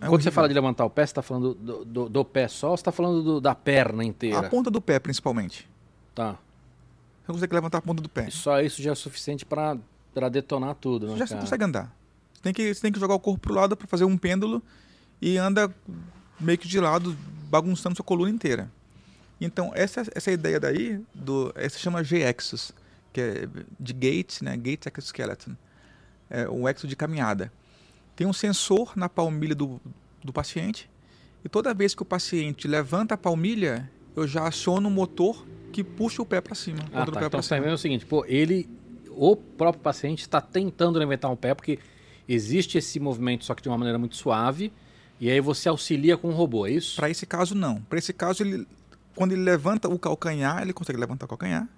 é 0.00 0.06
Quando 0.06 0.22
você 0.22 0.30
fala 0.30 0.48
de 0.48 0.54
levantar 0.54 0.84
o 0.84 0.90
pé, 0.90 1.04
você 1.04 1.10
está 1.10 1.22
falando 1.22 1.54
do, 1.54 1.84
do, 1.84 2.08
do, 2.08 2.24
pé 2.24 2.46
só 2.48 2.70
ou 2.70 2.76
você 2.76 2.80
está 2.80 2.92
falando 2.92 3.22
do, 3.22 3.40
da 3.40 3.54
perna 3.54 4.04
inteira? 4.04 4.38
A 4.38 4.48
ponta 4.48 4.70
do 4.70 4.80
pé, 4.80 4.98
principalmente. 4.98 5.68
Tá. 6.14 6.36
Você 7.26 7.32
consegue 7.32 7.54
levantar 7.54 7.78
a 7.78 7.82
ponta 7.82 8.00
do 8.00 8.08
pé. 8.08 8.28
E 8.28 8.30
só 8.30 8.60
isso 8.60 8.80
já 8.80 8.92
é 8.92 8.94
suficiente 8.94 9.44
para 9.44 9.78
detonar 10.30 10.74
tudo, 10.76 11.08
né? 11.08 11.16
Já 11.16 11.26
você 11.26 11.36
consegue 11.36 11.64
andar. 11.64 11.94
Você 12.32 12.42
tem, 12.42 12.52
que, 12.52 12.74
você 12.74 12.80
tem 12.80 12.92
que 12.92 13.00
jogar 13.00 13.14
o 13.14 13.20
corpo 13.20 13.40
pro 13.40 13.54
lado 13.54 13.76
para 13.76 13.86
fazer 13.86 14.04
um 14.04 14.16
pêndulo 14.16 14.62
e 15.20 15.36
anda 15.36 15.74
meio 16.38 16.56
que 16.56 16.68
de 16.68 16.78
lado, 16.78 17.16
bagunçando 17.50 17.96
sua 17.96 18.04
coluna 18.04 18.30
inteira. 18.30 18.70
Então, 19.40 19.72
essa, 19.74 20.04
essa 20.14 20.30
ideia 20.30 20.58
daí, 20.58 21.00
do, 21.14 21.52
essa 21.56 21.78
chama 21.78 22.02
G-Exos, 22.02 22.72
que 23.12 23.20
é 23.20 23.48
de 23.78 23.92
Gait, 23.92 24.42
né? 24.42 24.56
Gait 24.56 24.86
Exoskeleton. 24.86 25.56
É 26.30 26.48
um 26.48 26.68
exo 26.68 26.86
de 26.86 26.94
caminhada. 26.94 27.52
Tem 28.18 28.26
um 28.26 28.32
sensor 28.32 28.94
na 28.96 29.08
palmilha 29.08 29.54
do, 29.54 29.80
do 30.24 30.32
paciente 30.32 30.90
e 31.44 31.48
toda 31.48 31.72
vez 31.72 31.94
que 31.94 32.02
o 32.02 32.04
paciente 32.04 32.66
levanta 32.66 33.14
a 33.14 33.16
palmilha, 33.16 33.88
eu 34.16 34.26
já 34.26 34.48
aciono 34.48 34.88
o 34.88 34.90
motor 34.90 35.46
que 35.72 35.84
puxa 35.84 36.20
o 36.20 36.26
pé 36.26 36.40
para 36.40 36.56
cima. 36.56 36.80
Ah, 36.92 37.06
tá. 37.06 37.24
então 37.24 37.40
você 37.40 37.60
tá 37.60 37.72
o 37.72 37.78
seguinte, 37.78 38.04
pô, 38.04 38.24
ele, 38.26 38.68
o 39.10 39.36
próprio 39.36 39.80
paciente 39.80 40.22
está 40.22 40.40
tentando 40.40 40.98
levantar 40.98 41.28
um 41.28 41.36
pé 41.36 41.54
porque 41.54 41.78
existe 42.28 42.76
esse 42.76 42.98
movimento, 42.98 43.44
só 43.44 43.54
que 43.54 43.62
de 43.62 43.68
uma 43.68 43.78
maneira 43.78 44.00
muito 44.00 44.16
suave, 44.16 44.72
e 45.20 45.30
aí 45.30 45.40
você 45.40 45.68
auxilia 45.68 46.16
com 46.16 46.30
o 46.30 46.32
robô, 46.32 46.66
é 46.66 46.72
isso? 46.72 46.96
Para 46.96 47.08
esse 47.08 47.24
caso, 47.24 47.54
não. 47.54 47.80
Para 47.82 48.00
esse 48.00 48.12
caso, 48.12 48.42
ele, 48.42 48.66
quando 49.14 49.30
ele 49.30 49.42
levanta 49.42 49.88
o 49.88 49.96
calcanhar, 49.96 50.60
ele 50.60 50.72
consegue 50.72 50.98
levantar 50.98 51.26
o 51.26 51.28
calcanhar. 51.28 51.68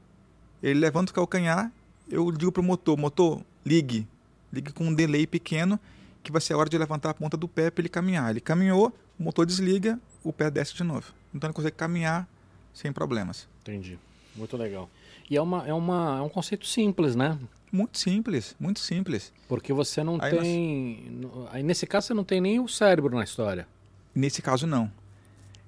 Ele 0.62 0.80
levanta 0.80 1.12
o 1.12 1.14
calcanhar, 1.14 1.70
eu 2.10 2.32
digo 2.32 2.50
para 2.50 2.62
o 2.62 2.64
motor, 2.64 2.96
motor, 2.96 3.42
ligue. 3.62 4.08
Ligue 4.50 4.72
com 4.72 4.86
um 4.86 4.94
delay 4.94 5.26
pequeno 5.26 5.78
que 6.22 6.30
vai 6.30 6.40
ser 6.40 6.54
a 6.54 6.58
hora 6.58 6.68
de 6.68 6.76
levantar 6.76 7.10
a 7.10 7.14
ponta 7.14 7.36
do 7.36 7.48
pé 7.48 7.70
para 7.70 7.82
ele 7.82 7.88
caminhar. 7.88 8.30
Ele 8.30 8.40
caminhou, 8.40 8.92
o 9.18 9.22
motor 9.22 9.46
desliga, 9.46 9.98
o 10.22 10.32
pé 10.32 10.50
desce 10.50 10.74
de 10.74 10.84
novo. 10.84 11.12
Então 11.34 11.48
ele 11.48 11.54
consegue 11.54 11.76
caminhar 11.76 12.28
sem 12.72 12.92
problemas. 12.92 13.48
Entendi. 13.62 13.98
Muito 14.34 14.56
legal. 14.56 14.88
E 15.28 15.36
é, 15.36 15.42
uma, 15.42 15.66
é, 15.66 15.72
uma, 15.72 16.18
é 16.18 16.22
um 16.22 16.28
conceito 16.28 16.66
simples, 16.66 17.14
né? 17.14 17.38
Muito 17.72 17.98
simples, 17.98 18.56
muito 18.58 18.80
simples. 18.80 19.32
Porque 19.48 19.72
você 19.72 20.02
não 20.02 20.18
aí 20.20 20.36
tem. 20.36 21.04
Nós... 21.20 21.48
Aí 21.52 21.62
nesse 21.62 21.86
caso 21.86 22.08
você 22.08 22.14
não 22.14 22.24
tem 22.24 22.40
nem 22.40 22.58
o 22.58 22.66
cérebro 22.66 23.14
na 23.14 23.22
história. 23.22 23.66
Nesse 24.14 24.42
caso 24.42 24.66
não. 24.66 24.90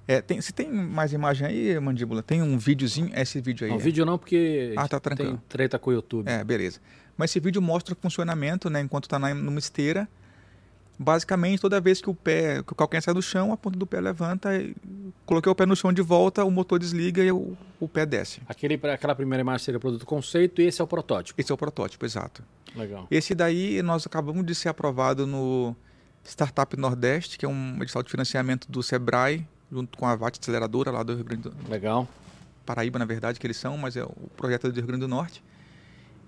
É, 0.05 0.21
tem, 0.21 0.41
você 0.41 0.51
tem 0.51 0.69
mais 0.69 1.13
imagem 1.13 1.47
aí, 1.47 1.79
mandíbula? 1.79 2.21
Tem 2.21 2.41
um 2.41 2.57
videozinho? 2.57 3.09
Esse 3.15 3.39
vídeo 3.39 3.65
aí. 3.65 3.71
Não, 3.71 3.77
é. 3.77 3.81
vídeo 3.81 4.05
não, 4.05 4.17
porque 4.17 4.73
ah, 4.75 4.85
tá 4.85 4.99
tranquilo. 4.99 5.31
tem 5.31 5.41
treta 5.47 5.79
com 5.79 5.91
o 5.91 5.93
YouTube. 5.93 6.27
É, 6.29 6.43
beleza. 6.43 6.81
Mas 7.15 7.31
esse 7.31 7.39
vídeo 7.39 7.61
mostra 7.61 7.93
o 7.93 7.97
funcionamento, 7.97 8.69
né? 8.69 8.81
Enquanto 8.81 9.05
está 9.05 9.17
numa 9.17 9.59
esteira 9.59 10.09
basicamente 11.03 11.59
toda 11.59 11.79
vez 11.81 12.01
que 12.01 12.09
o 12.09 12.13
pé, 12.13 12.63
que 12.63 12.73
o 12.73 12.75
calcanhar 12.75 13.03
sai 13.03 13.13
do 13.13 13.21
chão, 13.21 13.51
a 13.51 13.57
ponta 13.57 13.77
do 13.77 13.85
pé 13.85 13.99
levanta, 13.99 14.49
coloquei 15.25 15.51
o 15.51 15.55
pé 15.55 15.65
no 15.65 15.75
chão 15.75 15.91
de 15.91 16.01
volta, 16.01 16.43
o 16.43 16.49
motor 16.49 16.79
desliga 16.79 17.23
e 17.23 17.31
o, 17.31 17.57
o 17.79 17.87
pé 17.87 18.05
desce. 18.05 18.41
Aquele, 18.47 18.75
aquela 18.87 19.13
primeira 19.13 19.41
imagem 19.41 19.65
seria 19.65 19.77
o 19.77 19.81
produto 19.81 20.05
conceito 20.05 20.61
e 20.61 20.65
esse 20.65 20.81
é 20.81 20.83
o 20.83 20.87
protótipo. 20.87 21.39
Esse 21.39 21.51
é 21.51 21.55
o 21.55 21.57
protótipo, 21.57 22.05
exato. 22.05 22.43
Legal. 22.75 23.07
Esse 23.11 23.35
daí 23.35 23.81
nós 23.81 24.07
acabamos 24.07 24.45
de 24.45 24.55
ser 24.55 24.69
aprovado 24.69 25.27
no 25.27 25.75
Startup 26.23 26.75
Nordeste, 26.77 27.37
que 27.37 27.45
é 27.45 27.49
um 27.49 27.77
edital 27.81 28.01
de 28.01 28.09
financiamento 28.09 28.71
do 28.71 28.81
Sebrae, 28.81 29.45
junto 29.71 29.97
com 29.97 30.05
a 30.05 30.15
VAT 30.15 30.39
Aceleradora 30.39 30.91
lá 30.91 31.03
do 31.03 31.15
Rio 31.15 31.23
Grande 31.23 31.49
do 31.49 31.69
Legal. 31.69 32.07
Paraíba, 32.65 32.97
na 32.97 33.05
verdade, 33.05 33.39
que 33.39 33.45
eles 33.45 33.57
são, 33.57 33.77
mas 33.77 33.97
é 33.97 34.03
o 34.03 34.29
projeto 34.37 34.71
do 34.71 34.75
Rio 34.75 34.87
Grande 34.87 35.01
do 35.01 35.07
Norte. 35.07 35.43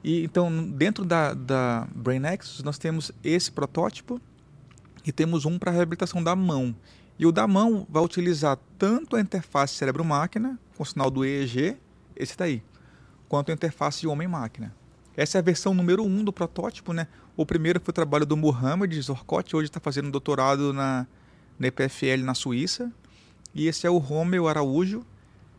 E 0.03 0.23
então, 0.23 0.63
dentro 0.69 1.03
da, 1.03 1.33
da 1.33 1.87
BrainX, 1.95 2.61
nós 2.63 2.77
temos 2.77 3.11
esse 3.23 3.51
protótipo, 3.51 4.21
e 5.05 5.11
temos 5.11 5.45
um 5.45 5.59
para 5.59 5.71
reabilitação 5.71 6.23
da 6.23 6.35
mão. 6.35 6.75
E 7.17 7.25
o 7.25 7.31
da 7.31 7.47
mão 7.47 7.85
vai 7.89 8.03
utilizar 8.03 8.57
tanto 8.77 9.15
a 9.15 9.21
interface 9.21 9.75
cérebro-máquina, 9.75 10.59
com 10.75 10.83
o 10.83 10.85
sinal 10.85 11.09
do 11.09 11.23
EEG, 11.23 11.77
esse 12.15 12.37
daí, 12.37 12.61
quanto 13.29 13.51
a 13.51 13.53
interface 13.53 14.07
homem-máquina. 14.07 14.73
Essa 15.15 15.37
é 15.37 15.39
a 15.39 15.41
versão 15.41 15.73
número 15.73 16.03
1 16.03 16.07
um 16.07 16.23
do 16.23 16.33
protótipo, 16.33 16.91
né? 16.91 17.07
O 17.37 17.45
primeiro 17.45 17.79
foi 17.79 17.91
o 17.91 17.93
trabalho 17.93 18.25
do 18.25 18.35
Mohamed 18.35 18.99
Zorkot, 19.01 19.55
hoje 19.55 19.69
está 19.69 19.79
fazendo 19.79 20.11
doutorado 20.11 20.73
na, 20.73 21.07
na 21.57 21.67
EPFL 21.67 22.23
na 22.23 22.33
Suíça. 22.33 22.91
E 23.53 23.67
esse 23.67 23.87
é 23.87 23.89
o 23.89 23.97
Romeu 23.97 24.47
Araújo, 24.47 25.05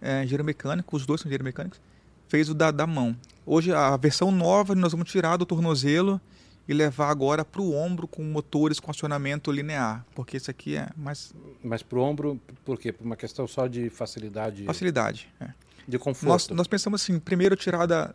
é, 0.00 0.22
engenheiro 0.22 0.44
mecânico, 0.44 0.94
os 0.94 1.06
dois 1.06 1.22
são 1.22 1.28
engenheiros 1.28 1.44
mecânicos, 1.44 1.80
fez 2.28 2.50
o 2.50 2.54
da, 2.54 2.70
da 2.70 2.86
mão. 2.86 3.16
Hoje 3.46 3.72
a 3.72 3.96
versão 3.96 4.30
nova 4.30 4.74
nós 4.74 4.92
vamos 4.92 5.10
tirar 5.10 5.38
do 5.38 5.46
tornozelo 5.46 6.20
e 6.68 6.74
levar 6.74 7.10
agora 7.10 7.44
para 7.44 7.62
o 7.62 7.74
ombro 7.74 8.08
com 8.08 8.22
motores 8.24 8.80
com 8.80 8.90
acionamento 8.90 9.52
linear, 9.52 10.04
porque 10.14 10.36
isso 10.36 10.50
aqui 10.50 10.76
é 10.76 10.88
mais... 10.96 11.32
Mas 11.62 11.82
para 11.82 11.98
o 11.98 12.02
ombro, 12.02 12.40
por 12.64 12.78
quê? 12.78 12.92
Por 12.92 13.04
uma 13.04 13.16
questão 13.16 13.46
só 13.46 13.66
de 13.66 13.88
facilidade? 13.88 14.64
Facilidade, 14.64 15.28
é. 15.40 15.50
De 15.86 15.98
conforto? 15.98 16.28
Nós, 16.28 16.48
nós 16.48 16.66
pensamos 16.66 17.02
assim, 17.02 17.18
primeiro 17.20 17.54
tirar 17.54 17.86
da... 17.86 18.12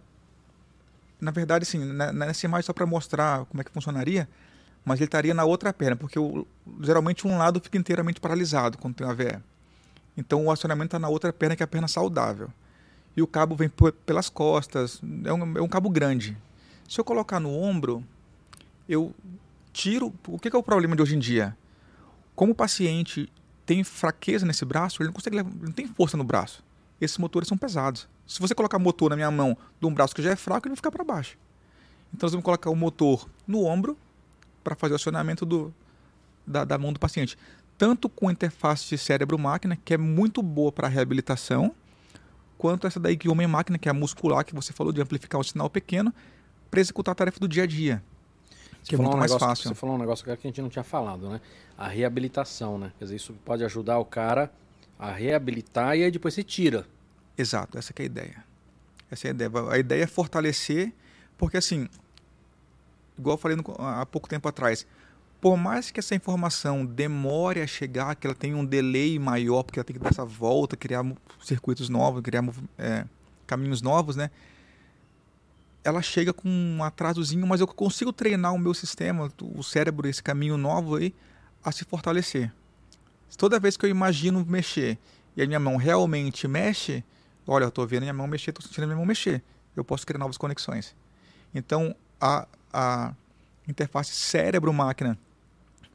Na 1.20 1.32
verdade, 1.32 1.64
assim, 1.64 1.80
nessa 1.86 2.46
imagem 2.46 2.66
só 2.66 2.74
para 2.74 2.86
mostrar 2.86 3.46
como 3.46 3.62
é 3.62 3.64
que 3.64 3.72
funcionaria, 3.72 4.28
mas 4.84 5.00
ele 5.00 5.06
estaria 5.06 5.34
na 5.34 5.46
outra 5.46 5.72
perna, 5.72 5.96
porque 5.96 6.18
o, 6.18 6.46
geralmente 6.82 7.28
um 7.28 7.38
lado 7.38 7.62
fica 7.62 7.78
inteiramente 7.78 8.20
paralisado 8.20 8.78
quando 8.78 8.96
tem 8.96 9.06
uma 9.06 9.14
VE. 9.14 9.38
Então 10.18 10.46
o 10.46 10.52
acionamento 10.52 10.88
está 10.88 11.00
na 11.00 11.08
outra 11.08 11.32
perna, 11.32 11.56
que 11.56 11.64
é 11.64 11.66
a 11.66 11.68
perna 11.68 11.88
saudável. 11.88 12.50
E 13.16 13.22
o 13.22 13.28
cabo 13.28 13.56
vem 13.56 13.70
pelas 14.06 14.30
costas, 14.30 15.02
é 15.24 15.32
um, 15.32 15.58
é 15.58 15.62
um 15.62 15.68
cabo 15.68 15.90
grande. 15.90 16.38
Se 16.90 17.00
eu 17.00 17.06
colocar 17.06 17.40
no 17.40 17.54
ombro, 17.54 18.04
eu 18.92 19.14
tiro. 19.72 20.14
O 20.28 20.38
que 20.38 20.54
é 20.54 20.58
o 20.58 20.64
problema 20.64 20.96
de 20.96 21.02
hoje 21.02 21.16
em 21.16 21.20
dia? 21.20 21.58
Como 22.36 22.52
o 22.52 22.56
paciente 22.56 23.32
tem 23.66 23.84
fraqueza 23.84 24.46
nesse 24.46 24.66
braço, 24.66 25.02
ele 25.02 25.08
não 25.08 25.14
consegue, 25.14 25.38
ele 25.38 25.48
não 25.62 25.72
tem 25.72 25.88
força 25.88 26.18
no 26.18 26.24
braço. 26.24 26.64
Esses 27.00 27.18
motores 27.18 27.48
são 27.48 27.58
pesados. 27.58 28.08
Se 28.28 28.40
você 28.40 28.54
colocar 28.54 28.78
motor 28.78 29.10
na 29.10 29.16
minha 29.16 29.32
mão 29.32 29.58
de 29.80 29.88
um 29.88 29.94
braço 29.94 30.14
que 30.14 30.22
já 30.22 30.32
é 30.32 30.36
fraco, 30.36 30.68
ele 30.68 30.72
vai 30.72 30.76
ficar 30.76 30.92
para 30.92 31.04
baixo. 31.04 31.38
Então 32.14 32.28
nós 32.28 32.32
vamos 32.34 32.44
colocar 32.44 32.70
o 32.70 32.76
motor 32.76 33.28
no 33.48 33.64
ombro 33.64 33.98
para 34.64 34.76
fazer 34.76 34.94
o 34.94 34.96
acionamento 34.96 35.46
do, 35.46 35.74
da, 36.46 36.66
da 36.66 36.78
mão 36.78 36.92
do 36.92 37.00
paciente. 37.00 37.38
Tanto 37.78 38.10
com 38.10 38.30
interface 38.30 38.90
de 38.90 38.98
cérebro-máquina, 38.98 39.76
que 39.76 39.94
é 39.94 39.98
muito 39.98 40.44
boa 40.44 40.72
para 40.72 40.88
reabilitação, 40.88 41.74
quanto 42.58 42.86
essa 42.86 43.00
daí 43.00 43.18
que 43.18 43.30
homem-máquina, 43.30 43.78
que 43.78 43.88
é 43.88 43.92
a 43.92 43.94
muscular, 43.94 44.44
que 44.44 44.54
você 44.54 44.72
falou 44.72 44.94
de 44.94 45.02
amplificar 45.02 45.40
um 45.40 45.44
sinal 45.44 45.70
pequeno, 45.70 46.14
para 46.70 46.80
executar 46.80 47.14
a 47.14 47.16
tarefa 47.16 47.40
do 47.40 47.48
dia 47.48 47.64
a 47.64 47.68
dia 47.68 48.04
que 48.84 48.96
é 48.96 48.98
muito 48.98 49.16
um 49.16 49.18
mais 49.18 49.32
negócio, 49.32 49.48
fácil. 49.48 49.70
Você 49.70 49.76
falou 49.76 49.96
um 49.96 50.00
negócio 50.00 50.26
que 50.26 50.32
a 50.32 50.36
gente 50.36 50.62
não 50.62 50.70
tinha 50.70 50.84
falado, 50.84 51.30
né? 51.30 51.42
A 51.78 51.88
reabilitação, 51.88 52.78
né? 52.78 52.92
Quer 52.98 53.06
dizer, 53.06 53.16
isso 53.16 53.34
pode 53.46 53.64
ajudar 53.64 54.00
o 54.00 54.06
cara 54.06 54.52
a 54.98 55.12
reabilitar 55.12 55.98
e 55.98 56.04
aí 56.04 56.12
depois 56.12 56.34
você 56.34 56.44
tira. 56.44 56.86
Exato, 57.38 57.78
essa 57.78 57.94
é 57.98 58.02
a 58.02 58.06
ideia. 58.06 58.44
Essa 59.10 59.28
é 59.28 59.30
a 59.30 59.34
ideia. 59.34 59.52
A 59.70 59.78
ideia 59.78 60.04
é 60.04 60.08
fortalecer, 60.08 60.94
porque 61.38 61.58
assim, 61.58 61.88
igual 63.18 63.36
eu 63.36 63.38
falei 63.38 63.58
no, 63.58 63.64
há 63.80 64.06
pouco 64.06 64.30
tempo 64.30 64.48
atrás, 64.48 64.86
por 65.40 65.58
mais 65.58 65.90
que 65.90 66.00
essa 66.00 66.14
informação 66.14 66.86
demore 66.86 67.62
a 67.62 67.68
chegar, 67.68 68.16
que 68.16 68.28
ela 68.28 68.36
tenha 68.36 68.56
um 68.56 68.64
delay 68.64 69.18
maior, 69.18 69.64
porque 69.64 69.80
ela 69.80 69.84
tem 69.84 69.96
que 69.96 70.02
dar 70.02 70.10
essa 70.10 70.24
volta, 70.24 70.78
criar 70.78 71.04
circuitos 71.42 71.90
novos, 71.90 72.22
criar 72.22 72.44
é, 72.78 73.06
caminhos 73.48 73.82
novos, 73.82 74.16
né? 74.16 74.30
Ela 75.84 76.02
chega 76.02 76.32
com 76.32 76.48
um 76.48 76.84
atrasozinho, 76.84 77.46
mas 77.48 77.60
eu 77.60 77.68
consigo 77.68 78.14
treinar 78.14 78.54
o 78.54 78.60
meu 78.60 78.74
sistema, 78.74 79.32
o 79.42 79.64
cérebro, 79.64 80.08
esse 80.08 80.22
caminho 80.22 80.58
novo 80.58 80.96
aí, 80.96 81.14
a 81.64 81.72
se 81.72 81.84
fortalecer. 81.86 82.52
Toda 83.38 83.60
vez 83.60 83.78
que 83.78 83.86
eu 83.86 83.90
imagino 83.90 84.46
mexer 84.46 84.98
e 85.36 85.42
a 85.42 85.48
minha 85.48 85.60
mão 85.60 85.78
realmente 85.78 86.48
mexe, 86.48 87.04
olha, 87.48 87.64
eu 87.64 87.70
estou 87.70 87.88
vendo 87.88 88.02
minha 88.02 88.14
mão 88.14 88.28
mexer, 88.28 88.52
estou 88.52 88.66
sentindo 88.66 88.86
minha 88.86 88.98
mão 88.98 89.06
mexer. 89.06 89.42
Eu 89.76 89.84
posso 89.84 90.06
criar 90.06 90.20
novas 90.20 90.38
conexões. 90.38 90.96
Então, 91.54 91.96
a, 92.20 92.48
a 92.72 93.14
interface 93.68 94.12
cérebro-máquina 94.12 95.18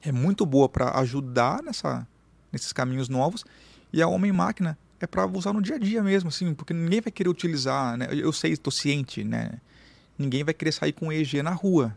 é 0.03 0.11
muito 0.11 0.45
boa 0.47 0.69
para 0.69 0.99
ajudar 1.01 1.63
nessa, 1.63 2.07
nesses 2.51 2.73
caminhos 2.73 3.09
novos 3.09 3.45
e 3.93 4.03
a 4.03 4.09
homem-máquina 4.09 4.79
é 4.99 5.07
para 5.07 5.27
usar 5.27 5.53
no 5.53 5.61
dia 5.61 5.77
a 5.77 5.79
dia 5.79 6.03
mesmo, 6.03 6.29
assim, 6.29 6.55
porque 6.55 6.73
ninguém 6.73 7.01
vai 7.01 7.13
querer 7.13 7.29
utilizar, 7.29 7.97
né? 7.97 8.09
Eu 8.11 8.33
sei, 8.33 8.53
estou 8.53 8.73
ciente, 8.73 9.23
né? 9.23 9.61
Ninguém 10.19 10.45
vai 10.45 10.55
querer 10.55 10.73
sair 10.73 10.93
com 10.93 11.13
EEG 11.13 11.43
na 11.43 11.51
rua, 11.51 11.97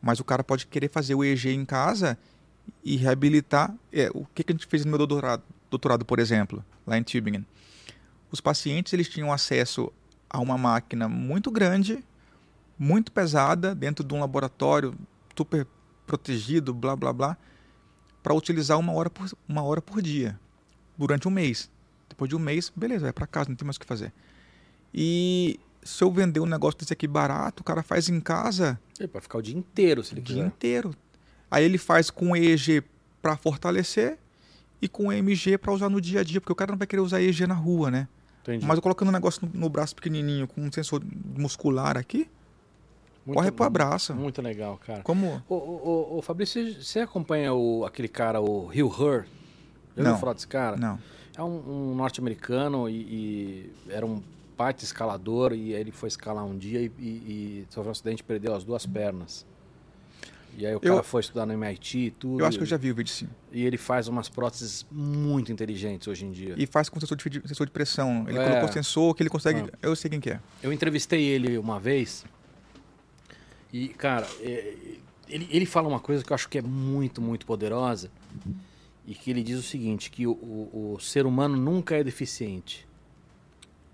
mas 0.00 0.20
o 0.20 0.24
cara 0.24 0.42
pode 0.42 0.66
querer 0.66 0.88
fazer 0.88 1.14
o 1.14 1.24
EEG 1.24 1.50
em 1.50 1.64
casa 1.64 2.18
e 2.84 2.96
reabilitar. 2.96 3.74
É, 3.92 4.10
o 4.14 4.24
que, 4.34 4.42
que 4.42 4.52
a 4.52 4.54
gente 4.54 4.66
fez 4.66 4.84
no 4.84 4.90
meu 4.90 4.98
doutorado, 4.98 5.42
doutorado, 5.70 6.04
por 6.04 6.18
exemplo, 6.18 6.64
lá 6.86 6.96
em 6.96 7.02
Tübingen? 7.02 7.44
Os 8.30 8.40
pacientes 8.40 8.92
eles 8.92 9.08
tinham 9.08 9.32
acesso 9.32 9.92
a 10.28 10.38
uma 10.40 10.58
máquina 10.58 11.08
muito 11.08 11.50
grande, 11.50 12.04
muito 12.78 13.10
pesada, 13.10 13.74
dentro 13.74 14.04
de 14.04 14.14
um 14.14 14.20
laboratório 14.20 14.94
super 15.36 15.66
protegido, 16.06 16.74
blá 16.74 16.96
blá 16.96 17.12
blá, 17.12 17.36
para 18.22 18.34
utilizar 18.34 18.78
uma 18.78 18.92
hora, 18.92 19.08
por, 19.10 19.30
uma 19.48 19.62
hora 19.62 19.80
por 19.80 20.02
dia, 20.02 20.38
durante 20.96 21.28
um 21.28 21.30
mês. 21.30 21.70
Depois 22.08 22.28
de 22.28 22.36
um 22.36 22.38
mês, 22.38 22.72
beleza, 22.74 23.04
vai 23.04 23.12
para 23.12 23.26
casa, 23.26 23.48
não 23.48 23.56
tem 23.56 23.66
mais 23.66 23.76
o 23.76 23.80
que 23.80 23.86
fazer. 23.86 24.12
E 24.92 25.60
se 25.88 26.04
eu 26.04 26.10
vender 26.10 26.40
um 26.40 26.46
negócio 26.46 26.78
desse 26.78 26.92
aqui 26.92 27.06
barato, 27.06 27.60
o 27.62 27.64
cara 27.64 27.82
faz 27.82 28.08
em 28.08 28.20
casa. 28.20 28.78
Ele 28.98 29.08
pode 29.08 29.22
ficar 29.22 29.38
o 29.38 29.42
dia 29.42 29.56
inteiro, 29.56 30.02
se 30.04 30.12
ele 30.14 30.20
o 30.20 30.24
quiser. 30.24 30.38
dia 30.38 30.46
inteiro. 30.46 30.94
Aí 31.50 31.64
ele 31.64 31.78
faz 31.78 32.10
com 32.10 32.36
EEG 32.36 32.82
para 33.22 33.36
fortalecer 33.36 34.18
e 34.82 34.88
com 34.88 35.12
EMG 35.12 35.56
para 35.58 35.72
usar 35.72 35.88
no 35.88 36.00
dia 36.00 36.20
a 36.20 36.24
dia, 36.24 36.40
porque 36.40 36.52
o 36.52 36.56
cara 36.56 36.72
não 36.72 36.78
vai 36.78 36.86
querer 36.86 37.00
usar 37.02 37.20
EEG 37.22 37.46
na 37.46 37.54
rua, 37.54 37.90
né? 37.90 38.06
Entendi. 38.42 38.64
Mas 38.66 38.76
eu 38.76 38.82
colocando 38.82 39.08
um 39.08 39.12
negócio 39.12 39.46
no, 39.52 39.60
no 39.60 39.68
braço 39.68 39.94
pequenininho 39.94 40.46
com 40.46 40.60
um 40.60 40.70
sensor 40.70 41.02
muscular 41.36 41.96
aqui, 41.96 42.28
Muito- 43.26 43.36
corre 43.38 43.50
pro 43.50 43.64
abraço. 43.64 44.14
Muito 44.14 44.40
legal, 44.42 44.78
cara. 44.86 45.02
Como? 45.02 45.42
Ô, 45.48 45.54
ô, 45.54 45.58
ô, 46.14 46.18
ô, 46.18 46.22
Fabrício, 46.22 46.82
você- 46.82 47.00
acompanha 47.00 47.52
o, 47.54 47.84
aquele 47.84 48.08
cara, 48.08 48.40
o 48.40 48.66
Hugh 48.68 48.88
Hur? 49.00 49.24
Já 49.96 50.02
Não. 50.04 50.10
ouviu 50.10 50.20
falar 50.20 50.32
desse 50.34 50.46
cara? 50.48 50.76
Não. 50.76 50.98
É 51.36 51.42
um, 51.42 51.90
um 51.92 51.94
norte-americano 51.94 52.88
e, 52.88 52.94
e 52.94 53.72
era 53.90 54.04
um 54.06 54.22
baita 54.58 54.82
escalador 54.84 55.52
e 55.54 55.72
ele 55.72 55.92
foi 55.92 56.08
escalar 56.08 56.44
um 56.44 56.58
dia 56.58 56.80
e, 56.80 56.90
e, 56.98 57.08
e 57.08 57.66
sofreu 57.70 57.88
um 57.88 57.92
acidente 57.92 58.20
e 58.20 58.24
perdeu 58.24 58.52
as 58.54 58.64
duas 58.64 58.84
pernas. 58.84 59.46
E 60.56 60.66
aí 60.66 60.72
o 60.74 60.80
Eu- 60.82 60.94
cara 60.94 61.02
foi 61.04 61.20
estudar 61.20 61.46
no 61.46 61.52
MIT 61.52 61.98
e 61.98 62.10
tudo. 62.10 62.40
Eu 62.40 62.46
acho 62.46 62.58
que 62.58 62.64
eu 62.64 62.66
já 62.66 62.76
vi 62.76 62.90
o 62.90 62.94
vídeo 62.94 63.12
sim. 63.12 63.28
E 63.52 63.64
ele 63.64 63.76
faz 63.76 64.08
umas 64.08 64.28
próteses 64.28 64.84
muito 64.90 65.52
inteligentes 65.52 66.08
hoje 66.08 66.24
em 66.26 66.32
dia. 66.32 66.54
E 66.58 66.66
faz 66.66 66.88
com 66.88 66.98
sensor 66.98 67.16
de, 67.16 67.46
sensor 67.46 67.66
de 67.66 67.70
pressão. 67.72 68.26
Ele 68.28 68.36
É. 68.38 68.44
colocou 68.48 68.68
sensor 68.72 69.14
que 69.14 69.22
ele 69.22 69.30
consegue. 69.30 69.60
Ah. 69.72 69.78
Eu 69.80 69.94
sei 69.94 70.10
quem 70.10 70.18
que 70.20 70.30
é. 70.30 70.40
Eu 70.60 70.72
entrevistei 70.72 71.22
ele 71.22 71.56
uma 71.58 71.78
vez 71.78 72.24
e, 73.72 73.88
cara, 73.90 74.26
é, 74.40 74.74
ele, 75.28 75.46
ele 75.50 75.66
fala 75.66 75.86
uma 75.86 76.00
coisa 76.00 76.24
que 76.24 76.32
eu 76.32 76.34
acho 76.34 76.48
que 76.48 76.58
é 76.58 76.62
muito, 76.62 77.20
muito 77.22 77.46
poderosa 77.46 78.10
e 79.06 79.14
que 79.14 79.30
ele 79.30 79.42
diz 79.44 79.58
o 79.60 79.62
seguinte, 79.62 80.10
que 80.10 80.26
o, 80.26 80.32
o, 80.32 80.94
o 80.96 81.00
ser 81.00 81.24
humano 81.26 81.56
nunca 81.56 81.94
é 81.94 82.02
deficiente, 82.02 82.87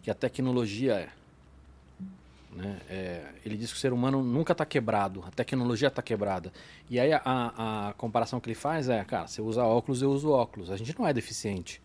que 0.05 0.11
a 0.11 0.15
tecnologia 0.15 0.93
é. 0.97 1.09
Né? 2.55 2.79
É, 2.91 3.25
ele 3.45 3.57
diz 3.57 3.73
que 3.73 3.79
o 3.79 3.81
ser 3.81 3.91
humano 3.91 4.23
nunca 4.23 4.53
está 4.53 4.65
quebrado, 4.67 5.25
a 5.27 5.31
tecnologia 5.31 5.89
está 5.89 6.03
quebrada. 6.03 6.53
E 6.91 7.01
aí 7.01 7.11
a, 7.11 7.23
a, 7.25 7.89
a 7.89 7.93
comparação 7.95 8.39
que 8.39 8.47
ele 8.47 8.55
faz 8.55 8.91
é, 8.91 9.03
cara, 9.03 9.27
você 9.27 9.41
usa 9.41 9.65
óculos, 9.65 10.03
eu 10.03 10.11
uso 10.11 10.31
óculos. 10.31 10.71
A 10.71 10.77
gente 10.77 10.97
não 10.99 11.09
é 11.09 11.13
deficiente. 11.13 11.81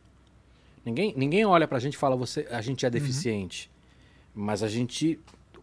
Ninguém, 0.85 1.13
ninguém 1.15 1.45
olha 1.45 1.65
pra 1.65 1.79
gente 1.79 1.93
e 1.93 1.97
fala, 1.97 2.17
você, 2.17 2.45
a 2.51 2.59
gente 2.59 2.85
é 2.85 2.89
deficiente. 2.89 3.71
Mas 4.35 4.61
a 4.61 4.67
gente 4.67 5.17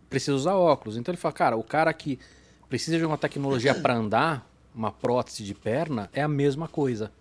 precisa 0.08 0.34
usar 0.34 0.54
óculos. 0.54 0.96
Então 0.96 1.12
ele 1.12 1.20
fala, 1.20 1.34
cara, 1.34 1.56
o 1.58 1.62
cara 1.62 1.92
que 1.92 2.18
precisa 2.70 2.96
de 2.96 3.04
uma 3.04 3.18
tecnologia 3.18 3.74
para 3.74 3.94
andar, 3.94 4.50
uma 4.74 4.90
prótese 4.90 5.44
de 5.44 5.54
perna, 5.54 6.08
é 6.10 6.22
a 6.22 6.28
mesma 6.28 6.68
coisa. 6.68 7.12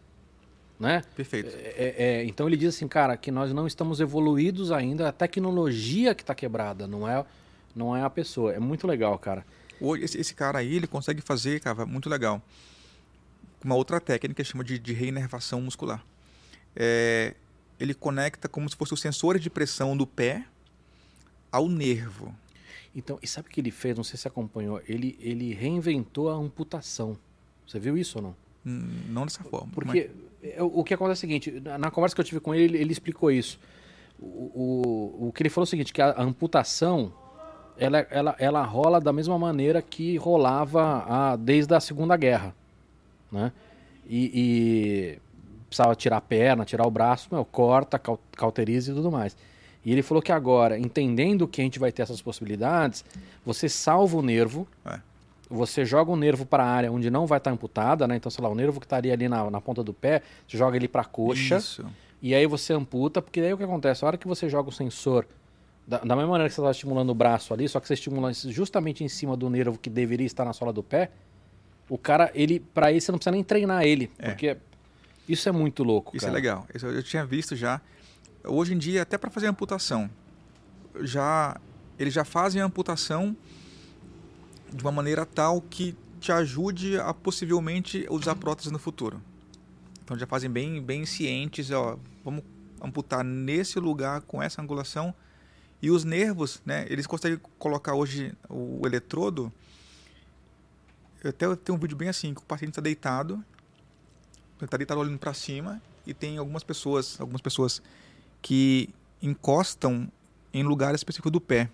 Né? 0.79 1.03
Perfeito. 1.15 1.49
É- 1.55 1.95
é- 1.97 2.25
então 2.25 2.47
ele 2.47 2.57
diz 2.57 2.75
assim, 2.75 2.87
cara, 2.87 3.15
que 3.15 3.31
nós 3.31 3.53
não 3.53 3.65
estamos 3.65 3.99
evoluídos 4.01 4.71
ainda, 4.71 5.07
a 5.07 5.11
tecnologia 5.11 6.13
que 6.13 6.21
está 6.23 6.35
quebrada, 6.35 6.85
não 6.85 7.07
é, 7.07 7.25
não 7.75 7.95
é 7.95 8.03
a 8.03 8.09
pessoa. 8.09 8.53
É 8.53 8.59
muito 8.59 8.85
legal, 8.85 9.17
cara. 9.17 9.45
Esse, 10.01 10.17
esse 10.19 10.33
cara 10.33 10.59
aí, 10.59 10.75
ele 10.75 10.87
consegue 10.87 11.21
fazer, 11.21 11.59
cara, 11.61 11.85
muito 11.85 12.09
legal. 12.09 12.41
Uma 13.63 13.75
outra 13.75 13.99
técnica 13.99 14.43
chama 14.43 14.63
de, 14.63 14.77
de 14.77 14.93
reinervação 14.93 15.61
muscular. 15.61 16.03
É, 16.75 17.33
ele 17.79 17.93
conecta 17.93 18.47
como 18.49 18.69
se 18.69 18.75
fosse 18.75 18.93
o 18.93 18.97
sensor 18.97 19.39
de 19.39 19.49
pressão 19.49 19.95
do 19.95 20.05
pé 20.05 20.45
ao 21.51 21.67
nervo. 21.69 22.35
Então, 22.93 23.17
e 23.21 23.27
sabe 23.27 23.47
o 23.47 23.51
que 23.51 23.59
ele 23.59 23.71
fez? 23.71 23.95
Não 23.95 24.03
sei 24.03 24.17
se 24.17 24.23
você 24.23 24.27
acompanhou. 24.27 24.81
Ele, 24.87 25.17
ele 25.19 25.53
reinventou 25.53 26.29
a 26.29 26.33
amputação. 26.35 27.17
Você 27.67 27.79
viu 27.79 27.97
isso 27.97 28.19
ou 28.19 28.23
não? 28.23 28.35
Hum, 28.65 28.87
Não 29.09 29.25
dessa 29.25 29.43
forma. 29.43 29.67
Porque 29.73 29.99
é, 29.99 30.09
o 30.59 30.79
o 30.81 30.83
que 30.83 30.93
acontece 30.93 31.17
é 31.17 31.19
o 31.19 31.29
seguinte, 31.29 31.61
na, 31.77 31.91
conversa 31.91 32.15
que 32.15 32.21
eu 32.21 32.25
tive 32.25 32.39
com 32.39 32.53
ele, 32.53 32.77
ele, 32.77 32.91
explicou 32.91 33.31
isso. 33.31 33.59
O, 34.19 34.25
o, 35.19 35.27
o 35.27 35.31
que 35.33 35.43
ele 35.43 35.49
falou 35.49 35.63
é 35.63 35.67
o 35.67 35.69
seguinte, 35.69 35.93
que 35.93 36.01
a, 36.01 36.21
amputação, 36.21 37.13
ela, 37.77 37.99
ela, 38.09 38.35
ela 38.39 38.63
rola 38.63 38.99
da 39.01 39.11
mesma 39.11 39.37
maneira 39.37 39.81
que 39.81 40.17
rolava 40.17 41.05
a, 41.07 41.35
desde 41.35 41.73
a 41.73 41.79
Segunda 41.79 42.15
Guerra, 42.15 42.55
né? 43.31 43.51
E, 44.07 44.31
e 44.33 45.19
precisava 45.67 45.95
tirar 45.95 46.17
a 46.17 46.21
perna, 46.21 46.63
tirar 46.63 46.85
o 46.85 46.91
braço, 46.91 47.27
meu, 47.31 47.43
corta, 47.43 47.97
cau- 47.97 48.19
cauteriza 48.35 48.91
e 48.91 48.95
tudo 48.95 49.11
mais. 49.11 49.35
E 49.83 49.91
ele 49.91 50.01
falou 50.01 50.21
que 50.21 50.31
agora, 50.31 50.79
entendendo 50.79 51.47
que 51.47 51.61
a 51.61 51.63
gente 51.63 51.77
vai 51.79 51.91
ter 51.91 52.01
essas 52.01 52.21
possibilidades, 52.21 53.03
você 53.45 53.67
salva 53.69 54.17
o 54.17 54.21
nervo, 54.21 54.67
É. 54.85 54.99
você 55.49 55.85
joga 55.85 56.11
o 56.11 56.15
nervo 56.15 56.45
para 56.45 56.63
a 56.63 56.67
área 56.67 56.91
onde 56.91 57.09
não 57.09 57.25
vai 57.27 57.37
estar 57.37 57.51
amputada, 57.51 58.07
né? 58.07 58.15
Então, 58.15 58.29
sei 58.31 58.43
lá, 58.43 58.49
o 58.49 58.55
nervo 58.55 58.79
que 58.79 58.85
estaria 58.85 59.13
ali 59.13 59.27
na, 59.29 59.49
na 59.51 59.61
ponta 59.61 59.83
do 59.83 59.93
pé, 59.93 60.21
você 60.47 60.57
joga 60.57 60.75
ele 60.75 60.87
para 60.87 61.01
a 61.01 61.05
coxa 61.05 61.57
Isso. 61.57 61.85
e 62.21 62.33
aí 62.33 62.45
você 62.47 62.73
amputa, 62.73 63.21
porque 63.21 63.41
daí 63.41 63.53
o 63.53 63.57
que 63.57 63.63
acontece? 63.63 64.03
A 64.03 64.07
hora 64.07 64.17
que 64.17 64.27
você 64.27 64.49
joga 64.49 64.69
o 64.69 64.71
sensor, 64.71 65.27
da, 65.87 65.99
da 65.99 66.15
mesma 66.15 66.31
maneira 66.31 66.49
que 66.49 66.55
você 66.55 66.61
está 66.61 66.71
estimulando 66.71 67.09
o 67.11 67.13
braço 67.15 67.53
ali, 67.53 67.67
só 67.69 67.79
que 67.79 67.87
você 67.87 67.93
estimula 67.93 68.31
justamente 68.33 69.03
em 69.03 69.07
cima 69.07 69.37
do 69.37 69.49
nervo 69.49 69.77
que 69.77 69.89
deveria 69.89 70.25
estar 70.25 70.43
na 70.45 70.53
sola 70.53 70.73
do 70.73 70.81
pé, 70.81 71.11
o 71.87 71.97
cara, 71.97 72.31
ele, 72.33 72.59
para 72.59 72.91
isso 72.91 73.05
você 73.05 73.11
não 73.11 73.19
precisa 73.19 73.31
nem 73.31 73.43
treinar 73.43 73.83
ele, 73.83 74.09
É. 74.17 74.29
porque 74.29 74.57
isso 75.29 75.47
é 75.47 75.51
muito 75.51 75.83
louco, 75.83 76.15
Isso 76.17 76.25
cara. 76.25 76.35
é 76.37 76.41
legal. 76.41 76.65
Isso 76.73 76.85
eu 76.87 77.03
tinha 77.03 77.23
visto 77.25 77.55
já. 77.55 77.79
Hoje 78.43 78.73
em 78.73 78.77
dia, 78.77 79.03
até 79.03 79.17
para 79.17 79.29
fazer 79.29 79.45
amputação, 79.47 80.09
já 81.01 81.59
eles 81.97 82.13
já 82.13 82.23
fazem 82.25 82.61
a 82.61 82.65
amputação 82.65 83.35
de 84.75 84.83
uma 84.83 84.91
maneira 84.91 85.25
tal 85.25 85.61
que 85.61 85.95
te 86.19 86.31
ajude 86.31 86.99
a 86.99 87.13
possivelmente 87.13 88.05
usar 88.09 88.35
prótese 88.35 88.71
no 88.71 88.77
futuro. 88.79 89.21
Então 90.03 90.17
já 90.17 90.27
fazem 90.27 90.49
bem, 90.49 90.81
bem 90.81 91.05
cientes, 91.05 91.71
ó, 91.71 91.97
vamos 92.23 92.43
amputar 92.81 93.23
nesse 93.23 93.79
lugar 93.79 94.21
com 94.21 94.41
essa 94.43 94.61
angulação. 94.61 95.13
E 95.81 95.89
os 95.89 96.03
nervos, 96.03 96.61
né, 96.65 96.85
eles 96.89 97.07
conseguem 97.07 97.39
colocar 97.57 97.93
hoje 97.93 98.33
o 98.49 98.85
eletrodo. 98.85 99.51
Eu 101.23 101.29
até 101.29 101.55
tenho 101.55 101.77
um 101.77 101.81
vídeo 101.81 101.97
bem 101.97 102.09
assim, 102.09 102.33
que 102.33 102.41
o 102.41 102.45
paciente 102.45 102.71
está 102.71 102.81
deitado, 102.81 103.43
está 104.61 104.77
deitado 104.77 104.99
olhando 104.99 105.17
para 105.17 105.33
cima 105.33 105.81
e 106.05 106.13
tem 106.13 106.37
algumas 106.37 106.63
pessoas, 106.63 107.19
algumas 107.19 107.41
pessoas 107.41 107.81
que 108.41 108.89
encostam 109.21 110.11
em 110.53 110.63
lugar 110.63 110.93
específico 110.93 111.31
do 111.31 111.41
pé. 111.41 111.69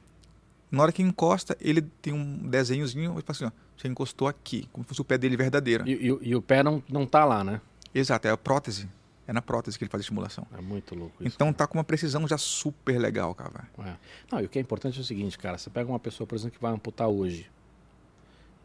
Na 0.71 0.83
hora 0.83 0.91
que 0.91 1.01
encosta, 1.03 1.55
ele 1.59 1.81
tem 1.81 2.13
um 2.13 2.47
desenhozinho 2.49 3.11
fala 3.11 3.23
assim, 3.27 3.45
ó, 3.45 3.51
você 3.77 3.87
encostou 3.89 4.27
aqui, 4.27 4.67
como 4.71 4.85
se 4.85 4.89
fosse 4.89 5.01
o 5.01 5.05
pé 5.05 5.17
dele 5.17 5.35
verdadeiro. 5.35 5.85
E, 5.87 5.91
e- 6.09 6.29
e 6.29 6.35
o 6.35 6.41
pé 6.41 6.63
não, 6.63 6.81
não 6.89 7.05
tá 7.05 7.25
lá, 7.25 7.43
né? 7.43 7.59
Exato, 7.93 8.27
é 8.27 8.31
a 8.31 8.37
prótese. 8.37 8.87
É 9.27 9.33
na 9.33 9.41
prótese 9.41 9.77
que 9.77 9.83
ele 9.83 9.89
faz 9.91 9.99
a 10.01 10.03
estimulação. 10.03 10.47
É 10.57 10.61
muito 10.61 10.95
louco 10.95 11.15
isso. 11.23 11.35
Então 11.35 11.51
tá 11.53 11.67
com 11.67 11.77
uma 11.77 11.83
precisão 11.83 12.27
já 12.27 12.37
super 12.37 12.97
legal, 12.97 13.35
cara. 13.35 13.67
É. 13.79 13.93
Não, 14.31 14.39
e 14.41 14.45
o 14.45 14.49
que 14.49 14.57
é 14.57 14.61
importante 14.61 14.97
é 14.97 15.01
o 15.01 15.03
seguinte, 15.05 15.37
cara, 15.37 15.57
você 15.57 15.69
pega 15.69 15.89
uma 15.89 15.99
pessoa, 15.99 16.25
por 16.25 16.35
exemplo, 16.35 16.55
que 16.57 16.61
vai 16.61 16.73
amputar 16.73 17.07
hoje. 17.07 17.49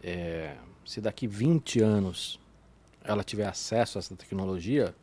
É, 0.03 0.57
se 0.85 1.01
daqui 1.01 1.27
20 1.27 1.81
anos 1.81 2.39
ela 3.05 3.23
tiver 3.24 3.47
acesso 3.47 3.99
a 3.99 4.01
essa 4.01 4.15
tecnologia, 4.16 4.95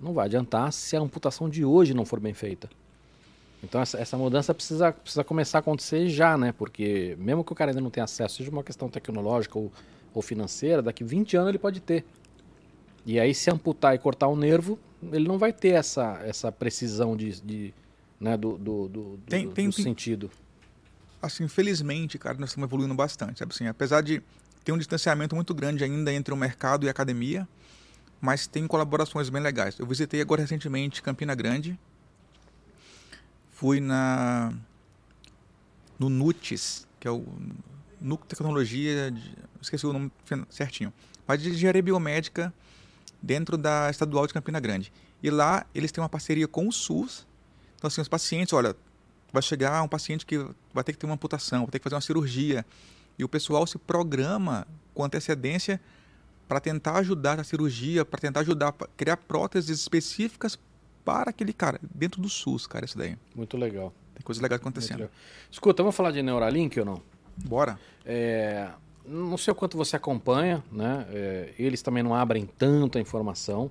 não 0.00 0.12
vai 0.12 0.26
adiantar 0.26 0.72
se 0.72 0.96
a 0.96 1.00
amputação 1.00 1.48
de 1.48 1.64
hoje 1.64 1.94
não 1.94 2.04
for 2.04 2.20
bem 2.20 2.34
feita. 2.34 2.68
Então 3.62 3.80
essa, 3.80 3.98
essa 3.98 4.16
mudança 4.18 4.52
precisa, 4.52 4.92
precisa 4.92 5.22
começar 5.22 5.58
a 5.58 5.60
acontecer 5.60 6.08
já, 6.08 6.36
né? 6.36 6.52
Porque 6.52 7.16
mesmo 7.18 7.44
que 7.44 7.52
o 7.52 7.54
cara 7.54 7.70
ainda 7.70 7.80
não 7.80 7.90
tenha 7.90 8.04
acesso, 8.04 8.36
seja 8.36 8.50
uma 8.50 8.64
questão 8.64 8.88
tecnológica 8.88 9.58
ou, 9.58 9.70
ou 10.12 10.20
financeira, 10.22 10.82
daqui 10.82 11.04
20 11.04 11.36
anos 11.36 11.48
ele 11.50 11.58
pode 11.58 11.80
ter. 11.80 12.04
E 13.06 13.18
aí 13.20 13.34
se 13.34 13.50
amputar 13.50 13.94
e 13.94 13.98
cortar 13.98 14.28
o 14.28 14.36
nervo, 14.36 14.78
ele 15.12 15.26
não 15.28 15.38
vai 15.38 15.52
ter 15.52 15.70
essa, 15.70 16.20
essa 16.24 16.50
precisão 16.52 17.16
de, 17.16 17.40
de, 17.40 17.74
né, 18.20 18.36
do, 18.36 18.56
do, 18.58 18.88
do, 18.88 19.02
do- 19.16 19.18
Tem- 19.28 19.46
do 19.48 19.52
tem- 19.52 19.70
tem- 19.70 19.84
sentido. 19.84 20.30
assim, 21.20 21.46
felizmente, 21.48 22.18
cara, 22.18 22.36
nós 22.38 22.50
estamos 22.50 22.66
evoluindo 22.68 22.94
bastante, 22.94 23.38
sabe 23.38 23.52
assim, 23.54 23.66
apesar 23.66 24.02
de 24.02 24.22
ter 24.64 24.70
um 24.72 24.78
distanciamento 24.78 25.34
muito 25.34 25.52
grande 25.54 25.82
ainda 25.82 26.12
entre 26.12 26.32
o 26.32 26.36
mercado 26.36 26.84
e 26.84 26.88
a 26.88 26.90
academia, 26.92 27.48
mas 28.20 28.46
tem 28.46 28.66
colaborações 28.68 29.28
bem 29.28 29.42
legais. 29.42 29.76
Eu 29.78 29.86
visitei 29.86 30.20
agora 30.20 30.40
recentemente 30.40 31.02
Campina 31.02 31.34
Grande, 31.34 31.76
fui 33.62 33.78
na 33.78 34.52
no 35.96 36.08
NUTES, 36.08 36.84
que 36.98 37.06
é 37.06 37.10
o 37.12 37.24
de 38.00 38.18
Tecnologia, 38.26 39.12
de, 39.12 39.38
esqueci 39.60 39.86
o 39.86 39.92
nome 39.92 40.10
certinho, 40.50 40.92
mas 41.24 41.40
de 41.40 41.50
engenharia 41.50 41.80
biomédica 41.80 42.52
dentro 43.22 43.56
da 43.56 43.88
Estadual 43.88 44.26
de 44.26 44.34
Campina 44.34 44.58
Grande. 44.58 44.92
E 45.22 45.30
lá 45.30 45.64
eles 45.72 45.92
têm 45.92 46.02
uma 46.02 46.08
parceria 46.08 46.48
com 46.48 46.66
o 46.66 46.72
SUS. 46.72 47.24
Então, 47.76 47.86
assim, 47.86 48.00
os 48.00 48.08
pacientes, 48.08 48.52
olha, 48.52 48.74
vai 49.32 49.40
chegar 49.40 49.80
um 49.80 49.86
paciente 49.86 50.26
que 50.26 50.44
vai 50.74 50.82
ter 50.82 50.92
que 50.92 50.98
ter 50.98 51.06
uma 51.06 51.14
amputação, 51.14 51.60
vai 51.60 51.70
ter 51.70 51.78
que 51.78 51.84
fazer 51.84 51.94
uma 51.94 52.00
cirurgia. 52.00 52.66
E 53.16 53.22
o 53.22 53.28
pessoal 53.28 53.64
se 53.64 53.78
programa 53.78 54.66
com 54.92 55.04
antecedência 55.04 55.80
para 56.48 56.58
tentar 56.58 56.96
ajudar 56.96 57.36
na 57.36 57.44
cirurgia, 57.44 58.04
para 58.04 58.18
tentar 58.18 58.40
ajudar 58.40 58.70
a 58.70 58.86
criar 58.96 59.18
próteses 59.18 59.78
específicas 59.78 60.58
para 61.04 61.30
aquele 61.30 61.52
cara, 61.52 61.80
dentro 61.94 62.20
do 62.20 62.28
SUS, 62.28 62.66
cara, 62.66 62.84
isso 62.84 62.96
daí. 62.96 63.16
Muito 63.34 63.56
legal. 63.56 63.92
Tem 64.14 64.22
coisas 64.22 64.42
legais 64.42 64.60
acontecendo. 64.60 65.08
Escuta, 65.50 65.82
vamos 65.82 65.96
falar 65.96 66.10
de 66.10 66.22
Neuralink 66.22 66.78
ou 66.78 66.86
não? 66.86 67.02
Bora. 67.44 67.78
É, 68.04 68.68
não 69.06 69.36
sei 69.36 69.52
o 69.52 69.54
quanto 69.54 69.76
você 69.76 69.96
acompanha, 69.96 70.62
né? 70.70 71.06
É, 71.10 71.54
eles 71.58 71.82
também 71.82 72.02
não 72.02 72.14
abrem 72.14 72.46
tanta 72.46 73.00
informação. 73.00 73.70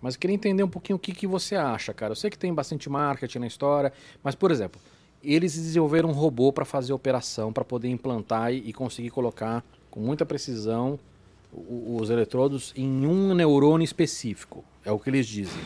Mas 0.00 0.14
eu 0.14 0.20
queria 0.20 0.34
entender 0.34 0.62
um 0.62 0.68
pouquinho 0.68 0.96
o 0.96 0.98
que, 0.98 1.12
que 1.12 1.26
você 1.26 1.54
acha, 1.54 1.92
cara. 1.92 2.12
Eu 2.12 2.16
sei 2.16 2.30
que 2.30 2.38
tem 2.38 2.52
bastante 2.52 2.88
marketing 2.88 3.38
na 3.38 3.46
história, 3.46 3.92
mas, 4.22 4.34
por 4.34 4.50
exemplo, 4.50 4.80
eles 5.22 5.54
desenvolveram 5.54 6.08
um 6.08 6.12
robô 6.12 6.52
para 6.52 6.64
fazer 6.64 6.92
operação, 6.92 7.52
para 7.52 7.64
poder 7.64 7.88
implantar 7.88 8.52
e, 8.52 8.68
e, 8.68 8.72
conseguir 8.72 9.10
colocar 9.10 9.62
com 9.90 10.00
muita 10.00 10.24
precisão 10.24 10.98
os, 11.52 12.02
os 12.02 12.10
eletrodos 12.10 12.72
em 12.74 13.06
um 13.06 13.34
neurônio 13.34 13.84
específico. 13.84 14.64
É 14.84 14.90
o 14.90 14.98
que 14.98 15.10
eles 15.10 15.26
dizem. 15.26 15.62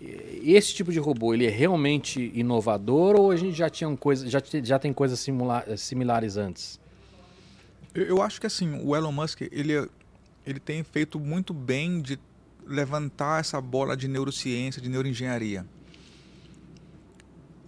Esse 0.00 0.74
tipo 0.74 0.92
de 0.92 0.98
robô, 0.98 1.34
ele 1.34 1.46
é 1.46 1.50
realmente 1.50 2.30
inovador 2.34 3.18
ou 3.18 3.30
a 3.30 3.36
gente 3.36 3.56
já 3.56 3.68
tinha 3.68 3.94
coisa, 3.96 4.28
já, 4.28 4.40
já 4.62 4.78
tem 4.78 4.92
coisas 4.92 5.18
similares 5.76 6.36
antes? 6.36 6.78
Eu, 7.92 8.04
eu 8.04 8.22
acho 8.22 8.40
que 8.40 8.46
assim, 8.46 8.80
o 8.84 8.94
Elon 8.94 9.10
Musk, 9.10 9.40
ele, 9.50 9.88
ele 10.46 10.60
tem 10.60 10.84
feito 10.84 11.18
muito 11.18 11.52
bem 11.52 12.00
de 12.00 12.18
levantar 12.64 13.40
essa 13.40 13.60
bola 13.60 13.96
de 13.96 14.06
neurociência, 14.06 14.80
de 14.80 14.88
neuroengenharia. 14.88 15.66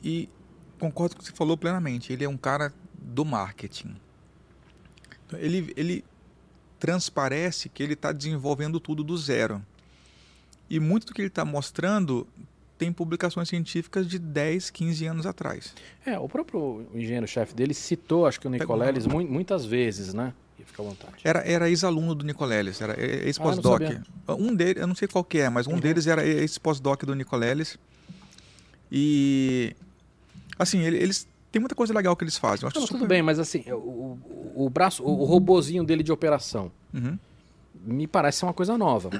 E 0.02 0.28
concordo 0.78 1.16
com 1.16 1.20
o 1.20 1.24
que 1.24 1.30
você 1.30 1.36
falou 1.36 1.56
plenamente. 1.56 2.12
Ele 2.12 2.24
é 2.24 2.28
um 2.28 2.36
cara 2.36 2.72
do 2.94 3.24
marketing. 3.24 3.96
Então, 5.26 5.38
ele, 5.38 5.72
ele 5.76 6.04
transparece 6.78 7.68
que 7.68 7.82
ele 7.82 7.94
está 7.94 8.12
desenvolvendo 8.12 8.78
tudo 8.78 9.02
do 9.02 9.16
zero. 9.16 9.64
E 10.70 10.78
muito 10.78 11.08
do 11.08 11.12
que 11.12 11.20
ele 11.20 11.28
está 11.28 11.44
mostrando 11.44 12.26
tem 12.78 12.90
publicações 12.90 13.48
científicas 13.48 14.08
de 14.08 14.18
10, 14.18 14.70
15 14.70 15.06
anos 15.06 15.26
atrás. 15.26 15.74
É, 16.06 16.18
o 16.18 16.26
próprio 16.26 16.86
engenheiro-chefe 16.94 17.54
dele 17.54 17.74
citou, 17.74 18.24
acho 18.24 18.40
que 18.40 18.46
o 18.46 18.50
Nicoleles, 18.50 19.06
muitas 19.06 19.66
vezes, 19.66 20.14
né? 20.14 20.32
Fica 20.64 20.82
à 20.82 20.84
vontade. 20.84 21.14
Era, 21.24 21.40
era 21.40 21.68
ex-aluno 21.68 22.14
do 22.14 22.24
Nicoleles, 22.24 22.80
era 22.80 22.98
ex-pós-doc. 22.98 23.82
Ah, 24.26 24.34
um 24.34 24.54
deles, 24.54 24.80
eu 24.80 24.86
não 24.86 24.94
sei 24.94 25.08
qual 25.08 25.24
que 25.24 25.38
é, 25.38 25.50
mas 25.50 25.66
um 25.66 25.72
uhum. 25.72 25.80
deles 25.80 26.06
era 26.06 26.24
ex-pós-doc 26.24 27.04
do 27.04 27.14
Nicoleles. 27.14 27.76
E, 28.90 29.74
assim, 30.58 30.80
eles 30.80 31.28
tem 31.50 31.60
muita 31.60 31.74
coisa 31.74 31.92
legal 31.92 32.14
que 32.14 32.24
eles 32.24 32.38
fazem. 32.38 32.64
Não, 32.64 32.70
super... 32.70 32.94
Tudo 32.94 33.06
bem, 33.06 33.22
mas 33.22 33.38
assim, 33.38 33.64
o, 33.72 33.74
o, 33.74 34.66
o 34.66 34.70
braço, 34.70 35.02
o, 35.02 35.20
o 35.20 35.24
robozinho 35.24 35.82
dele 35.82 36.02
de 36.02 36.12
operação, 36.12 36.70
uhum. 36.94 37.18
me 37.84 38.06
parece 38.06 38.38
ser 38.38 38.46
uma 38.46 38.54
coisa 38.54 38.78
nova. 38.78 39.10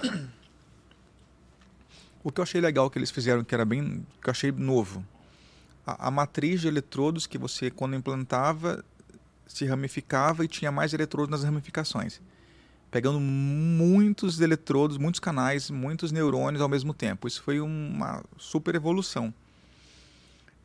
O 2.23 2.31
que 2.31 2.41
eu 2.41 2.43
achei 2.43 2.61
legal 2.61 2.91
que 2.91 2.99
eles 2.99 3.11
fizeram, 3.11 3.43
que 3.43 3.55
era 3.55 3.65
bem, 3.65 4.07
que 4.23 4.29
eu 4.29 4.31
achei 4.31 4.53
novo, 4.53 5.05
a, 5.87 6.09
a 6.09 6.11
matriz 6.11 6.61
de 6.61 6.69
eletrodos 6.69 7.27
que 7.27 7.39
você, 7.39 7.71
quando 7.71 7.97
implantava, 7.97 8.85
se 9.47 9.65
ramificava 9.65 10.45
e 10.45 10.49
tinha 10.49 10.71
mais 10.71 10.93
eletrodos 10.93 11.31
nas 11.31 11.45
ramificações. 11.45 12.21
Pegando 12.91 13.21
muitos 13.21 14.41
eletrodos, 14.41 14.99
muitos 14.99 15.21
canais, 15.21 15.71
muitos 15.71 16.13
neurônios 16.13 16.61
ao 16.61 16.69
mesmo 16.69 16.93
tempo. 16.93 17.27
Isso 17.27 17.43
foi 17.43 17.61
uma 17.61 18.23
super 18.37 18.75
evolução. 18.75 19.33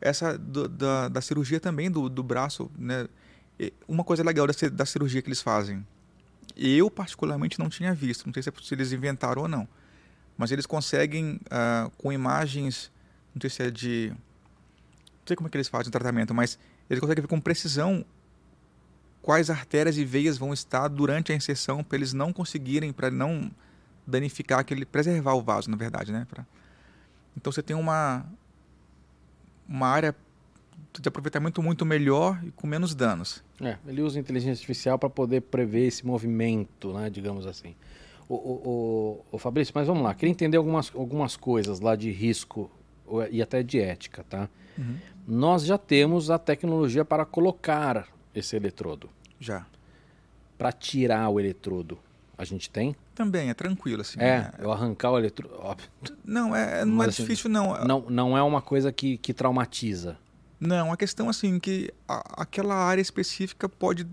Essa 0.00 0.36
do, 0.36 0.68
da, 0.68 1.08
da 1.08 1.20
cirurgia 1.20 1.58
também 1.58 1.90
do, 1.90 2.08
do 2.08 2.22
braço, 2.22 2.70
né? 2.76 3.08
uma 3.88 4.04
coisa 4.04 4.22
legal 4.22 4.46
da, 4.46 4.52
da 4.70 4.84
cirurgia 4.84 5.22
que 5.22 5.28
eles 5.28 5.40
fazem, 5.40 5.86
eu 6.56 6.90
particularmente 6.90 7.58
não 7.58 7.68
tinha 7.68 7.94
visto, 7.94 8.26
não 8.26 8.32
sei 8.32 8.42
se, 8.42 8.48
é, 8.48 8.52
se 8.62 8.74
eles 8.74 8.92
inventaram 8.92 9.42
ou 9.42 9.48
não, 9.48 9.66
mas 10.36 10.52
eles 10.52 10.66
conseguem, 10.66 11.40
uh, 11.46 11.90
com 11.96 12.12
imagens, 12.12 12.90
não 13.34 13.40
sei 13.40 13.50
se 13.50 13.62
é 13.62 13.70
de. 13.70 14.08
Não 14.10 15.26
sei 15.26 15.36
como 15.36 15.48
é 15.48 15.50
que 15.50 15.56
eles 15.56 15.68
fazem 15.68 15.88
o 15.88 15.92
tratamento, 15.92 16.34
mas 16.34 16.58
eles 16.88 17.00
conseguem 17.00 17.22
ver 17.22 17.28
com 17.28 17.40
precisão 17.40 18.04
quais 19.22 19.50
artérias 19.50 19.98
e 19.98 20.04
veias 20.04 20.38
vão 20.38 20.52
estar 20.52 20.86
durante 20.88 21.32
a 21.32 21.34
inserção 21.34 21.82
para 21.82 21.98
eles 21.98 22.12
não 22.12 22.32
conseguirem, 22.32 22.92
para 22.92 23.10
não 23.10 23.50
danificar 24.06 24.60
aquele, 24.60 24.84
preservar 24.84 25.34
o 25.34 25.42
vaso, 25.42 25.68
na 25.68 25.76
verdade, 25.76 26.12
né? 26.12 26.26
Pra... 26.30 26.46
Então 27.36 27.52
você 27.52 27.62
tem 27.62 27.74
uma 27.74 28.24
uma 29.68 29.88
área 29.88 30.14
de 31.00 31.08
aproveitamento 31.08 31.62
muito 31.62 31.84
melhor 31.84 32.40
e 32.44 32.50
com 32.52 32.66
menos 32.66 32.94
danos. 32.94 33.42
É, 33.60 33.76
ele 33.86 34.00
usa 34.02 34.18
inteligência 34.18 34.52
artificial 34.52 34.98
para 34.98 35.10
poder 35.10 35.42
prever 35.42 35.86
esse 35.86 36.06
movimento, 36.06 36.92
né, 36.92 37.10
digamos 37.10 37.46
assim. 37.46 37.74
O, 38.28 38.34
o, 38.34 39.24
o, 39.30 39.38
Fabrício, 39.38 39.72
mas 39.74 39.86
vamos 39.86 40.02
lá, 40.02 40.12
queria 40.12 40.32
entender 40.32 40.56
algumas, 40.56 40.90
algumas 40.94 41.36
coisas 41.36 41.78
lá 41.78 41.94
de 41.94 42.10
risco 42.10 42.68
e 43.30 43.40
até 43.40 43.62
de 43.62 43.78
ética, 43.78 44.24
tá? 44.28 44.48
Uhum. 44.76 44.96
Nós 45.26 45.64
já 45.64 45.78
temos 45.78 46.28
a 46.28 46.38
tecnologia 46.38 47.04
para 47.04 47.24
colocar 47.24 48.08
esse 48.34 48.56
eletrodo. 48.56 49.08
Já. 49.38 49.64
Para 50.58 50.72
tirar 50.72 51.28
o 51.28 51.38
eletrodo, 51.38 51.98
a 52.36 52.44
gente 52.44 52.68
tem? 52.68 52.96
Também, 53.14 53.48
é 53.48 53.54
tranquilo, 53.54 54.02
assim. 54.02 54.18
É, 54.20 54.40
né? 54.40 54.52
eu 54.58 54.72
arrancar 54.72 55.12
o 55.12 55.18
eletrodo. 55.18 55.82
Não, 56.24 56.54
é, 56.54 56.84
não 56.84 57.02
é 57.02 57.06
assim, 57.06 57.22
difícil, 57.22 57.48
não. 57.48 57.84
Não, 57.84 58.10
não 58.10 58.38
é 58.38 58.42
uma 58.42 58.60
coisa 58.60 58.92
que, 58.92 59.18
que 59.18 59.32
traumatiza. 59.32 60.18
Não, 60.58 60.92
a 60.92 60.96
questão 60.96 61.28
assim 61.28 61.58
que 61.58 61.92
a, 62.08 62.42
aquela 62.42 62.74
área 62.74 63.00
específica 63.00 63.68
pode 63.68 64.06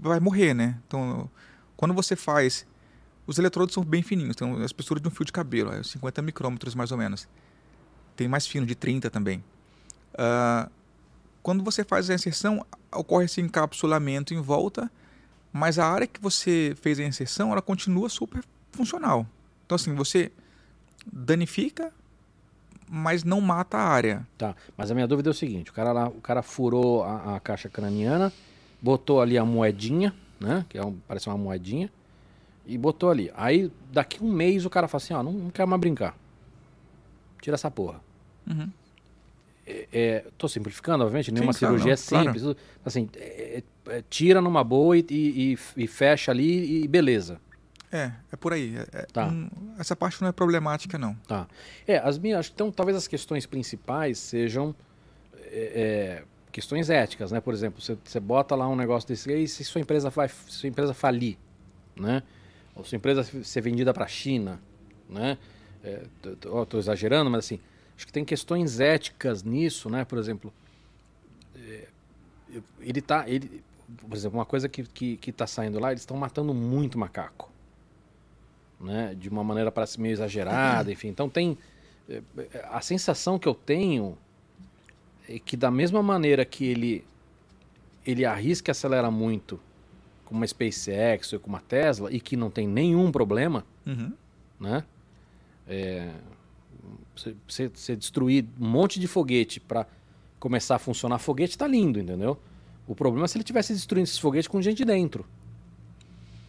vai 0.00 0.18
morrer, 0.20 0.54
né? 0.54 0.78
Então, 0.86 1.30
quando 1.76 1.94
você 1.94 2.16
faz 2.16 2.66
os 3.26 3.38
eletrodos 3.38 3.74
são 3.74 3.82
bem 3.82 4.02
fininhos, 4.02 4.36
tem 4.36 4.62
a 4.62 4.64
espessura 4.64 5.00
de 5.00 5.08
um 5.08 5.10
fio 5.10 5.24
de 5.24 5.32
cabelo, 5.32 5.72
é 5.72 5.82
50 5.82 6.20
micrômetros 6.22 6.74
mais 6.74 6.92
ou 6.92 6.98
menos. 6.98 7.26
Tem 8.16 8.28
mais 8.28 8.46
fino, 8.46 8.66
de 8.66 8.74
30 8.74 9.10
também. 9.10 9.42
Uh, 10.14 10.70
quando 11.42 11.64
você 11.64 11.82
faz 11.82 12.08
a 12.10 12.14
inserção, 12.14 12.64
ocorre 12.92 13.24
esse 13.24 13.40
encapsulamento 13.40 14.34
em 14.34 14.40
volta, 14.40 14.90
mas 15.52 15.78
a 15.78 15.86
área 15.86 16.06
que 16.06 16.20
você 16.20 16.74
fez 16.80 17.00
a 17.00 17.04
inserção, 17.04 17.50
ela 17.50 17.62
continua 17.62 18.08
super 18.08 18.44
funcional. 18.72 19.26
Então, 19.64 19.76
assim, 19.76 19.94
você 19.94 20.30
danifica, 21.10 21.92
mas 22.88 23.24
não 23.24 23.40
mata 23.40 23.78
a 23.78 23.88
área. 23.88 24.26
Tá, 24.36 24.54
mas 24.76 24.90
a 24.90 24.94
minha 24.94 25.06
dúvida 25.06 25.30
é 25.30 25.32
o 25.32 25.34
seguinte: 25.34 25.70
o 25.70 25.74
cara, 25.74 25.92
lá, 25.92 26.08
o 26.08 26.20
cara 26.20 26.42
furou 26.42 27.02
a, 27.02 27.36
a 27.36 27.40
caixa 27.40 27.68
craniana, 27.68 28.32
botou 28.80 29.20
ali 29.20 29.38
a 29.38 29.44
moedinha, 29.44 30.14
né? 30.38 30.64
Que 30.68 30.78
é 30.78 30.84
um, 30.84 30.96
parece 31.08 31.28
uma 31.28 31.38
moedinha 31.38 31.90
e 32.66 32.78
botou 32.78 33.10
ali. 33.10 33.30
Aí, 33.34 33.70
daqui 33.92 34.22
um 34.22 34.32
mês, 34.32 34.64
o 34.64 34.70
cara 34.70 34.88
fala 34.88 35.02
assim, 35.02 35.14
ó, 35.14 35.22
não, 35.22 35.32
não 35.32 35.50
quero 35.50 35.68
mais 35.68 35.80
brincar. 35.80 36.16
Tira 37.40 37.54
essa 37.54 37.70
porra. 37.70 38.00
Uhum. 38.46 38.70
É, 39.66 39.88
é, 39.92 40.24
tô 40.36 40.48
simplificando, 40.48 41.04
obviamente, 41.04 41.32
nenhuma 41.32 41.52
Sim, 41.52 41.60
cirurgia 41.60 41.92
é 41.92 41.96
simples. 41.96 42.42
Claro. 42.42 42.58
Assim, 42.84 43.08
é, 43.16 43.62
é, 43.88 44.02
tira 44.08 44.40
numa 44.40 44.62
boa 44.62 44.96
e, 44.96 45.04
e, 45.10 45.58
e, 45.76 45.86
fecha 45.86 46.30
ali 46.30 46.82
e 46.82 46.88
beleza. 46.88 47.40
É, 47.90 48.12
é 48.32 48.36
por 48.36 48.52
aí. 48.52 48.76
É, 48.76 48.98
é, 48.98 49.02
tá. 49.12 49.26
Um, 49.26 49.48
essa 49.78 49.94
parte 49.94 50.20
não 50.20 50.28
é 50.28 50.32
problemática, 50.32 50.98
não. 50.98 51.14
Tá. 51.26 51.46
É, 51.86 51.98
as 51.98 52.18
minhas, 52.18 52.50
então, 52.52 52.70
talvez 52.70 52.96
as 52.96 53.06
questões 53.06 53.46
principais 53.46 54.18
sejam 54.18 54.74
questões 56.50 56.90
éticas, 56.90 57.32
né? 57.32 57.40
Por 57.40 57.52
exemplo, 57.54 57.80
você, 57.80 57.96
você 58.04 58.20
bota 58.20 58.54
lá 58.54 58.68
um 58.68 58.76
negócio 58.76 59.08
desse 59.08 59.32
e 59.32 59.48
se 59.48 59.64
sua 59.64 59.80
empresa 59.80 60.10
vai, 60.10 60.28
sua 60.28 60.68
empresa 60.68 60.94
falir, 60.94 61.36
né? 61.96 62.22
Ou 62.74 62.84
sua 62.84 62.96
empresa 62.96 63.22
ser 63.44 63.60
vendida 63.60 63.92
para 63.94 64.04
a 64.04 64.08
China, 64.08 64.60
né? 65.08 65.38
Estou 66.22 66.66
é, 66.72 66.76
exagerando, 66.78 67.30
mas 67.30 67.44
assim, 67.44 67.60
acho 67.96 68.06
que 68.06 68.12
tem 68.12 68.24
questões 68.24 68.80
éticas 68.80 69.42
nisso, 69.42 69.88
né? 69.88 70.04
Por 70.04 70.18
exemplo, 70.18 70.52
é, 71.56 71.88
ele 72.80 73.00
tá, 73.00 73.28
ele, 73.28 73.62
por 74.08 74.16
exemplo, 74.16 74.38
uma 74.38 74.46
coisa 74.46 74.68
que 74.68 74.82
que, 74.84 75.16
que 75.16 75.32
tá 75.32 75.46
saindo 75.46 75.78
lá, 75.78 75.90
eles 75.90 76.02
estão 76.02 76.16
matando 76.16 76.54
muito 76.54 76.98
macaco, 76.98 77.50
né? 78.80 79.14
De 79.14 79.28
uma 79.28 79.44
maneira 79.44 79.70
parece 79.70 80.00
meio 80.00 80.12
exagerada, 80.12 80.90
enfim. 80.90 81.08
Então 81.08 81.28
tem 81.28 81.56
é, 82.08 82.22
a 82.70 82.80
sensação 82.80 83.38
que 83.38 83.46
eu 83.46 83.54
tenho 83.54 84.18
é 85.28 85.38
que 85.38 85.56
da 85.56 85.70
mesma 85.70 86.02
maneira 86.02 86.44
que 86.44 86.64
ele 86.64 87.04
ele 88.06 88.24
arrisca 88.24 88.70
e 88.70 88.72
acelera 88.72 89.10
muito 89.10 89.58
com 90.24 90.34
uma 90.34 90.46
SpaceX 90.46 91.32
ou 91.32 91.40
com 91.40 91.48
uma 91.48 91.60
Tesla 91.60 92.12
e 92.12 92.20
que 92.20 92.36
não 92.36 92.50
tem 92.50 92.66
nenhum 92.66 93.10
problema, 93.12 93.64
Uhum. 93.86 94.12
né? 94.60 94.84
É, 95.68 96.10
você, 97.14 97.34
você- 97.72 97.96
destruir 97.96 98.44
um 98.60 98.68
monte 98.68 98.98
de 99.00 99.06
foguete 99.06 99.60
para 99.60 99.86
começar 100.38 100.76
a 100.76 100.78
funcionar 100.78 101.18
foguete 101.18 101.56
tá 101.56 101.66
lindo, 101.66 101.98
entendeu? 101.98 102.38
O 102.86 102.94
problema 102.94 103.24
é 103.24 103.28
se 103.28 103.36
ele 103.38 103.44
tivesse 103.44 103.72
destruindo 103.72 104.04
esses 104.04 104.18
foguetes 104.18 104.46
com 104.48 104.60
gente 104.60 104.84
dentro. 104.84 105.24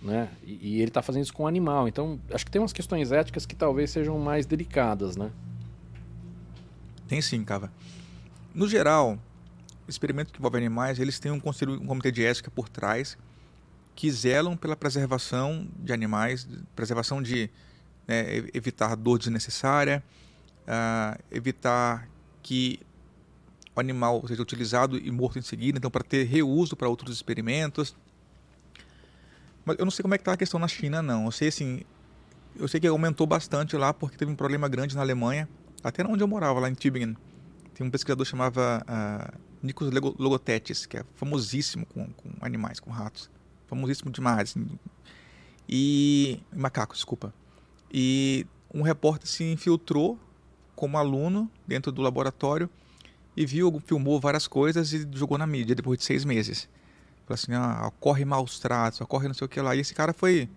Né? 0.02 0.30
E, 0.44 0.76
e 0.78 0.82
ele 0.82 0.92
tá 0.92 1.02
fazendo 1.02 1.24
isso 1.24 1.34
com 1.34 1.44
um 1.44 1.48
animal. 1.48 1.88
Então, 1.88 2.20
acho 2.30 2.46
que 2.46 2.52
tem 2.52 2.62
umas 2.62 2.74
questões 2.74 3.12
éticas 3.12 3.46
que 3.46 3.56
talvez 3.56 3.90
sejam 3.90 4.20
mais 4.20 4.46
delicadas, 4.46 5.16
né? 5.16 5.32
Tem 7.08 7.22
sim, 7.22 7.44
Cava. 7.44 7.72
No 8.54 8.68
geral, 8.68 9.18
experimentos 9.88 10.32
que 10.32 10.40
envolvem 10.40 10.60
animais, 10.66 11.00
eles 11.00 11.20
têm 11.20 11.32
um, 11.32 11.40
conselho, 11.40 11.74
um 11.82 11.86
comitê 11.86 12.12
de 12.12 12.24
ética 12.24 12.52
por 12.52 12.68
trás 12.70 13.18
que 13.96 14.12
zelam 14.12 14.58
pela 14.58 14.76
preservação 14.76 15.68
de 15.78 15.94
animais, 15.94 16.48
preservação 16.76 17.22
de 17.22 17.50
né, 18.06 18.44
evitar 18.54 18.94
dor 18.96 19.18
desnecessária, 19.18 20.04
ah, 20.68 21.18
evitar 21.32 22.08
que 22.44 22.80
o 23.76 23.80
animal 23.80 24.26
seja 24.28 24.42
utilizado 24.42 24.98
e 24.98 25.10
morto 25.10 25.40
em 25.40 25.42
seguida, 25.42 25.78
então 25.78 25.90
para 25.90 26.04
ter 26.04 26.26
reuso 26.26 26.76
para 26.76 26.90
outros 26.90 27.16
experimentos. 27.16 27.96
Mas 29.64 29.78
eu 29.80 29.86
não 29.86 29.92
sei 29.92 30.04
como 30.04 30.14
é 30.14 30.18
que 30.18 30.22
está 30.22 30.34
a 30.34 30.38
questão 30.38 30.60
na 30.60 30.68
China, 30.68 31.02
não. 31.02 31.26
Eu 31.26 31.32
sei 31.32 31.48
assim, 31.48 31.82
eu 32.56 32.68
sei 32.68 32.80
que 32.80 32.88
aumentou 32.88 33.26
bastante 33.26 33.76
lá 33.78 33.94
porque 33.94 34.18
teve 34.18 34.32
um 34.32 34.36
problema 34.36 34.68
grande 34.68 34.96
na 34.96 35.02
Alemanha, 35.02 35.48
até 35.84 36.06
onde 36.06 36.22
eu 36.22 36.28
morava, 36.28 36.60
lá 36.60 36.70
em 36.70 36.76
Tübingen. 36.76 37.16
Tem 37.74 37.86
um 37.86 37.90
pesquisador 37.90 38.26
chamava 38.26 38.84
ah, 38.88 39.34
Nikos 39.64 39.90
Logothetis, 39.92 40.86
que 40.86 40.98
é 40.98 41.06
famosíssimo 41.16 41.86
com, 41.88 42.08
com 42.08 42.30
animais, 42.42 42.80
com 42.80 42.92
ratos. 42.92 43.30
Famosíssimo 43.68 44.12
demais. 44.12 44.50
assim. 44.52 44.68
E. 45.68 46.40
Macacos, 46.56 46.98
desculpa. 46.98 47.34
E 47.92 48.46
um 48.74 48.82
repórter 48.82 49.28
se 49.28 49.44
infiltrou 49.44 50.20
como 50.76 50.98
aluno 50.98 51.50
dentro 51.66 51.92
do 51.92 52.02
laboratório 52.02 52.70
e 53.38 53.46
viu, 53.46 53.82
filmou 53.86 54.20
várias 54.20 54.48
coisas 54.48 54.92
e 54.94 55.08
jogou 55.14 55.38
na 55.38 55.48
mídia 55.48 55.76
depois 55.76 55.98
de 56.00 56.06
seis 56.06 56.24
meses. 56.26 56.68
Falou 57.26 57.36
assim: 57.36 57.54
ah, 57.54 57.88
ocorre 57.88 58.24
maus 58.26 58.60
tratos, 58.60 59.02
ocorre 59.02 59.28
não 59.28 59.34
sei 59.34 59.46
o 59.46 59.50
que 59.50 59.60
lá. 59.62 59.76
E 59.76 59.80
esse 59.80 59.94
cara 59.94 60.14
foi 60.14 60.50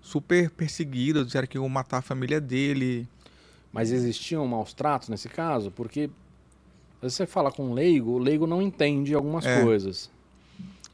super 0.00 0.50
perseguido, 0.50 1.24
disseram 1.24 1.46
que 1.46 1.56
iam 1.58 1.68
matar 1.68 1.98
a 1.98 2.02
família 2.02 2.40
dele. 2.40 3.06
Mas 3.72 3.92
existiam 3.92 4.44
maus 4.46 4.72
tratos 4.72 5.08
nesse 5.08 5.28
caso? 5.28 5.70
Porque 5.70 6.10
você 7.00 7.26
fala 7.26 7.52
com 7.52 7.70
um 7.70 7.72
leigo, 7.72 8.10
o 8.12 8.18
leigo 8.18 8.46
não 8.46 8.60
entende 8.60 9.14
algumas 9.14 9.44
É. 9.46 9.62
coisas. 9.62 10.10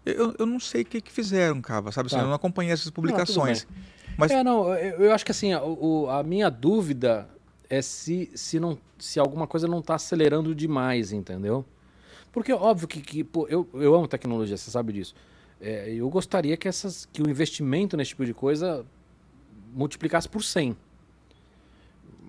Eu, 0.06 0.34
eu 0.38 0.46
não 0.46 0.60
sei 0.60 0.82
o 0.82 0.84
que, 0.84 1.00
que 1.00 1.10
fizeram, 1.12 1.60
Cava, 1.60 1.90
sabe? 1.92 2.06
Assim, 2.06 2.16
Tá. 2.16 2.22
Eu 2.22 2.28
não 2.28 2.34
acompanhei 2.34 2.72
essas 2.72 2.90
publicações. 2.90 3.66
Mas- 4.16 4.30
É, 4.30 4.42
não, 4.44 4.72
eu, 4.74 5.00
eu 5.06 5.12
acho 5.12 5.24
que 5.24 5.30
assim, 5.32 5.52
o- 5.54 6.04
o- 6.04 6.10
a 6.10 6.22
minha 6.22 6.48
dúvida 6.48 7.28
é 7.68 7.82
se, 7.82 8.30
se, 8.34 8.58
não, 8.60 8.78
se 8.98 9.18
alguma 9.18 9.46
coisa 9.46 9.66
não 9.68 9.80
está 9.80 9.96
acelerando 9.96 10.54
demais, 10.54 11.12
entendeu? 11.12 11.64
Porque 12.32 12.52
óbvio 12.52 12.86
que, 12.86 13.00
que, 13.00 13.24
pô, 13.24 13.46
eu, 13.48 13.68
eu 13.74 13.94
amo 13.94 14.06
tecnologia, 14.06 14.56
você 14.56 14.70
sabe 14.70 14.92
disso. 14.92 15.14
É, 15.60 15.90
eu 15.92 16.08
gostaria 16.08 16.56
que, 16.56 16.68
essas, 16.68 17.06
que 17.12 17.20
o 17.22 17.28
investimento 17.28 17.96
nesse 17.96 18.10
tipo 18.10 18.24
de 18.24 18.32
coisa 18.32 18.86
multiplicasse 19.74 20.28
por 20.28 20.42
100. 20.44 20.76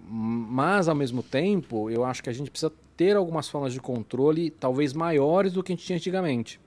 Mas, 0.10 0.88
ao 0.88 0.96
mesmo 0.96 1.22
tempo, 1.22 1.90
eu 1.90 2.06
acho 2.06 2.24
que 2.24 2.30
a 2.30 2.34
gente 2.34 2.50
precisa 2.50 2.72
ter 2.96 3.16
algumas 3.16 3.50
formas 3.50 3.74
de 3.74 3.80
controle 3.82 4.50
talvez 4.50 4.94
maiores 4.94 5.52
do 5.54 5.62
que 5.62 5.74
a 5.74 5.76
gente 5.76 5.86
tinha 5.86 5.98
antigamente. 5.98 6.60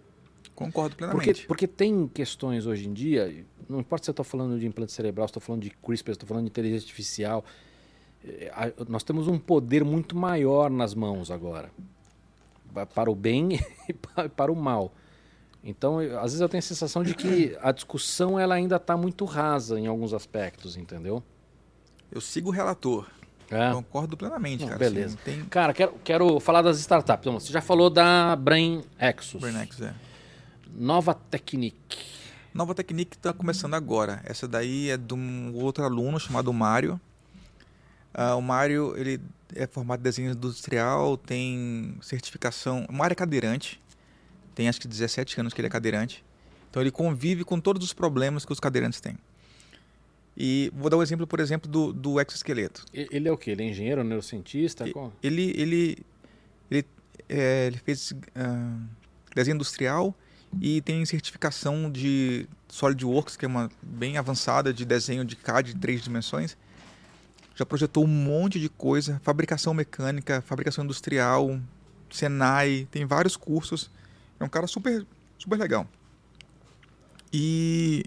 Concordo 0.64 0.94
Porque, 0.96 1.06
plenamente. 1.14 1.46
porque 1.46 1.66
tem 1.66 2.06
questões 2.06 2.66
hoje 2.66 2.86
em 2.86 2.92
dia, 2.92 3.44
não 3.68 3.80
importa 3.80 4.04
se 4.04 4.10
eu 4.10 4.12
estou 4.12 4.24
falando 4.24 4.58
de 4.58 4.66
implante 4.66 4.92
cerebral, 4.92 5.26
se 5.26 5.30
estou 5.30 5.40
falando 5.40 5.62
de 5.62 5.70
CRISPR, 5.70 6.10
se 6.10 6.16
estou 6.16 6.28
falando 6.28 6.44
de 6.44 6.50
inteligência 6.50 6.84
artificial, 6.84 7.44
eh, 8.22 8.52
nós 8.88 9.02
temos 9.02 9.26
um 9.26 9.38
poder 9.38 9.82
muito 9.84 10.14
maior 10.16 10.68
nas 10.70 10.94
mãos 10.94 11.30
agora, 11.30 11.70
pa- 12.74 12.84
para 12.84 13.10
o 13.10 13.14
bem 13.14 13.48
e 13.88 13.92
pa- 13.94 14.28
para 14.28 14.52
o 14.52 14.56
mal. 14.56 14.92
Então, 15.64 16.02
eu- 16.02 16.18
às 16.18 16.24
vezes 16.32 16.40
eu 16.40 16.48
tenho 16.48 16.58
a 16.58 16.62
sensação 16.62 17.02
de 17.02 17.14
que 17.14 17.56
a 17.62 17.72
discussão 17.72 18.38
ela 18.38 18.54
ainda 18.54 18.76
está 18.76 18.96
muito 18.96 19.24
rasa 19.24 19.78
em 19.80 19.86
alguns 19.86 20.12
aspectos, 20.12 20.76
entendeu? 20.76 21.22
Eu 22.12 22.20
sigo 22.20 22.48
o 22.50 22.52
relator. 22.52 23.06
É. 23.50 23.72
Concordo 23.72 24.16
plenamente, 24.16 24.60
Não, 24.60 24.68
cara. 24.68 24.78
beleza. 24.78 25.16
Assim, 25.16 25.24
tem 25.24 25.44
Cara, 25.46 25.72
quero, 25.74 25.94
quero 26.04 26.38
falar 26.38 26.62
das 26.62 26.78
startups. 26.78 27.26
Então, 27.26 27.40
Você 27.40 27.52
já 27.52 27.60
falou 27.60 27.90
da 27.90 28.36
Brain 28.36 28.82
Exos. 28.98 29.40
Bernex, 29.40 29.80
é. 29.80 29.92
Nova 30.74 31.14
Technique. 31.14 31.98
Nova 32.52 32.74
Technique 32.74 33.16
está 33.16 33.32
começando 33.32 33.74
agora. 33.74 34.20
Essa 34.24 34.48
daí 34.48 34.90
é 34.90 34.96
de 34.96 35.14
um 35.14 35.54
outro 35.54 35.84
aluno 35.84 36.18
chamado 36.18 36.52
Mário. 36.52 37.00
Ah, 38.12 38.34
o 38.34 38.42
Mário 38.42 38.96
ele 38.96 39.20
é 39.54 39.66
formado 39.66 40.00
em 40.00 40.02
desenho 40.02 40.32
industrial, 40.32 41.16
tem 41.16 41.96
certificação. 42.02 42.86
O 42.88 42.92
Mário 42.92 43.12
é 43.12 43.16
cadeirante, 43.16 43.80
tem 44.54 44.68
acho 44.68 44.80
que 44.80 44.88
17 44.88 45.40
anos 45.40 45.54
que 45.54 45.60
ele 45.60 45.66
é 45.66 45.70
cadeirante. 45.70 46.24
Então 46.70 46.82
ele 46.82 46.90
convive 46.90 47.44
com 47.44 47.60
todos 47.60 47.84
os 47.84 47.92
problemas 47.92 48.44
que 48.44 48.52
os 48.52 48.60
cadeirantes 48.60 49.00
têm. 49.00 49.16
E 50.36 50.72
vou 50.74 50.88
dar 50.88 50.96
um 50.96 51.02
exemplo, 51.02 51.26
por 51.26 51.40
exemplo, 51.40 51.70
do, 51.70 51.92
do 51.92 52.20
exoesqueleto. 52.20 52.84
Ele 52.92 53.28
é 53.28 53.32
o 53.32 53.36
quê? 53.36 53.50
Ele 53.50 53.64
é 53.64 53.66
engenheiro, 53.68 54.02
neurocientista? 54.02 54.88
E- 54.88 54.92
Qual? 54.92 55.12
Ele, 55.22 55.52
ele, 55.56 55.98
ele, 56.70 56.86
é, 57.28 57.66
ele 57.66 57.78
fez 57.78 58.12
ah, 58.34 58.78
desenho 59.34 59.56
industrial 59.56 60.14
e 60.58 60.80
tem 60.80 61.04
certificação 61.04 61.90
de 61.90 62.48
SolidWorks, 62.68 63.36
que 63.36 63.44
é 63.44 63.48
uma 63.48 63.70
bem 63.82 64.16
avançada 64.16 64.72
de 64.72 64.84
desenho 64.84 65.24
de 65.24 65.36
CAD 65.36 65.74
de 65.74 65.80
três 65.80 66.02
dimensões. 66.02 66.56
Já 67.54 67.66
projetou 67.66 68.04
um 68.04 68.08
monte 68.08 68.58
de 68.58 68.68
coisa, 68.68 69.20
fabricação 69.22 69.74
mecânica, 69.74 70.40
fabricação 70.40 70.84
industrial, 70.84 71.60
Senai, 72.10 72.88
tem 72.90 73.04
vários 73.04 73.36
cursos. 73.36 73.90
É 74.38 74.44
um 74.44 74.48
cara 74.48 74.66
super, 74.66 75.06
super 75.38 75.58
legal. 75.58 75.86
E 77.32 78.04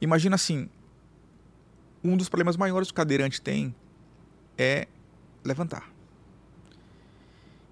imagina 0.00 0.34
assim, 0.34 0.68
um 2.02 2.16
dos 2.16 2.28
problemas 2.28 2.56
maiores 2.56 2.88
que 2.88 2.92
o 2.92 2.96
cadeirante 2.96 3.40
tem 3.40 3.74
é 4.58 4.88
levantar. 5.44 5.90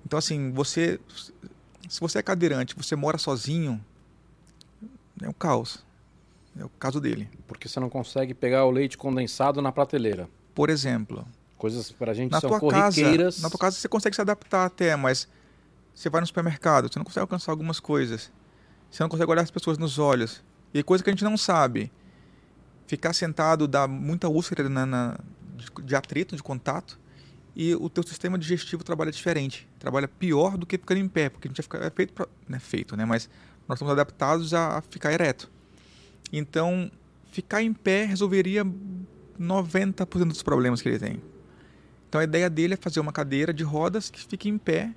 Então, 0.07 0.19
assim, 0.19 0.53
você. 0.53 1.01
Se 1.89 2.01
você 2.01 2.19
é 2.19 2.23
cadeirante, 2.23 2.75
você 2.77 2.95
mora 2.97 3.19
sozinho, 3.19 3.83
é 5.23 5.29
um 5.29 5.33
caos. 5.33 5.85
É 6.59 6.65
o 6.65 6.69
caso 6.69 7.01
dele. 7.01 7.29
Porque 7.49 7.69
você 7.69 7.81
não 7.81 7.91
consegue 7.91 8.33
pegar 8.33 8.65
o 8.65 8.71
leite 8.71 8.97
condensado 8.97 9.61
na 9.61 9.73
prateleira. 9.73 10.29
Por 10.55 10.71
exemplo, 10.71 11.27
Coisas 11.59 11.91
pra 11.91 12.13
gente 12.13 12.31
na 12.31 12.41
são 12.41 12.51
tua 12.51 12.61
casa, 12.71 13.01
corriqueiras. 13.01 13.41
na 13.41 13.49
tua 13.49 13.59
casa 13.59 13.77
você 13.77 13.89
consegue 13.89 14.15
se 14.15 14.21
adaptar 14.21 14.67
até, 14.67 14.95
mas 14.97 15.27
você 15.95 16.11
vai 16.11 16.21
no 16.21 16.27
supermercado, 16.27 16.93
você 16.93 16.99
não 16.99 17.05
consegue 17.05 17.21
alcançar 17.23 17.53
algumas 17.53 17.81
coisas. 17.81 18.31
Você 18.91 19.03
não 19.03 19.09
consegue 19.09 19.31
olhar 19.31 19.43
as 19.43 19.51
pessoas 19.51 19.79
nos 19.79 19.99
olhos. 19.99 20.43
E 20.73 20.83
coisa 20.83 21.03
que 21.03 21.11
a 21.11 21.13
gente 21.13 21.25
não 21.25 21.37
sabe. 21.37 21.91
Ficar 22.87 23.13
sentado 23.15 23.67
dá 23.67 23.89
muita 23.89 24.29
úlcera 24.29 24.69
na, 24.69 24.85
na- 24.87 25.19
de, 25.57 25.67
de 25.85 25.97
atrito, 25.97 26.37
de 26.37 26.43
contato. 26.43 26.99
E 27.57 27.75
o 27.75 27.89
teu 27.89 28.03
sistema 28.03 28.37
digestivo 28.37 28.83
trabalha 28.83 29.13
diferente. 29.13 29.69
Trabalha 29.79 30.09
pior 30.09 30.57
do 30.57 30.67
que 30.67 30.77
ficando 30.77 30.99
em 30.99 31.09
pé, 31.09 31.29
porque 31.29 31.47
a 31.47 31.51
gente 31.51 31.61
é 31.61 31.91
feito 31.91 32.13
pra, 32.13 32.27
é 32.51 32.59
feito, 32.59 32.97
né? 32.97 33.05
Mas 33.05 33.29
nós 33.69 33.77
estamos 33.77 33.93
adaptados 33.93 34.53
a, 34.53 34.83
ficar 34.83 35.13
ereto. 35.13 35.51
Então, 36.33 36.91
ficar 37.31 37.63
em 37.63 37.73
pé 37.73 38.05
resolveria 38.05 38.65
90% 39.39 40.29
dos 40.29 40.43
problemas 40.43 40.83
que 40.83 40.89
ele 40.89 40.99
tem. 40.99 41.23
Então 42.09 42.21
a 42.21 42.25
ideia 42.25 42.49
dele 42.49 42.75
é 42.75 42.77
fazer 42.77 43.01
uma 43.01 43.13
cadeira 43.13 43.53
de 43.53 43.65
rodas 43.65 44.09
que 44.09 44.21
fique 44.21 44.49
em 44.49 44.57
pé, 44.57 44.95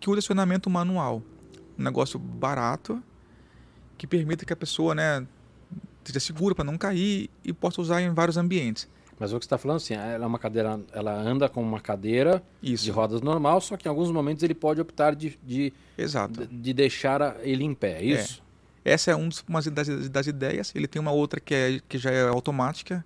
que 0.00 0.10
use 0.10 0.18
acionamento 0.18 0.68
manual. 0.68 1.22
Um 1.78 1.82
negócio 1.82 2.18
barato, 2.18 3.02
que 3.96 4.06
permita 4.06 4.44
que 4.44 4.52
a 4.52 4.56
pessoa 4.56 4.94
né, 4.94 5.26
seja 6.04 6.20
segura 6.20 6.54
para 6.54 6.64
não 6.64 6.76
cair 6.76 7.30
e 7.44 7.52
possa 7.52 7.80
usar 7.80 8.00
em 8.02 8.12
vários 8.12 8.36
ambientes. 8.36 8.88
Mas 9.18 9.32
o 9.32 9.38
que 9.38 9.44
você 9.44 9.46
está 9.46 9.58
falando, 9.58 9.76
assim, 9.76 9.94
ela 9.94 10.24
é 10.24 10.26
uma 10.26 10.38
cadeira, 10.38 10.80
ela 10.92 11.12
anda 11.12 11.48
com 11.48 11.62
uma 11.62 11.80
cadeira 11.80 12.42
Isso, 12.62 12.84
de 12.84 12.90
rodas 12.90 13.20
normal, 13.22 13.60
só 13.60 13.76
que 13.76 13.86
em 13.86 13.90
alguns 13.90 14.10
momentos 14.10 14.42
ele 14.42 14.54
pode 14.54 14.80
optar 14.80 15.14
de, 15.14 15.38
de, 15.42 15.72
exato. 15.96 16.46
de 16.46 16.72
deixar 16.74 17.36
ele 17.42 17.62
em 17.64 17.74
pé, 17.74 17.98
é 18.00 18.04
isso? 18.04 18.42
Essa 18.84 19.12
é 19.12 19.16
um 19.16 19.28
dos- 19.28 19.44
uma 19.48 19.62
das, 19.62 20.08
das 20.10 20.26
ideias. 20.26 20.72
Ele 20.74 20.86
tem 20.86 21.00
uma 21.00 21.12
outra 21.12 21.40
que, 21.40 21.54
é, 21.54 21.80
que 21.88 21.96
já 21.96 22.10
é 22.10 22.28
automática, 22.28 23.04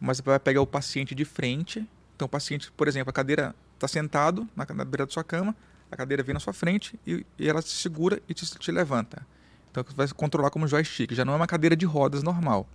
mas 0.00 0.20
vai 0.20 0.38
pegar 0.38 0.60
o 0.60 0.66
paciente 0.66 1.14
de 1.14 1.24
frente. 1.24 1.84
Então, 2.14 2.26
o 2.26 2.28
paciente, 2.28 2.70
por 2.72 2.86
exemplo, 2.86 3.10
a 3.10 3.12
cadeira 3.12 3.54
está 3.74 3.88
sentado 3.88 4.46
na, 4.54 4.66
na 4.74 4.84
beira 4.84 5.04
da 5.06 5.10
sua 5.12 5.24
cama, 5.24 5.54
a 5.90 5.96
cadeira 5.96 6.22
vem 6.22 6.34
na 6.34 6.38
sua 6.40 6.52
frente 6.52 6.98
e, 7.06 7.24
e 7.38 7.48
ela 7.48 7.60
se 7.62 7.70
segura 7.70 8.20
e 8.28 8.34
te, 8.34 8.44
te 8.46 8.70
levanta. 8.70 9.26
Então, 9.70 9.82
você 9.82 9.94
vai 9.96 10.06
controlar 10.08 10.50
como 10.50 10.68
joystick. 10.68 11.12
Já 11.12 11.24
não 11.24 11.32
é 11.32 11.36
uma 11.36 11.46
cadeira 11.46 11.74
de 11.74 11.84
rodas 11.86 12.22
normal. 12.22 12.68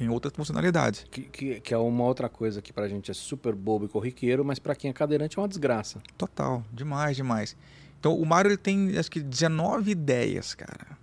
Tem 0.00 0.08
outras 0.08 0.32
funcionalidades. 0.34 1.04
Que, 1.10 1.24
que, 1.24 1.60
que 1.60 1.74
é 1.74 1.76
uma 1.76 2.04
outra 2.04 2.26
coisa 2.26 2.62
que 2.62 2.72
pra 2.72 2.88
gente 2.88 3.10
é 3.10 3.14
super 3.14 3.54
bobo 3.54 3.84
e 3.84 3.88
corriqueiro, 3.88 4.42
mas 4.42 4.58
pra 4.58 4.74
quem 4.74 4.88
é 4.88 4.94
cadeirante 4.94 5.38
é 5.38 5.42
uma 5.42 5.46
desgraça. 5.46 6.00
Total, 6.16 6.64
demais, 6.72 7.14
demais. 7.14 7.54
Então, 7.98 8.18
o 8.18 8.24
Mário 8.24 8.48
ele 8.48 8.56
tem, 8.56 8.96
acho 8.96 9.10
que, 9.10 9.20
19 9.20 9.90
ideias, 9.90 10.54
cara. 10.54 10.96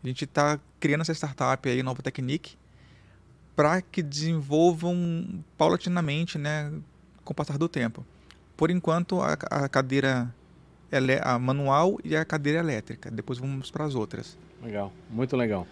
A 0.00 0.06
gente 0.06 0.22
está 0.22 0.60
criando 0.78 1.00
essa 1.00 1.12
startup 1.12 1.68
aí, 1.68 1.82
Nova 1.82 2.00
Technique, 2.04 2.56
para 3.56 3.82
que 3.82 4.00
desenvolvam 4.00 5.42
paulatinamente, 5.58 6.38
né, 6.38 6.72
com 7.24 7.32
o 7.32 7.34
passar 7.34 7.58
do 7.58 7.68
tempo. 7.68 8.06
Por 8.56 8.70
enquanto, 8.70 9.20
a, 9.22 9.32
a 9.32 9.68
cadeira 9.68 10.32
ele, 10.92 11.18
a 11.20 11.36
manual 11.36 11.98
e 12.04 12.14
a 12.14 12.24
cadeira 12.24 12.60
elétrica. 12.60 13.10
Depois 13.10 13.40
vamos 13.40 13.72
para 13.72 13.84
as 13.84 13.96
outras. 13.96 14.38
Legal, 14.62 14.92
muito 15.10 15.36
legal. 15.36 15.66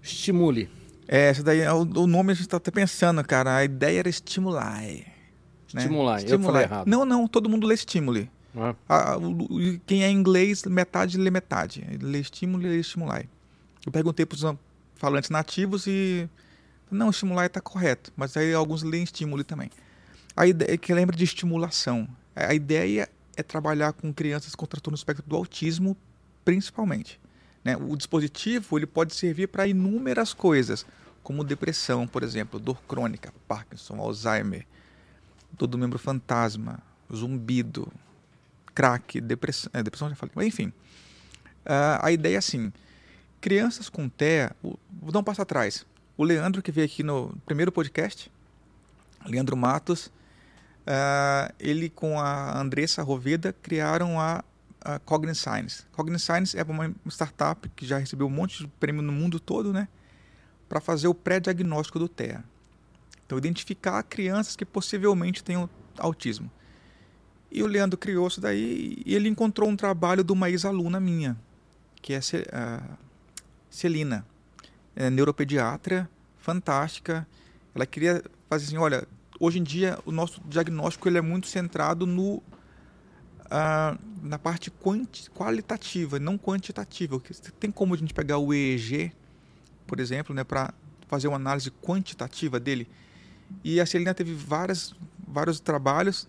Estimule. 0.00 0.85
É, 1.08 1.28
essa 1.28 1.42
daí, 1.42 1.66
o, 1.68 1.82
o 1.82 2.06
nome 2.06 2.32
a 2.32 2.34
gente 2.34 2.46
está 2.46 2.56
até 2.56 2.70
pensando, 2.70 3.22
cara. 3.24 3.56
A 3.56 3.64
ideia 3.64 4.00
era 4.00 4.08
estimular. 4.08 4.82
Né? 4.82 5.04
Estimular, 5.82 6.20
eu 6.22 6.40
falei 6.40 6.62
errado. 6.64 6.86
Não, 6.88 7.04
não, 7.04 7.26
todo 7.28 7.48
mundo 7.48 7.66
lê 7.66 7.74
estimule. 7.74 8.30
Ah, 8.88 9.12
A- 9.12 9.16
o- 9.18 9.42
o- 9.42 9.80
quem 9.86 10.02
é 10.02 10.10
inglês, 10.10 10.64
metade 10.64 11.18
lê 11.18 11.30
metade. 11.30 11.84
Lê 12.00 12.20
estímulo 12.20 12.62
e 12.64 12.68
lê 12.68 12.78
estimular. 12.80 13.24
Eu 13.84 13.92
perguntei 13.92 14.24
para 14.26 14.36
os 14.36 14.56
falantes 14.96 15.30
nativos 15.30 15.86
e. 15.86 16.28
Não, 16.90 17.10
estimular 17.10 17.46
está 17.46 17.60
correto, 17.60 18.12
mas 18.16 18.36
aí 18.36 18.54
alguns 18.54 18.82
leem 18.82 19.02
estímulo 19.04 19.42
também. 19.44 19.70
A 20.36 20.46
ideia 20.46 20.72
é 20.74 20.76
que 20.76 20.92
lembra 20.94 21.16
de 21.16 21.24
estimulação. 21.24 22.08
A 22.34 22.54
ideia 22.54 23.08
é 23.36 23.42
trabalhar 23.42 23.92
com 23.92 24.12
crianças 24.12 24.54
com 24.54 24.64
transtorno 24.66 24.96
do 24.96 24.98
espectro 24.98 25.24
do 25.28 25.36
autismo, 25.36 25.96
principalmente. 26.44 27.20
Né? 27.66 27.76
O 27.76 27.96
dispositivo 27.96 28.78
ele 28.78 28.86
pode 28.86 29.12
servir 29.12 29.48
para 29.48 29.66
inúmeras 29.66 30.32
coisas, 30.32 30.86
como 31.20 31.42
depressão, 31.42 32.06
por 32.06 32.22
exemplo, 32.22 32.60
dor 32.60 32.80
crônica, 32.86 33.34
Parkinson, 33.48 33.96
Alzheimer, 33.98 34.64
dor 35.50 35.66
do 35.66 35.76
membro 35.76 35.98
fantasma, 35.98 36.78
zumbido, 37.12 37.92
crack, 38.72 39.20
depressão, 39.20 39.68
é, 39.74 39.82
depressão 39.82 40.08
já 40.08 40.14
falei, 40.14 40.32
mas 40.36 40.46
enfim. 40.46 40.72
Ah, 41.64 41.98
a 42.06 42.12
ideia 42.12 42.36
é 42.36 42.38
assim, 42.38 42.72
crianças 43.40 43.88
com 43.88 44.08
TEA, 44.08 44.54
vou 44.62 45.10
dar 45.10 45.18
um 45.18 45.24
passo 45.24 45.42
atrás. 45.42 45.84
O 46.16 46.22
Leandro, 46.22 46.62
que 46.62 46.70
veio 46.70 46.86
aqui 46.86 47.02
no 47.02 47.36
primeiro 47.44 47.72
podcast, 47.72 48.30
Leandro 49.24 49.56
Matos, 49.56 50.12
ah, 50.86 51.52
ele 51.58 51.90
com 51.90 52.20
a 52.20 52.56
Andressa 52.60 53.02
Roveda 53.02 53.52
criaram 53.60 54.20
a, 54.20 54.44
a 54.86 55.00
Cogniscience. 55.00 55.84
Cogniscience 55.90 56.56
é 56.56 56.62
uma 56.62 56.94
startup 57.08 57.68
que 57.70 57.84
já 57.84 57.98
recebeu 57.98 58.28
um 58.28 58.30
monte 58.30 58.62
de 58.62 58.68
prêmio 58.68 59.02
no 59.02 59.10
mundo 59.10 59.40
todo, 59.40 59.72
né? 59.72 59.88
Para 60.68 60.80
fazer 60.80 61.08
o 61.08 61.14
pré-diagnóstico 61.14 61.98
do 61.98 62.08
TEA. 62.08 62.44
Então, 63.26 63.36
identificar 63.36 64.00
crianças 64.04 64.54
que 64.54 64.64
possivelmente 64.64 65.42
tenham 65.42 65.68
autismo. 65.98 66.48
E 67.50 67.64
o 67.64 67.66
Leandro 67.66 67.98
criou 67.98 68.28
isso 68.28 68.40
daí 68.40 69.02
e 69.04 69.12
ele 69.12 69.28
encontrou 69.28 69.68
um 69.68 69.74
trabalho 69.74 70.22
de 70.22 70.32
uma 70.32 70.48
ex-aluna 70.48 71.00
minha, 71.00 71.36
que 72.00 72.12
é 72.12 72.20
a 72.52 72.82
Celina, 73.68 74.24
é 74.94 75.10
neuropediatra, 75.10 76.08
fantástica. 76.38 77.26
Ela 77.74 77.86
queria 77.86 78.22
fazer 78.48 78.66
assim, 78.66 78.76
olha, 78.76 79.06
hoje 79.40 79.58
em 79.58 79.64
dia 79.64 79.98
o 80.04 80.12
nosso 80.12 80.40
diagnóstico 80.46 81.08
ele 81.08 81.18
é 81.18 81.22
muito 81.22 81.48
centrado 81.48 82.06
no 82.06 82.40
na 84.22 84.38
parte 84.38 84.72
qualitativa, 85.34 86.18
não 86.18 86.36
quantitativa. 86.36 87.20
Tem 87.58 87.70
como 87.70 87.94
a 87.94 87.96
gente 87.96 88.12
pegar 88.12 88.38
o 88.38 88.52
EEG, 88.52 89.12
por 89.86 90.00
exemplo, 90.00 90.34
né, 90.34 90.44
para 90.44 90.72
fazer 91.08 91.28
uma 91.28 91.36
análise 91.36 91.70
quantitativa 91.70 92.58
dele? 92.58 92.88
E 93.62 93.80
a 93.80 93.86
Celina 93.86 94.12
teve 94.12 94.34
várias, 94.34 94.94
vários 95.26 95.60
trabalhos 95.60 96.28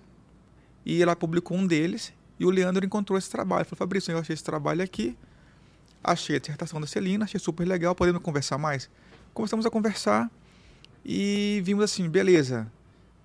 e 0.85 1.02
ela 1.02 1.15
publicou 1.15 1.57
um 1.57 1.65
deles 1.65 2.14
e 2.39 2.45
o 2.45 2.49
Leandro 2.49 2.85
encontrou 2.85 3.18
esse 3.18 3.30
trabalho. 3.30 3.65
Falou, 3.65 3.77
Fabrício, 3.77 4.11
eu 4.11 4.19
achei 4.19 4.34
esse 4.34 4.44
trabalho 4.44 4.84
aqui, 4.84 5.18
achei 6.03 6.35
a 6.35 6.39
dissertação 6.39 6.80
da 6.80 6.85
Celina, 6.85 7.26
achei 7.26 7.39
super 7.39 7.68
legal, 7.68 7.95
podemos 7.95 8.22
conversar 8.22 8.57
mais? 8.60 8.89
Começamos 9.34 9.65
a 9.65 9.72
conversar 9.72 10.31
e 11.03 11.61
vimos 11.64 11.84
assim, 11.84 12.07
beleza, 12.07 12.72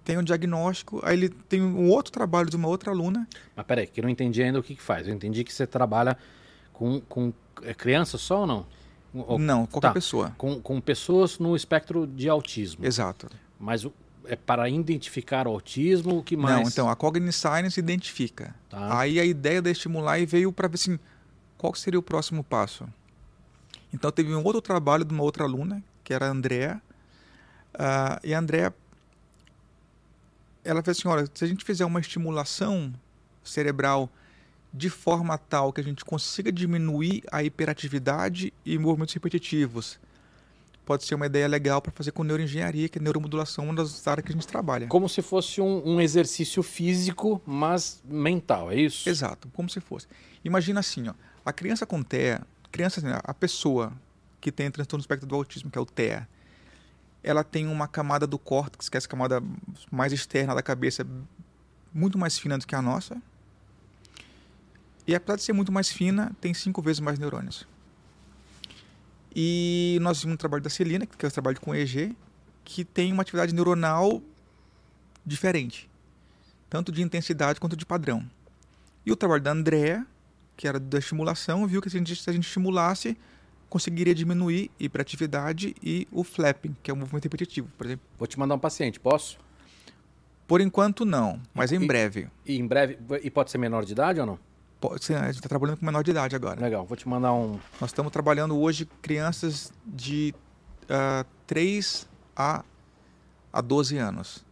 tem 0.04 0.18
um 0.18 0.22
diagnóstico, 0.22 1.00
aí 1.04 1.16
ele 1.16 1.28
tem 1.28 1.62
um 1.62 1.88
outro 1.88 2.12
trabalho 2.12 2.50
de 2.50 2.56
uma 2.56 2.68
outra 2.68 2.90
aluna, 2.90 3.28
Mas 3.54 3.66
peraí, 3.66 3.86
que 3.86 4.00
eu 4.00 4.02
não 4.02 4.10
entendi 4.10 4.42
ainda 4.42 4.58
o 4.58 4.62
que, 4.62 4.74
que 4.74 4.82
faz. 4.82 5.06
Eu 5.06 5.14
entendi 5.14 5.44
que 5.44 5.52
você 5.52 5.66
trabalha 5.66 6.16
com, 6.72 7.00
com 7.02 7.32
é, 7.62 7.72
criança 7.72 8.18
só 8.18 8.40
ou 8.40 8.46
não? 8.46 8.66
Ou- 9.14 9.38
não, 9.38 9.66
qualquer 9.66 9.88
tá. 9.88 9.94
pessoa. 9.94 10.34
Com, 10.36 10.60
com 10.60 10.80
pessoas 10.80 11.38
no 11.38 11.54
espectro 11.54 12.06
de 12.06 12.28
autismo. 12.28 12.84
Exato. 12.84 13.28
Mas 13.60 13.86
é 14.24 14.36
para 14.36 14.68
identificar 14.68 15.46
o 15.46 15.50
autismo, 15.50 16.18
o 16.18 16.22
que 16.22 16.36
mais? 16.36 16.56
Não, 16.56 16.68
então, 16.68 16.88
a 16.90 16.96
Cogniscience 16.96 17.78
identifica. 17.78 18.54
Tá. 18.70 18.98
Aí 18.98 19.20
a 19.20 19.24
ideia 19.24 19.60
da 19.60 19.70
estimular 19.70 20.18
e 20.18 20.26
veio 20.26 20.52
para 20.52 20.68
ver 20.68 20.74
assim, 20.74 20.98
qual 21.58 21.74
seria 21.74 21.98
o 21.98 22.02
próximo 22.02 22.42
passo. 22.42 22.88
Então 23.92 24.10
teve 24.10 24.34
um 24.34 24.42
outro 24.42 24.60
trabalho 24.60 25.04
de 25.04 25.12
uma 25.12 25.22
outra 25.22 25.44
aluna, 25.44 25.82
que 26.02 26.14
era 26.14 26.26
a 26.26 26.30
Andrea. 26.30 26.80
ah, 27.74 28.20
e 28.24 28.32
a 28.32 28.38
Andrea, 28.38 28.74
ela 30.64 30.82
fez 30.82 30.98
assim, 30.98 31.08
olha, 31.08 31.28
se 31.32 31.44
a 31.44 31.46
gente 31.48 31.64
fizer 31.64 31.84
uma 31.84 32.00
estimulação 32.00 32.92
cerebral 33.42 34.10
de 34.72 34.88
forma 34.88 35.36
tal 35.36 35.72
que 35.72 35.80
a 35.80 35.84
gente 35.84 36.04
consiga 36.04 36.50
diminuir 36.50 37.22
a 37.30 37.42
hiperatividade 37.42 38.52
e 38.64 38.78
movimentos 38.78 39.12
repetitivos, 39.12 39.98
pode 40.84 41.04
ser 41.04 41.14
uma 41.14 41.26
ideia 41.26 41.46
legal 41.46 41.82
para 41.82 41.92
fazer 41.92 42.12
com 42.12 42.24
neuroengenharia, 42.24 42.88
que 42.88 42.98
é 42.98 43.02
neuromodulação, 43.02 43.64
uma 43.64 43.74
das 43.74 44.06
áreas 44.06 44.24
que 44.24 44.32
a 44.32 44.34
gente 44.34 44.46
trabalha. 44.46 44.86
Como 44.86 45.08
se 45.08 45.20
fosse 45.20 45.60
um, 45.60 45.86
um 45.86 46.00
exercício 46.00 46.62
físico, 46.62 47.40
mas 47.44 48.02
mental, 48.04 48.70
é 48.70 48.76
isso? 48.76 49.08
Exato, 49.08 49.48
como 49.52 49.68
se 49.68 49.80
fosse. 49.80 50.06
Imagina 50.44 50.80
assim, 50.80 51.08
ó, 51.08 51.14
a 51.44 51.52
criança 51.52 51.84
com 51.84 52.02
TEA, 52.02 52.40
criança, 52.70 53.00
assim, 53.00 53.08
a 53.22 53.34
pessoa 53.34 53.92
que 54.40 54.50
tem 54.50 54.70
transtorno 54.70 55.00
do 55.00 55.04
espectro 55.04 55.28
do 55.28 55.34
autismo, 55.34 55.70
que 55.70 55.78
é 55.78 55.80
o 55.80 55.86
TEA, 55.86 56.26
ela 57.22 57.44
tem 57.44 57.66
uma 57.66 57.86
camada 57.86 58.26
do 58.26 58.38
córtex, 58.38 58.88
que 58.88 58.96
é 58.96 58.98
essa 58.98 59.08
camada 59.08 59.42
mais 59.90 60.12
externa 60.12 60.54
da 60.54 60.62
cabeça, 60.62 61.06
muito 61.92 62.18
mais 62.18 62.38
fina 62.38 62.58
do 62.58 62.66
que 62.66 62.74
a 62.74 62.82
nossa. 62.82 63.16
E 65.06 65.14
apesar 65.14 65.36
de 65.36 65.42
ser 65.42 65.52
muito 65.52 65.70
mais 65.70 65.88
fina, 65.88 66.32
tem 66.40 66.52
cinco 66.54 66.82
vezes 66.82 67.00
mais 67.00 67.18
neurônios. 67.18 67.66
E 69.34 69.98
nós 70.02 70.20
vimos 70.20 70.34
um 70.34 70.36
trabalho 70.36 70.62
da 70.62 70.70
Celina, 70.70 71.06
que 71.06 71.24
é 71.24 71.28
o 71.28 71.32
trabalho 71.32 71.60
com 71.60 71.74
EEG, 71.74 72.16
que 72.64 72.84
tem 72.84 73.12
uma 73.12 73.22
atividade 73.22 73.54
neuronal 73.54 74.22
diferente, 75.24 75.88
tanto 76.68 76.92
de 76.92 77.02
intensidade 77.02 77.58
quanto 77.58 77.76
de 77.76 77.86
padrão. 77.86 78.28
E 79.06 79.10
o 79.10 79.16
trabalho 79.16 79.42
da 79.42 79.52
Andrea, 79.52 80.06
que 80.56 80.68
era 80.68 80.78
da 80.78 80.98
estimulação, 80.98 81.66
viu 81.66 81.80
que 81.80 81.88
se 81.88 81.96
a 81.96 81.98
gente, 81.98 82.14
se 82.14 82.28
a 82.28 82.32
gente 82.32 82.46
estimulasse, 82.46 83.16
conseguiria 83.72 84.14
diminuir 84.14 84.70
hiperatividade 84.78 85.74
e 85.82 86.06
o 86.12 86.22
flapping, 86.22 86.76
que 86.82 86.90
é 86.90 86.94
o 86.94 86.96
movimento 86.96 87.24
repetitivo, 87.24 87.68
por 87.78 87.86
exemplo. 87.86 88.04
Vou 88.18 88.28
te 88.28 88.38
mandar 88.38 88.54
um 88.54 88.58
paciente, 88.58 89.00
posso? 89.00 89.38
Por 90.46 90.60
enquanto, 90.60 91.06
não, 91.06 91.40
mas 91.54 91.72
em 91.72 91.82
E- 91.82 91.86
breve. 91.86 92.28
E 92.44 92.58
em 92.58 92.66
breve. 92.66 92.98
E 93.22 93.30
pode 93.30 93.50
ser 93.50 93.56
menor 93.56 93.86
de 93.86 93.92
idade 93.92 94.20
ou 94.20 94.26
não? 94.26 94.38
Pode 94.78 95.02
ser, 95.02 95.14
a 95.16 95.24
gente 95.26 95.36
está 95.36 95.48
trabalhando 95.48 95.78
com 95.78 95.86
menor 95.86 96.02
de 96.04 96.10
idade 96.10 96.36
agora. 96.36 96.60
Legal, 96.60 96.84
vou 96.84 96.96
te 96.98 97.08
mandar 97.08 97.32
um. 97.32 97.52
Nós 97.80 97.88
estamos 97.88 98.12
trabalhando 98.12 98.58
hoje 98.58 98.86
crianças 99.00 99.72
de 99.86 100.34
ah, 100.90 101.24
3 101.46 102.06
a, 102.36 102.62
a 103.50 103.60
12 103.62 103.96
anos. 103.96 104.44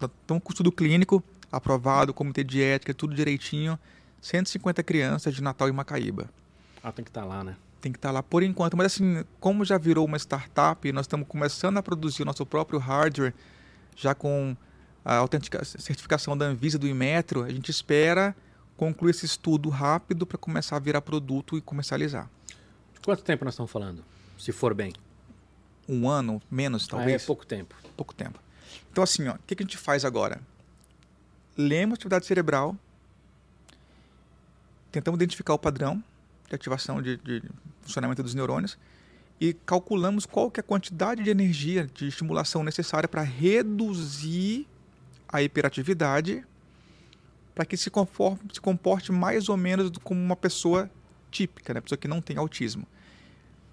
Estamos 0.00 0.42
com 0.42 0.52
estudo 0.52 0.72
clínico, 0.72 1.22
aprovado, 1.52 2.14
comitê 2.14 2.42
de 2.42 2.62
ética, 2.62 2.94
tudo 2.94 3.14
direitinho. 3.14 3.78
150 4.22 4.82
crianças 4.82 5.34
de 5.34 5.42
Natal 5.42 5.68
e 5.68 5.72
Macaíba. 5.72 6.30
Ah, 6.82 6.90
tem 6.90 7.04
que 7.04 7.10
estar 7.10 7.26
lá, 7.26 7.44
né? 7.44 7.56
Tem 7.84 7.92
que 7.92 7.98
estar 7.98 8.10
lá 8.10 8.22
por 8.22 8.42
enquanto. 8.42 8.78
Mas 8.78 8.86
assim, 8.86 9.22
como 9.38 9.62
já 9.62 9.76
virou 9.76 10.06
uma 10.06 10.16
startup, 10.16 10.90
nós 10.90 11.04
estamos 11.04 11.28
começando 11.28 11.76
a 11.76 11.82
produzir 11.82 12.22
o 12.22 12.24
nosso 12.24 12.46
próprio 12.46 12.78
hardware, 12.78 13.34
já 13.94 14.14
com 14.14 14.56
a 15.04 15.16
autentica- 15.16 15.62
certificação 15.66 16.34
da 16.36 16.46
Anvisa 16.46 16.78
do 16.78 16.88
Inmetro, 16.88 17.42
a 17.44 17.50
gente 17.50 17.70
espera 17.70 18.34
concluir 18.74 19.10
esse 19.10 19.26
estudo 19.26 19.68
rápido 19.68 20.26
para 20.26 20.38
começar 20.38 20.76
a 20.76 20.78
virar 20.78 21.02
produto 21.02 21.58
e 21.58 21.60
comercializar. 21.60 22.28
De 22.94 23.00
quanto 23.00 23.22
tempo 23.22 23.44
nós 23.44 23.52
estamos 23.52 23.70
falando? 23.70 24.02
Se 24.38 24.50
for 24.50 24.72
bem. 24.72 24.94
Um 25.86 26.08
ano, 26.08 26.40
menos 26.50 26.84
Ah, 26.84 26.86
é 26.86 26.90
talvez, 26.96 27.24
pouco 27.26 27.44
tempo. 27.44 27.74
pouco 27.94 28.14
tempo. 28.14 28.40
Então 28.90 29.04
assim, 29.04 29.28
o 29.28 29.38
que, 29.46 29.54
que 29.54 29.62
a 29.62 29.66
gente 29.66 29.76
faz 29.76 30.06
agora? 30.06 30.40
Lemos 31.54 31.92
a 31.92 31.96
atividade 31.96 32.24
cerebral, 32.24 32.74
tentamos 34.90 35.18
identificar 35.18 35.52
o 35.52 35.58
padrão 35.58 36.02
de 36.48 36.54
ativação 36.54 37.00
de, 37.00 37.16
de 37.18 37.42
funcionamento 37.82 38.22
dos 38.22 38.34
neurônios 38.34 38.78
e 39.40 39.52
calculamos 39.52 40.26
qual 40.26 40.50
que 40.50 40.60
é 40.60 40.62
a 40.62 40.64
quantidade 40.64 41.22
de 41.22 41.30
energia 41.30 41.88
de 41.92 42.08
estimulação 42.08 42.62
necessária 42.62 43.08
para 43.08 43.22
reduzir 43.22 44.66
a 45.28 45.42
hiperatividade 45.42 46.44
para 47.54 47.64
que 47.64 47.76
se, 47.76 47.90
conforme, 47.90 48.40
se 48.52 48.60
comporte 48.60 49.12
mais 49.12 49.48
ou 49.48 49.56
menos 49.56 49.90
como 50.02 50.20
uma 50.20 50.36
pessoa 50.36 50.90
típica, 51.30 51.72
né? 51.74 51.80
pessoa 51.80 51.98
que 51.98 52.08
não 52.08 52.20
tem 52.20 52.36
autismo. 52.36 52.86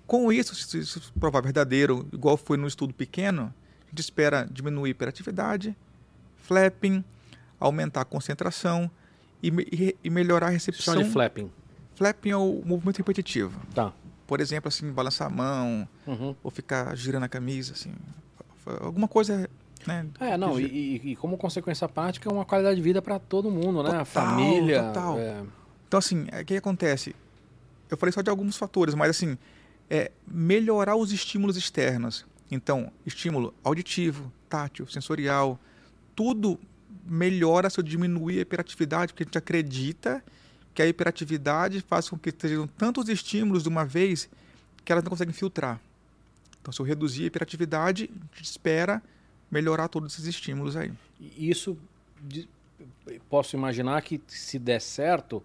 Com 0.05 0.31
isso, 0.31 0.53
se 0.55 0.79
isso 0.79 1.13
provar 1.19 1.41
verdadeiro, 1.41 2.07
igual 2.11 2.37
foi 2.37 2.57
no 2.57 2.67
estudo 2.67 2.93
pequeno, 2.93 3.53
a 3.85 3.89
gente 3.89 3.99
espera 3.99 4.47
diminuir 4.51 4.89
a 4.89 4.91
hiperatividade, 4.91 5.75
flapping, 6.37 7.03
aumentar 7.59 8.01
a 8.01 8.05
concentração 8.05 8.89
e, 9.41 9.49
e 9.71 9.95
e 10.03 10.09
melhorar 10.09 10.47
a 10.47 10.49
recepção. 10.49 10.93
Chama 10.95 11.05
de 11.05 11.11
flapping. 11.11 11.51
Flapping 12.01 12.31
é 12.31 12.37
o 12.37 12.63
movimento 12.65 12.97
repetitivo. 12.97 13.59
Tá. 13.75 13.93
Por 14.25 14.39
exemplo, 14.39 14.67
assim, 14.69 14.91
balançar 14.91 15.27
a 15.27 15.29
mão, 15.29 15.87
Uhum. 16.07 16.35
ou 16.43 16.49
ficar 16.49 16.95
girando 16.95 17.23
a 17.23 17.29
camisa, 17.29 17.73
assim. 17.73 17.91
Alguma 18.79 19.07
coisa, 19.07 19.47
né? 19.85 20.07
É, 20.19 20.35
não, 20.37 20.59
e, 20.59 20.63
e- 20.65 21.11
e 21.11 21.15
como 21.15 21.37
consequência 21.37 21.87
prática, 21.87 22.27
é 22.29 22.33
uma 22.33 22.45
qualidade 22.45 22.75
de 22.77 22.81
vida 22.81 23.01
para 23.01 23.19
todo 23.19 23.51
mundo, 23.51 23.83
né? 23.83 23.89
a 23.89 24.05
Total, 24.05 24.05
família. 24.05 24.83
total. 24.83 25.19
é, 25.19 25.43
Então, 25.87 25.97
assim, 25.99 26.25
é, 26.31 26.41
o 26.41 26.45
que 26.45 26.55
acontece? 26.55 27.15
Eu 27.89 27.97
falei 27.97 28.13
só 28.13 28.21
de 28.21 28.29
alguns 28.29 28.55
fatores, 28.57 28.95
mas, 28.95 29.09
assim, 29.11 29.37
é 29.89 30.11
melhorar 30.25 30.95
os 30.95 31.11
estímulos 31.11 31.57
externos. 31.57 32.25
Então, 32.49 32.91
estímulo 33.05 33.53
auditivo, 33.63 34.31
tátil, 34.49 34.87
sensorial, 34.87 35.59
tudo 36.15 36.57
melhora 37.05 37.69
se 37.69 37.79
eu 37.79 37.83
diminuir 37.83 38.37
a 38.39 38.41
hiperatividade, 38.41 39.11
porque 39.13 39.23
a 39.23 39.25
gente 39.25 39.37
acredita 39.37 40.23
que 40.73 40.81
a 40.81 40.87
hiperatividade 40.87 41.81
faz 41.81 42.09
com 42.09 42.17
que 42.17 42.33
sejam 42.37 42.67
tantos 42.67 43.09
estímulos 43.09 43.63
de 43.63 43.69
uma 43.69 43.85
vez 43.85 44.29
que 44.85 44.91
elas 44.91 45.03
não 45.03 45.09
conseguem 45.09 45.33
filtrar. 45.33 45.79
Então, 46.61 46.71
se 46.71 46.79
eu 46.79 46.85
reduzir 46.85 47.23
a 47.23 47.27
hiperatividade, 47.27 48.09
a 48.31 48.35
gente 48.37 48.45
espera 48.45 49.01
melhorar 49.49 49.87
todos 49.87 50.13
esses 50.13 50.25
estímulos 50.25 50.75
aí. 50.77 50.91
isso, 51.37 51.77
posso 53.29 53.55
imaginar 53.55 54.01
que 54.01 54.21
se 54.27 54.57
der 54.59 54.79
certo, 54.81 55.43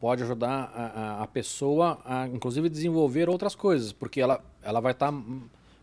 pode 0.00 0.22
ajudar 0.22 0.70
a, 0.74 1.22
a- 1.22 1.26
pessoa 1.26 2.00
a, 2.04 2.26
inclusive, 2.28 2.68
desenvolver 2.68 3.28
outras 3.28 3.54
coisas, 3.54 3.92
porque 3.92 4.20
ela, 4.20 4.42
ela 4.62 4.80
vai 4.80 4.92
estar 4.92 5.12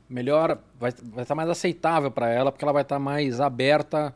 melhor, 0.09 0.59
vai 0.79 0.91
estar 1.21 1.35
mais 1.35 1.49
aceitável 1.49 2.11
para 2.11 2.29
ela, 2.29 2.51
porque 2.51 2.63
ela 2.65 2.73
vai 2.73 2.81
estar 2.83 2.99
mais 2.99 3.39
aberta. 3.39 4.13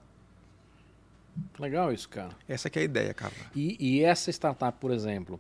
Legal 1.60 1.91
isso, 1.94 2.07
cara. 2.10 2.30
Essa 2.48 2.70
que 2.70 2.80
é 2.80 2.82
a 2.82 2.86
ideia, 2.86 3.14
cara. 3.14 3.34
E, 3.56 3.76
e 3.80 4.03
essa 4.03 4.30
startup, 4.32 4.78
por 4.80 4.91
exemplo, 4.91 5.40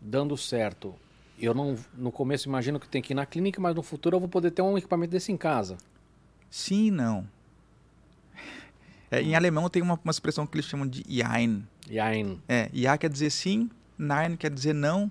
dando 0.00 0.36
certo, 0.36 0.94
eu 1.38 1.54
não 1.54 1.76
no 1.96 2.10
começo 2.12 2.48
imagino 2.48 2.80
que 2.80 2.88
tem 2.88 3.02
que 3.02 3.12
ir 3.12 3.16
na 3.16 3.26
clínica, 3.26 3.60
mas 3.60 3.74
no 3.74 3.82
futuro 3.82 4.16
eu 4.16 4.20
vou 4.20 4.28
poder 4.28 4.50
ter 4.50 4.62
um 4.62 4.76
equipamento 4.78 5.10
desse 5.10 5.32
em 5.32 5.36
casa. 5.36 5.76
Sim 6.50 6.86
e 6.86 6.90
não. 6.90 7.26
É, 9.10 9.22
em 9.22 9.34
alemão 9.34 9.68
tem 9.68 9.82
uma, 9.82 9.98
uma 10.02 10.10
expressão 10.10 10.46
que 10.46 10.56
eles 10.56 10.66
chamam 10.66 10.86
de 10.86 11.04
Jein. 11.08 11.64
Aí, 12.00 12.38
É, 12.48 12.68
Ja 12.72 12.98
quer 12.98 13.08
dizer 13.10 13.30
sim, 13.30 13.70
Nein 13.96 14.36
quer 14.36 14.50
dizer 14.50 14.74
não, 14.74 15.10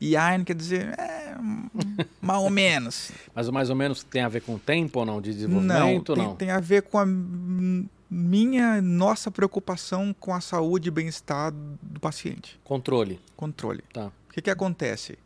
Jein 0.00 0.44
quer 0.44 0.54
dizer 0.54 0.98
é, 0.98 1.36
hum, 1.40 1.68
mais 2.20 2.40
ou 2.40 2.50
menos. 2.50 3.10
mas 3.34 3.48
mais 3.48 3.70
ou 3.70 3.76
menos 3.76 4.02
tem 4.02 4.22
a 4.22 4.28
ver 4.28 4.42
com 4.42 4.58
tempo 4.58 5.00
ou 5.00 5.06
não 5.06 5.20
de 5.20 5.30
não, 5.30 5.34
desenvolvimento 5.36 6.10
ou 6.10 6.16
tem, 6.16 6.24
não? 6.24 6.36
tem 6.36 6.50
a 6.50 6.60
ver 6.60 6.82
com 6.82 6.98
a 6.98 7.04
hum, 7.04 7.86
minha, 8.10 8.82
nossa 8.82 9.30
preocupação 9.30 10.14
com 10.18 10.34
a 10.34 10.40
saúde 10.40 10.88
e 10.88 10.90
bem-estar 10.90 11.52
do 11.52 12.00
paciente. 12.00 12.58
Controle, 12.64 13.20
Controle. 13.36 13.84
tá? 13.92 14.06
O 14.06 14.32
que, 14.32 14.42
que 14.42 14.50
acontece? 14.50 15.16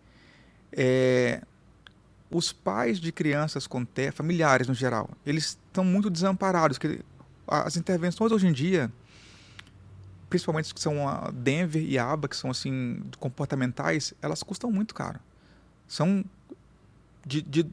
É, 0.70 1.42
os 2.30 2.52
pais 2.52 3.00
de 3.00 3.10
crianças 3.10 3.66
com 3.66 3.84
TEA, 3.84 4.12
familiares 4.12 4.68
no 4.68 4.74
geral, 4.74 5.08
eles 5.24 5.58
estão 5.66 5.84
muito 5.84 6.10
desamparados. 6.10 6.76
Que 6.76 7.00
as 7.46 7.76
intervenções 7.76 8.32
hoje 8.32 8.46
em 8.46 8.52
dia, 8.52 8.92
principalmente 10.28 10.66
as 10.66 10.72
que 10.72 10.80
são 10.80 11.08
a 11.08 11.30
Denver 11.30 11.82
e 11.82 11.98
a 11.98 12.10
ABA, 12.10 12.28
que 12.28 12.36
são 12.36 12.50
assim 12.50 13.02
comportamentais, 13.18 14.12
elas 14.20 14.42
custam 14.42 14.70
muito 14.70 14.94
caro. 14.94 15.20
São 15.88 16.24
de, 17.24 17.40
de 17.40 17.66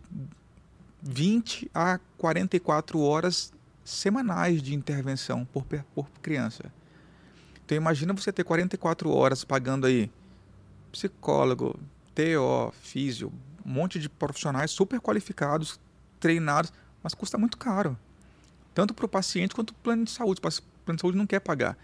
20 1.02 1.70
a 1.74 2.00
44 2.18 3.00
horas 3.00 3.52
semanais 3.84 4.62
de 4.62 4.74
intervenção 4.74 5.46
por, 5.46 5.66
por 5.94 6.10
criança. 6.22 6.72
Então 7.66 7.76
imagina 7.76 8.14
você 8.14 8.32
ter 8.32 8.44
44 8.44 9.10
horas 9.10 9.44
pagando 9.44 9.88
aí 9.88 10.10
psicólogo, 10.92 11.80
TO, 12.14 12.74
físio, 12.82 13.32
um 13.66 13.72
monte 13.72 14.00
de 14.00 14.10
profissionais 14.10 14.72
super 14.72 15.00
qualificados, 15.00 15.80
treinados, 16.20 16.72
mas 17.02 17.14
custa 17.14 17.38
muito 17.38 17.58
caro. 17.58 17.98
Tanto 18.74 18.94
para 18.94 19.06
o 19.06 19.10
paciente 19.10 19.56
quanto 19.56 19.74
para 19.74 19.80
o 19.80 19.84
plano 19.84 20.04
de 20.06 20.12
saúde. 20.12 20.40
O 20.40 20.42
plano 20.42 20.96
de 20.98 21.02
saúde 21.02 21.18
não 21.18 21.28
quer 21.28 21.40
pagar. 21.40 21.78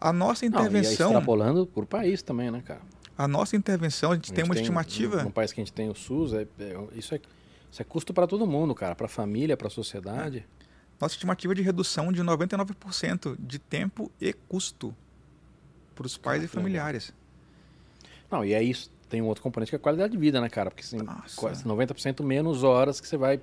A 0.00 0.12
nossa 0.12 0.48
Não, 0.48 0.60
e 0.60 0.62
intervenção, 0.62 1.10
extrapolando 1.10 1.66
por 1.66 1.86
país 1.86 2.22
também, 2.22 2.50
né, 2.50 2.62
cara? 2.64 2.80
a 3.18 3.28
nossa 3.28 3.54
intervenção, 3.54 4.12
a 4.12 4.14
gente 4.14 4.32
A 4.32 4.34
tem 4.34 4.44
gente 4.44 4.52
uma 4.54 4.60
estimativa. 4.60 5.22
No, 5.22 5.30
país 5.30 5.52
que 5.52 5.60
a 5.60 5.64
gente 5.64 5.74
tem 5.74 5.90
o 5.90 5.94
SUS, 5.94 6.32
é, 6.32 6.42
é- 6.58 6.88
isso, 6.94 7.14
é, 7.14 7.20
isso 7.70 7.82
é 7.82 7.84
custo 7.84 8.14
para 8.14 8.26
todo 8.26 8.46
mundo, 8.46 8.74
cara. 8.74 8.94
Para 8.94 9.06
a 9.06 9.10
família, 9.10 9.58
para 9.58 9.66
a 9.66 9.70
sociedade. 9.70 10.46
Nossa 11.00 11.14
estimativa 11.14 11.54
de 11.54 11.62
redução 11.62 12.12
de 12.12 12.22
99% 12.22 13.36
de 13.38 13.58
tempo 13.58 14.10
e 14.20 14.32
custo 14.32 14.94
para 15.94 16.06
os 16.06 16.16
pais 16.16 16.42
Ah, 16.42 16.44
e 16.44 16.48
familiares. 16.48 17.12
Não, 18.30 18.44
e 18.44 18.54
aí 18.54 18.70
isso 18.70 18.90
tem 19.08 19.20
um 19.20 19.26
outro 19.26 19.42
componente 19.42 19.70
que 19.70 19.76
é 19.76 19.78
a 19.78 19.80
qualidade 19.80 20.12
de 20.12 20.18
vida, 20.18 20.40
né, 20.40 20.48
cara? 20.48 20.70
Porque 20.70 20.84
assim, 20.84 20.98
Nossa. 20.98 21.34
quase 21.36 21.64
90% 21.64 22.22
menos 22.22 22.62
horas 22.62 23.00
que 23.00 23.08
você 23.08 23.16
vai 23.16 23.40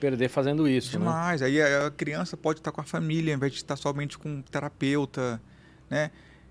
perder 0.00 0.28
fazendo 0.28 0.68
isso, 0.68 0.98
né? 0.98 1.04
Demais. 1.06 1.40
Aí 1.42 1.62
a 1.62 1.86
a 1.86 1.90
criança 1.90 2.36
pode 2.36 2.58
estar 2.58 2.72
com 2.72 2.80
a 2.80 2.84
família, 2.84 3.32
ao 3.32 3.36
invés 3.36 3.52
de 3.52 3.58
estar 3.58 3.76
somente 3.76 4.18
com 4.18 4.28
um 4.28 4.42
terapeuta, 4.42 5.40
né? 5.88 6.10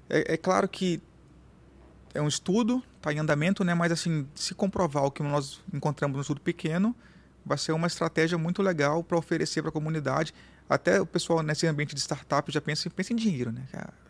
É, 0.09 0.33
é 0.33 0.37
claro 0.37 0.67
que 0.67 1.01
é 2.13 2.21
um 2.21 2.27
estudo, 2.27 2.81
está 2.97 3.13
em 3.13 3.19
andamento, 3.19 3.63
né? 3.63 3.73
Mas 3.73 3.91
assim, 3.91 4.25
se 4.33 4.55
comprovar 4.55 5.03
o 5.03 5.11
que 5.11 5.21
nós 5.21 5.61
encontramos 5.73 6.15
no 6.15 6.21
estudo 6.21 6.41
pequeno, 6.41 6.95
vai 7.45 7.57
ser 7.57 7.71
uma 7.71 7.87
estratégia 7.87 8.37
muito 8.37 8.61
legal 8.61 9.03
para 9.03 9.17
oferecer 9.17 9.61
para 9.61 9.69
a 9.69 9.71
comunidade. 9.71 10.33
Até 10.69 11.01
o 11.01 11.05
pessoal 11.05 11.41
nesse 11.43 11.67
ambiente 11.67 11.93
de 11.95 11.99
startup 12.01 12.49
já 12.51 12.61
pensa, 12.61 12.89
pensa 12.89 13.11
em 13.13 13.15
dinheiro, 13.15 13.51
né? 13.51 13.63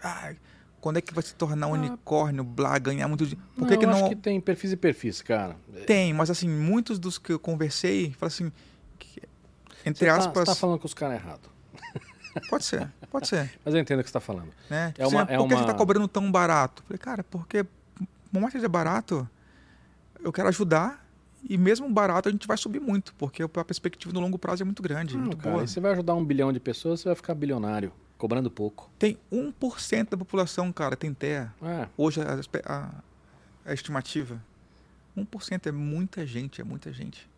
Ah, 0.03 0.34
quando 0.80 0.98
é 0.98 1.02
que 1.02 1.14
vai 1.14 1.24
se 1.24 1.34
tornar 1.36 1.68
um 1.68 1.74
Ah. 1.74 1.78
unicórnio, 1.78 2.44
blá, 2.44 2.78
ganhar 2.78 3.08
muito 3.08 3.26
dinheiro? 3.26 3.48
Por 3.56 3.68
não, 3.70 3.78
que, 3.78 3.86
não 3.86 3.94
acho 3.98 4.10
que 4.10 4.16
tem 4.16 4.40
perfis 4.40 4.72
e 4.72 4.76
perfis, 4.78 5.22
cara. 5.22 5.56
tem? 5.88 6.14
Mas 6.14 6.30
assim, 6.30 6.48
muitos 6.49 6.99
dos 6.99 7.18
que 7.18 7.34
eu 7.34 7.40
conversei, 7.40 8.12
falam 8.14 8.28
assim, 8.28 8.52
que, 8.99 9.22
entre 9.86 10.06
você 10.06 10.12
tá- 10.12 10.18
aspas, 10.18 10.40
Você 10.49 10.52
tá 10.52 10.56
falando 10.56 10.80
com 10.80 10.86
os 10.86 10.94
caras 10.94 11.16
errados. 11.22 11.49
pode 12.49 12.64
ser, 12.66 12.88
pode 13.10 13.28
ser. 13.28 13.52
Mas 13.66 13.74
eu 13.74 13.80
entendo 13.80 13.99
o 13.99 14.03
que 14.03 14.10
você 14.10 14.14
tá 14.14 14.20
falando. 14.20 14.49
né? 14.70 14.94
É 14.98 15.08
uma- 15.08 15.24
Assim, 15.24 15.34
é 15.34 15.38
por 15.38 15.44
que 15.48 15.49
você 15.49 15.56
uma- 15.56 15.62
está 15.68 15.74
cobrando 15.74 16.08
tão 16.08 16.32
barato? 16.32 16.84
Falei, 16.88 16.98
cara, 16.99 17.24
porque 17.24 17.64
por 18.32 18.40
mais 18.40 18.52
que 18.53 18.60
seja 18.60 18.70
barato, 18.70 19.28
eu 20.24 20.32
quero 20.32 20.48
ajudar 20.48 21.01
e 21.47 21.57
mesmo 21.57 21.89
barato 21.89 22.30
a 22.30 22.31
gente 22.31 22.47
vai 22.47 22.57
subir 22.57 22.80
muito, 22.80 23.13
porque 23.15 23.43
a 23.43 23.47
perspectiva 23.63 24.13
no 24.13 24.19
longo 24.19 24.38
prazo 24.38 24.63
é 24.63 24.65
muito 24.65 24.81
grande, 24.81 25.15
Não, 25.15 25.22
muito 25.23 25.38
cara, 25.38 25.51
boa. 25.51 25.63
e 25.63 25.68
você 25.68 25.80
vai 25.80 25.91
ajudar 25.93 26.15
um 26.15 26.23
bilhão 26.23 26.51
de 26.53 26.59
pessoas, 26.59 26.99
você 27.01 27.09
vai 27.09 27.15
ficar 27.15 27.34
bilionário, 27.35 27.91
cobrando 28.18 28.49
pouco. 28.51 28.89
Tem 28.99 29.18
1% 29.31 30.09
da 30.09 30.18
população, 30.18 30.72
cara, 30.72 30.95
tem 30.95 31.13
terra. 31.13 31.53
É, 31.61 31.88
Hoje 31.97 32.22
a, 32.22 32.39
a, 32.65 32.91
a 33.65 33.73
estimativa. 33.73 34.41
1% 35.18 35.68
é 35.68 35.72
muita 35.72 36.26
gente, 36.26 36.61
é 36.61 36.63
muita 36.63 36.93
gente. 36.93 37.30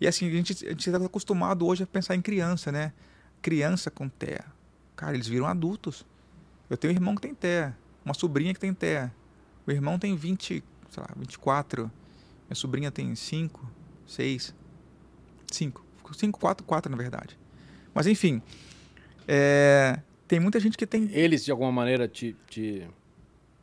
E 0.00 0.06
assim, 0.06 0.28
a 0.28 0.30
gente 0.30 0.64
está 0.74 0.96
acostumado 1.04 1.66
hoje 1.66 1.82
a 1.82 1.86
pensar 1.86 2.14
em 2.14 2.22
criança, 2.22 2.70
né? 2.70 2.92
Criança 3.42 3.90
com 3.90 4.08
TEA. 4.08 4.44
Cara, 4.94 5.14
eles 5.14 5.26
viram 5.26 5.46
adultos. 5.46 6.06
Eu 6.70 6.76
tenho 6.76 6.92
um 6.92 6.96
irmão 6.96 7.14
que 7.14 7.22
tem 7.22 7.34
TEA, 7.34 7.76
uma 8.04 8.14
sobrinha 8.14 8.54
que 8.54 8.60
tem 8.60 8.72
TEA. 8.72 9.12
O 9.66 9.70
irmão 9.70 9.98
tem 9.98 10.14
20, 10.16 10.62
sei 10.90 11.02
lá, 11.02 11.08
24. 11.16 11.90
Minha 12.48 12.56
sobrinha 12.56 12.90
tem 12.90 13.14
5, 13.14 13.70
6, 14.06 14.54
5. 15.50 15.84
5, 16.12 16.40
4, 16.40 16.66
4 16.66 16.90
na 16.90 16.96
verdade. 16.96 17.38
Mas 17.92 18.06
enfim, 18.06 18.40
é, 19.26 20.00
tem 20.26 20.40
muita 20.40 20.58
gente 20.58 20.78
que 20.78 20.86
tem 20.86 21.10
eles, 21.12 21.44
de 21.44 21.50
alguma 21.50 21.70
maneira, 21.70 22.08
te, 22.08 22.34
te 22.48 22.88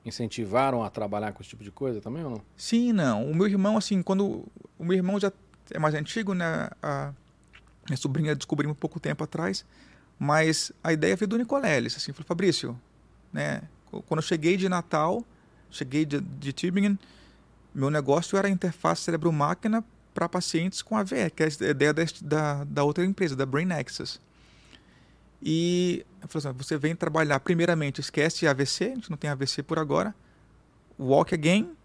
incentivaram 0.05 0.83
a 0.83 0.89
trabalhar 0.89 1.33
com 1.33 1.41
esse 1.41 1.49
tipo 1.49 1.63
de 1.63 1.71
coisa 1.71 1.99
também 1.99 2.23
ou 2.23 2.29
não? 2.29 2.41
Sim, 2.55 2.93
não. 2.93 3.29
O 3.29 3.35
meu 3.35 3.47
irmão, 3.47 3.77
assim, 3.77 4.03
quando. 4.03 4.45
O 4.77 4.85
meu 4.85 4.95
irmão 4.95 5.19
já 5.19 5.31
é 5.71 5.79
mais 5.79 5.95
antigo, 5.95 6.33
né? 6.35 6.69
A 6.81 7.11
minha 7.87 7.97
sobrinha 7.97 8.35
descobriu 8.35 8.69
um 8.69 8.75
pouco 8.75 8.99
tempo 8.99 9.23
atrás. 9.23 9.65
Mas 10.17 10.71
a 10.83 10.93
ideia 10.93 11.15
veio 11.15 11.27
do 11.27 11.37
Nicoleles. 11.37 11.97
Assim, 11.97 12.13
falei, 12.13 12.27
Fabrício, 12.27 12.79
né? 13.33 13.63
Quando 13.89 14.19
eu 14.19 14.21
cheguei 14.21 14.55
de 14.55 14.69
Natal, 14.69 15.23
cheguei 15.71 16.05
de, 16.05 16.19
de 16.19 16.53
Tübingen, 16.53 16.97
meu 17.75 17.89
negócio 17.89 18.37
era 18.37 18.47
interface 18.47 19.03
cérebro-máquina 19.03 19.83
para 20.13 20.29
pacientes 20.29 20.81
com 20.81 20.97
AVE, 20.97 21.29
que 21.29 21.43
é 21.43 21.47
a 21.47 21.69
ideia 21.69 21.93
da, 22.21 22.63
da, 22.63 22.83
outra 22.85 23.03
empresa, 23.03 23.35
da 23.35 23.45
Brain 23.45 23.69
Access. 23.73 24.21
E 25.41 26.05
assim, 26.21 26.51
você 26.53 26.77
vem 26.77 26.95
trabalhar, 26.95 27.37
primeiramente, 27.41 27.99
esquece 27.99 28.47
AVC, 28.47 28.85
a 28.85 28.95
gente 28.95 29.09
não 29.09 29.17
tem 29.17 29.29
AVC 29.29 29.61
por 29.61 29.77
agora, 29.77 30.15
walk 30.97 31.35
again, 31.35 31.75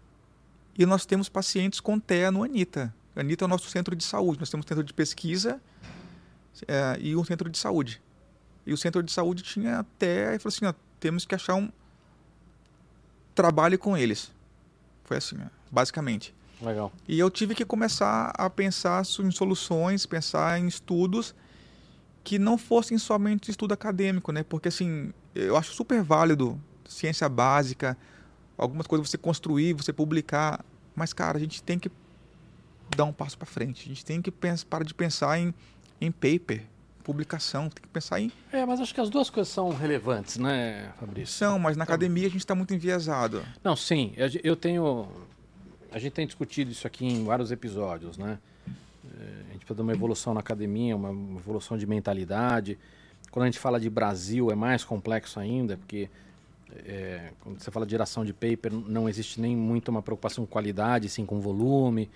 e 0.79 0.85
nós 0.85 1.05
temos 1.05 1.27
pacientes 1.27 1.81
com 1.81 1.99
TEA 1.99 2.31
no 2.31 2.41
Anita. 2.41 2.95
Anita 3.13 3.43
é 3.43 3.45
o 3.45 3.49
nosso 3.49 3.69
centro 3.69 3.93
de 3.93 4.05
saúde. 4.05 4.39
Nós 4.39 4.49
temos 4.49 4.65
centro 4.65 4.85
de 4.85 4.93
pesquisa 4.93 5.61
é, 6.65 6.97
e 7.01 7.15
um 7.17 7.23
centro 7.25 7.49
de 7.49 7.57
saúde. 7.57 8.01
E 8.65 8.71
o 8.71 8.77
centro 8.77 9.03
de 9.03 9.11
saúde 9.11 9.43
tinha 9.43 9.85
TEA 9.99 10.35
e 10.35 10.39
falou 10.39 10.55
assim: 10.55 10.65
ó, 10.65 10.73
temos 10.99 11.25
que 11.25 11.35
achar 11.35 11.55
um 11.55 11.69
trabalho 13.35 13.77
com 13.77 13.97
eles. 13.97 14.31
Foi 15.03 15.17
assim, 15.17 15.37
ó, 15.43 15.60
basicamente. 15.71 16.33
Legal. 16.61 16.91
E 17.07 17.17
eu 17.17 17.29
tive 17.29 17.55
que 17.55 17.65
começar 17.65 18.31
a 18.37 18.49
pensar 18.49 19.03
em 19.19 19.31
soluções, 19.31 20.05
pensar 20.05 20.59
em 20.59 20.67
estudos 20.67 21.33
que 22.23 22.37
não 22.37 22.57
fossem 22.57 22.97
somente 22.97 23.49
estudo 23.49 23.73
acadêmico, 23.73 24.31
né? 24.31 24.43
Porque 24.43 24.67
assim, 24.67 25.11
eu 25.33 25.57
acho 25.57 25.73
super 25.73 26.03
válido 26.03 26.59
ciência 26.87 27.27
básica, 27.27 27.97
algumas 28.57 28.85
coisas 28.85 29.09
você 29.09 29.17
construir, 29.17 29.73
você 29.73 29.91
publicar. 29.91 30.63
Mas, 30.95 31.13
cara, 31.13 31.37
a 31.37 31.39
gente 31.39 31.63
tem 31.63 31.79
que 31.79 31.89
dar 32.95 33.05
um 33.05 33.13
passo 33.13 33.37
para 33.37 33.47
frente. 33.47 33.85
A 33.85 33.87
gente 33.87 34.05
tem 34.05 34.21
que 34.21 34.29
pensar, 34.29 34.65
parar 34.67 34.83
de 34.83 34.93
pensar 34.93 35.39
em, 35.39 35.53
em 35.99 36.11
paper, 36.11 36.63
publicação. 37.03 37.69
Tem 37.69 37.81
que 37.81 37.87
pensar 37.87 38.19
em. 38.19 38.31
É, 38.51 38.65
mas 38.65 38.79
acho 38.79 38.93
que 38.93 39.01
as 39.01 39.09
duas 39.09 39.29
coisas 39.29 39.51
são 39.51 39.69
relevantes, 39.69 40.37
né, 40.37 40.91
Fabrício? 40.99 41.33
São, 41.33 41.57
mas 41.57 41.77
na 41.77 41.83
academia 41.83 42.27
a 42.27 42.29
gente 42.29 42.41
está 42.41 42.53
muito 42.53 42.73
enviesado. 42.73 43.43
Não, 43.63 43.75
sim. 43.75 44.13
Eu 44.43 44.55
tenho. 44.55 45.07
A 45.91 45.99
gente 45.99 46.13
tem 46.13 46.25
discutido 46.25 46.71
isso 46.71 46.87
aqui 46.87 47.05
em 47.05 47.25
vários 47.25 47.51
episódios, 47.51 48.17
né? 48.17 48.39
É, 49.19 49.23
a 49.49 49.53
gente 49.53 49.65
precisa 49.65 49.75
de 49.75 49.81
uma 49.81 49.91
evolução 49.91 50.33
na 50.33 50.39
academia, 50.39 50.95
uma 50.95 51.09
evolução 51.37 51.77
de 51.77 51.85
mentalidade. 51.85 52.79
Quando 53.29 53.43
a 53.43 53.45
gente 53.47 53.59
fala 53.59 53.79
de 53.79 53.89
Brasil 53.89 54.49
é 54.49 54.55
mais 54.55 54.85
complexo 54.85 55.37
ainda, 55.37 55.75
porque 55.75 56.09
é, 56.85 57.31
quando 57.41 57.59
você 57.59 57.69
fala 57.69 57.85
de 57.85 57.91
geração 57.91 58.23
de 58.23 58.31
paper, 58.31 58.71
não 58.71 59.09
existe 59.09 59.41
nem 59.41 59.55
muito 59.55 59.89
uma 59.89 60.01
preocupação 60.01 60.45
com 60.45 60.51
qualidade, 60.51 61.09
sim 61.09 61.25
com 61.25 61.41
volume. 61.41 62.09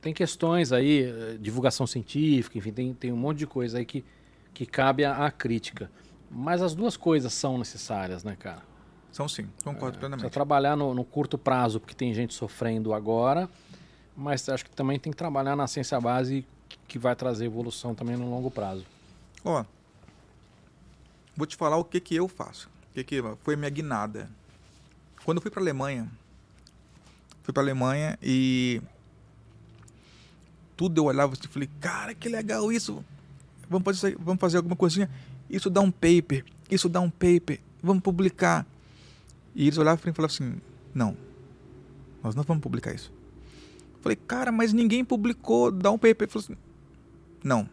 Tem 0.00 0.12
questões 0.12 0.72
aí, 0.72 1.04
eh, 1.04 1.36
divulgação 1.40 1.86
científica, 1.86 2.58
enfim, 2.58 2.72
tem, 2.72 2.92
tem 2.92 3.12
um 3.12 3.16
monte 3.16 3.38
de 3.38 3.46
coisa 3.46 3.78
aí 3.78 3.84
que, 3.84 4.04
que 4.52 4.66
cabe 4.66 5.04
à 5.04 5.30
crítica. 5.30 5.88
Mas 6.28 6.60
as 6.60 6.74
duas 6.74 6.96
coisas 6.96 7.32
são 7.32 7.56
necessárias, 7.56 8.24
né, 8.24 8.36
cara? 8.36 8.71
São 9.12 9.28
sim, 9.28 9.44
concordo 9.62 9.98
Precisa 9.98 9.98
plenamente. 9.98 10.32
trabalhar 10.32 10.74
no, 10.76 10.94
no 10.94 11.04
curto 11.04 11.36
prazo, 11.36 11.78
porque 11.78 11.94
tem 11.94 12.14
gente 12.14 12.32
sofrendo 12.32 12.94
agora, 12.94 13.48
mas 14.16 14.48
acho 14.48 14.64
que 14.64 14.70
também 14.70 14.98
tem 14.98 15.12
que 15.12 15.16
trabalhar 15.18 15.54
na 15.54 15.66
ciência 15.66 16.00
base 16.00 16.46
que- 16.88 16.98
vai 16.98 17.14
trazer 17.14 17.44
evolução 17.46 17.94
também 17.94 18.16
no 18.16 18.28
longo 18.30 18.50
prazo. 18.50 18.84
Ó, 19.44 19.64
vou 21.36 21.46
te 21.46 21.56
falar 21.56 21.76
o 21.76 21.84
que 21.84 22.00
que 22.00 22.14
eu 22.14 22.26
faço. 22.28 22.68
O 22.90 22.94
que 22.94 23.04
que 23.04 23.22
foi 23.42 23.54
minha 23.56 23.70
guinada. 23.70 24.30
Quando 25.24 25.38
eu 25.38 25.42
fui 25.42 25.50
para 25.50 25.60
Alemanha, 25.62 26.10
fui 27.42 27.52
para 27.52 27.62
Alemanha 27.62 28.18
e 28.22 28.80
tudo 30.76 30.98
eu 31.00 31.04
olhava 31.04 31.32
assim, 31.34 31.48
falei, 31.48 31.68
cara, 31.80 32.14
que 32.14 32.28
legal 32.28 32.72
isso. 32.72 33.04
Vamos 33.68 33.84
fazer, 33.84 34.16
vamos 34.18 34.40
fazer 34.40 34.56
alguma 34.58 34.76
coisinha. 34.76 35.08
Isso 35.48 35.68
dá 35.70 35.80
um 35.80 35.90
paper, 35.90 36.44
isso 36.70 36.88
dá 36.88 37.00
um 37.00 37.10
paper, 37.10 37.60
vamos 37.82 38.02
publicar. 38.02 38.66
E 39.54 39.66
eles 39.66 39.78
olhavam 39.78 39.98
para 39.98 40.08
mim 40.08 40.12
e 40.12 40.16
falavam 40.16 40.34
assim, 40.34 40.60
não, 40.94 41.16
nós 42.22 42.34
não 42.34 42.42
vamos 42.42 42.62
publicar 42.62 42.94
isso. 42.94 43.12
Falei, 44.00 44.16
cara, 44.16 44.50
mas 44.50 44.72
ninguém 44.72 45.04
publicou, 45.04 45.70
dá 45.70 45.90
um. 45.90 45.98
Ele 46.02 46.14
falou 46.26 46.44
assim, 46.44 46.56
não, 47.44 47.68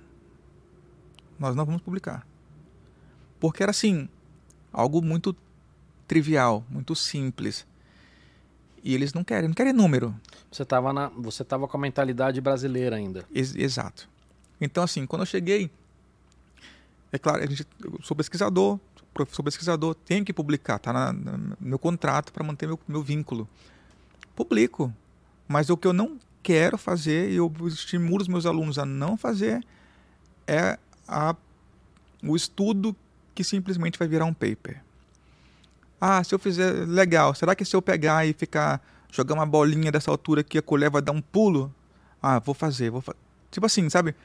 nós 1.39 1.55
não 1.55 1.65
vamos 1.65 1.81
publicar. 1.81 2.27
Porque 3.39 3.63
era 3.63 3.71
assim, 3.71 4.09
algo 4.71 5.01
muito 5.01 5.35
trivial, 6.07 6.65
muito 6.69 6.95
simples. 6.95 7.65
E 8.83 8.93
eles 8.93 9.13
não 9.13 9.23
querem, 9.23 9.47
não 9.47 9.55
querem 9.55 9.73
número. 9.73 10.15
Você 10.51 10.63
estava 10.63 10.91
na, 10.93 11.09
você 11.09 11.43
tava 11.43 11.67
com 11.67 11.77
a 11.77 11.79
mentalidade 11.79 12.39
brasileira 12.41 12.95
ainda. 12.95 13.25
Ex- 13.33 13.55
exato. 13.55 14.09
Então, 14.59 14.83
assim, 14.83 15.05
quando 15.05 15.21
eu 15.21 15.25
cheguei, 15.25 15.71
é 17.11 17.17
claro, 17.17 17.43
eu 17.43 17.99
sou 18.03 18.15
pesquisador, 18.15 18.79
professor 19.25 19.43
pesquisador, 19.43 19.95
tenho 19.95 20.23
que 20.25 20.33
publicar, 20.33 20.79
tá 20.79 20.91
na- 20.93 21.13
no 21.13 21.57
meu 21.59 21.79
contrato 21.79 22.31
para 22.31 22.43
manter 22.43 22.67
meu, 22.67 22.79
meu 22.87 23.01
vínculo. 23.03 23.47
Publico. 24.35 24.93
Mas 25.47 25.69
o 25.69 25.77
que 25.77 25.87
eu 25.87 25.93
não 25.93 26.17
quero 26.43 26.77
fazer, 26.77 27.31
e 27.31 27.35
eu 27.35 27.51
estimulo 27.67 28.21
os 28.21 28.27
meus 28.27 28.45
alunos 28.45 28.77
a 28.79 28.85
não 28.85 29.17
fazer, 29.17 29.65
é 30.47 30.77
a, 31.07 31.35
o 32.23 32.35
estudo 32.35 32.95
que 33.35 33.43
simplesmente 33.43 33.97
vai 33.97 34.07
virar 34.07 34.25
um 34.25 34.33
paper. 34.33 34.81
Ah, 35.99 36.23
se 36.23 36.33
eu 36.33 36.39
fizer 36.39 36.87
legal, 36.87 37.33
será 37.35 37.55
que 37.55 37.65
se 37.65 37.75
eu 37.75 37.81
pegar 37.81 38.25
e 38.25 38.33
ficar 38.33 38.81
jogar 39.11 39.33
uma 39.33 39.45
bolinha 39.45 39.91
dessa 39.91 40.09
altura 40.11 40.41
aqui, 40.41 40.57
a 40.57 40.61
colher 40.61 40.89
vai 40.89 41.01
dar 41.01 41.11
um 41.11 41.21
pulo? 41.21 41.73
Ah, 42.21 42.39
vou 42.39 42.53
fazer, 42.55 42.89
vou 42.89 43.01
fazer. 43.01 43.17
Tipo 43.51 43.65
assim, 43.65 43.89
sabe? 43.89 44.15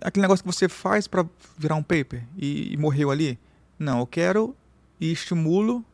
Aquele 0.00 0.22
negócio 0.22 0.44
que 0.44 0.52
você 0.52 0.68
faz 0.68 1.06
para 1.06 1.24
virar 1.56 1.76
um 1.76 1.82
paper 1.82 2.22
e, 2.36 2.72
e 2.72 2.76
morreu 2.76 3.10
ali. 3.10 3.38
Não, 3.78 4.00
eu 4.00 4.06
quero 4.06 4.56
e 5.00 5.10
estimulo 5.12 5.84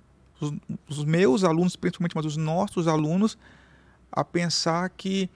os, 0.40 0.52
os 0.88 1.04
meus 1.04 1.44
alunos, 1.44 1.76
principalmente, 1.76 2.14
mas 2.14 2.24
os 2.26 2.36
nossos 2.36 2.88
alunos, 2.88 3.36
a 4.10 4.24
pensar 4.24 4.88
que 4.90 5.28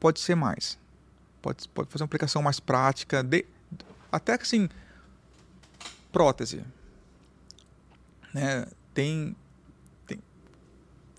pode 0.00 0.20
ser 0.20 0.34
mais. 0.34 0.78
Pode, 1.42 1.68
pode 1.68 1.90
fazer 1.90 2.02
uma 2.02 2.06
aplicação 2.06 2.42
mais 2.42 2.58
prática. 2.58 3.22
de- 3.22 3.44
até 4.10 4.36
que 4.38 4.44
assim, 4.44 4.68
prótese. 6.10 6.64
Né? 8.32 8.66
Tem, 8.92 9.36
tem. 10.06 10.18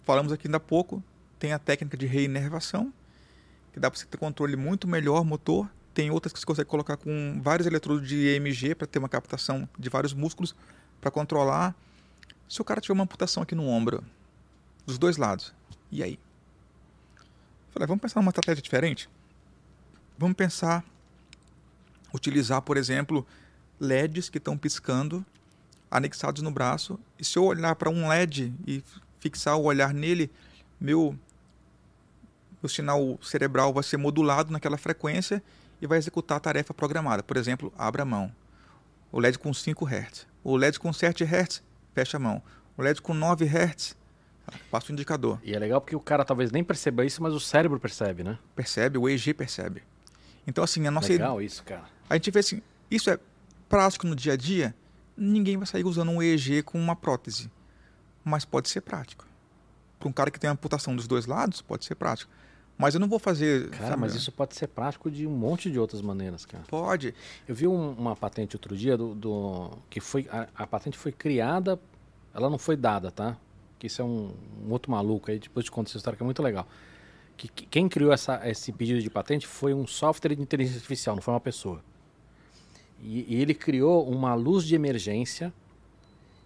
Falamos 0.03 0.31
aqui 0.31 0.47
ainda 0.47 0.57
há 0.57 0.59
pouco, 0.59 1.03
tem 1.37 1.53
a 1.53 1.59
técnica 1.59 1.95
de 1.97 2.05
reinervação, 2.05 2.93
que 3.71 3.79
dá 3.79 3.91
para 3.91 3.99
você 3.99 4.05
ter 4.05 4.17
controle 4.17 4.55
muito 4.55 4.87
melhor 4.87 5.23
motor. 5.23 5.69
Tem 5.95 6.11
outras 6.11 6.33
que 6.33 6.39
você 6.39 6.45
consegue 6.45 6.69
colocar 6.69 6.97
com 6.97 7.39
vários 7.41 7.65
eletrodos 7.65 8.05
de 8.05 8.35
EMG 8.35 8.75
para 8.75 8.85
ter 8.85 8.99
uma 8.99 9.07
captação 9.07 9.67
de 9.79 9.89
vários 9.89 10.13
músculos 10.13 10.53
para 10.99 11.09
controlar. 11.09 11.73
Se 12.49 12.61
o 12.61 12.65
cara 12.65 12.81
tiver 12.81 12.93
uma 12.93 13.05
amputação 13.05 13.41
aqui 13.41 13.55
no 13.55 13.65
ombro, 13.65 14.03
dos 14.85 14.97
dois 14.97 15.15
lados, 15.15 15.53
e 15.89 16.03
aí? 16.03 16.19
Falei, 17.71 17.87
vamos 17.87 18.01
pensar 18.01 18.19
numa 18.19 18.29
estratégia 18.29 18.61
diferente? 18.61 19.09
Vamos 20.17 20.35
pensar, 20.35 20.83
utilizar, 22.13 22.61
por 22.61 22.75
exemplo, 22.75 23.25
LEDs 23.79 24.27
que 24.27 24.37
estão 24.37 24.57
piscando, 24.57 25.25
anexados 25.89 26.41
no 26.41 26.51
braço, 26.51 26.99
e 27.17 27.23
se 27.23 27.39
eu 27.39 27.45
olhar 27.45 27.73
para 27.77 27.89
um 27.89 28.09
LED 28.09 28.53
e 28.67 28.83
fixar 29.21 29.55
o 29.55 29.63
olhar 29.63 29.93
nele, 29.93 30.29
meu, 30.77 31.17
meu 32.61 32.67
sinal 32.67 33.17
cerebral 33.23 33.73
vai 33.73 33.83
ser 33.83 33.95
modulado 33.95 34.51
naquela 34.51 34.77
frequência 34.77 35.41
e 35.81 35.87
vai 35.87 35.97
executar 35.97 36.37
a 36.37 36.39
tarefa 36.39 36.73
programada. 36.73 37.23
Por 37.23 37.37
exemplo, 37.37 37.73
abra 37.77 38.03
a 38.03 38.05
mão. 38.05 38.31
O 39.11 39.19
LED 39.19 39.39
com 39.39 39.53
5 39.53 39.85
Hz. 39.85 40.27
O 40.43 40.55
LED 40.55 40.79
com 40.79 40.91
7 40.91 41.23
Hz, 41.23 41.63
fecha 41.93 42.17
a 42.17 42.19
mão. 42.19 42.41
O 42.77 42.81
LED 42.81 43.01
com 43.01 43.13
9 43.13 43.45
Hz, 43.45 43.95
passa 44.69 44.91
o 44.91 44.93
indicador. 44.93 45.39
E 45.43 45.53
é 45.53 45.59
legal 45.59 45.81
porque 45.81 45.95
o 45.95 45.99
cara 45.99 46.23
talvez 46.23 46.51
nem 46.51 46.63
perceba 46.63 47.05
isso, 47.05 47.21
mas 47.21 47.33
o 47.33 47.39
cérebro 47.39 47.79
percebe, 47.79 48.23
né? 48.23 48.37
Percebe? 48.55 48.97
O 48.97 49.09
EEG 49.09 49.33
percebe. 49.33 49.83
Então, 50.47 50.63
assim, 50.63 50.85
a 50.85 50.91
nossa 50.91 51.09
legal 51.09 51.41
isso, 51.41 51.63
cara. 51.63 51.85
A 52.09 52.15
gente 52.15 52.29
vê 52.29 52.39
assim, 52.39 52.61
isso 52.89 53.09
é 53.09 53.17
prático 53.67 54.05
no 54.05 54.15
dia 54.15 54.33
a 54.33 54.37
dia? 54.37 54.75
Ninguém 55.17 55.57
vai 55.57 55.65
sair 55.65 55.83
usando 55.83 56.11
um 56.11 56.21
EEG 56.21 56.61
com 56.63 56.79
uma 56.79 56.95
prótese. 56.95 57.49
Mas 58.23 58.45
pode 58.45 58.69
ser 58.69 58.81
prático. 58.81 59.25
Para 59.99 60.09
um 60.09 60.11
cara 60.11 60.29
que 60.29 60.39
tem 60.39 60.49
amputação 60.49 60.95
dos 60.95 61.07
dois 61.07 61.25
lados, 61.25 61.61
pode 61.61 61.85
ser 61.85 61.95
prático. 61.95 62.31
Mas 62.77 62.93
eu 62.93 62.99
não 62.99 63.07
vou 63.07 63.19
fazer. 63.19 63.69
Cara, 63.69 63.87
sabe, 63.91 64.01
mas 64.01 64.15
isso 64.15 64.31
pode 64.31 64.53
ser 64.55 64.67
prático 64.67 65.09
de 65.09 65.25
um 65.25 65.31
monte 65.31 65.71
de 65.71 65.79
outras 65.79 66.01
maneiras, 66.01 66.45
cara. 66.45 66.63
Pode. 66.67 67.13
Eu 67.47 67.55
vi 67.55 67.67
um- 67.67 67.91
uma 67.93 68.15
patente 68.15 68.55
outro 68.55 68.75
dia 68.75 68.97
do, 68.97 69.15
do- 69.15 69.71
que 69.89 70.01
foi 70.01 70.27
a, 70.29 70.47
a 70.55 70.67
patente 70.67 70.97
foi 70.97 71.11
criada, 71.13 71.79
ela 72.33 72.49
não 72.49 72.57
foi 72.57 72.75
dada, 72.75 73.09
tá? 73.11 73.37
Que 73.79 73.87
isso 73.87 74.01
é 74.01 74.05
um, 74.05 74.31
um 74.65 74.71
outro 74.71 74.91
maluco 74.91 75.31
aí, 75.31 75.39
depois 75.39 75.63
te 75.65 75.71
conto 75.71 75.87
essa 75.87 75.97
história 75.97 76.17
que 76.17 76.23
é 76.23 76.25
muito 76.25 76.43
legal. 76.43 76.67
Que, 77.37 77.47
que- 77.47 77.65
quem 77.65 77.87
criou 77.87 78.11
essa, 78.11 78.41
esse 78.49 78.71
pedido 78.73 79.01
de 79.01 79.09
patente 79.09 79.47
foi 79.47 79.73
um 79.73 79.87
software 79.87 80.35
de 80.35 80.41
inteligência 80.41 80.77
artificial, 80.77 81.15
não 81.15 81.21
foi 81.21 81.33
uma 81.33 81.39
pessoa. 81.39 81.81
E, 83.01 83.25
e 83.35 83.41
ele 83.41 83.53
criou 83.53 84.05
uma 84.09 84.33
luz 84.33 84.65
de 84.65 84.75
emergência 84.75 85.53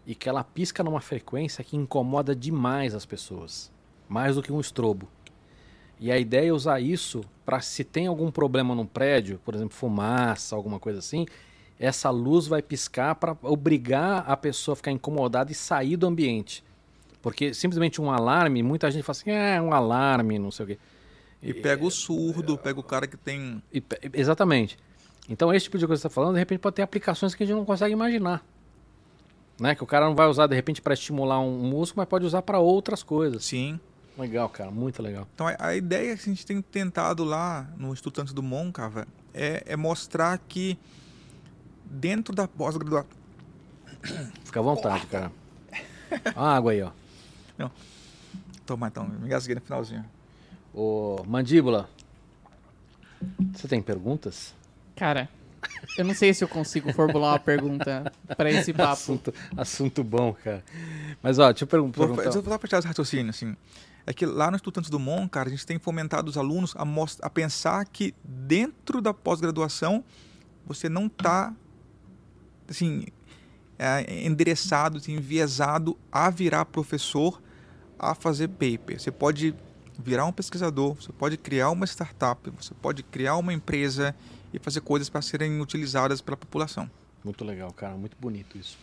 e 0.05 0.13
que 0.15 0.27
ela 0.29 0.43
pisca 0.43 0.83
numa 0.83 1.01
frequência 1.01 1.63
que 1.63 1.75
incomoda 1.77 2.35
demais 2.35 2.93
as 2.95 3.05
pessoas, 3.05 3.71
mais 4.07 4.35
do 4.35 4.41
que 4.43 4.51
um 4.51 4.59
estrobo. 4.59 5.07
E 5.99 6.11
a 6.11 6.17
ideia 6.17 6.49
é 6.49 6.53
usar 6.53 6.79
isso 6.79 7.21
para 7.45 7.59
se 7.61 7.83
tem 7.83 8.07
algum 8.07 8.31
problema 8.31 8.73
num 8.73 8.85
prédio, 8.85 9.39
por 9.43 9.53
exemplo, 9.53 9.75
fumaça, 9.75 10.55
alguma 10.55 10.79
coisa 10.79 10.99
assim, 10.99 11.25
essa 11.79 12.09
luz 12.09 12.47
vai 12.47 12.61
piscar 12.61 13.15
para 13.15 13.35
obrigar 13.41 14.23
a 14.27 14.37
pessoa 14.37 14.73
a 14.73 14.75
ficar 14.75 14.91
incomodada 14.91 15.51
e 15.51 15.55
sair 15.55 15.97
do 15.97 16.07
ambiente. 16.07 16.63
Porque 17.21 17.53
simplesmente 17.53 18.01
um 18.01 18.11
alarme, 18.11 18.63
muita 18.63 18.89
gente 18.91 19.03
fala 19.03 19.17
assim, 19.17 19.31
é 19.31 19.61
um 19.61 19.73
alarme, 19.73 20.39
não 20.39 20.51
sei 20.51 20.63
o 20.63 20.67
quê. 20.67 20.77
E 21.41 21.53
pega 21.53 21.85
o 21.85 21.91
surdo, 21.91 22.57
pega 22.57 22.79
o 22.79 22.83
cara 22.83 23.07
que 23.07 23.15
tem. 23.15 23.61
Exatamente. 24.13 24.77
Então, 25.29 25.53
esse 25.53 25.65
tipo 25.65 25.77
de 25.77 25.85
coisa 25.85 25.99
que 25.99 26.01
você 26.01 26.07
está 26.07 26.13
falando, 26.13 26.33
de 26.33 26.39
repente 26.39 26.59
pode 26.59 26.75
ter 26.75 26.81
aplicações 26.81 27.35
que 27.35 27.43
a 27.43 27.45
gente 27.45 27.55
não 27.55 27.65
consegue 27.65 27.93
imaginar. 27.93 28.43
Né? 29.59 29.75
Que 29.75 29.83
o 29.83 29.87
cara 29.87 30.05
não 30.05 30.15
vai 30.15 30.27
usar, 30.27 30.47
de 30.47 30.55
repente, 30.55 30.81
para 30.81 30.93
estimular 30.93 31.39
um 31.39 31.59
músculo, 31.59 32.01
mas 32.01 32.09
pode 32.09 32.25
usar 32.25 32.41
para 32.41 32.59
outras 32.59 33.03
coisas. 33.03 33.45
Sim. 33.45 33.79
Legal, 34.19 34.49
cara, 34.49 34.69
muito 34.69 35.01
legal. 35.01 35.27
Então 35.33 35.47
a, 35.47 35.55
a 35.59 35.75
ideia 35.75 36.15
que 36.15 36.21
a 36.21 36.25
gente 36.33 36.45
tem 36.45 36.61
tentado 36.61 37.23
lá 37.23 37.69
no 37.77 37.93
Instituto 37.93 38.17
Santos 38.17 38.33
do 38.33 38.43
Môncava 38.43 39.07
é, 39.33 39.63
é 39.65 39.75
mostrar 39.77 40.37
que 40.37 40.77
dentro 41.85 42.35
da 42.35 42.47
pós-graduação. 42.47 43.09
Fica 44.43 44.59
à 44.59 44.63
vontade, 44.63 45.05
cara. 45.07 45.31
A 46.35 46.55
água 46.55 46.71
aí, 46.71 46.81
ó. 46.81 46.91
Toma 48.65 48.87
então, 48.87 49.07
me 49.07 49.25
engasguei 49.25 49.55
no 49.55 49.61
finalzinho. 49.61 50.05
Ô, 50.73 51.23
Mandíbula, 51.25 51.89
você 53.53 53.67
tem 53.67 53.81
perguntas? 53.81 54.53
Cara, 54.95 55.27
Eu 55.97 56.05
não 56.05 56.13
sei 56.13 56.33
se 56.33 56.43
eu 56.43 56.47
consigo 56.47 56.93
formular 56.93 57.31
uma 57.33 57.39
pergunta 57.39 58.11
para 58.37 58.49
esse 58.51 58.71
papo. 58.73 58.93
Assunto, 58.93 59.33
assunto 59.57 60.03
bom, 60.03 60.33
cara. 60.33 60.63
Mas, 61.21 61.39
ó, 61.39 61.51
deixa 61.51 61.63
eu 61.63 61.67
pergun- 61.67 61.91
Vou, 61.91 62.07
perguntar. 62.15 62.35
eu 62.37 62.41
vou 62.41 62.51
lá 62.51 62.59
fechar 62.59 62.79
esse 62.79 62.87
raciocínio, 62.87 63.29
assim. 63.29 63.55
É 64.09 64.13
que 64.13 64.25
lá 64.25 64.49
no 64.49 64.55
Instituto 64.55 64.77
Santos 64.77 64.89
Dumont, 64.89 65.29
cara, 65.29 65.49
a 65.49 65.51
gente 65.51 65.67
tem 65.67 65.77
fomentado 65.77 66.31
os 66.31 66.35
alunos 66.35 66.73
a, 66.75 66.83
a 67.21 67.29
pensar 67.29 67.85
que 67.85 68.15
dentro 68.23 69.01
da 69.01 69.13
pós-graduação 69.13 70.03
você 70.65 70.89
não 70.89 71.05
está, 71.05 71.53
assim, 72.67 73.05
é, 73.77 74.25
endereçado, 74.25 74.97
assim, 74.97 75.13
enviesado 75.13 75.95
a 76.11 76.27
virar 76.31 76.65
professor, 76.65 77.39
a 77.99 78.15
fazer 78.15 78.47
paper. 78.47 78.99
Você 78.99 79.11
pode 79.11 79.53
virar 79.99 80.25
um 80.25 80.31
pesquisador, 80.31 80.95
você 80.95 81.13
pode 81.13 81.37
criar 81.37 81.69
uma 81.69 81.85
startup, 81.85 82.49
você 82.49 82.73
pode 82.73 83.03
criar 83.03 83.37
uma 83.37 83.53
empresa 83.53 84.15
e 84.51 84.57
fazer 84.57 84.81
coisas 84.81 85.07
para 85.07 85.21
serem 85.21 85.61
utilizadas 85.61 86.19
pela 86.19 86.35
população. 86.35 86.89
Muito 87.23 87.45
legal, 87.45 87.71
cara. 87.73 87.95
Muito 87.95 88.17
bonito 88.19 88.57
isso. 88.57 88.75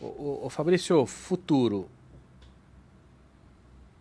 Ô, 0.00 0.06
ô, 0.06 0.46
ô, 0.46 0.50
Fabrício, 0.50 1.06
futuro. 1.06 1.88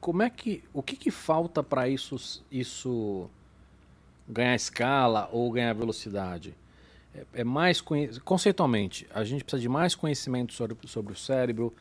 Como 0.04 0.22
é 0.22 0.30
que. 0.30 0.62
O 0.74 0.84
que, 0.84 0.98
que 0.98 1.10
falta 1.10 1.64
para 1.64 1.88
isso, 1.88 2.18
isso 2.52 3.30
ganhar 4.28 4.54
escala 4.54 5.30
ou 5.32 5.50
ganhar 5.50 5.72
velocidade? 5.72 6.54
É, 7.16 7.26
é 7.36 7.44
mais. 7.46 7.82
Conceitualmente, 8.26 9.08
a 9.16 9.24
gente 9.24 9.46
precisa 9.46 9.62
de 9.62 9.70
mais 9.70 9.96
conhecimento 9.96 10.54
sobre, 10.54 10.76
sobre 10.90 11.14
o 11.14 11.16
cérebro, 11.16 11.74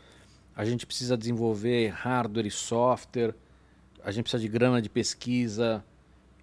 a 0.55 0.65
gente 0.65 0.87
precisa 0.87 1.17
desenvolver 1.17 1.89
hardware 1.89 2.47
e 2.47 2.51
software, 2.51 3.35
a 4.05 4.13
gente 4.13 4.23
precisa 4.23 4.41
de 4.41 4.49
grana 4.49 4.81
de 4.81 4.89
pesquisa, 4.89 5.85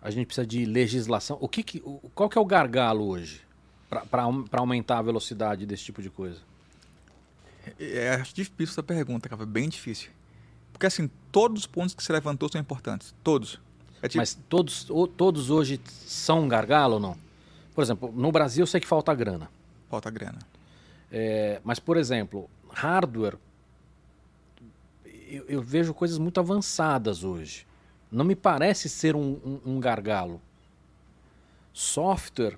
a 0.02 0.12
gente 0.12 0.26
precisa 0.26 0.46
de 0.46 0.66
legislação. 0.66 1.38
O 1.40 1.48
que 1.48 1.64
que, 1.64 1.82
o- 1.86 2.02
qual 2.14 2.28
que 2.28 2.38
é 2.38 2.42
o 2.42 2.46
gargalo 2.46 3.08
hoje 3.08 3.40
para 3.90 4.28
aumentar 4.60 4.98
a 4.98 5.02
velocidade 5.02 5.66
desse 5.66 5.86
tipo 5.86 6.02
de 6.02 6.10
coisa? 6.10 6.42
É, 7.80 8.10
acho 8.16 8.36
difícil 8.36 8.74
essa 8.74 8.84
pergunta, 8.84 9.30
cara, 9.30 9.46
bem 9.46 9.70
difícil. 9.70 10.12
Porque 10.80 10.88
assim, 10.88 11.10
todos 11.30 11.64
os 11.64 11.68
pontos 11.68 11.94
que 11.94 12.02
você 12.02 12.14
levantou 12.14 12.50
são 12.50 12.60
importantes, 12.62 13.14
todos. 13.22 13.60
É 14.02 14.08
tipo, 14.08 14.20
Mas 14.22 14.40
todos, 14.48 14.88
todos 15.18 15.50
hoje 15.50 15.78
são 16.08 16.44
um 16.44 16.48
gargalo 16.48 16.94
ou 16.94 17.00
não? 17.02 17.18
Por 17.76 17.82
exemplo, 17.82 18.10
no 18.16 18.32
Brasil 18.32 18.64
eu 18.64 18.68
sei 18.68 18.80
que 18.80 18.88
falta 18.88 19.14
grana. 19.14 19.52
falta 19.90 20.10
grana. 20.10 20.40
É, 21.12 21.60
mas, 21.66 21.80
por 21.80 21.98
exemplo, 21.98 22.50
hardware, 22.72 23.36
eu, 25.28 25.44
eu 25.50 25.62
vejo 25.62 25.94
coisas 25.94 26.18
muito 26.18 26.40
avançadas 26.40 27.26
hoje. 27.26 27.68
Não 28.10 28.24
me 28.24 28.34
parece 28.36 28.88
ser 28.88 29.18
um, 29.18 29.34
um- 29.46 29.60
um 29.74 29.80
gargalo. 29.82 30.42
Software, 31.74 32.58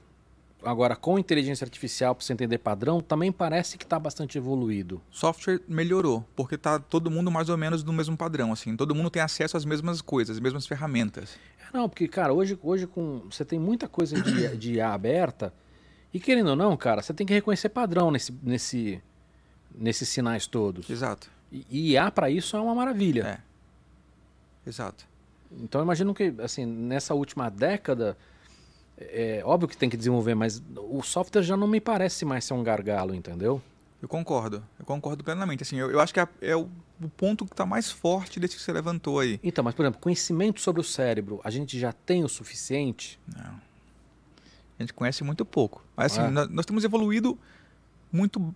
agora 0.63 0.95
com 0.95 1.17
inteligência 1.17 1.65
artificial, 1.65 2.15
para 2.15 2.25
você 2.25 2.33
entender 2.33 2.57
padrão, 2.57 3.01
também 3.01 3.31
parece 3.31 3.77
que 3.77 3.83
está 3.83 3.99
bastante 3.99 4.37
evoluído. 4.37 5.01
Software 5.09 5.61
melhorou, 5.67 6.25
porque 6.35 6.57
tá 6.57 6.79
todo 6.79 7.09
mundo 7.09 7.31
mais 7.31 7.49
ou 7.49 7.57
menos 7.57 7.83
no 7.83 7.93
mesmo 7.93 8.15
padrão, 8.15 8.51
assim. 8.51 8.75
Todo 8.75 8.95
mundo 8.95 9.09
tem 9.09 9.21
acesso 9.21 9.57
às 9.57 9.65
mesmas 9.65 10.01
coisas, 10.01 10.37
às 10.37 10.41
mesmas 10.41 10.65
ferramentas. 10.67 11.37
É, 11.59 11.77
Não, 11.77 11.89
porque, 11.89 12.07
cara, 12.07 12.33
hoje, 12.33 12.57
hoje 12.61 12.87
com, 12.87 13.23
você 13.29 13.43
tem 13.43 13.59
muita 13.59 13.87
coisa 13.87 14.21
de, 14.21 14.55
de 14.57 14.73
IA 14.73 14.93
aberta, 14.93 15.53
e 16.13 16.19
querendo 16.19 16.49
ou 16.49 16.55
não, 16.55 16.75
cara, 16.75 17.01
você 17.01 17.13
tem 17.13 17.25
que 17.25 17.33
reconhecer 17.33 17.69
padrão 17.69 18.11
nesse, 18.11 18.33
nesse, 18.43 19.01
nesses 19.73 20.09
sinais 20.09 20.45
todos. 20.47 20.89
Exato. 20.89 21.29
E, 21.51 21.65
e 21.69 21.91
IA 21.91 22.11
para 22.11 22.29
isso 22.29 22.55
é 22.55 22.61
uma 22.61 22.75
maravilha. 22.75 23.41
É. 24.65 24.69
Exato. 24.69 25.05
Então 25.51 25.81
eu 25.81 25.85
imagino 25.85 26.13
que, 26.13 26.33
assim, 26.39 26.65
nessa 26.65 27.13
última 27.13 27.49
década, 27.49 28.17
é 29.09 29.41
óbvio 29.45 29.67
que 29.67 29.77
tem 29.77 29.89
que 29.89 29.97
desenvolver, 29.97 30.35
mas 30.35 30.61
o 30.75 31.01
software 31.01 31.41
já 31.43 31.57
não 31.57 31.67
me 31.67 31.79
parece 31.79 32.25
mais 32.25 32.45
ser 32.45 32.53
um 32.53 32.63
gargalo, 32.63 33.13
entendeu? 33.15 33.61
Eu 34.01 34.07
concordo. 34.07 34.63
Eu 34.79 34.85
concordo 34.85 35.23
plenamente. 35.23 35.63
Assim, 35.63 35.77
eu, 35.77 35.91
eu 35.91 35.99
acho 35.99 36.13
que 36.13 36.19
é, 36.19 36.27
é 36.41 36.55
o, 36.55 36.67
o 37.01 37.09
ponto 37.09 37.45
que 37.45 37.53
está 37.53 37.65
mais 37.65 37.91
forte 37.91 38.39
desse 38.39 38.55
que 38.55 38.61
você 38.61 38.71
levantou 38.71 39.19
aí. 39.19 39.39
Então, 39.43 39.63
mas, 39.63 39.75
por 39.75 39.83
exemplo, 39.83 40.01
conhecimento 40.01 40.59
sobre 40.59 40.81
o 40.81 40.83
cérebro, 40.83 41.39
a 41.43 41.51
gente 41.51 41.79
já 41.79 41.93
tem 41.93 42.23
o 42.23 42.29
suficiente? 42.29 43.19
Não. 43.35 43.59
A 44.79 44.83
gente 44.83 44.93
conhece 44.93 45.23
muito 45.23 45.45
pouco. 45.45 45.83
Mas, 45.95 46.13
assim, 46.13 46.27
É. 46.27 46.29
nós, 46.31 46.49
nós 46.49 46.65
temos 46.65 46.83
evoluído 46.83 47.37
muito 48.11 48.53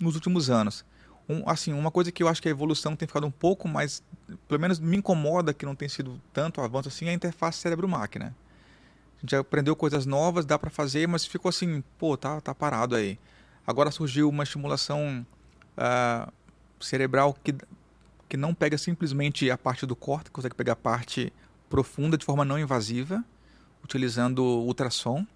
nos 0.00 0.14
últimos 0.14 0.48
anos. 0.48 0.84
Um, 1.28 1.48
assim, 1.48 1.72
uma 1.72 1.90
coisa 1.90 2.10
que 2.10 2.22
eu 2.22 2.28
acho 2.28 2.40
que 2.40 2.48
a 2.48 2.50
evolução 2.50 2.96
tem 2.96 3.06
ficado 3.06 3.26
um 3.26 3.30
pouco 3.30 3.68
mais, 3.68 4.02
pelo 4.48 4.60
menos 4.60 4.78
me 4.78 4.96
incomoda 4.96 5.52
que 5.52 5.66
não 5.66 5.74
tem 5.74 5.88
sido 5.88 6.20
tanto 6.32 6.60
avanço 6.60 6.88
assim, 6.88 7.06
é 7.06 7.10
a 7.10 7.12
interface 7.12 7.58
cérebro-máquina. 7.58 8.34
Gente 9.26 9.34
aprendeu 9.34 9.74
coisas 9.74 10.06
novas, 10.06 10.46
dá 10.46 10.56
para 10.56 10.70
fazer, 10.70 11.08
mas 11.08 11.26
ficou 11.26 11.48
assim, 11.48 11.82
pô, 11.98 12.16
tá, 12.16 12.40
tá 12.40 12.54
parado 12.54 12.94
aí. 12.94 13.18
Agora 13.66 13.90
surgiu 13.90 14.28
uma 14.28 14.44
estimulação 14.44 15.26
ah, 15.76 16.32
cerebral 16.78 17.34
que, 17.42 17.52
que 18.28 18.36
não 18.36 18.54
pega 18.54 18.78
simplesmente 18.78 19.50
a 19.50 19.58
parte 19.58 19.84
do 19.84 19.96
córtex, 19.96 20.30
consegue 20.30 20.54
pegar 20.54 20.74
a 20.74 20.76
parte 20.76 21.32
profunda 21.68 22.16
de 22.16 22.24
forma 22.24 22.44
não 22.44 22.56
invasiva, 22.56 23.24
utilizando 23.82 24.44
ultrassom, 24.44 25.26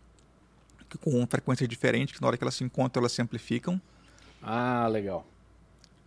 que 0.89 0.97
com 0.97 1.27
frequências 1.27 1.69
diferentes, 1.69 2.15
que 2.15 2.23
na 2.23 2.29
hora 2.29 2.37
que 2.37 2.45
elas 2.45 2.55
se 2.55 2.63
encontram, 2.63 3.01
elas 3.01 3.11
se 3.11 3.21
amplificam. 3.21 3.81
Ah, 4.41 4.87
legal. 4.87 5.27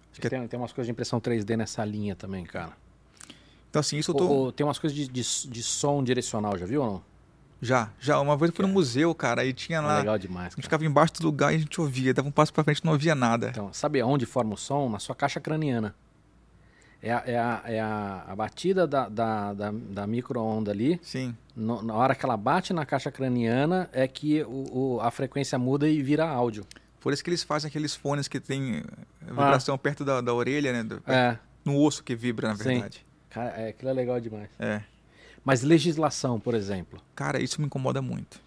Acho 0.10 0.22
que 0.22 0.28
é- 0.28 0.30
Tem, 0.30 0.48
tem 0.48 0.58
umas 0.58 0.72
coisas 0.72 0.88
de 0.88 0.92
impressão 0.94 1.20
3D 1.20 1.58
nessa 1.58 1.84
linha 1.84 2.16
também, 2.16 2.46
cara. 2.46 2.72
Então, 3.70 3.82
assim, 3.82 3.98
isso 3.98 4.12
eu 4.12 4.16
tô... 4.16 4.26
ou 4.26 4.52
tem 4.54 4.66
umas 4.66 4.80
coisas 4.80 4.96
de, 4.96 5.06
de, 5.06 5.50
de 5.50 5.64
som 5.64 6.02
direcional, 6.02 6.58
já 6.58 6.66
viu 6.66 6.82
ou 6.82 6.88
não? 6.90 7.13
Já, 7.64 7.90
já. 8.00 8.20
Uma 8.20 8.36
vez 8.38 8.50
eu 8.52 8.56
fui 8.56 8.66
no 8.66 8.72
museu, 8.72 9.14
cara, 9.16 9.44
e 9.46 9.54
tinha 9.54 9.78
É 9.80 9.82
lá... 9.82 9.98
legal 10.00 10.18
demais, 10.20 10.48
A 10.48 10.50
gente 10.50 10.56
cara. 10.56 10.64
ficava 10.64 10.86
embaixo 10.86 11.14
do 11.14 11.24
lugar 11.24 11.52
e 11.54 11.56
a 11.56 11.60
gente 11.60 11.80
ouvia. 11.80 12.14
Dava 12.14 12.28
um 12.28 12.32
passo 12.32 12.54
pra 12.54 12.64
frente 12.64 12.80
e 12.80 12.86
não 12.86 12.94
ouvia 12.94 13.16
nada. 13.16 13.50
Então, 13.50 13.72
sabe 13.74 14.00
aonde 14.02 14.26
forma 14.26 14.54
o 14.54 14.58
som? 14.58 14.90
Na 14.90 15.00
sua 15.00 15.16
caixa 15.16 15.40
craniana. 15.40 15.96
É 17.02 17.12
a, 17.12 17.24
é 17.26 17.38
a, 17.38 17.62
é 17.66 17.80
a, 17.82 18.24
a 18.30 18.36
batida 18.36 18.88
da, 18.88 19.10
da, 19.10 19.54
da, 19.54 19.72
da 19.74 20.08
micro-onda 20.08 20.72
ali. 20.72 21.00
Sim. 21.04 21.36
No- 21.56 21.82
na 21.84 21.94
hora 21.96 22.16
que 22.16 22.26
ela 22.26 22.38
bate 22.38 22.72
na 22.72 22.86
caixa 22.86 23.12
craniana, 23.12 23.90
é 23.92 24.08
que 24.08 24.42
o, 24.44 24.96
o- 24.96 25.02
a 25.02 25.12
frequência 25.12 25.60
muda 25.60 25.88
e 25.88 26.02
vira 26.02 26.26
áudio. 26.28 26.66
Por 27.02 27.12
isso 27.12 27.22
que 27.22 27.30
eles 27.30 27.44
fazem 27.44 27.68
aqueles 27.68 27.94
fones 27.94 28.30
que 28.30 28.40
tem 28.40 28.78
eh, 28.78 28.84
vibração 29.26 29.78
perto 29.78 30.06
da, 30.06 30.22
da 30.22 30.34
orelha, 30.34 30.72
né? 30.72 30.82
Do- 30.84 31.04
Ah. 31.06 31.14
É, 31.14 31.40
No 31.66 31.78
osso 31.82 32.02
que 32.02 32.16
vibra, 32.16 32.48
na 32.50 32.56
Sim. 32.56 32.64
verdade. 32.64 33.06
cara, 33.30 33.50
é, 33.58 33.68
aquilo 33.70 33.92
é 33.92 33.94
legal 33.94 34.20
demais. 34.22 34.50
É. 34.58 34.82
Mas 35.44 35.62
legislação, 35.62 36.40
por 36.40 36.54
exemplo. 36.54 37.02
Cara, 37.16 37.42
isso 37.42 37.60
me 37.60 37.68
incomoda 37.68 38.02
muito. 38.02 38.42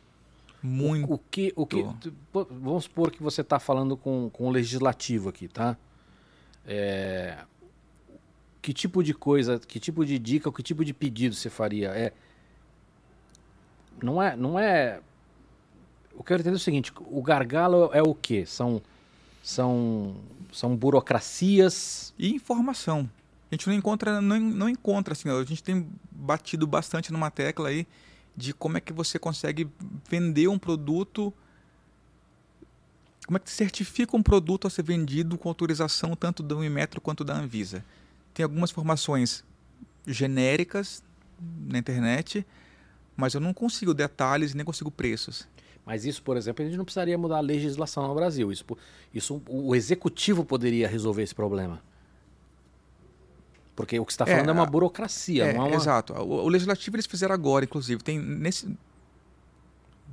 Muito. 0.63 1.13
O 1.13 1.19
que, 1.19 1.53
o 1.55 1.67
que, 1.67 1.85
vamos 2.33 2.85
supor 2.85 3.11
que 3.11 3.23
você 3.23 3.43
está 3.43 3.59
falando 3.59 3.97
com, 3.97 4.31
com 4.33 4.49
o 4.49 4.51
legislativo 4.51 5.29
aqui, 5.29 5.47
tá? 5.47 5.77
É, 6.67 7.39
que 8.61 8.73
tipo 8.73 9.05
de 9.05 9.15
coisa, 9.15 9.61
que 9.61 9.79
tipo 9.79 10.05
de 10.05 10.19
dica, 10.19 10.51
que 10.51 10.63
tipo 10.63 10.85
de 10.85 10.93
pedido 10.93 11.35
você 11.37 11.49
faria? 11.49 11.91
É, 11.91 12.13
não 14.03 14.21
é, 14.21 14.35
não 14.35 14.59
é. 14.59 15.01
Eu 16.13 16.25
quero 16.25 16.41
entender 16.41 16.57
o 16.57 16.59
seguinte: 16.59 16.93
o 16.99 17.23
gargalo 17.23 17.91
é 17.93 18.03
o 18.03 18.15
quê? 18.15 18.45
São, 18.45 18.83
são, 19.43 20.17
são 20.53 20.75
burocracias. 20.75 22.13
E 22.19 22.35
informação. 22.35 23.09
A 23.51 23.55
gente 23.55 23.67
não 23.69 23.75
encontra, 23.75 24.21
não, 24.21 24.41
não 24.41 24.69
encontra 24.69 25.13
assim, 25.13 25.29
a 25.29 25.45
gente 25.45 25.63
tem 25.63 25.89
batido 26.11 26.67
bastante 26.67 27.13
numa 27.13 27.31
tecla 27.31 27.69
aí 27.69 27.87
de 28.37 28.53
como 28.53 28.77
é 28.77 28.81
que 28.81 28.93
você 28.93 29.19
consegue 29.19 29.69
vender 30.09 30.49
um 30.49 30.59
produto, 30.59 31.33
como 33.25 33.37
é 33.37 33.41
que 33.41 33.51
certifica 33.51 34.17
um 34.17 34.23
produto 34.23 34.67
a 34.67 34.71
ser 34.71 34.83
vendido 34.83 35.39
com 35.39 35.49
autorização 35.49 36.15
tanto 36.17 36.43
da 36.43 36.57
Unimetro 36.57 37.01
quanto 37.01 37.25
da 37.25 37.35
Anvisa. 37.35 37.85
Tem 38.35 38.45
algumas 38.45 38.71
informações 38.71 39.45
genéricas 40.07 41.03
na 41.69 41.79
internet, 41.79 42.45
mas 43.17 43.35
eu 43.35 43.41
não 43.41 43.55
consigo 43.55 43.95
detalhes 43.95 44.55
nem 44.55 44.65
consigo 44.65 44.91
preços. 44.91 45.49
Mas 45.85 46.05
isso, 46.05 46.21
por 46.23 46.37
exemplo, 46.37 46.65
a 46.65 46.69
gente 46.69 46.77
não 46.77 46.85
precisaria 46.85 47.17
mudar 47.17 47.39
a 47.39 47.41
legislação 47.41 48.07
no 48.09 48.15
Brasil. 48.15 48.51
Isso, 48.51 48.65
isso 49.15 49.41
o 49.49 49.75
executivo 49.75 50.45
poderia 50.45 50.89
resolver 50.89 51.23
esse 51.23 51.35
problema. 51.35 51.81
Porque 53.77 54.01
o 54.01 54.05
que 54.07 54.13
você 54.13 54.23
está 54.23 54.25
É, 54.25 54.35
falando 54.37 54.49
é, 54.49 54.53
uma 54.53 54.63
a- 54.63 54.67
burocracia, 54.67 55.45
É, 55.45 55.53
não 55.53 55.67
é 55.67 55.69
uma. 55.69 55.77
Exato. 55.77 56.15
O, 56.15 56.45
o 56.45 56.49
legislativo 56.49 56.97
eles 56.97 57.07
fizeram 57.07 57.35
agora, 57.35 57.65
inclusive. 57.67 58.03
Tem 58.03 58.19
nesse 58.19 58.67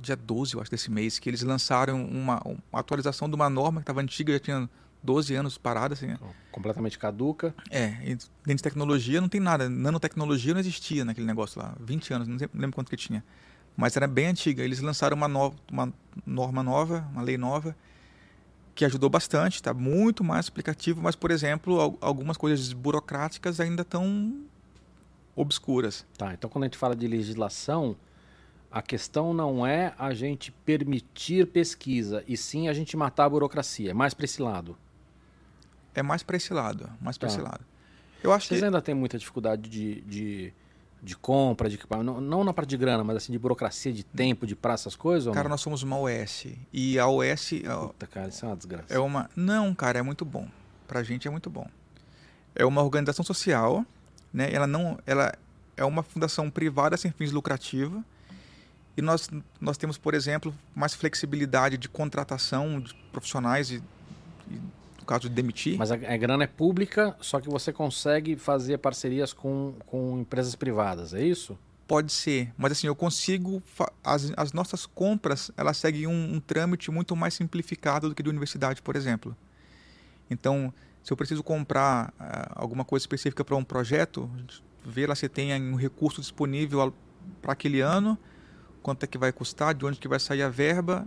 dia 0.00 0.16
12, 0.16 0.54
eu 0.54 0.60
acho, 0.60 0.70
desse 0.70 0.90
mês, 0.90 1.18
que 1.18 1.28
eles 1.30 1.42
lançaram 1.42 2.04
uma, 2.04 2.40
uma 2.44 2.80
atualização 2.80 3.28
de 3.28 3.34
uma 3.34 3.48
norma 3.48 3.80
que 3.80 3.84
estava 3.84 4.00
antiga, 4.02 4.32
já 4.34 4.38
tinha 4.38 4.68
12 5.02 5.34
anos 5.34 5.56
parada, 5.56 5.94
assim. 5.94 6.08
né? 6.08 6.18
Completamente 6.52 6.98
caduca. 6.98 7.54
É, 7.70 7.88
dentro 8.04 8.28
de 8.46 8.62
tecnologia 8.62 9.20
não 9.20 9.28
tem 9.28 9.40
nada. 9.40 9.68
Nanotecnologia 9.68 10.52
não 10.52 10.60
existia 10.60 11.04
naquele 11.04 11.26
negócio 11.26 11.60
lá. 11.60 11.74
20 11.80 12.12
anos, 12.12 12.28
não 12.28 12.36
lembro 12.54 12.72
quanto 12.74 12.90
que 12.90 12.96
tinha. 12.96 13.24
Mas 13.76 13.96
era 13.96 14.06
bem 14.06 14.26
antiga. 14.26 14.62
Eles 14.62 14.80
lançaram 14.80 15.16
uma, 15.16 15.26
no- 15.26 15.54
uma 15.70 15.92
norma 16.26 16.62
nova, 16.62 17.08
uma 17.12 17.22
lei 17.22 17.38
nova, 17.38 17.74
que 18.74 18.84
ajudou 18.84 19.08
bastante, 19.08 19.54
está 19.56 19.72
muito 19.72 20.24
mais 20.24 20.46
explicativo, 20.46 21.00
mas, 21.00 21.14
por 21.14 21.30
exemplo, 21.30 21.80
al- 21.80 21.98
algumas 22.00 22.36
coisas 22.36 22.72
burocráticas 22.72 23.60
ainda 23.60 23.82
estão 23.82 24.40
obscuras. 25.36 26.04
Tá, 26.16 26.32
então 26.34 26.48
quando 26.50 26.64
a 26.64 26.66
gente 26.66 26.78
fala 26.78 26.94
de 26.96 27.06
legislação, 27.06 27.96
A 28.76 28.82
questão 28.82 29.32
não 29.32 29.64
é 29.64 29.94
a 29.96 30.12
gente 30.12 30.50
permitir 30.50 31.46
pesquisa, 31.46 32.24
e 32.26 32.36
sim 32.36 32.66
a 32.66 32.72
gente 32.72 32.96
matar 32.96 33.26
a 33.26 33.28
burocracia. 33.28 33.92
É 33.92 33.94
mais 33.94 34.14
para 34.14 34.24
esse 34.24 34.42
lado. 34.42 34.76
É 35.94 36.02
mais 36.02 36.24
para 36.24 36.36
esse 36.36 36.52
lado, 36.52 36.90
mais 37.00 37.16
para 37.16 37.28
Tá. 37.28 37.34
esse 37.34 37.40
lado. 37.40 37.60
Eu 38.20 38.32
acho 38.32 38.48
Vocês 38.48 38.58
que 38.58 38.64
ainda 38.66 38.82
têm 38.82 38.92
muita 38.92 39.16
dificuldade 39.16 39.70
de, 39.70 40.00
de, 40.00 40.52
de 41.04 41.14
compra, 41.14 41.68
de 41.68 41.74
equipamento, 41.74 42.12
não, 42.12 42.20
não 42.20 42.44
na 42.44 42.52
parte 42.54 42.70
de 42.70 42.76
grana, 42.78 43.04
mas 43.04 43.16
assim, 43.16 43.32
de 43.32 43.38
burocracia, 43.38 43.92
de 43.92 44.02
tempo, 44.02 44.46
de 44.46 44.56
praça, 44.56 44.84
essas 44.84 44.96
coisas? 44.96 45.32
Cara, 45.34 45.48
nós 45.48 45.60
somos 45.60 45.82
uma 45.82 45.98
OS. 45.98 46.46
E 46.72 46.98
a 46.98 47.06
OS 47.06 47.50
Puta, 47.88 48.06
cara, 48.06 48.28
isso 48.28 48.44
é 48.44 48.48
uma 48.48 48.56
desgraça. 48.56 48.92
é 48.92 48.98
uma. 48.98 49.28
Não, 49.36 49.74
cara, 49.74 49.98
é 49.98 50.02
muito 50.02 50.24
bom. 50.24 50.48
Pra 50.88 51.02
gente 51.02 51.28
é 51.28 51.30
muito 51.30 51.50
bom. 51.50 51.68
É 52.54 52.64
uma 52.64 52.82
organização 52.82 53.24
social, 53.24 53.84
né? 54.32 54.50
Ela 54.50 54.66
não. 54.66 54.98
Ela 55.06 55.34
é 55.76 55.84
uma 55.84 56.02
fundação 56.02 56.50
privada 56.50 56.96
sem 56.96 57.10
fins 57.10 57.30
lucrativos. 57.30 58.02
E 58.96 59.02
nós, 59.02 59.28
nós 59.60 59.76
temos, 59.76 59.98
por 59.98 60.14
exemplo, 60.14 60.54
mais 60.74 60.94
flexibilidade 60.94 61.76
de 61.76 61.88
contratação 61.88 62.80
de 62.80 62.94
profissionais 63.12 63.70
e, 63.70 63.82
e 64.48 64.60
no 65.04 65.06
caso 65.06 65.28
de 65.28 65.34
demitir. 65.34 65.76
Mas 65.76 65.92
a, 65.92 65.94
a 65.94 66.16
grana 66.16 66.44
é 66.44 66.46
pública, 66.46 67.14
só 67.20 67.38
que 67.38 67.48
você 67.48 67.72
consegue 67.72 68.36
fazer 68.36 68.78
parcerias 68.78 69.32
com, 69.32 69.74
com 69.86 70.18
empresas 70.18 70.54
privadas, 70.54 71.12
é 71.12 71.22
isso? 71.22 71.56
Pode 71.86 72.10
ser, 72.10 72.50
mas 72.56 72.72
assim, 72.72 72.86
eu 72.86 72.96
consigo. 72.96 73.62
As, 74.02 74.32
as 74.38 74.54
nossas 74.54 74.86
compras, 74.86 75.50
elas 75.54 75.76
seguem 75.76 76.06
um, 76.06 76.34
um 76.34 76.40
trâmite 76.40 76.90
muito 76.90 77.14
mais 77.14 77.34
simplificado 77.34 78.08
do 78.08 78.14
que 78.14 78.22
de 78.22 78.30
universidade, 78.30 78.80
por 78.80 78.96
exemplo. 78.96 79.36
Então, 80.30 80.72
se 81.02 81.12
eu 81.12 81.16
preciso 81.16 81.42
comprar 81.42 82.14
ah, 82.18 82.52
alguma 82.54 82.86
coisa 82.86 83.02
específica 83.02 83.44
para 83.44 83.54
um 83.54 83.62
projeto, 83.62 84.30
vê 84.82 85.06
lá 85.06 85.14
se 85.14 85.28
tem 85.28 85.52
um 85.62 85.76
recurso 85.76 86.22
disponível 86.22 86.94
para 87.42 87.52
aquele 87.52 87.82
ano, 87.82 88.18
quanto 88.82 89.04
é 89.04 89.06
que 89.06 89.18
vai 89.18 89.30
custar, 89.30 89.74
de 89.74 89.84
onde 89.84 89.98
que 89.98 90.08
vai 90.08 90.18
sair 90.18 90.42
a 90.42 90.48
verba, 90.48 91.06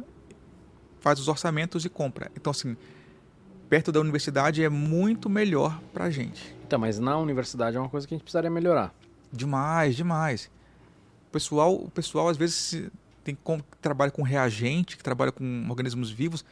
faz 0.99 1.19
os 1.19 1.27
orçamentos 1.27 1.83
e 1.85 1.89
compra. 1.89 2.31
Então, 2.35 2.51
assim, 2.51 2.77
perto 3.69 3.91
da 3.91 3.99
universidade 3.99 4.63
é 4.63 4.69
muito 4.69 5.29
melhor 5.29 5.79
para 5.93 6.05
a 6.05 6.09
gente. 6.09 6.55
Então, 6.65 6.79
mas 6.79 6.99
na 6.99 7.17
universidade 7.17 7.77
é 7.77 7.79
uma 7.79 7.89
coisa 7.89 8.07
que 8.07 8.13
a 8.13 8.17
gente 8.17 8.23
precisaria 8.23 8.49
melhorar. 8.49 8.93
Demais, 9.31 9.95
demais. 9.95 10.49
O 11.27 11.31
pessoal, 11.31 11.75
o 11.75 11.89
pessoal 11.89 12.29
às 12.29 12.37
vezes 12.37 12.89
tem 13.23 13.37
com, 13.43 13.59
que 13.59 13.77
trabalha 13.81 14.11
com 14.11 14.21
reagente, 14.21 14.97
que 14.97 15.03
trabalha 15.03 15.31
com 15.31 15.67
organismos 15.69 16.09
vivos, 16.09 16.45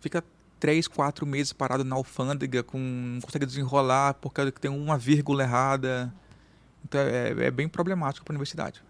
fica 0.00 0.22
três, 0.60 0.86
quatro 0.88 1.26
meses 1.26 1.52
parado 1.52 1.84
na 1.84 1.96
alfândega, 1.96 2.62
com, 2.62 2.78
não 2.78 3.20
consegue 3.20 3.44
desenrolar 3.44 4.14
por 4.14 4.32
causa 4.32 4.52
que 4.52 4.60
tem 4.60 4.70
uma 4.70 4.96
vírgula 4.96 5.42
errada. 5.42 6.14
Então 6.84 7.00
é, 7.00 7.30
é 7.46 7.50
bem 7.50 7.68
problemático 7.68 8.24
para 8.24 8.32
a 8.32 8.36
universidade. 8.36 8.82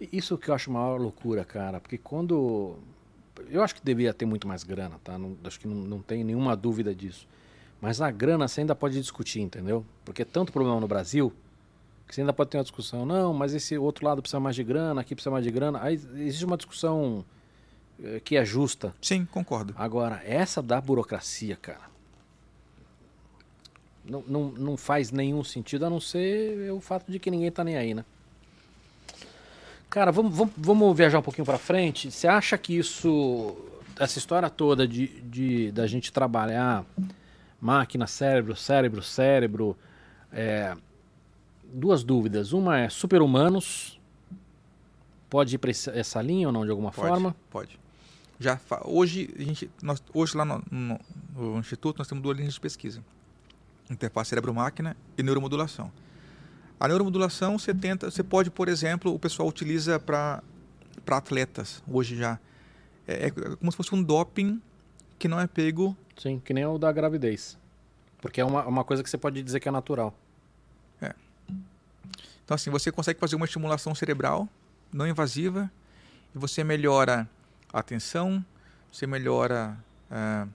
E 0.00 0.08
Isso 0.12 0.38
que 0.38 0.50
eu 0.50 0.54
acho 0.54 0.70
maior 0.70 1.00
loucura, 1.00 1.44
cara, 1.44 1.80
porque 1.80 1.98
quando. 1.98 2.78
Eu 3.48 3.62
acho 3.62 3.74
que 3.74 3.80
devia 3.82 4.12
ter 4.12 4.26
muito 4.26 4.46
mais 4.46 4.62
grana, 4.64 4.98
tá? 5.02 5.18
Não- 5.18 5.36
acho 5.44 5.58
que 5.60 5.66
não, 5.68 5.76
não 5.76 6.02
tem 6.02 6.22
nenhuma 6.24 6.56
dúvida 6.56 6.94
disso. 6.94 7.26
Mas 7.80 8.00
a 8.00 8.10
grana 8.10 8.46
você 8.46 8.60
ainda 8.60 8.74
pode 8.74 9.00
discutir, 9.00 9.40
entendeu? 9.40 9.84
Porque 10.04 10.22
é 10.22 10.24
tanto 10.24 10.52
problema 10.52 10.78
no 10.80 10.86
Brasil 10.88 11.32
que 12.06 12.14
você 12.14 12.20
ainda 12.22 12.32
pode 12.32 12.50
ter 12.50 12.58
uma 12.58 12.64
discussão. 12.64 13.06
Não, 13.06 13.32
mas 13.32 13.54
esse 13.54 13.78
outro 13.78 14.04
lado 14.04 14.20
precisa 14.20 14.40
mais 14.40 14.56
de 14.56 14.64
grana, 14.64 15.00
aqui 15.00 15.14
precisa 15.14 15.30
mais 15.30 15.44
de 15.44 15.50
grana. 15.50 15.80
Aí 15.82 15.94
existe 15.94 16.44
uma 16.44 16.56
discussão 16.56 17.24
eh, 18.02 18.20
que 18.20 18.36
é 18.36 18.44
justa. 18.44 18.94
Sim, 19.00 19.24
concordo. 19.24 19.74
Agora, 19.78 20.20
essa 20.24 20.60
da 20.60 20.80
burocracia, 20.80 21.56
cara. 21.56 21.88
Não, 24.04 24.24
não, 24.26 24.44
não 24.50 24.76
faz 24.76 25.10
nenhum 25.12 25.44
sentido, 25.44 25.86
a 25.86 25.90
não 25.90 26.00
ser 26.00 26.72
o 26.72 26.80
fato 26.80 27.10
de 27.10 27.18
que 27.18 27.30
ninguém 27.30 27.50
tá 27.50 27.62
nem 27.62 27.76
aí, 27.76 27.94
né? 27.94 28.04
Cara, 29.90 30.12
vamos, 30.12 30.34
vamos, 30.36 30.54
vamos 30.56 30.96
viajar 30.96 31.18
um 31.18 31.22
pouquinho 31.22 31.44
pra 31.44 31.58
frente. 31.58 32.10
Você 32.10 32.28
acha 32.28 32.56
que 32.56 32.76
isso, 32.78 33.56
essa 33.98 34.18
história 34.18 34.48
toda 34.48 34.86
de, 34.86 35.08
de 35.22 35.72
da 35.72 35.86
gente 35.86 36.12
trabalhar 36.12 36.84
máquina, 37.60 38.06
cérebro, 38.06 38.54
cérebro, 38.54 39.02
cérebro, 39.02 39.76
é, 40.32 40.76
duas 41.72 42.04
dúvidas. 42.04 42.52
Uma 42.52 42.78
é 42.78 42.88
super-humanos, 42.88 43.98
pode 45.28 45.56
ir 45.56 45.68
esse- 45.68 45.90
essa 45.90 46.22
linha 46.22 46.46
ou 46.46 46.52
não, 46.52 46.64
de 46.64 46.70
alguma 46.70 46.92
Pode, 46.92 47.08
forma? 47.08 47.36
pode. 47.50 47.78
Já 48.38 48.58
hoje 48.84 49.28
a 49.38 49.42
gente, 49.42 49.70
nós, 49.82 50.02
hoje 50.14 50.36
lá 50.36 50.44
no, 50.44 50.62
no- 50.70 51.00
no 51.34 51.58
instituto 51.58 51.98
nós 51.98 52.06
temos 52.08 52.22
duas 52.22 52.36
linhas 52.38 52.54
de 52.54 52.60
pesquisa: 52.60 53.02
interface 53.90 54.30
cérebro-máquina 54.30 54.96
e 55.18 55.22
neuromodulação. 55.22 55.90
A 56.80 56.88
neuromodulação 56.88 57.58
você 57.58 57.74
tenta, 57.74 58.10
você 58.10 58.22
pode, 58.22 58.50
por 58.50 58.66
exemplo, 58.68 59.14
o 59.14 59.18
pessoal 59.18 59.46
utiliza 59.48 60.00
para 60.00 60.42
para 61.04 61.16
atletas 61.16 61.82
hoje 61.90 62.16
já. 62.16 62.38
É, 63.06 63.26
é 63.26 63.30
como 63.30 63.70
se 63.70 63.76
fosse 63.76 63.94
um 63.94 64.02
doping 64.02 64.60
que 65.18 65.26
não 65.28 65.38
é 65.40 65.46
pego. 65.46 65.96
Sim, 66.16 66.40
que 66.44 66.52
nem 66.54 66.64
o 66.66 66.78
da 66.78 66.90
gravidez. 66.92 67.58
Porque 68.20 68.40
é 68.40 68.44
uma, 68.44 68.66
uma 68.66 68.84
coisa 68.84 69.02
que 69.02 69.08
você 69.10 69.16
pode 69.18 69.42
dizer 69.42 69.60
que 69.60 69.68
é 69.68 69.72
natural. 69.72 70.14
Então 72.44 72.54
assim, 72.56 72.68
você 72.70 72.90
consegue 72.90 73.20
fazer 73.20 73.36
uma 73.36 73.44
estimulação 73.44 73.94
cerebral 73.94 74.48
não 74.92 75.06
invasiva 75.06 75.70
e 76.34 76.38
você 76.38 76.64
melhora 76.64 77.28
a 77.72 77.78
atenção, 77.78 78.44
você 78.90 79.06
melhora 79.06 79.78
ah, 80.10 80.48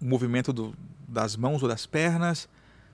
o 0.00 0.04
movimento 0.04 0.52
do- 0.52 0.74
das 1.08 1.34
mãos 1.34 1.62
ou 1.62 1.68
das 1.68 1.86
pernas, 1.86 2.46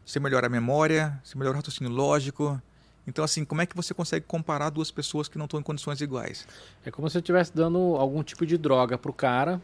você 0.08 0.18
melhora 0.18 0.46
a 0.46 0.50
memória, 0.50 1.20
você 1.22 1.36
melhora 1.36 1.56
o 1.56 1.60
raciocínio 1.60 1.92
lógico. 1.92 2.60
Então 3.06 3.22
assim, 3.24 3.44
como 3.44 3.60
é 3.60 3.66
que 3.66 3.76
você 3.76 3.92
consegue 3.92 4.24
comparar 4.26 4.70
duas 4.70 4.90
pessoas 4.90 5.28
que 5.28 5.36
não 5.36 5.44
estão 5.44 5.60
em 5.60 5.62
condições 5.62 6.00
iguais? 6.00 6.46
É 6.84 6.90
como 6.90 7.08
se 7.08 7.12
você 7.12 7.18
estivesse 7.18 7.54
dando 7.54 7.78
algum 7.96 8.22
tipo 8.22 8.46
de 8.46 8.56
droga 8.56 8.96
pro 8.96 9.12
cara, 9.12 9.60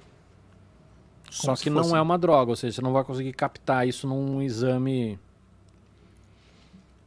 só 1.31 1.57
que 1.57 1.71
não 1.71 1.83
fosse- 1.83 1.97
é 1.97 2.01
uma 2.01 2.19
droga, 2.19 2.51
ou 2.51 2.57
seja, 2.57 2.77
você 2.77 2.83
não 2.83 2.93
vai 2.93 3.05
conseguir 3.05 3.33
captar 3.33 3.89
isso 3.89 4.07
num 4.07 4.43
exame. 4.43 5.19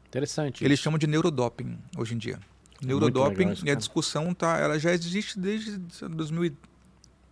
Interessante. 0.07 0.63
Eles 0.63 0.75
isso. 0.79 0.83
chamam 0.83 0.97
de 0.97 1.05
neurodoping 1.05 1.77
hoje 1.97 2.15
em 2.15 2.17
dia. 2.17 2.39
Muito 2.81 2.87
Neurodoping 2.87 3.51
isso, 3.51 3.65
e 3.65 3.71
a 3.71 3.75
discussão 3.75 4.33
tá, 4.33 4.57
ela 4.57 4.77
já 4.79 4.91
existe 4.91 5.39
desde 5.39 5.77
2000 5.77 6.45
e- 6.45 6.53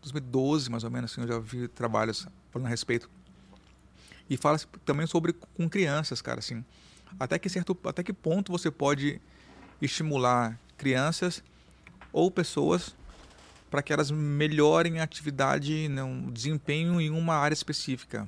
2012 0.01 0.69
mais 0.69 0.83
ou 0.83 0.89
menos, 0.91 1.11
assim, 1.11 1.21
eu 1.21 1.27
já 1.27 1.39
vi 1.39 1.67
trabalhos 1.67 2.27
falando 2.51 2.65
a 2.67 2.69
respeito. 2.69 3.09
E 4.29 4.37
fala 4.37 4.57
também 4.83 5.05
sobre 5.05 5.33
com 5.33 5.69
crianças, 5.69 6.21
cara, 6.21 6.39
assim. 6.39 6.63
Até 7.19 7.37
que 7.37 7.47
certo, 7.49 7.77
até 7.85 8.03
que 8.03 8.11
ponto 8.13 8.51
você 8.51 8.69
pode 8.71 9.21
estimular 9.81 10.59
crianças 10.77 11.43
ou 12.11 12.29
pessoas 12.31 12.95
para 13.69 13.81
que 13.83 13.91
elas 13.93 14.09
melhorem 14.09 14.99
a 14.99 15.03
atividade, 15.03 15.89
né, 15.89 16.03
um 16.03 16.31
desempenho 16.31 16.99
em 17.01 17.09
uma 17.09 17.35
área 17.35 17.53
específica. 17.53 18.27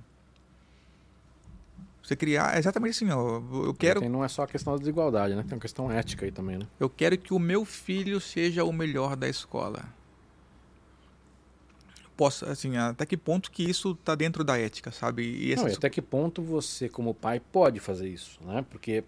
Você 2.03 2.15
criar, 2.15 2.55
é 2.55 2.59
exatamente 2.59 2.91
assim, 2.91 3.11
ó, 3.11 3.41
eu 3.65 3.73
quero 3.73 3.99
Tem- 3.99 4.09
não 4.09 4.23
é 4.23 4.27
só 4.29 4.43
a 4.43 4.47
questão 4.47 4.73
da 4.73 4.79
desigualdade, 4.79 5.35
né? 5.35 5.43
Tem 5.43 5.53
uma 5.55 5.59
questão 5.61 5.91
ética 5.91 6.25
aí 6.25 6.31
também, 6.31 6.57
né? 6.57 6.65
Eu 6.79 6.89
quero 6.89 7.17
que 7.17 7.33
o 7.33 7.39
meu 7.39 7.65
filho 7.65 8.21
seja 8.21 8.63
o 8.63 8.71
melhor 8.71 9.15
da 9.17 9.27
escola. 9.27 9.83
Posso, 12.17 12.45
assim, 12.45 12.75
até 12.77 13.05
que 13.05 13.15
ponto 13.15 13.51
que 13.51 13.63
isso 13.63 13.91
está 13.91 14.15
dentro 14.15 14.43
da 14.43 14.57
ética, 14.57 14.91
sabe? 14.91 15.23
E 15.23 15.55
Não, 15.55 15.67
até 15.67 15.87
que 15.89 16.01
ponto 16.01 16.41
você, 16.41 16.89
como 16.89 17.13
pai, 17.13 17.39
pode 17.39 17.79
fazer 17.79 18.09
isso, 18.09 18.39
né? 18.43 18.65
Porque 18.69 19.03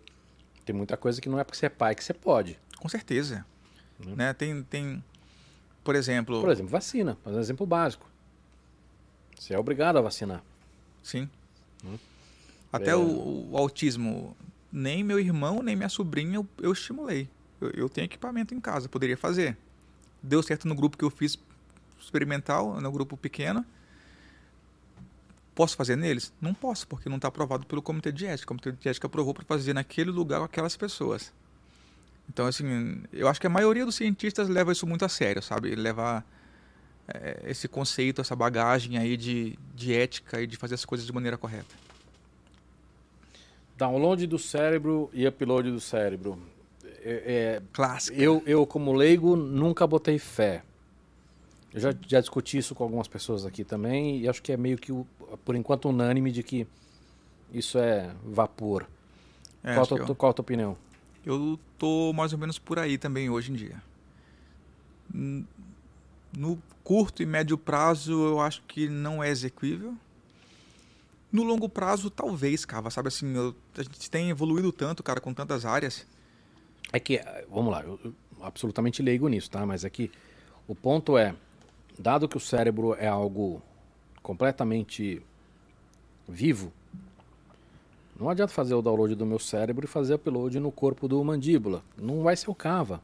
tem 0.63 0.75
muita 0.75 0.95
coisa 0.95 1.19
que 1.19 1.27
não 1.27 1.39
é 1.39 1.43
porque 1.43 1.57
você 1.57 1.65
é 1.65 1.69
pai 1.69 1.95
que 1.95 2.03
você 2.03 2.13
pode. 2.13 2.59
Com 2.77 2.87
certeza. 2.87 3.43
Né? 3.99 4.13
Né? 4.15 4.33
Tem, 4.33 4.61
tem, 4.63 5.03
por 5.83 5.95
exemplo, 5.95 6.39
Por 6.39 6.51
exemplo, 6.51 6.69
vacina, 6.71 7.17
faz 7.23 7.35
um 7.35 7.39
exemplo 7.39 7.65
básico. 7.65 8.07
Você 9.37 9.53
é 9.55 9.59
obrigado 9.59 9.97
a 9.97 10.01
vacinar. 10.01 10.43
sim. 11.03 11.27
Hum. 11.83 11.97
Até 12.71 12.91
É. 12.91 12.95
o, 12.95 13.49
o 13.51 13.57
autismo, 13.57 14.37
nem 14.71 15.03
meu 15.03 15.19
irmão, 15.19 15.63
nem 15.63 15.75
minha 15.75 15.89
sobrinha 15.89 16.35
eu, 16.35 16.47
eu 16.61 16.71
estimulei. 16.71 17.27
Eu, 17.59 17.71
eu 17.71 17.89
tenho 17.89 18.05
equipamento 18.05 18.53
em 18.53 18.59
casa, 18.59 18.87
poderia 18.87 19.17
fazer. 19.17 19.57
Deu 20.21 20.43
certo 20.43 20.67
no 20.67 20.75
grupo 20.75 20.95
que 20.97 21.03
eu 21.03 21.09
fiz 21.09 21.39
experimental, 21.99 22.79
no 22.79 22.91
grupo 22.91 23.17
pequeno. 23.17 23.65
Posso 25.53 25.75
fazer 25.75 25.95
neles? 25.95 26.31
Não 26.39 26.53
posso, 26.53 26.87
porque 26.87 27.09
não 27.09 27.17
está 27.17 27.27
aprovado 27.27 27.65
pelo 27.65 27.81
comitê 27.81 28.11
de 28.11 28.25
ética. 28.25 28.45
O 28.45 28.47
comitê 28.47 28.71
de 28.71 28.89
ética 28.89 29.07
aprovou 29.07 29.33
para 29.33 29.43
fazer 29.43 29.73
naquele 29.73 30.09
lugar 30.09 30.39
com 30.39 30.45
aquelas 30.45 30.77
pessoas. 30.77 31.33
Então, 32.29 32.45
assim, 32.45 33.01
eu 33.11 33.27
acho 33.27 33.41
que 33.41 33.47
a 33.47 33.49
maioria 33.49 33.85
dos 33.85 33.95
cientistas 33.95 34.47
leva 34.47 34.71
isso 34.71 34.85
muito 34.87 35.03
a 35.03 35.09
sério, 35.09 35.41
sabe? 35.41 35.75
Levar 35.75 36.25
eh, 37.07 37.41
esse 37.47 37.67
conceito, 37.67 38.21
essa 38.21 38.35
bagagem 38.35 38.97
aí 38.97 39.17
de, 39.17 39.57
de 39.75 39.93
ética 39.93 40.41
e 40.41 40.47
de 40.47 40.55
fazer 40.55 40.75
as 40.75 40.85
coisas 40.85 41.05
de 41.05 41.11
maneira 41.11 41.37
correta. 41.37 41.75
Download 43.75 44.27
do 44.27 44.37
cérebro 44.37 45.09
e 45.11 45.27
upload 45.27 45.71
do 45.71 45.79
cérebro. 45.79 46.39
É, 47.01 47.61
Clássico. 47.73 48.17
é, 48.19 48.21
eu, 48.21 48.43
eu, 48.45 48.65
como 48.67 48.93
leigo, 48.93 49.35
nunca 49.35 49.87
botei 49.87 50.19
fé. 50.19 50.63
Eu 51.73 51.79
já, 51.79 51.93
já 52.07 52.19
discuti 52.19 52.57
isso 52.57 52.73
com 52.73 52.83
algumas 52.83 53.07
pessoas 53.07 53.45
aqui 53.45 53.63
também 53.63 54.19
e 54.21 54.27
acho 54.27 54.41
que 54.41 54.51
é 54.51 54.57
meio 54.57 54.77
que, 54.77 54.91
por 55.45 55.55
enquanto, 55.55 55.89
unânime 55.89 56.31
de 56.31 56.41
que 56.41 56.65
isso 57.53 57.77
é 57.77 58.11
vapor. 58.23 58.87
É, 59.63 59.73
qual, 59.73 59.83
a 59.83 59.87
tua, 59.87 59.97
eu, 59.99 60.15
qual 60.15 60.29
a 60.31 60.33
tua 60.33 60.41
opinião? 60.43 60.77
eu 61.25 61.59
tô 61.77 62.11
mais 62.13 62.33
ou 62.33 62.39
menos 62.39 62.57
por 62.57 62.79
aí 62.79 62.97
também 62.97 63.29
hoje 63.29 63.51
em 63.51 63.55
dia. 63.55 63.81
No 66.37 66.61
curto 66.83 67.21
e 67.21 67.25
médio 67.25 67.57
prazo, 67.57 68.11
eu 68.13 68.39
acho 68.39 68.61
que 68.67 68.87
não 68.87 69.23
é 69.23 69.29
execuível. 69.29 69.95
No 71.31 71.43
longo 71.43 71.69
prazo, 71.69 72.09
talvez, 72.09 72.65
Cava. 72.65 72.89
Sabe 72.89 73.09
assim, 73.09 73.35
eu- 73.35 73.55
a 73.77 73.83
gente 73.83 74.09
tem 74.09 74.29
evoluído 74.29 74.71
tanto, 74.71 75.03
cara, 75.03 75.19
com 75.21 75.33
tantas 75.33 75.65
áreas. 75.65 76.07
É 76.91 76.99
que, 76.99 77.21
vamos 77.49 77.71
lá, 77.71 77.83
eu, 77.83 77.99
eu 78.03 78.13
absolutamente 78.41 79.01
leigo 79.03 79.27
nisso, 79.27 79.49
tá? 79.51 79.63
Mas 79.65 79.83
é 79.85 79.89
que 79.89 80.09
o 80.67 80.73
ponto 80.73 81.17
é, 81.17 81.35
dado 81.99 82.27
que 82.27 82.37
o 82.37 82.39
cérebro 82.39 82.95
é 82.97 83.07
algo 83.07 83.61
completamente 84.23 85.21
vivo, 86.27 86.71
não 88.19 88.29
adianta 88.29 88.51
fazer 88.53 88.73
o 88.73 88.81
download 88.81 89.15
do 89.15 89.25
meu 89.25 89.39
cérebro 89.39 89.85
e 89.85 89.87
fazer 89.87 90.15
upload 90.15 90.59
no 90.59 90.71
corpo 90.71 91.07
do 91.07 91.23
mandíbula. 91.23 91.81
Não 91.97 92.21
vai 92.21 92.35
ser 92.35 92.49
o 92.49 92.55
cava. 92.55 93.01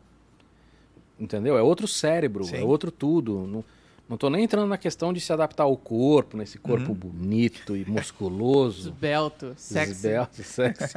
Entendeu? 1.17 1.57
É 1.57 1.61
outro 1.61 1.88
cérebro, 1.88 2.43
Sim. 2.43 2.57
é 2.57 2.63
outro 2.63 2.91
tudo. 2.91 3.47
Não, 3.47 3.63
não 4.09 4.17
tô 4.17 4.30
nem 4.30 4.43
entrando 4.43 4.67
na 4.67 4.77
questão 4.77 5.13
de 5.13 5.22
se 5.22 5.31
adaptar 5.31 5.63
ao 5.63 5.77
corpo, 5.77 6.35
nesse 6.35 6.57
corpo 6.57 6.93
bonito 6.93 7.77
e 7.77 7.85
musculoso. 7.89 8.89
Esbelto, 8.89 9.53
sexy. 9.55 9.91
Esbelto, 9.91 10.43
sexy. 10.43 10.93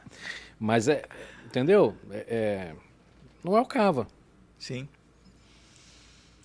Mas 0.60 0.86
é. 0.86 1.02
Entendeu? 1.46 1.94
É, 2.10 2.26
é- 2.28 2.74
não 3.42 3.56
é 3.56 3.60
o 3.62 3.66
cava. 3.66 4.06
Sim. 4.58 4.86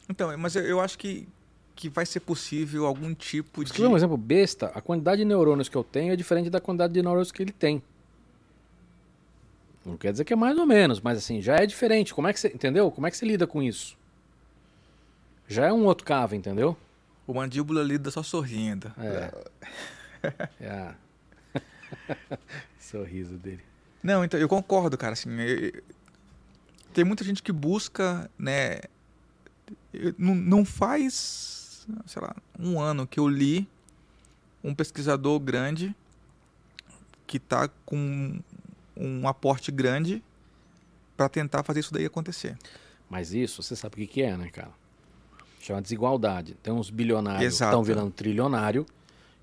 Então, 0.10 0.36
mas 0.38 0.56
eu, 0.56 0.64
eu 0.64 0.82
acho 0.82 0.98
que, 0.98 1.28
que 1.76 1.88
vai 1.88 2.06
ser 2.06 2.20
possível 2.22 2.86
algum 2.86 3.14
tipo 3.14 3.64
de. 3.64 3.72
tiver 3.72 3.88
um 3.88 3.96
exemplo 3.96 4.18
besta, 4.18 4.68
a 4.74 4.82
quantidade 4.82 5.20
de 5.22 5.26
neurônios 5.26 5.70
que 5.70 5.76
eu 5.78 5.84
tenho 5.84 6.12
é 6.12 6.16
diferente 6.16 6.50
da 6.50 6.60
quantidade 6.60 6.92
de 6.94 7.02
neurônios 7.02 7.32
que 7.32 7.42
ele 7.42 7.52
tem. 7.52 7.82
Não 9.86 9.96
quer 9.98 10.12
dizer 10.12 10.26
que 10.26 10.34
é 10.34 10.36
mais 10.36 10.58
ou 10.58 10.66
menos, 10.66 11.00
mas 11.00 11.18
assim, 11.18 11.42
já 11.42 11.56
é 11.56 11.66
diferente. 11.66 12.14
Como 12.14 12.28
é 12.28 12.34
que 12.34 12.40
você. 12.40 12.48
Entendeu? 12.50 12.92
Como 12.92 13.08
é 13.08 13.12
que 13.12 13.18
você 13.18 13.26
lida 13.26 13.48
com 13.48 13.62
isso? 13.62 13.98
Já 15.48 15.68
é 15.68 15.74
um 15.74 15.86
outro 15.86 16.06
cava, 16.06 16.36
entendeu? 16.36 16.76
O 17.26 17.34
mandíbula 17.34 17.82
lida 17.84 18.12
só 18.12 18.22
sorrindo. 18.24 18.92
É. 18.98 19.32
É 20.60 20.70
a- 20.70 20.96
Sorriso 22.80 23.36
dele. 23.38 23.62
Não, 24.04 24.24
então, 24.24 24.40
eu 24.40 24.48
concordo, 24.50 24.98
cara. 24.98 25.14
Assim, 25.14 25.30
eu- 25.40 25.82
tem 26.94 27.04
muita 27.04 27.24
gente 27.24 27.42
que 27.42 27.52
busca, 27.52 28.30
né? 28.38 28.82
Eu- 29.94 30.14
Não, 30.18 30.36
não 30.36 30.66
faz, 30.66 31.86
sei 32.06 32.22
lá, 32.22 32.36
um 32.60 32.80
ano 32.80 33.06
que 33.08 33.20
eu 33.20 33.28
li 33.28 33.68
um 34.64 34.74
pesquisador 34.76 35.40
grande 35.40 35.96
que 37.26 37.38
está 37.38 37.68
com 37.86 38.40
um 38.98 39.28
aporte 39.28 39.72
grande 39.72 40.22
para 41.16 41.30
tentar 41.30 41.64
fazer 41.64 41.80
isso 41.82 41.94
daí 41.94 42.06
acontecer. 42.06 42.58
Mas 43.10 43.34
isso, 43.34 43.62
você 43.64 43.76
sabe 43.76 43.96
o 43.96 43.98
que, 44.00 44.08
que 44.08 44.22
é, 44.22 44.36
né, 44.36 44.50
cara? 44.50 44.72
Chama 45.62 45.82
desigualdade. 45.82 46.56
Tem 46.64 46.74
uns 46.74 46.90
bilionários 46.90 47.40
que 47.42 47.46
Exato. 47.46 47.72
estão 47.72 47.84
virando 47.84 48.12
trilionário 48.12 48.86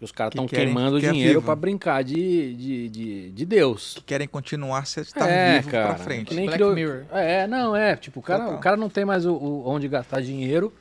e 0.01 0.05
os 0.05 0.12
caras 0.12 0.31
Que 0.32 0.36
estão 0.39 0.47
querem 0.47 0.66
queimando 0.66 1.01
ficar 1.01 1.12
dinheiro 1.12 1.40
para 1.40 1.56
brincar 1.56 2.05
de, 2.05 2.55
de, 2.55 2.89
de, 2.90 3.31
de 3.31 3.44
Deus. 3.47 3.94
Que 3.94 4.02
querem 4.02 4.28
continuar 4.28 4.86
se 4.86 5.01
estar 5.01 5.27
é, 5.28 5.59
vivo 5.59 5.70
para 5.70 5.97
frente. 5.97 6.28
que 6.28 6.35
nem 6.35 6.47
Black 6.47 6.59
criou- 6.59 6.74
Mirror. 6.74 7.05
É, 7.12 7.47
não, 7.47 7.74
é. 7.74 7.97
Tipo, 7.97 8.20
o 8.20 8.23
cara, 8.23 8.43
Total. 8.44 8.59
o 8.59 8.60
cara 8.60 8.77
não 8.77 8.90
tem 8.90 9.05
mais 9.05 9.24
o, 9.24 9.32
o- 9.35 9.66
onde 9.68 9.89
gastar 9.89 10.20
dinheiro. 10.20 10.73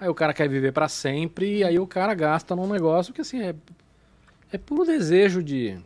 Aí 0.00 0.08
o 0.08 0.14
cara 0.14 0.32
quer 0.34 0.48
viver 0.48 0.72
para 0.72 0.88
sempre 0.88 1.58
e 1.58 1.64
aí 1.64 1.78
o 1.78 1.86
cara 1.86 2.14
gasta 2.14 2.54
num 2.56 2.66
negócio 2.66 3.12
que, 3.12 3.20
assim, 3.20 3.40
é, 3.42 3.54
é 4.52 4.58
puro 4.58 4.84
desejo 4.84 5.42
de... 5.42 5.76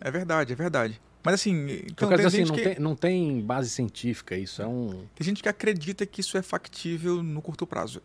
É 0.00 0.10
verdade, 0.10 0.52
é 0.52 0.56
verdade. 0.56 1.00
Mas 1.24 1.34
assim, 1.34 1.82
então, 1.88 2.08
dizer 2.10 2.26
assim, 2.26 2.44
não, 2.44 2.54
que, 2.54 2.62
tem, 2.62 2.78
não 2.80 2.96
tem 2.96 3.40
base 3.40 3.70
científica 3.70 4.36
isso. 4.36 4.60
É 4.62 4.66
um... 4.66 5.04
tem 5.14 5.24
gente 5.24 5.42
que 5.42 5.48
acredita 5.48 6.04
que 6.04 6.20
isso 6.20 6.36
é 6.36 6.42
factível 6.42 7.22
no 7.22 7.40
curto 7.40 7.66
prazo. 7.66 8.02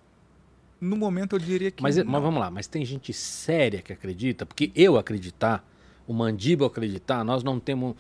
No 0.80 0.96
momento 0.96 1.36
eu 1.36 1.40
diria 1.40 1.72
que 1.72 1.82
Mas, 1.82 1.98
mas 1.98 2.22
vamos 2.22 2.40
lá, 2.40 2.52
mas 2.52 2.68
tem 2.68 2.86
gente 2.86 3.12
séria 3.12 3.82
que 3.82 3.92
acredita, 3.92 4.46
porque 4.46 4.72
eu 4.76 4.98
acreditar, 4.98 5.68
o 6.08 6.14
Mandíbula 6.14 6.70
acreditar, 6.70 7.24
nós 7.24 7.44
não 7.44 7.60
temos 7.60 7.96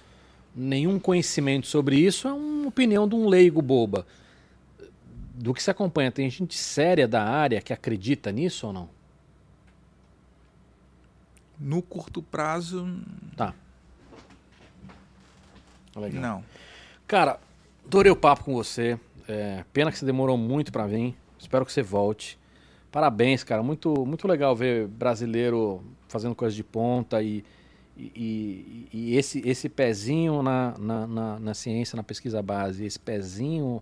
nenhum 0.56 1.00
conhecimento 1.00 1.68
sobre 1.68 1.98
isso, 1.98 2.28
é 2.28 2.34
uma 2.34 2.68
opinião 2.68 3.08
de 3.08 3.16
um 3.16 3.28
leigo 3.28 3.62
boba. 3.62 4.06
Do 5.34 5.54
que 5.54 5.62
se 5.62 5.70
acompanha, 5.70 6.12
tem 6.12 6.30
gente 6.30 6.56
séria 6.56 7.08
da 7.08 7.24
área 7.24 7.62
que 7.62 7.72
acredita 7.72 8.32
nisso 8.32 8.68
ou 8.68 8.74
não? 8.74 8.90
No 11.60 11.82
curto 11.82 12.22
prazo, 12.22 12.88
Tá. 13.36 13.54
Legal. 15.96 16.22
não. 16.22 16.44
Cara, 17.08 17.40
adorei 17.86 18.12
o 18.12 18.16
papo 18.16 18.44
com 18.44 18.54
você. 18.54 19.00
É, 19.28 19.64
pena 19.74 19.92
que 19.92 19.98
você 19.98 20.06
demorou 20.06 20.38
muito 20.38 20.72
pra 20.72 20.86
vir. 20.86 21.16
Espero 21.40 21.66
que 21.66 21.72
você 21.72 21.82
volte. 21.82 22.38
Parabéns, 22.92 23.44
cara. 23.44 23.62
Muito, 23.62 24.06
muito 24.06 24.28
legal 24.28 24.56
ver 24.56 24.88
brasileiro 24.88 25.82
fazendo 26.08 26.34
coisa 26.34 26.56
de 26.56 26.64
ponta 26.64 27.22
e, 27.22 27.44
e, 27.98 28.88
e- 28.94 29.16
esse, 29.18 29.42
esse 29.48 29.68
pezinho 29.70 30.42
na, 30.42 30.74
na, 30.78 31.08
na, 31.08 31.40
na 31.40 31.54
ciência, 31.54 31.96
na 31.96 32.04
pesquisa 32.04 32.42
base, 32.42 32.86
esse 32.86 33.00
pezinho 33.00 33.82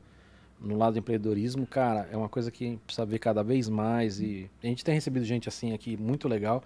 no 0.60 0.78
lado 0.78 0.94
do 0.94 1.00
empreendedorismo, 1.00 1.68
cara, 1.68 2.08
é 2.12 2.18
uma 2.18 2.30
coisa 2.30 2.50
que 2.50 2.78
precisa 2.86 3.06
ver 3.06 3.20
cada 3.20 3.44
vez 3.44 3.70
mais. 3.70 4.20
E 4.20 4.50
a 4.64 4.68
gente 4.68 4.84
tem 4.84 4.96
recebido 4.96 5.24
gente 5.26 5.50
assim 5.50 5.74
aqui, 5.74 5.98
muito 5.98 6.28
legal. 6.28 6.64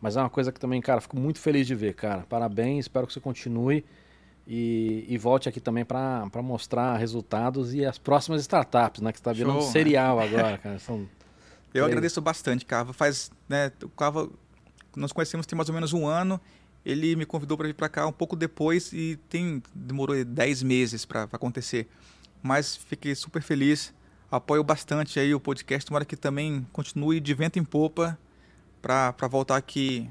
Mas 0.00 0.16
é 0.16 0.20
uma 0.20 0.30
coisa 0.30 0.50
que 0.50 0.58
também, 0.58 0.80
cara, 0.80 1.00
fico 1.00 1.16
muito 1.18 1.38
feliz 1.38 1.66
de 1.66 1.74
ver, 1.74 1.94
cara. 1.94 2.24
Parabéns, 2.28 2.84
espero 2.86 3.06
que 3.06 3.12
você 3.12 3.20
continue. 3.20 3.84
E, 4.46 5.04
e 5.08 5.16
volte 5.16 5.48
aqui 5.48 5.60
também 5.60 5.84
para 5.84 6.28
mostrar 6.42 6.96
resultados 6.96 7.72
e 7.72 7.84
as 7.84 7.98
próximas 7.98 8.40
startups, 8.40 9.00
né? 9.00 9.12
Que 9.12 9.18
está 9.18 9.32
virando 9.32 9.58
Show, 9.60 9.66
né? 9.66 9.72
serial 9.72 10.18
agora, 10.18 10.58
cara. 10.58 10.78
São, 10.80 11.06
Eu 11.72 11.84
agradeço 11.84 12.20
bastante, 12.20 12.64
Cava. 12.64 12.92
Faz, 12.92 13.30
né, 13.48 13.70
o 13.82 13.88
Cava, 13.88 14.28
nós 14.96 15.12
conhecemos 15.12 15.46
tem 15.46 15.56
mais 15.56 15.68
ou 15.68 15.74
menos 15.74 15.92
um 15.92 16.06
ano. 16.06 16.40
Ele 16.84 17.14
me 17.14 17.26
convidou 17.26 17.56
para 17.56 17.66
vir 17.66 17.74
para 17.74 17.88
cá 17.88 18.06
um 18.06 18.12
pouco 18.12 18.34
depois 18.34 18.92
e 18.92 19.18
tem 19.28 19.62
demorou 19.74 20.24
10 20.24 20.62
meses 20.62 21.04
para 21.04 21.24
acontecer. 21.24 21.88
Mas 22.42 22.76
fiquei 22.76 23.14
super 23.14 23.42
feliz. 23.42 23.92
Apoio 24.30 24.64
bastante 24.64 25.20
aí 25.20 25.34
o 25.34 25.40
podcast. 25.40 25.86
Tomara 25.86 26.04
que 26.04 26.16
também 26.16 26.66
continue 26.72 27.20
de 27.20 27.34
vento 27.34 27.58
em 27.58 27.64
popa 27.64 28.18
para 28.80 29.28
voltar 29.28 29.56
aqui. 29.56 30.10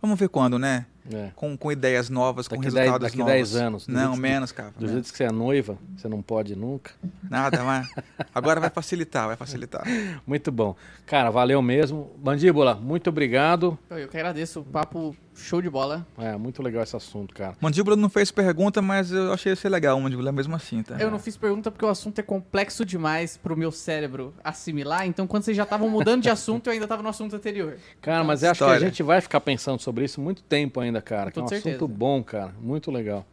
Vamos 0.00 0.18
ver 0.18 0.28
quando, 0.28 0.58
né? 0.58 0.86
É. 1.12 1.30
Com, 1.34 1.56
com 1.56 1.70
ideias 1.72 2.08
novas, 2.08 2.48
com 2.48 2.54
Daqui 2.56 2.64
dez- 2.70 2.74
resultados 2.74 3.06
daqui 3.06 3.18
novos. 3.18 3.32
10 3.32 3.56
anos, 3.56 3.86
Não, 3.88 4.14
que- 4.14 4.20
menos, 4.20 4.52
Cava. 4.52 4.72
Do 4.78 4.88
jeito 4.88 5.10
que 5.10 5.16
você 5.16 5.24
é 5.24 5.30
noiva, 5.32 5.76
você 5.96 6.08
não 6.08 6.22
pode 6.22 6.56
nunca. 6.56 6.92
Nada, 7.28 7.62
mas 7.64 7.88
agora 8.34 8.60
vai 8.60 8.70
facilitar, 8.70 9.26
vai 9.26 9.36
facilitar. 9.36 9.84
Muito 10.26 10.50
bom. 10.50 10.74
Cara, 11.06 11.30
valeu 11.30 11.60
mesmo. 11.60 12.10
Mandíbula, 12.22 12.74
muito 12.74 13.10
obrigado. 13.10 13.78
Eu 13.90 14.08
que 14.08 14.16
agradeço, 14.16 14.60
o 14.60 14.64
papo 14.64 15.14
show 15.34 15.60
de 15.60 15.68
bola. 15.68 16.06
É, 16.18 16.36
muito 16.36 16.62
legal 16.62 16.82
esse 16.82 16.96
assunto, 16.96 17.34
cara. 17.34 17.56
Mandíbula 17.60 17.96
não 17.96 18.08
fez 18.08 18.30
pergunta, 18.30 18.80
mas 18.80 19.10
eu 19.10 19.32
achei 19.32 19.54
ser 19.56 19.68
legal, 19.68 20.00
Mandíbula, 20.00 20.32
mesmo 20.32 20.54
assim, 20.54 20.82
tá? 20.82 20.96
Eu 20.98 21.10
não 21.10 21.18
fiz 21.18 21.36
pergunta 21.36 21.70
porque 21.70 21.84
o 21.84 21.88
assunto 21.88 22.18
é 22.18 22.22
complexo 22.22 22.84
demais 22.84 23.36
pro 23.36 23.56
meu 23.56 23.72
cérebro 23.72 24.34
assimilar, 24.42 25.06
então 25.06 25.26
quando 25.26 25.44
vocês 25.44 25.56
já 25.56 25.64
estavam 25.64 25.88
mudando 25.88 26.22
de 26.22 26.30
assunto, 26.30 26.68
eu 26.68 26.72
ainda 26.72 26.86
tava 26.86 27.02
no 27.02 27.08
assunto 27.08 27.36
anterior. 27.36 27.76
Cara, 28.00 28.24
mas 28.24 28.42
eu 28.42 28.50
acho 28.50 28.64
que 28.64 28.70
a 28.70 28.78
gente 28.78 29.02
vai 29.02 29.20
ficar 29.20 29.40
pensando 29.40 29.80
sobre 29.80 30.04
isso 30.04 30.20
muito 30.20 30.42
tempo 30.42 30.80
ainda, 30.80 31.00
cara. 31.02 31.30
Que 31.30 31.38
é 31.38 31.42
um 31.42 31.48
certeza. 31.48 31.76
assunto 31.76 31.88
bom, 31.88 32.22
cara. 32.22 32.54
Muito 32.60 32.90
legal. 32.90 33.26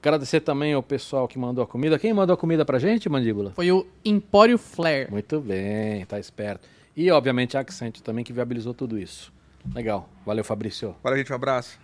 Agradecer 0.00 0.40
também 0.40 0.74
ao 0.74 0.82
pessoal 0.82 1.26
que 1.26 1.38
mandou 1.38 1.64
a 1.64 1.66
comida. 1.66 1.98
Quem 1.98 2.12
mandou 2.12 2.34
a 2.34 2.36
comida 2.36 2.62
pra 2.62 2.78
gente, 2.78 3.08
Mandíbula? 3.08 3.52
Foi 3.52 3.72
o 3.72 3.86
Empório 4.04 4.58
Flare. 4.58 5.10
Muito 5.10 5.40
bem, 5.40 6.04
tá 6.04 6.18
esperto. 6.18 6.68
E, 6.94 7.10
obviamente, 7.10 7.56
a 7.56 7.60
Accent 7.60 8.00
também 8.00 8.22
que 8.22 8.30
viabilizou 8.30 8.74
tudo 8.74 8.98
isso. 8.98 9.32
Legal. 9.72 10.08
Valeu, 10.26 10.44
Fabrício. 10.44 10.96
Valeu, 11.02 11.18
gente, 11.18 11.32
um 11.32 11.36
abraço. 11.36 11.78